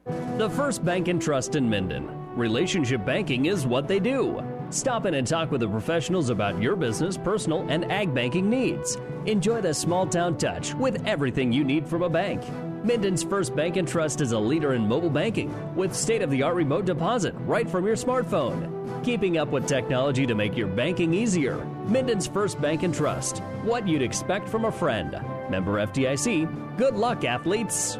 The 0.06 0.48
First 0.50 0.84
Bank 0.84 1.08
and 1.08 1.20
Trust 1.20 1.56
in 1.56 1.68
Minden. 1.68 2.08
Relationship 2.34 3.04
banking 3.04 3.46
is 3.46 3.66
what 3.66 3.86
they 3.86 4.00
do. 4.00 4.42
Stop 4.70 5.04
in 5.04 5.14
and 5.14 5.26
talk 5.26 5.50
with 5.50 5.60
the 5.60 5.68
professionals 5.68 6.30
about 6.30 6.62
your 6.62 6.74
business, 6.74 7.18
personal, 7.18 7.66
and 7.68 7.90
ag 7.92 8.14
banking 8.14 8.48
needs. 8.48 8.96
Enjoy 9.26 9.60
the 9.60 9.74
small 9.74 10.06
town 10.06 10.38
touch 10.38 10.74
with 10.74 11.06
everything 11.06 11.52
you 11.52 11.64
need 11.64 11.86
from 11.86 12.02
a 12.02 12.08
bank. 12.08 12.42
Minden's 12.82 13.22
First 13.22 13.54
Bank 13.54 13.76
and 13.76 13.86
Trust 13.86 14.22
is 14.22 14.32
a 14.32 14.38
leader 14.38 14.72
in 14.72 14.88
mobile 14.88 15.10
banking 15.10 15.52
with 15.76 15.94
state 15.94 16.22
of 16.22 16.30
the 16.30 16.42
art 16.42 16.54
remote 16.54 16.86
deposit 16.86 17.34
right 17.40 17.68
from 17.68 17.84
your 17.84 17.96
smartphone. 17.96 19.04
Keeping 19.04 19.36
up 19.36 19.48
with 19.48 19.66
technology 19.66 20.26
to 20.26 20.34
make 20.34 20.56
your 20.56 20.68
banking 20.68 21.12
easier. 21.12 21.62
Minden's 21.88 22.26
First 22.26 22.58
Bank 22.60 22.84
and 22.84 22.94
Trust. 22.94 23.38
What 23.64 23.86
you'd 23.86 24.02
expect 24.02 24.48
from 24.48 24.64
a 24.64 24.72
friend. 24.72 25.12
Member 25.50 25.84
FDIC. 25.86 26.78
Good 26.78 26.94
luck, 26.94 27.24
athletes. 27.24 27.98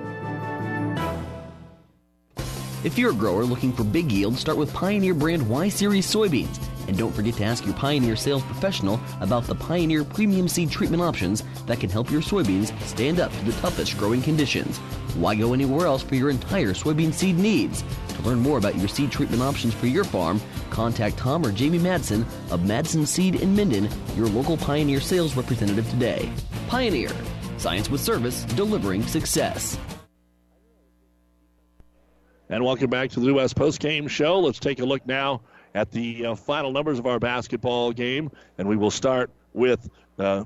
If 2.82 2.96
you're 2.96 3.10
a 3.10 3.14
grower 3.14 3.44
looking 3.44 3.74
for 3.74 3.84
big 3.84 4.10
yield, 4.10 4.38
start 4.38 4.56
with 4.56 4.72
Pioneer 4.72 5.12
brand 5.12 5.46
Y 5.46 5.68
Series 5.68 6.06
soybeans. 6.06 6.58
And 6.88 6.96
don't 6.96 7.14
forget 7.14 7.34
to 7.34 7.44
ask 7.44 7.66
your 7.66 7.74
Pioneer 7.74 8.16
sales 8.16 8.42
professional 8.44 8.98
about 9.20 9.44
the 9.44 9.54
Pioneer 9.54 10.02
premium 10.02 10.48
seed 10.48 10.70
treatment 10.70 11.02
options 11.02 11.42
that 11.66 11.78
can 11.78 11.90
help 11.90 12.10
your 12.10 12.22
soybeans 12.22 12.72
stand 12.84 13.20
up 13.20 13.30
to 13.32 13.44
the 13.44 13.52
toughest 13.60 13.98
growing 13.98 14.22
conditions. 14.22 14.78
Why 15.18 15.34
go 15.34 15.52
anywhere 15.52 15.86
else 15.86 16.02
for 16.02 16.14
your 16.14 16.30
entire 16.30 16.70
soybean 16.70 17.12
seed 17.12 17.36
needs? 17.36 17.84
To 18.14 18.22
learn 18.22 18.40
more 18.40 18.56
about 18.56 18.78
your 18.78 18.88
seed 18.88 19.12
treatment 19.12 19.42
options 19.42 19.74
for 19.74 19.86
your 19.86 20.04
farm, 20.04 20.40
contact 20.70 21.18
Tom 21.18 21.44
or 21.44 21.52
Jamie 21.52 21.78
Madsen 21.78 22.22
of 22.50 22.60
Madsen 22.60 23.06
Seed 23.06 23.34
in 23.34 23.54
Minden, 23.54 23.90
your 24.16 24.28
local 24.28 24.56
Pioneer 24.56 25.00
sales 25.00 25.36
representative 25.36 25.88
today. 25.90 26.32
Pioneer, 26.68 27.10
science 27.58 27.90
with 27.90 28.00
service, 28.00 28.44
delivering 28.44 29.02
success. 29.06 29.78
And 32.52 32.64
welcome 32.64 32.90
back 32.90 33.10
to 33.10 33.20
the 33.20 33.26
New 33.26 33.36
West 33.36 33.54
Post 33.54 33.78
Game 33.78 34.08
Show. 34.08 34.40
Let's 34.40 34.58
take 34.58 34.80
a 34.80 34.84
look 34.84 35.06
now 35.06 35.40
at 35.72 35.92
the 35.92 36.26
uh, 36.26 36.34
final 36.34 36.72
numbers 36.72 36.98
of 36.98 37.06
our 37.06 37.20
basketball 37.20 37.92
game, 37.92 38.28
and 38.58 38.66
we 38.68 38.76
will 38.76 38.90
start 38.90 39.30
with 39.54 39.88
uh, 40.18 40.42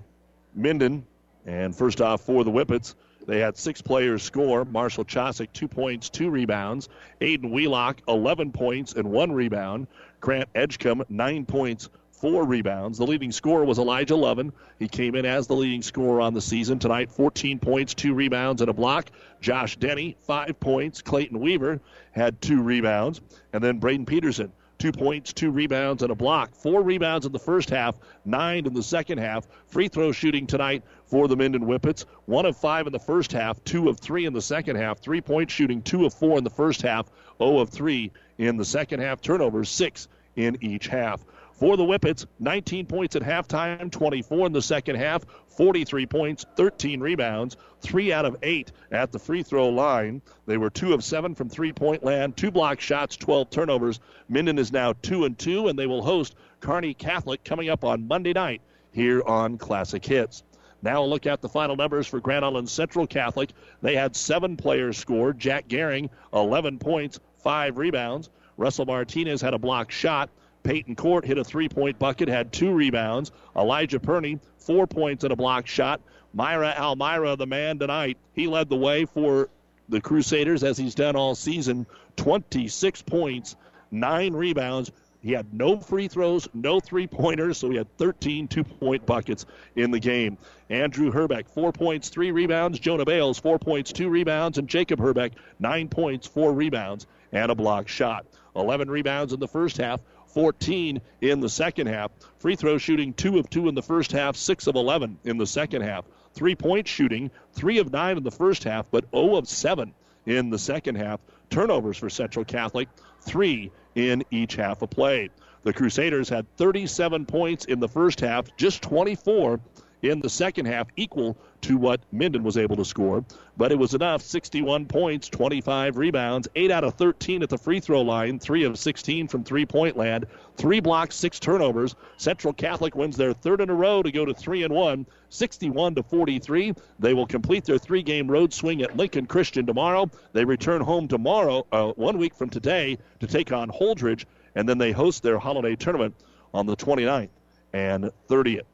Minden. 0.55 1.07
And 1.47 1.75
first 1.75 2.03
off, 2.03 2.21
for 2.21 2.45
the 2.45 2.51
Whippets, 2.51 2.95
they 3.27 3.39
had 3.41 3.57
six 3.57 3.81
players 3.81 4.23
score. 4.23 4.67
Marshall 4.67 5.07
Chosick, 5.07 5.51
two 5.55 5.67
points, 5.67 6.11
two 6.11 6.29
rebounds. 6.29 6.91
Aiden 7.23 7.51
Wheelock, 7.51 8.03
11 8.07 8.53
points 8.53 8.93
and 8.93 9.11
one 9.11 9.33
rebound. 9.33 9.87
Grant 10.21 10.51
Edgecombe, 10.55 11.05
nine 11.09 11.47
points, 11.47 11.89
four 12.25 12.47
rebounds. 12.47 12.97
The 12.97 13.07
leading 13.07 13.33
scorer 13.33 13.67
was 13.67 13.79
Elijah 13.79 14.17
Lovin. 14.17 14.51
He 14.79 14.89
came 14.89 15.15
in 15.15 15.27
as 15.27 15.47
the 15.47 15.55
leading 15.55 15.83
scorer 15.83 16.23
on 16.23 16.33
the 16.33 16.41
season 16.41 16.79
tonight 16.79 17.13
14 17.13 17.59
points, 17.59 17.93
two 17.93 18.15
rebounds, 18.15 18.63
and 18.63 18.71
a 18.71 18.73
block. 18.73 19.11
Josh 19.43 19.77
Denny, 19.77 20.17
five 20.23 20.59
points. 20.59 21.03
Clayton 21.03 21.39
Weaver 21.39 21.83
had 22.13 22.41
two 22.41 22.63
rebounds. 22.63 23.21
And 23.53 23.63
then 23.63 23.79
Braden 23.79 24.07
Peterson, 24.07 24.51
two 24.79 24.91
points, 24.91 25.35
two 25.35 25.51
rebounds, 25.51 26.03
and 26.03 26.11
a 26.11 26.15
block. 26.15 26.55
Four 26.55 26.83
rebounds 26.83 27.27
in 27.27 27.33
the 27.33 27.39
first 27.39 27.69
half, 27.69 27.95
nine 28.25 28.65
in 28.65 28.73
the 28.73 28.83
second 28.83 29.19
half. 29.19 29.47
Free 29.67 29.89
throw 29.89 30.11
shooting 30.11 30.47
tonight 30.47 30.83
for 31.05 31.29
the 31.29 31.37
Minden 31.37 31.67
Whippets. 31.67 32.07
One 32.25 32.47
of 32.47 32.57
five 32.57 32.87
in 32.87 32.95
the 32.95 32.99
first 32.99 33.33
half, 33.33 33.63
two 33.65 33.91
of 33.91 34.01
three 34.01 34.25
in 34.25 34.33
the 34.33 34.41
second 34.41 34.77
half. 34.77 34.99
Three 34.99 35.21
point 35.21 35.51
shooting, 35.51 35.83
two 35.83 36.07
of 36.07 36.15
four 36.15 36.39
in 36.39 36.45
the 36.45 36.49
first 36.49 36.81
half, 36.81 37.05
0 37.37 37.59
of 37.59 37.69
three 37.69 38.13
in 38.39 38.57
the 38.57 38.65
second 38.65 39.01
half. 39.01 39.21
Turnovers, 39.21 39.69
six 39.69 40.09
in 40.37 40.57
each 40.63 40.87
half. 40.87 41.23
For 41.55 41.77
the 41.77 41.85
Whippets, 41.85 42.27
19 42.41 42.87
points 42.87 43.15
at 43.15 43.23
halftime, 43.23 43.89
24 43.89 44.49
in 44.49 44.53
the 44.53 44.61
second 44.61 44.97
half, 44.97 45.25
43 45.47 46.05
points, 46.05 46.45
13 46.57 47.01
rebounds, 47.01 47.57
three 47.81 48.13
out 48.13 48.25
of 48.25 48.37
eight 48.43 48.73
at 48.91 49.13
the 49.13 49.21
free 49.21 49.45
throw 49.45 49.69
line. 49.69 50.21
They 50.47 50.57
were 50.57 50.69
two 50.69 50.95
of 50.95 51.05
seven 51.05 51.37
from 51.37 51.49
three 51.49 51.73
point 51.73 52.03
land, 52.03 52.37
two 52.37 52.51
block 52.51 52.81
shots, 52.81 53.17
12 53.17 53.51
turnovers. 53.51 54.01
Minden 54.29 54.59
is 54.59 54.73
now 54.73 54.95
two 54.95 55.27
and 55.27 55.39
two, 55.39 55.69
and 55.69 55.79
they 55.79 55.87
will 55.87 56.03
host 56.03 56.35
Kearney 56.59 56.93
Catholic 56.93 57.45
coming 57.45 57.69
up 57.69 57.85
on 57.85 58.09
Monday 58.09 58.33
night 58.33 58.61
here 58.91 59.23
on 59.25 59.57
Classic 59.57 60.05
Hits. 60.05 60.43
Now 60.83 61.05
a 61.05 61.07
look 61.07 61.25
at 61.25 61.41
the 61.41 61.49
final 61.49 61.77
numbers 61.77 62.09
for 62.09 62.19
Grand 62.19 62.45
Island 62.45 62.69
Central 62.69 63.07
Catholic. 63.07 63.51
They 63.81 63.95
had 63.95 64.17
seven 64.17 64.57
players 64.57 64.99
score. 64.99 65.33
Jack 65.33 65.69
Gehring, 65.69 66.11
11 66.33 66.81
points, 66.81 67.21
five 67.45 67.79
rebounds. 67.79 68.29
Russell 68.57 68.87
Martinez 68.87 69.41
had 69.41 69.55
a 69.55 69.59
block 69.59 69.93
shot. 69.93 70.31
Peyton 70.65 70.97
Court 70.97 71.25
hit 71.25 71.39
a 71.39 71.45
three 71.45 71.69
point 71.69 71.99
bucket, 71.99 72.29
had 72.29 72.53
two 72.53 72.73
rebounds. 72.73 73.31
Elijah 73.55 74.01
Perney, 74.01 74.41
four 74.59 74.87
points 74.87 75.23
and 75.23 75.33
a 75.33 75.37
block 75.37 75.67
shot. 75.67 76.01
Myra 76.33 76.75
Almira, 76.77 77.37
the 77.37 77.47
man 77.47 77.79
tonight, 77.79 78.17
he 78.33 78.49
led 78.49 78.69
the 78.69 78.77
way 78.77 79.05
for 79.05 79.51
the 79.89 80.01
Crusaders 80.01 80.65
as 80.65 80.77
he's 80.77 80.95
done 80.95 81.15
all 81.15 81.35
season 81.35 81.87
26 82.17 83.03
points, 83.03 83.57
nine 83.91 84.33
rebounds. 84.33 84.91
He 85.21 85.33
had 85.33 85.55
no 85.55 85.79
free 85.79 86.09
throws, 86.09 86.49
no 86.53 86.81
three 86.81 87.07
pointers, 87.07 87.59
so 87.59 87.71
he 87.71 87.77
had 87.77 87.97
13 87.97 88.49
two 88.49 88.65
point 88.65 89.07
buckets 89.07 89.47
in 89.77 89.91
the 89.91 90.01
game. 90.01 90.39
Andrew 90.71 91.11
Herbeck, 91.11 91.49
four 91.49 91.73
points, 91.73 92.09
three 92.09 92.31
rebounds. 92.31 92.79
Jonah 92.79 93.05
Bales, 93.05 93.39
four 93.39 93.59
points, 93.59 93.93
two 93.93 94.09
rebounds. 94.09 94.59
And 94.59 94.69
Jacob 94.69 94.99
Herbeck, 94.99 95.33
nine 95.59 95.89
points, 95.89 96.27
four 96.27 96.53
rebounds, 96.53 97.07
and 97.33 97.51
a 97.51 97.55
block 97.55 97.89
shot. 97.89 98.27
11 98.57 98.91
rebounds 98.91 99.33
in 99.33 99.41
the 99.41 99.49
first 99.49 99.79
half, 99.79 100.01
14 100.35 101.01
in 101.21 101.41
the 101.41 101.49
second 101.49 101.87
half. 101.87 102.11
Free 102.39 102.57
throw 102.57 102.77
shooting, 102.77 103.15
2 103.15 103.39
of 103.39 103.49
2 103.49 103.69
in 103.69 103.75
the 103.77 103.83
first 103.83 104.11
half, 104.11 104.35
6 104.35 104.67
of 104.67 104.75
11 104.75 105.19
in 105.23 105.39
the 105.39 105.47
second 105.47 105.83
half. 105.83 106.05
Three 106.35 106.57
point 106.57 106.89
shooting, 106.89 107.31
3 107.53 107.79
of 107.79 107.93
9 107.93 108.17
in 108.17 108.23
the 108.25 108.33
first 108.33 108.65
half, 108.65 108.87
but 108.91 109.05
0 109.15 109.37
of 109.37 109.49
7 109.49 109.95
in 110.27 110.51
the 110.51 110.59
second 110.59 110.97
half. 110.97 111.21
Turnovers 111.51 111.97
for 111.97 112.11
Central 112.11 112.45
Catholic, 112.45 112.89
3 113.21 113.71
in 113.95 114.25
each 114.33 114.57
half 114.57 114.83
of 114.83 114.91
play. 114.91 115.31
The 115.63 115.73
Crusaders 115.73 116.29
had 116.29 116.47
37 116.57 117.27
points 117.27 117.65
in 117.67 117.79
the 117.79 117.89
first 117.89 118.21
half, 118.21 118.55
just 118.57 118.83
24 118.83 119.61
in 120.05 120.21
the 120.21 120.29
second 120.29 120.67
half, 120.67 120.89
equal 120.97 121.37
to 121.63 121.79
what 121.79 122.01
Minden 122.13 122.43
was 122.43 122.59
able 122.59 122.77
to 122.77 122.85
score. 122.85 123.25
But 123.57 123.73
it 123.73 123.79
was 123.79 123.95
enough 123.95 124.21
61 124.21 124.85
points, 124.87 125.29
25 125.31 125.97
rebounds, 125.97 126.47
8 126.55 126.71
out 126.71 126.85
of 126.85 126.95
13 126.95 127.43
at 127.43 127.49
the 127.49 127.57
free 127.57 127.81
throw 127.81 128.03
line, 128.03 128.39
3 128.39 128.65
of 128.65 128.79
16 128.79 129.29
from 129.29 129.45
three 129.45 129.65
point 129.65 129.97
land, 129.97 130.27
3 130.57 130.81
blocks, 130.81 131.17
6 131.17 131.41
turnovers. 131.41 131.95
Central 132.19 132.53
Catholic 132.53 132.95
wins 132.95 133.17
their 133.17 133.33
third 133.33 133.63
in 133.63 133.71
a 133.71 133.75
row 133.75 134.03
to 134.03 134.13
go 134.13 134.27
to 134.27 134.35
3 134.35 134.65
and 134.65 134.75
1, 134.75 135.07
61 135.31 135.95
to 135.95 136.03
43. 136.03 136.75
They 136.99 137.15
will 137.15 137.27
complete 137.27 137.65
their 137.65 137.79
three 137.79 138.03
game 138.03 138.31
road 138.31 138.53
swing 138.53 138.83
at 138.83 138.97
Lincoln 138.97 139.27
Christian 139.27 139.65
tomorrow. 139.65 140.11
They 140.33 140.45
return 140.45 140.83
home 140.83 141.09
tomorrow, 141.09 141.67
uh, 141.73 141.93
one 141.93 142.19
week 142.19 142.35
from 142.35 142.51
today, 142.51 142.99
to 143.21 143.27
take 143.27 143.53
on 143.53 143.71
Holdrege, 143.71 144.27
and 144.55 144.69
then 144.69 144.77
they 144.77 144.93
host 144.93 145.23
their 145.23 145.39
holiday 145.39 145.77
tournament 145.77 146.15
on 146.53 146.67
the 146.67 146.77
29th 146.77 147.31
and 147.73 148.11
30th. 148.29 148.67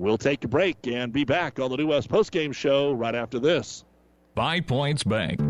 We'll 0.00 0.16
take 0.16 0.42
a 0.44 0.48
break 0.48 0.86
and 0.86 1.12
be 1.12 1.24
back 1.24 1.60
on 1.60 1.70
the 1.70 1.76
New 1.76 1.88
West 1.88 2.08
Postgame 2.08 2.54
Show 2.54 2.92
right 2.92 3.14
after 3.14 3.38
this. 3.38 3.84
Five 4.34 4.66
Points 4.66 5.04
Bank. 5.04 5.49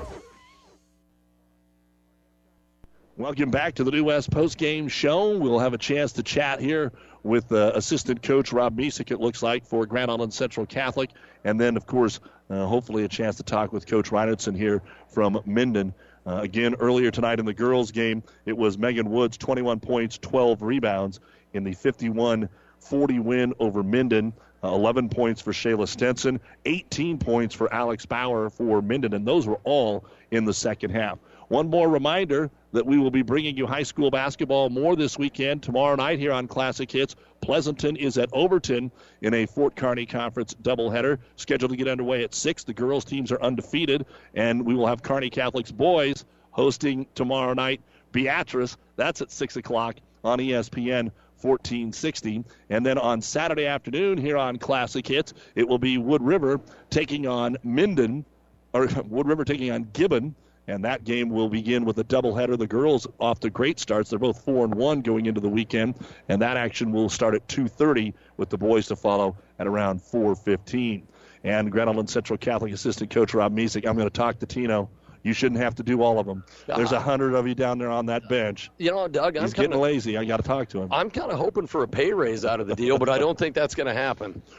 Welcome 3.21 3.51
back 3.51 3.75
to 3.75 3.83
the 3.83 3.91
New 3.91 4.05
West 4.05 4.31
Post 4.31 4.57
Game 4.57 4.87
Show. 4.87 5.37
We'll 5.37 5.59
have 5.59 5.75
a 5.75 5.77
chance 5.77 6.11
to 6.13 6.23
chat 6.23 6.59
here 6.59 6.91
with 7.21 7.51
uh, 7.51 7.71
assistant 7.75 8.23
coach 8.23 8.51
Rob 8.51 8.75
Misek, 8.75 9.11
it 9.11 9.19
looks 9.19 9.43
like, 9.43 9.63
for 9.63 9.85
Grand 9.85 10.09
Island 10.09 10.33
Central 10.33 10.65
Catholic. 10.65 11.11
And 11.43 11.61
then, 11.61 11.77
of 11.77 11.85
course, 11.85 12.19
uh, 12.49 12.65
hopefully 12.65 13.03
a 13.03 13.07
chance 13.07 13.35
to 13.35 13.43
talk 13.43 13.73
with 13.73 13.85
Coach 13.85 14.09
Reinertson 14.09 14.57
here 14.57 14.81
from 15.07 15.39
Minden. 15.45 15.93
Uh, 16.25 16.37
again, 16.37 16.73
earlier 16.79 17.11
tonight 17.11 17.39
in 17.39 17.45
the 17.45 17.53
girls' 17.53 17.91
game, 17.91 18.23
it 18.47 18.57
was 18.57 18.79
Megan 18.79 19.11
Woods, 19.11 19.37
21 19.37 19.79
points, 19.81 20.17
12 20.17 20.63
rebounds 20.63 21.19
in 21.53 21.63
the 21.63 21.73
51 21.73 22.49
40 22.79 23.19
win 23.19 23.53
over 23.59 23.83
Minden. 23.83 24.33
Uh, 24.63 24.69
11 24.69 25.09
points 25.09 25.41
for 25.41 25.51
Shayla 25.51 25.87
Stenson, 25.87 26.39
18 26.65 27.19
points 27.19 27.53
for 27.53 27.71
Alex 27.71 28.05
Bauer 28.07 28.49
for 28.49 28.81
Minden, 28.81 29.13
and 29.13 29.27
those 29.27 29.45
were 29.45 29.59
all 29.63 30.05
in 30.31 30.45
the 30.45 30.53
second 30.53 30.89
half. 30.89 31.19
One 31.51 31.69
more 31.69 31.89
reminder 31.89 32.49
that 32.71 32.85
we 32.85 32.97
will 32.97 33.11
be 33.11 33.23
bringing 33.23 33.57
you 33.57 33.67
high 33.67 33.83
school 33.83 34.09
basketball 34.09 34.69
more 34.69 34.95
this 34.95 35.17
weekend. 35.17 35.61
Tomorrow 35.61 35.97
night 35.97 36.17
here 36.17 36.31
on 36.31 36.47
Classic 36.47 36.89
Hits, 36.89 37.17
Pleasanton 37.41 37.97
is 37.97 38.17
at 38.17 38.29
Overton 38.31 38.89
in 39.21 39.33
a 39.33 39.45
Fort 39.45 39.75
Kearny 39.75 40.07
Conference 40.07 40.55
doubleheader, 40.61 41.17
scheduled 41.35 41.71
to 41.71 41.75
get 41.75 41.89
underway 41.89 42.23
at 42.23 42.33
6. 42.33 42.63
The 42.63 42.73
girls' 42.73 43.03
teams 43.03 43.33
are 43.33 43.41
undefeated, 43.41 44.05
and 44.33 44.65
we 44.65 44.75
will 44.75 44.87
have 44.87 45.03
Kearney 45.03 45.29
Catholics 45.29 45.73
boys 45.73 46.23
hosting 46.51 47.05
tomorrow 47.15 47.53
night 47.53 47.81
Beatrice. 48.13 48.77
That's 48.95 49.21
at 49.21 49.29
6 49.29 49.57
o'clock 49.57 49.97
on 50.23 50.39
ESPN 50.39 51.11
1460. 51.41 52.45
And 52.69 52.85
then 52.85 52.97
on 52.97 53.21
Saturday 53.21 53.65
afternoon 53.65 54.17
here 54.17 54.37
on 54.37 54.55
Classic 54.55 55.05
Hits, 55.05 55.33
it 55.55 55.67
will 55.67 55.79
be 55.79 55.97
Wood 55.97 56.23
River 56.23 56.61
taking 56.89 57.27
on 57.27 57.57
Minden, 57.61 58.23
or 58.71 58.87
Wood 59.09 59.27
River 59.27 59.43
taking 59.43 59.69
on 59.69 59.89
Gibbon. 59.91 60.33
And 60.71 60.85
that 60.85 61.03
game 61.03 61.29
will 61.29 61.49
begin 61.49 61.83
with 61.83 61.99
a 61.99 62.03
doubleheader. 62.03 62.57
The 62.57 62.65
girls 62.65 63.05
off 63.19 63.41
to 63.41 63.49
great 63.49 63.77
starts. 63.77 64.09
They're 64.09 64.19
both 64.19 64.45
four 64.45 64.63
and 64.63 64.73
one 64.73 65.01
going 65.01 65.25
into 65.25 65.41
the 65.41 65.49
weekend, 65.49 65.95
and 66.29 66.41
that 66.41 66.55
action 66.55 66.93
will 66.93 67.09
start 67.09 67.35
at 67.35 67.47
2:30 67.47 68.13
with 68.37 68.49
the 68.49 68.57
boys 68.57 68.87
to 68.87 68.95
follow 68.95 69.35
at 69.59 69.67
around 69.67 70.01
4:15. 70.01 71.03
And 71.43 71.77
Island 71.77 72.09
Central 72.09 72.37
Catholic 72.37 72.71
assistant 72.71 73.09
coach 73.09 73.33
Rob 73.33 73.53
Misek. 73.53 73.85
I'm 73.85 73.95
going 73.95 74.07
to 74.07 74.13
talk 74.13 74.39
to 74.39 74.45
Tino 74.45 74.89
You 75.23 75.33
shouldn't 75.33 75.61
have 75.61 75.75
to 75.75 75.83
do 75.83 76.01
all 76.01 76.19
of 76.19 76.25
them. 76.25 76.43
There's 76.67 76.91
a 76.91 76.95
uh-huh. 76.95 77.05
hundred 77.05 77.35
of 77.35 77.47
you 77.47 77.53
down 77.53 77.77
there 77.77 77.89
on 77.89 78.05
that 78.07 78.29
bench. 78.29 78.71
You 78.77 78.91
know, 78.91 79.07
Doug, 79.07 79.37
I'm 79.37 79.43
He's 79.43 79.53
kind 79.53 79.67
getting 79.69 79.81
lazy. 79.81 80.17
I 80.17 80.25
got 80.25 80.37
to 80.37 80.43
talk 80.43 80.69
to 80.69 80.81
him. 80.81 80.87
I'm 80.91 81.11
kind 81.11 81.31
of 81.31 81.37
hoping 81.37 81.67
for 81.67 81.83
a 81.83 81.87
pay 81.87 82.13
raise 82.13 82.45
out 82.45 82.59
of 82.59 82.67
the 82.67 82.75
deal, 82.75 82.97
but 82.97 83.09
I 83.09 83.17
don't 83.17 83.37
think 83.37 83.55
that's 83.55 83.75
going 83.75 83.87
to 83.87 83.93
happen. 83.93 84.41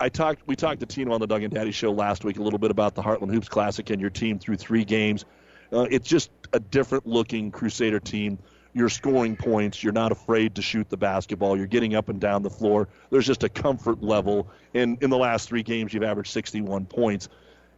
I 0.00 0.08
talked. 0.08 0.46
We 0.46 0.54
talked 0.54 0.80
to 0.80 0.86
Tino 0.86 1.12
on 1.12 1.20
the 1.20 1.26
Doug 1.26 1.42
and 1.42 1.52
Daddy 1.52 1.72
show 1.72 1.90
last 1.90 2.24
week 2.24 2.38
a 2.38 2.42
little 2.42 2.60
bit 2.60 2.70
about 2.70 2.94
the 2.94 3.02
Heartland 3.02 3.32
Hoops 3.32 3.48
Classic 3.48 3.90
and 3.90 4.00
your 4.00 4.10
team 4.10 4.38
through 4.38 4.56
three 4.56 4.84
games. 4.84 5.24
Uh, 5.72 5.86
it's 5.90 6.08
just 6.08 6.30
a 6.52 6.60
different 6.60 7.06
looking 7.06 7.50
Crusader 7.50 8.00
team. 8.00 8.38
You're 8.74 8.88
scoring 8.88 9.36
points. 9.36 9.82
You're 9.82 9.92
not 9.92 10.12
afraid 10.12 10.54
to 10.56 10.62
shoot 10.62 10.88
the 10.88 10.96
basketball. 10.96 11.56
You're 11.56 11.66
getting 11.66 11.94
up 11.94 12.08
and 12.08 12.20
down 12.20 12.42
the 12.42 12.50
floor. 12.50 12.88
There's 13.10 13.26
just 13.26 13.42
a 13.42 13.48
comfort 13.48 14.02
level. 14.02 14.48
And 14.74 15.02
in 15.02 15.10
the 15.10 15.18
last 15.18 15.48
three 15.48 15.62
games, 15.62 15.92
you've 15.92 16.02
averaged 16.02 16.32
61 16.32 16.86
points. 16.86 17.28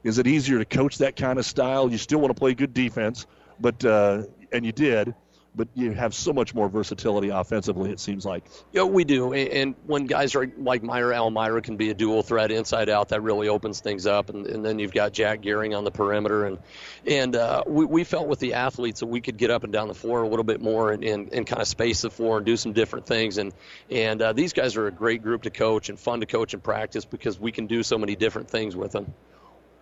Is 0.02 0.18
it 0.18 0.26
easier 0.26 0.58
to 0.58 0.64
coach 0.64 0.98
that 0.98 1.16
kind 1.16 1.38
of 1.38 1.46
style? 1.46 1.90
You 1.90 1.98
still 1.98 2.20
want 2.20 2.34
to 2.34 2.38
play 2.38 2.54
good 2.54 2.74
defense, 2.74 3.26
but 3.60 3.84
uh, 3.84 4.24
and 4.52 4.64
you 4.64 4.72
did, 4.72 5.14
but 5.54 5.68
you 5.74 5.92
have 5.92 6.14
so 6.14 6.32
much 6.32 6.54
more 6.54 6.68
versatility 6.68 7.30
offensively. 7.30 7.90
It 7.90 7.98
seems 7.98 8.24
like. 8.24 8.44
Yeah, 8.72 8.84
we 8.84 9.04
do. 9.04 9.32
And, 9.32 9.74
when 9.86 10.06
guys 10.06 10.34
are 10.34 10.50
like 10.58 10.82
Myra 10.82 11.16
Almira 11.16 11.62
can 11.62 11.76
be 11.76 11.90
a 11.90 11.94
dual 11.94 12.22
threat 12.22 12.52
inside 12.52 12.88
out, 12.88 13.08
that 13.08 13.22
really 13.22 13.48
opens 13.48 13.80
things 13.80 14.06
up. 14.06 14.30
And, 14.30 14.46
and 14.46 14.64
then 14.64 14.78
you've 14.78 14.92
got 14.92 15.12
Jack 15.12 15.42
Gehring 15.42 15.76
on 15.76 15.84
the 15.84 15.90
perimeter. 15.90 16.46
And 16.46 16.58
and 17.06 17.34
uh, 17.34 17.64
we, 17.66 17.84
we 17.84 18.04
felt 18.04 18.28
with 18.28 18.38
the 18.38 18.54
athletes 18.54 19.00
that 19.00 19.06
we 19.06 19.20
could 19.20 19.36
get 19.36 19.50
up 19.50 19.64
and 19.64 19.72
down 19.72 19.88
the 19.88 19.94
floor 19.94 20.22
a 20.22 20.28
little 20.28 20.44
bit 20.44 20.60
more 20.60 20.92
and, 20.92 21.02
and, 21.02 21.32
and 21.32 21.46
kind 21.46 21.60
of 21.60 21.68
space 21.68 22.02
the 22.02 22.10
floor 22.10 22.36
and 22.36 22.46
do 22.46 22.56
some 22.56 22.72
different 22.72 23.06
things. 23.06 23.38
And 23.38 23.52
and 23.90 24.22
uh, 24.22 24.32
these 24.32 24.52
guys 24.52 24.76
are 24.76 24.86
a 24.86 24.92
great 24.92 25.22
group 25.22 25.42
to 25.42 25.50
coach 25.50 25.88
and 25.88 25.98
fun 25.98 26.20
to 26.20 26.26
coach 26.26 26.54
and 26.54 26.62
practice 26.62 27.04
because 27.04 27.38
we 27.40 27.52
can 27.52 27.66
do 27.66 27.82
so 27.82 27.98
many 27.98 28.14
different 28.14 28.50
things 28.50 28.76
with 28.76 28.92
them. 28.92 29.12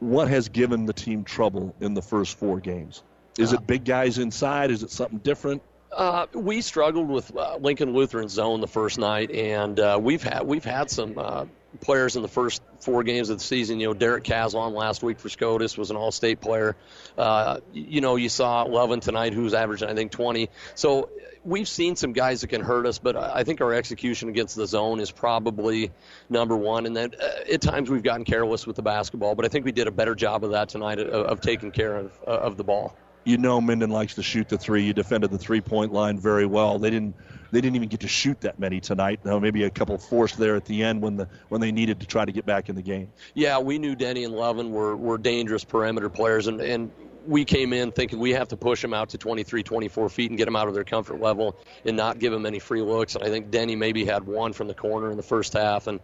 What 0.01 0.29
has 0.29 0.49
given 0.49 0.87
the 0.87 0.93
team 0.93 1.25
trouble 1.25 1.75
in 1.81 1.95
the 1.95 2.03
first 2.03 2.39
four 2.39 2.61
games? 2.61 3.03
Is 3.39 3.53
it 3.53 3.67
big 3.67 3.85
guys 3.85 4.19
inside? 4.19 4.71
Is 4.71 4.83
it 4.83 4.91
something 4.91 5.19
different? 5.19 5.63
Uh, 5.93 6.27
we 6.35 6.61
struggled 6.61 7.09
with 7.09 7.35
uh, 7.35 7.57
Lincoln 7.57 7.95
Lutheran 7.95 8.29
zone 8.29 8.61
the 8.61 8.69
first 8.69 8.99
night, 8.99 9.31
and 9.31 9.79
uh, 9.81 9.99
we've 10.01 10.23
had 10.23 10.43
we've 10.43 10.65
had 10.65 10.91
some 10.91 11.17
uh, 11.17 11.47
players 11.81 12.17
in 12.17 12.23
the 12.23 12.29
first 12.29 12.63
four 12.81 13.03
games 13.05 13.31
of 13.31 13.39
the 13.39 13.45
season. 13.45 13.81
You 13.81 13.89
know, 13.89 13.95
Derek 13.95 14.25
Caslon 14.25 14.75
last 14.75 15.03
week 15.03 15.21
for 15.21 15.29
SCOTUS 15.29 15.79
was 15.79 15.91
an 15.91 15.97
All-State 15.97 16.41
player. 16.41 16.77
Uh, 17.17 17.61
you 17.73 18.01
know, 18.01 18.17
you 18.17 18.29
saw 18.29 18.63
Lovin 18.63 19.01
tonight, 19.01 19.33
who's 19.33 19.55
averaging 19.55 19.89
I 19.89 19.95
think 19.95 20.13
20. 20.13 20.51
So 20.75 21.09
we've 21.45 21.69
seen 21.69 21.97
some 21.97 22.13
guys 22.13 22.41
that 22.43 22.49
can 22.49 22.61
hurt 22.61 22.87
us, 22.87 22.99
but 22.99 23.17
I 23.17 23.45
think 23.45 23.61
our 23.61 23.73
execution 23.73 24.29
against 24.29 24.57
the 24.57 24.67
zone 24.67 25.01
is 25.01 25.11
probably 25.11 25.91
number 26.29 26.57
one. 26.57 26.87
And 26.87 26.97
then 26.97 27.13
uh, 27.21 27.53
at 27.53 27.61
times 27.61 27.89
we've 27.89 28.03
gotten 28.03 28.25
careless 28.25 28.67
with 28.67 28.77
the 28.77 28.83
basketball, 28.83 29.35
but 29.35 29.45
I 29.45 29.49
think 29.49 29.65
we 29.65 29.73
did 29.73 29.87
a 29.87 29.93
better 29.93 30.15
job 30.15 30.45
of 30.45 30.51
that 30.51 30.69
tonight 30.69 30.99
of, 30.99 31.09
of 31.09 31.41
taking 31.41 31.71
care 31.71 31.97
of 31.97 32.19
uh, 32.27 32.31
of 32.31 32.57
the 32.57 32.65
ball. 32.65 32.97
You 33.29 33.37
know, 33.37 33.61
Minden 33.61 33.91
likes 33.91 34.15
to 34.15 34.23
shoot 34.23 34.49
the 34.49 34.57
three. 34.57 34.85
You 34.85 34.95
defended 34.95 35.31
the 35.31 35.37
three-point 35.37 35.93
line 35.93 36.19
very 36.19 36.47
well. 36.47 36.79
They 36.79 36.89
didn't. 36.89 37.15
They 37.51 37.61
didn't 37.61 37.77
even 37.77 37.91
get 37.91 38.01
to 38.01 38.09
shoot 38.09 38.41
that 38.41 38.59
many 38.59 38.81
tonight. 38.81 39.21
Now, 39.23 39.39
maybe 39.39 39.65
a 39.65 39.71
couple 39.71 39.99
forced 39.99 40.39
there 40.39 40.57
at 40.57 40.65
the 40.65 40.83
end 40.83 41.03
when 41.03 41.17
the 41.19 41.29
when 41.51 41.61
they 41.61 41.71
needed 41.71 42.01
to 42.01 42.07
try 42.07 42.25
to 42.25 42.33
get 42.33 42.47
back 42.47 42.71
in 42.71 42.75
the 42.75 42.81
game. 42.81 43.13
Yeah, 43.35 43.59
we 43.59 43.79
knew 43.79 43.95
Denny 43.95 44.25
and 44.25 44.35
Lovin 44.35 44.71
were, 44.71 44.97
were 44.97 45.19
dangerous 45.19 45.63
perimeter 45.63 46.09
players, 46.09 46.47
and, 46.47 46.59
and 46.63 46.91
we 47.27 47.45
came 47.45 47.75
in 47.75 47.93
thinking 47.93 48.19
we 48.19 48.31
have 48.31 48.49
to 48.49 48.57
push 48.57 48.81
them 48.81 48.95
out 48.95 49.11
to 49.11 49.19
23, 49.19 49.63
24 49.63 50.09
feet 50.09 50.31
and 50.31 50.39
get 50.39 50.47
them 50.47 50.57
out 50.57 50.69
of 50.69 50.73
their 50.73 50.85
comfort 50.85 51.21
level 51.21 51.55
and 51.85 51.99
not 51.99 52.19
give 52.19 52.33
them 52.33 52.47
any 52.47 52.59
free 52.59 52.81
looks. 52.81 53.15
And 53.15 53.25
I 53.25 53.29
think 53.29 53.51
Denny 53.51 53.77
maybe 53.77 54.07
had 54.07 54.27
one 54.27 54.55
from 54.55 54.69
the 54.69 54.75
corner 54.75 55.11
in 55.11 55.19
the 55.19 55.23
first 55.23 55.53
half, 55.53 55.87
and 55.87 56.01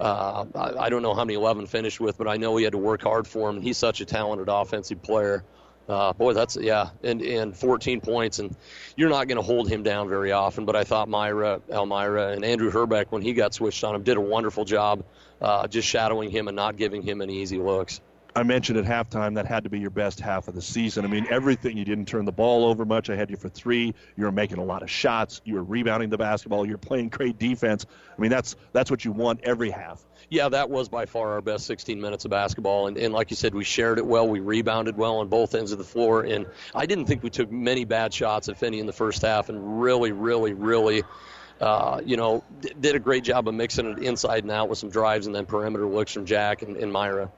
uh, 0.00 0.46
I, 0.52 0.86
I 0.86 0.88
don't 0.88 1.02
know 1.02 1.14
how 1.14 1.24
many 1.24 1.36
Lovin 1.36 1.66
finished 1.66 2.00
with, 2.00 2.18
but 2.18 2.26
I 2.26 2.38
know 2.38 2.56
he 2.56 2.64
had 2.64 2.72
to 2.72 2.78
work 2.78 3.02
hard 3.02 3.28
for 3.28 3.48
him. 3.48 3.60
He's 3.60 3.76
such 3.76 4.00
a 4.00 4.04
talented 4.04 4.48
offensive 4.48 5.00
player. 5.00 5.44
Uh, 5.88 6.12
boy, 6.12 6.32
that's 6.32 6.56
yeah, 6.56 6.90
and 7.04 7.22
and 7.22 7.56
14 7.56 8.00
points, 8.00 8.40
and 8.40 8.56
you're 8.96 9.08
not 9.08 9.28
going 9.28 9.36
to 9.36 9.42
hold 9.42 9.68
him 9.68 9.82
down 9.84 10.08
very 10.08 10.32
often. 10.32 10.64
But 10.64 10.74
I 10.74 10.82
thought 10.82 11.08
Myra, 11.08 11.60
Almira, 11.70 12.32
and 12.32 12.44
Andrew 12.44 12.70
Herbeck, 12.70 13.12
when 13.12 13.22
he 13.22 13.32
got 13.32 13.54
switched 13.54 13.84
on 13.84 13.94
him, 13.94 14.02
did 14.02 14.16
a 14.16 14.20
wonderful 14.20 14.64
job, 14.64 15.04
uh, 15.40 15.68
just 15.68 15.86
shadowing 15.86 16.30
him 16.30 16.48
and 16.48 16.56
not 16.56 16.76
giving 16.76 17.02
him 17.02 17.22
any 17.22 17.40
easy 17.40 17.58
looks. 17.58 18.00
I 18.36 18.42
mentioned 18.42 18.78
at 18.78 18.84
halftime 18.84 19.34
that 19.36 19.46
had 19.46 19.64
to 19.64 19.70
be 19.70 19.78
your 19.78 19.88
best 19.88 20.20
half 20.20 20.46
of 20.46 20.54
the 20.54 20.60
season. 20.60 21.06
I 21.06 21.08
mean, 21.08 21.26
everything. 21.30 21.74
You 21.74 21.86
didn't 21.86 22.04
turn 22.04 22.26
the 22.26 22.32
ball 22.32 22.66
over 22.66 22.84
much. 22.84 23.08
I 23.08 23.16
had 23.16 23.30
you 23.30 23.36
for 23.38 23.48
three. 23.48 23.94
You 24.16 24.24
were 24.24 24.32
making 24.32 24.58
a 24.58 24.64
lot 24.64 24.82
of 24.82 24.90
shots. 24.90 25.40
You 25.46 25.54
were 25.54 25.64
rebounding 25.64 26.10
the 26.10 26.18
basketball. 26.18 26.66
You're 26.66 26.76
playing 26.76 27.08
great 27.08 27.38
defense. 27.38 27.86
I 28.16 28.20
mean, 28.20 28.30
that's 28.30 28.54
that's 28.72 28.90
what 28.90 29.06
you 29.06 29.12
want 29.12 29.40
every 29.42 29.70
half. 29.70 30.04
Yeah, 30.28 30.48
that 30.48 30.70
was 30.70 30.88
by 30.88 31.06
far 31.06 31.32
our 31.32 31.40
best 31.40 31.66
16 31.66 32.00
minutes 32.00 32.24
of 32.24 32.32
basketball. 32.32 32.88
And, 32.88 32.98
and 32.98 33.14
like 33.14 33.30
you 33.30 33.36
said, 33.36 33.54
we 33.54 33.62
shared 33.62 33.98
it 33.98 34.06
well. 34.06 34.26
We 34.26 34.40
rebounded 34.40 34.96
well 34.96 35.18
on 35.18 35.28
both 35.28 35.54
ends 35.54 35.70
of 35.70 35.78
the 35.78 35.84
floor. 35.84 36.22
And 36.22 36.46
I 36.74 36.86
didn't 36.86 37.06
think 37.06 37.22
we 37.22 37.30
took 37.30 37.50
many 37.50 37.84
bad 37.84 38.12
shots, 38.12 38.48
if 38.48 38.62
any, 38.64 38.80
in 38.80 38.86
the 38.86 38.92
first 38.92 39.22
half. 39.22 39.48
And 39.48 39.80
really, 39.80 40.10
really, 40.10 40.52
really, 40.52 41.04
uh, 41.60 42.00
you 42.04 42.16
know, 42.16 42.42
d- 42.60 42.72
did 42.80 42.96
a 42.96 42.98
great 42.98 43.22
job 43.22 43.46
of 43.46 43.54
mixing 43.54 43.86
it 43.86 43.98
inside 44.00 44.42
and 44.42 44.50
out 44.50 44.68
with 44.68 44.78
some 44.78 44.90
drives 44.90 45.26
and 45.26 45.34
then 45.34 45.46
perimeter 45.46 45.86
looks 45.86 46.12
from 46.12 46.26
Jack 46.26 46.62
and, 46.62 46.76
and 46.76 46.92
Myra. 46.92 47.30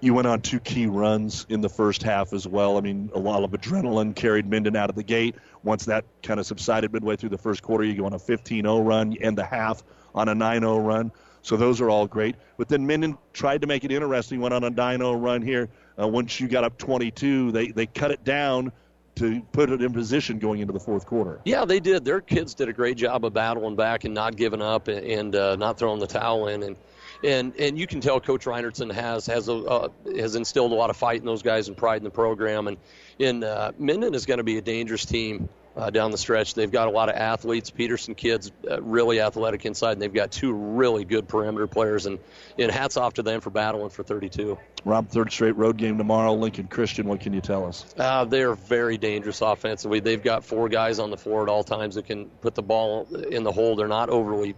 You 0.00 0.14
went 0.14 0.28
on 0.28 0.40
two 0.40 0.60
key 0.60 0.86
runs 0.86 1.46
in 1.48 1.62
the 1.62 1.68
first 1.68 2.02
half 2.02 2.32
as 2.32 2.46
well. 2.46 2.76
I 2.76 2.80
mean, 2.80 3.10
a 3.14 3.18
lot 3.18 3.42
of 3.42 3.50
adrenaline 3.52 4.14
carried 4.14 4.48
Minden 4.48 4.76
out 4.76 4.90
of 4.90 4.96
the 4.96 5.02
gate. 5.02 5.34
Once 5.62 5.86
that 5.86 6.04
kind 6.22 6.38
of 6.38 6.46
subsided 6.46 6.92
midway 6.92 7.16
through 7.16 7.30
the 7.30 7.38
first 7.38 7.62
quarter, 7.62 7.84
you 7.84 7.94
go 7.94 8.04
on 8.04 8.12
a 8.12 8.18
15-0 8.18 8.86
run. 8.86 9.12
You 9.12 9.18
end 9.22 9.38
the 9.38 9.44
half 9.44 9.82
on 10.14 10.28
a 10.28 10.34
9-0 10.34 10.84
run. 10.84 11.10
So 11.44 11.58
those 11.58 11.80
are 11.82 11.90
all 11.90 12.06
great. 12.06 12.36
But 12.56 12.68
then 12.68 12.86
Minden 12.86 13.18
tried 13.34 13.60
to 13.60 13.66
make 13.66 13.84
it 13.84 13.92
interesting. 13.92 14.40
Went 14.40 14.54
on 14.54 14.64
a 14.64 14.70
9-0 14.70 15.22
run 15.22 15.42
here. 15.42 15.68
Uh, 16.00 16.08
once 16.08 16.40
you 16.40 16.48
got 16.48 16.64
up 16.64 16.78
22, 16.78 17.52
they 17.52 17.68
they 17.68 17.86
cut 17.86 18.10
it 18.10 18.24
down 18.24 18.72
to 19.16 19.42
put 19.52 19.70
it 19.70 19.80
in 19.80 19.92
position 19.92 20.38
going 20.38 20.60
into 20.60 20.72
the 20.72 20.80
fourth 20.80 21.06
quarter. 21.06 21.40
Yeah, 21.44 21.66
they 21.66 21.80
did. 21.80 22.04
Their 22.04 22.22
kids 22.22 22.54
did 22.54 22.68
a 22.68 22.72
great 22.72 22.96
job 22.96 23.24
of 23.24 23.34
battling 23.34 23.76
back 23.76 24.04
and 24.04 24.14
not 24.14 24.36
giving 24.36 24.62
up 24.62 24.88
and, 24.88 25.06
and 25.06 25.36
uh, 25.36 25.56
not 25.56 25.78
throwing 25.78 26.00
the 26.00 26.06
towel 26.06 26.48
in. 26.48 26.62
And 26.62 26.76
and 27.22 27.54
and 27.58 27.78
you 27.78 27.86
can 27.86 28.00
tell 28.00 28.20
Coach 28.20 28.46
Reinertson 28.46 28.90
has 28.90 29.26
has 29.26 29.48
a, 29.48 29.54
uh, 29.54 29.88
has 30.16 30.36
instilled 30.36 30.72
a 30.72 30.74
lot 30.74 30.88
of 30.88 30.96
fight 30.96 31.20
in 31.20 31.26
those 31.26 31.42
guys 31.42 31.68
and 31.68 31.76
pride 31.76 31.98
in 31.98 32.04
the 32.04 32.10
program. 32.10 32.68
And 32.68 32.78
in 33.18 33.44
uh, 33.44 33.72
Minden 33.78 34.14
is 34.14 34.24
going 34.24 34.38
to 34.38 34.44
be 34.44 34.56
a 34.56 34.62
dangerous 34.62 35.04
team. 35.04 35.50
Uh, 35.76 35.90
down 35.90 36.12
the 36.12 36.18
stretch, 36.18 36.54
they've 36.54 36.70
got 36.70 36.86
a 36.86 36.90
lot 36.90 37.08
of 37.08 37.16
athletes. 37.16 37.68
Peterson 37.70 38.14
kids, 38.14 38.52
uh, 38.70 38.80
really 38.80 39.20
athletic 39.20 39.66
inside, 39.66 39.92
and 39.92 40.02
they've 40.02 40.14
got 40.14 40.30
two 40.30 40.52
really 40.52 41.04
good 41.04 41.26
perimeter 41.26 41.66
players. 41.66 42.06
And, 42.06 42.20
and 42.58 42.70
hats 42.70 42.96
off 42.96 43.14
to 43.14 43.22
them 43.24 43.40
for 43.40 43.50
battling 43.50 43.90
for 43.90 44.04
32. 44.04 44.56
Rob, 44.84 45.08
third 45.08 45.32
straight 45.32 45.56
road 45.56 45.76
game 45.76 45.98
tomorrow. 45.98 46.34
Lincoln 46.34 46.68
Christian. 46.68 47.08
What 47.08 47.20
can 47.20 47.32
you 47.32 47.40
tell 47.40 47.66
us? 47.66 47.84
Uh, 47.98 48.24
they're 48.24 48.54
very 48.54 48.98
dangerous 48.98 49.40
offensively. 49.40 49.98
They've 49.98 50.22
got 50.22 50.44
four 50.44 50.68
guys 50.68 51.00
on 51.00 51.10
the 51.10 51.16
floor 51.16 51.42
at 51.42 51.48
all 51.48 51.64
times 51.64 51.96
that 51.96 52.06
can 52.06 52.26
put 52.26 52.54
the 52.54 52.62
ball 52.62 53.08
in 53.30 53.42
the 53.42 53.52
hole. 53.52 53.74
They're 53.74 53.88
not 53.88 54.10
overly 54.10 54.54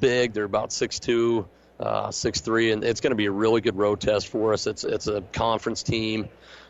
big. 0.00 0.32
They're 0.32 0.44
about 0.44 0.72
six 0.72 0.98
two, 0.98 1.46
uh, 1.78 2.10
six 2.10 2.40
three, 2.40 2.72
and 2.72 2.82
it's 2.82 3.00
going 3.00 3.12
to 3.12 3.16
be 3.16 3.26
a 3.26 3.30
really 3.32 3.60
good 3.60 3.76
road 3.76 4.00
test 4.00 4.28
for 4.28 4.52
us. 4.54 4.66
It's 4.66 4.84
it's 4.84 5.06
a 5.06 5.20
conference 5.32 5.82
team. 5.82 6.28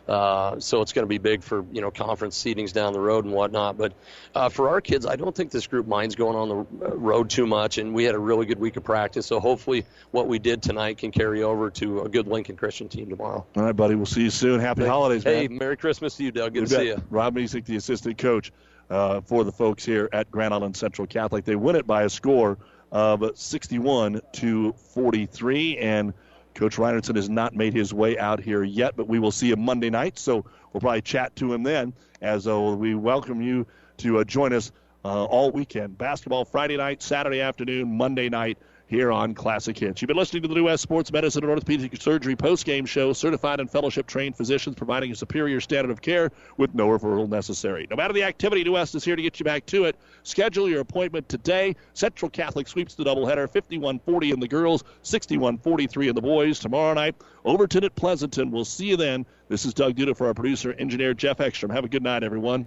Uh, 0.09 0.59
so 0.59 0.80
it's 0.80 0.93
going 0.93 1.02
to 1.05 1.09
be 1.09 1.18
big 1.18 1.43
for 1.43 1.64
you 1.70 1.80
know 1.82 1.90
conference 1.90 2.43
seedings 2.43 2.72
down 2.72 2.93
the 2.94 3.01
road 3.01 3.24
and 3.26 3.35
whatnot. 3.35 3.76
But 3.76 3.93
uh, 4.35 4.48
for 4.48 4.70
our 4.70 4.80
kids, 4.80 5.05
I 5.05 5.16
don't 5.16 5.35
think 5.36 5.51
this 5.51 5.66
group 5.66 5.86
minds 5.86 6.14
going 6.14 6.35
on 6.36 6.48
the 6.48 6.86
uh, 6.86 6.97
road 6.97 7.28
too 7.28 7.47
much, 7.47 7.78
and 7.78 7.93
we 7.93 8.05
had 8.05 8.14
a 8.14 8.18
really 8.18 8.47
good 8.47 8.59
week 8.59 8.76
of 8.76 8.85
practice. 8.85 9.26
So 9.26 9.39
hopefully, 9.39 9.85
what 10.10 10.26
we 10.26 10.39
did 10.39 10.62
tonight 10.62 10.98
can 10.98 11.10
carry 11.10 11.43
over 11.43 11.68
to 11.72 12.01
a 12.01 12.09
good 12.09 12.26
Lincoln 12.26 12.56
Christian 12.56 12.89
team 12.89 13.10
tomorrow. 13.10 13.44
All 13.56 13.62
right, 13.62 13.76
buddy. 13.76 13.94
We'll 13.97 14.06
see 14.06 14.22
you 14.22 14.30
soon. 14.30 14.60
Happy 14.60 14.86
holidays, 14.86 15.24
man. 15.24 15.35
Hey, 15.35 15.48
Merry 15.48 15.76
Christmas 15.76 16.16
to 16.16 16.24
you, 16.24 16.30
Doug. 16.32 16.55
Good 16.55 16.60
We 16.62 16.66
to 16.68 16.72
bet. 16.74 16.80
see 16.80 16.89
you. 16.89 17.02
Rob 17.10 17.35
Mesick, 17.35 17.66
the 17.66 17.76
assistant 17.76 18.16
coach 18.16 18.51
uh, 18.89 19.20
for 19.20 19.44
the 19.44 19.52
folks 19.52 19.85
here 19.85 20.09
at 20.12 20.30
Grand 20.30 20.55
Island 20.55 20.74
Central 20.76 21.06
Catholic. 21.06 21.44
They 21.44 21.56
win 21.56 21.76
it 21.76 21.86
by 21.86 22.05
a 22.05 22.09
score 22.09 22.56
of 22.90 23.22
61 23.35 24.22
to 24.32 24.72
43, 24.94 25.76
and 25.76 26.14
Coach 26.59 26.76
Reinertson 26.76 27.14
has 27.14 27.30
not 27.30 27.55
made 27.55 27.72
his 27.72 27.94
way 27.94 28.18
out 28.18 28.40
here 28.40 28.64
yet, 28.64 28.97
but 28.97 29.06
we 29.06 29.20
will 29.20 29.30
see 29.30 29.52
him 29.52 29.60
Monday 29.60 29.90
night, 29.90 30.18
so 30.18 30.44
we'll 30.72 30.80
probably 30.80 31.01
chat 31.01 31.36
to 31.36 31.55
him 31.55 31.62
then 31.62 31.93
as 32.20 32.48
uh, 32.48 32.59
we 32.59 32.97
welcome 32.97 33.40
you 33.40 33.64
to 33.98 34.18
uh, 34.18 34.24
join 34.24 34.52
us 34.52 34.72
uh, 35.05 35.24
all 35.26 35.52
weekend. 35.52 35.97
Basketball 35.97 36.44
Friday 36.44 36.76
night, 36.76 37.01
Saturday 37.01 37.40
afternoon, 37.40 37.97
Monday 37.97 38.28
night 38.28 38.59
here 38.89 39.12
on 39.12 39.35
Classic 39.35 39.78
Hits. 39.78 40.01
You've 40.01 40.09
been 40.09 40.16
listening 40.16 40.43
to 40.43 40.48
the 40.48 40.55
New 40.55 40.65
West 40.65 40.82
Sports 40.82 41.12
Medicine 41.12 41.44
and 41.44 41.51
Orthopedic 41.51 42.01
Surgery 42.01 42.35
post-game 42.35 42.86
show. 42.86 43.12
Certified 43.12 43.60
and 43.60 43.70
fellowship-trained 43.70 44.35
physicians 44.35 44.74
providing 44.77 45.12
a 45.12 45.15
superior 45.15 45.60
standard 45.60 45.90
of 45.90 46.01
care 46.01 46.32
with 46.56 46.74
no 46.74 46.89
referral 46.89 47.28
necessary. 47.28 47.86
No 47.90 47.97
matter 47.97 48.15
the 48.15 48.24
activity, 48.24 48.65
New 48.65 48.73
West 48.73 48.94
is 48.94 49.05
here 49.05 49.15
to 49.15 49.23
get 49.23 49.39
you 49.39 49.44
back 49.44 49.66
to 49.66 49.85
it. 49.85 49.97
Schedule 50.23 50.69
your 50.69 50.81
appointment 50.81 51.28
today. 51.28 51.77
Central 51.93 52.31
Catholic 52.31 52.66
sweeps 52.66 52.94
the 52.94 53.05
doubleheader, 53.05 53.47
51-40 53.47 54.32
in 54.32 54.40
the 54.40 54.48
girls, 54.48 54.82
61-43 55.05 56.09
in 56.09 56.15
the 56.15 56.23
boys. 56.23 56.59
Tomorrow 56.59 56.94
night, 56.94 57.15
Overton 57.44 57.85
at 57.85 57.94
Pleasanton. 57.94 58.51
We'll 58.51 58.65
see 58.65 58.86
you 58.86 58.97
then. 58.97 59.27
This 59.48 59.66
is 59.66 59.74
Doug 59.74 59.97
Duda 59.97 60.16
for 60.16 60.27
our 60.28 60.35
producer, 60.35 60.73
engineer 60.73 61.12
Jeff 61.12 61.40
Ekstrom. 61.40 61.70
Have 61.70 61.85
a 61.85 61.89
good 61.89 62.02
night, 62.02 62.23
everyone. 62.23 62.66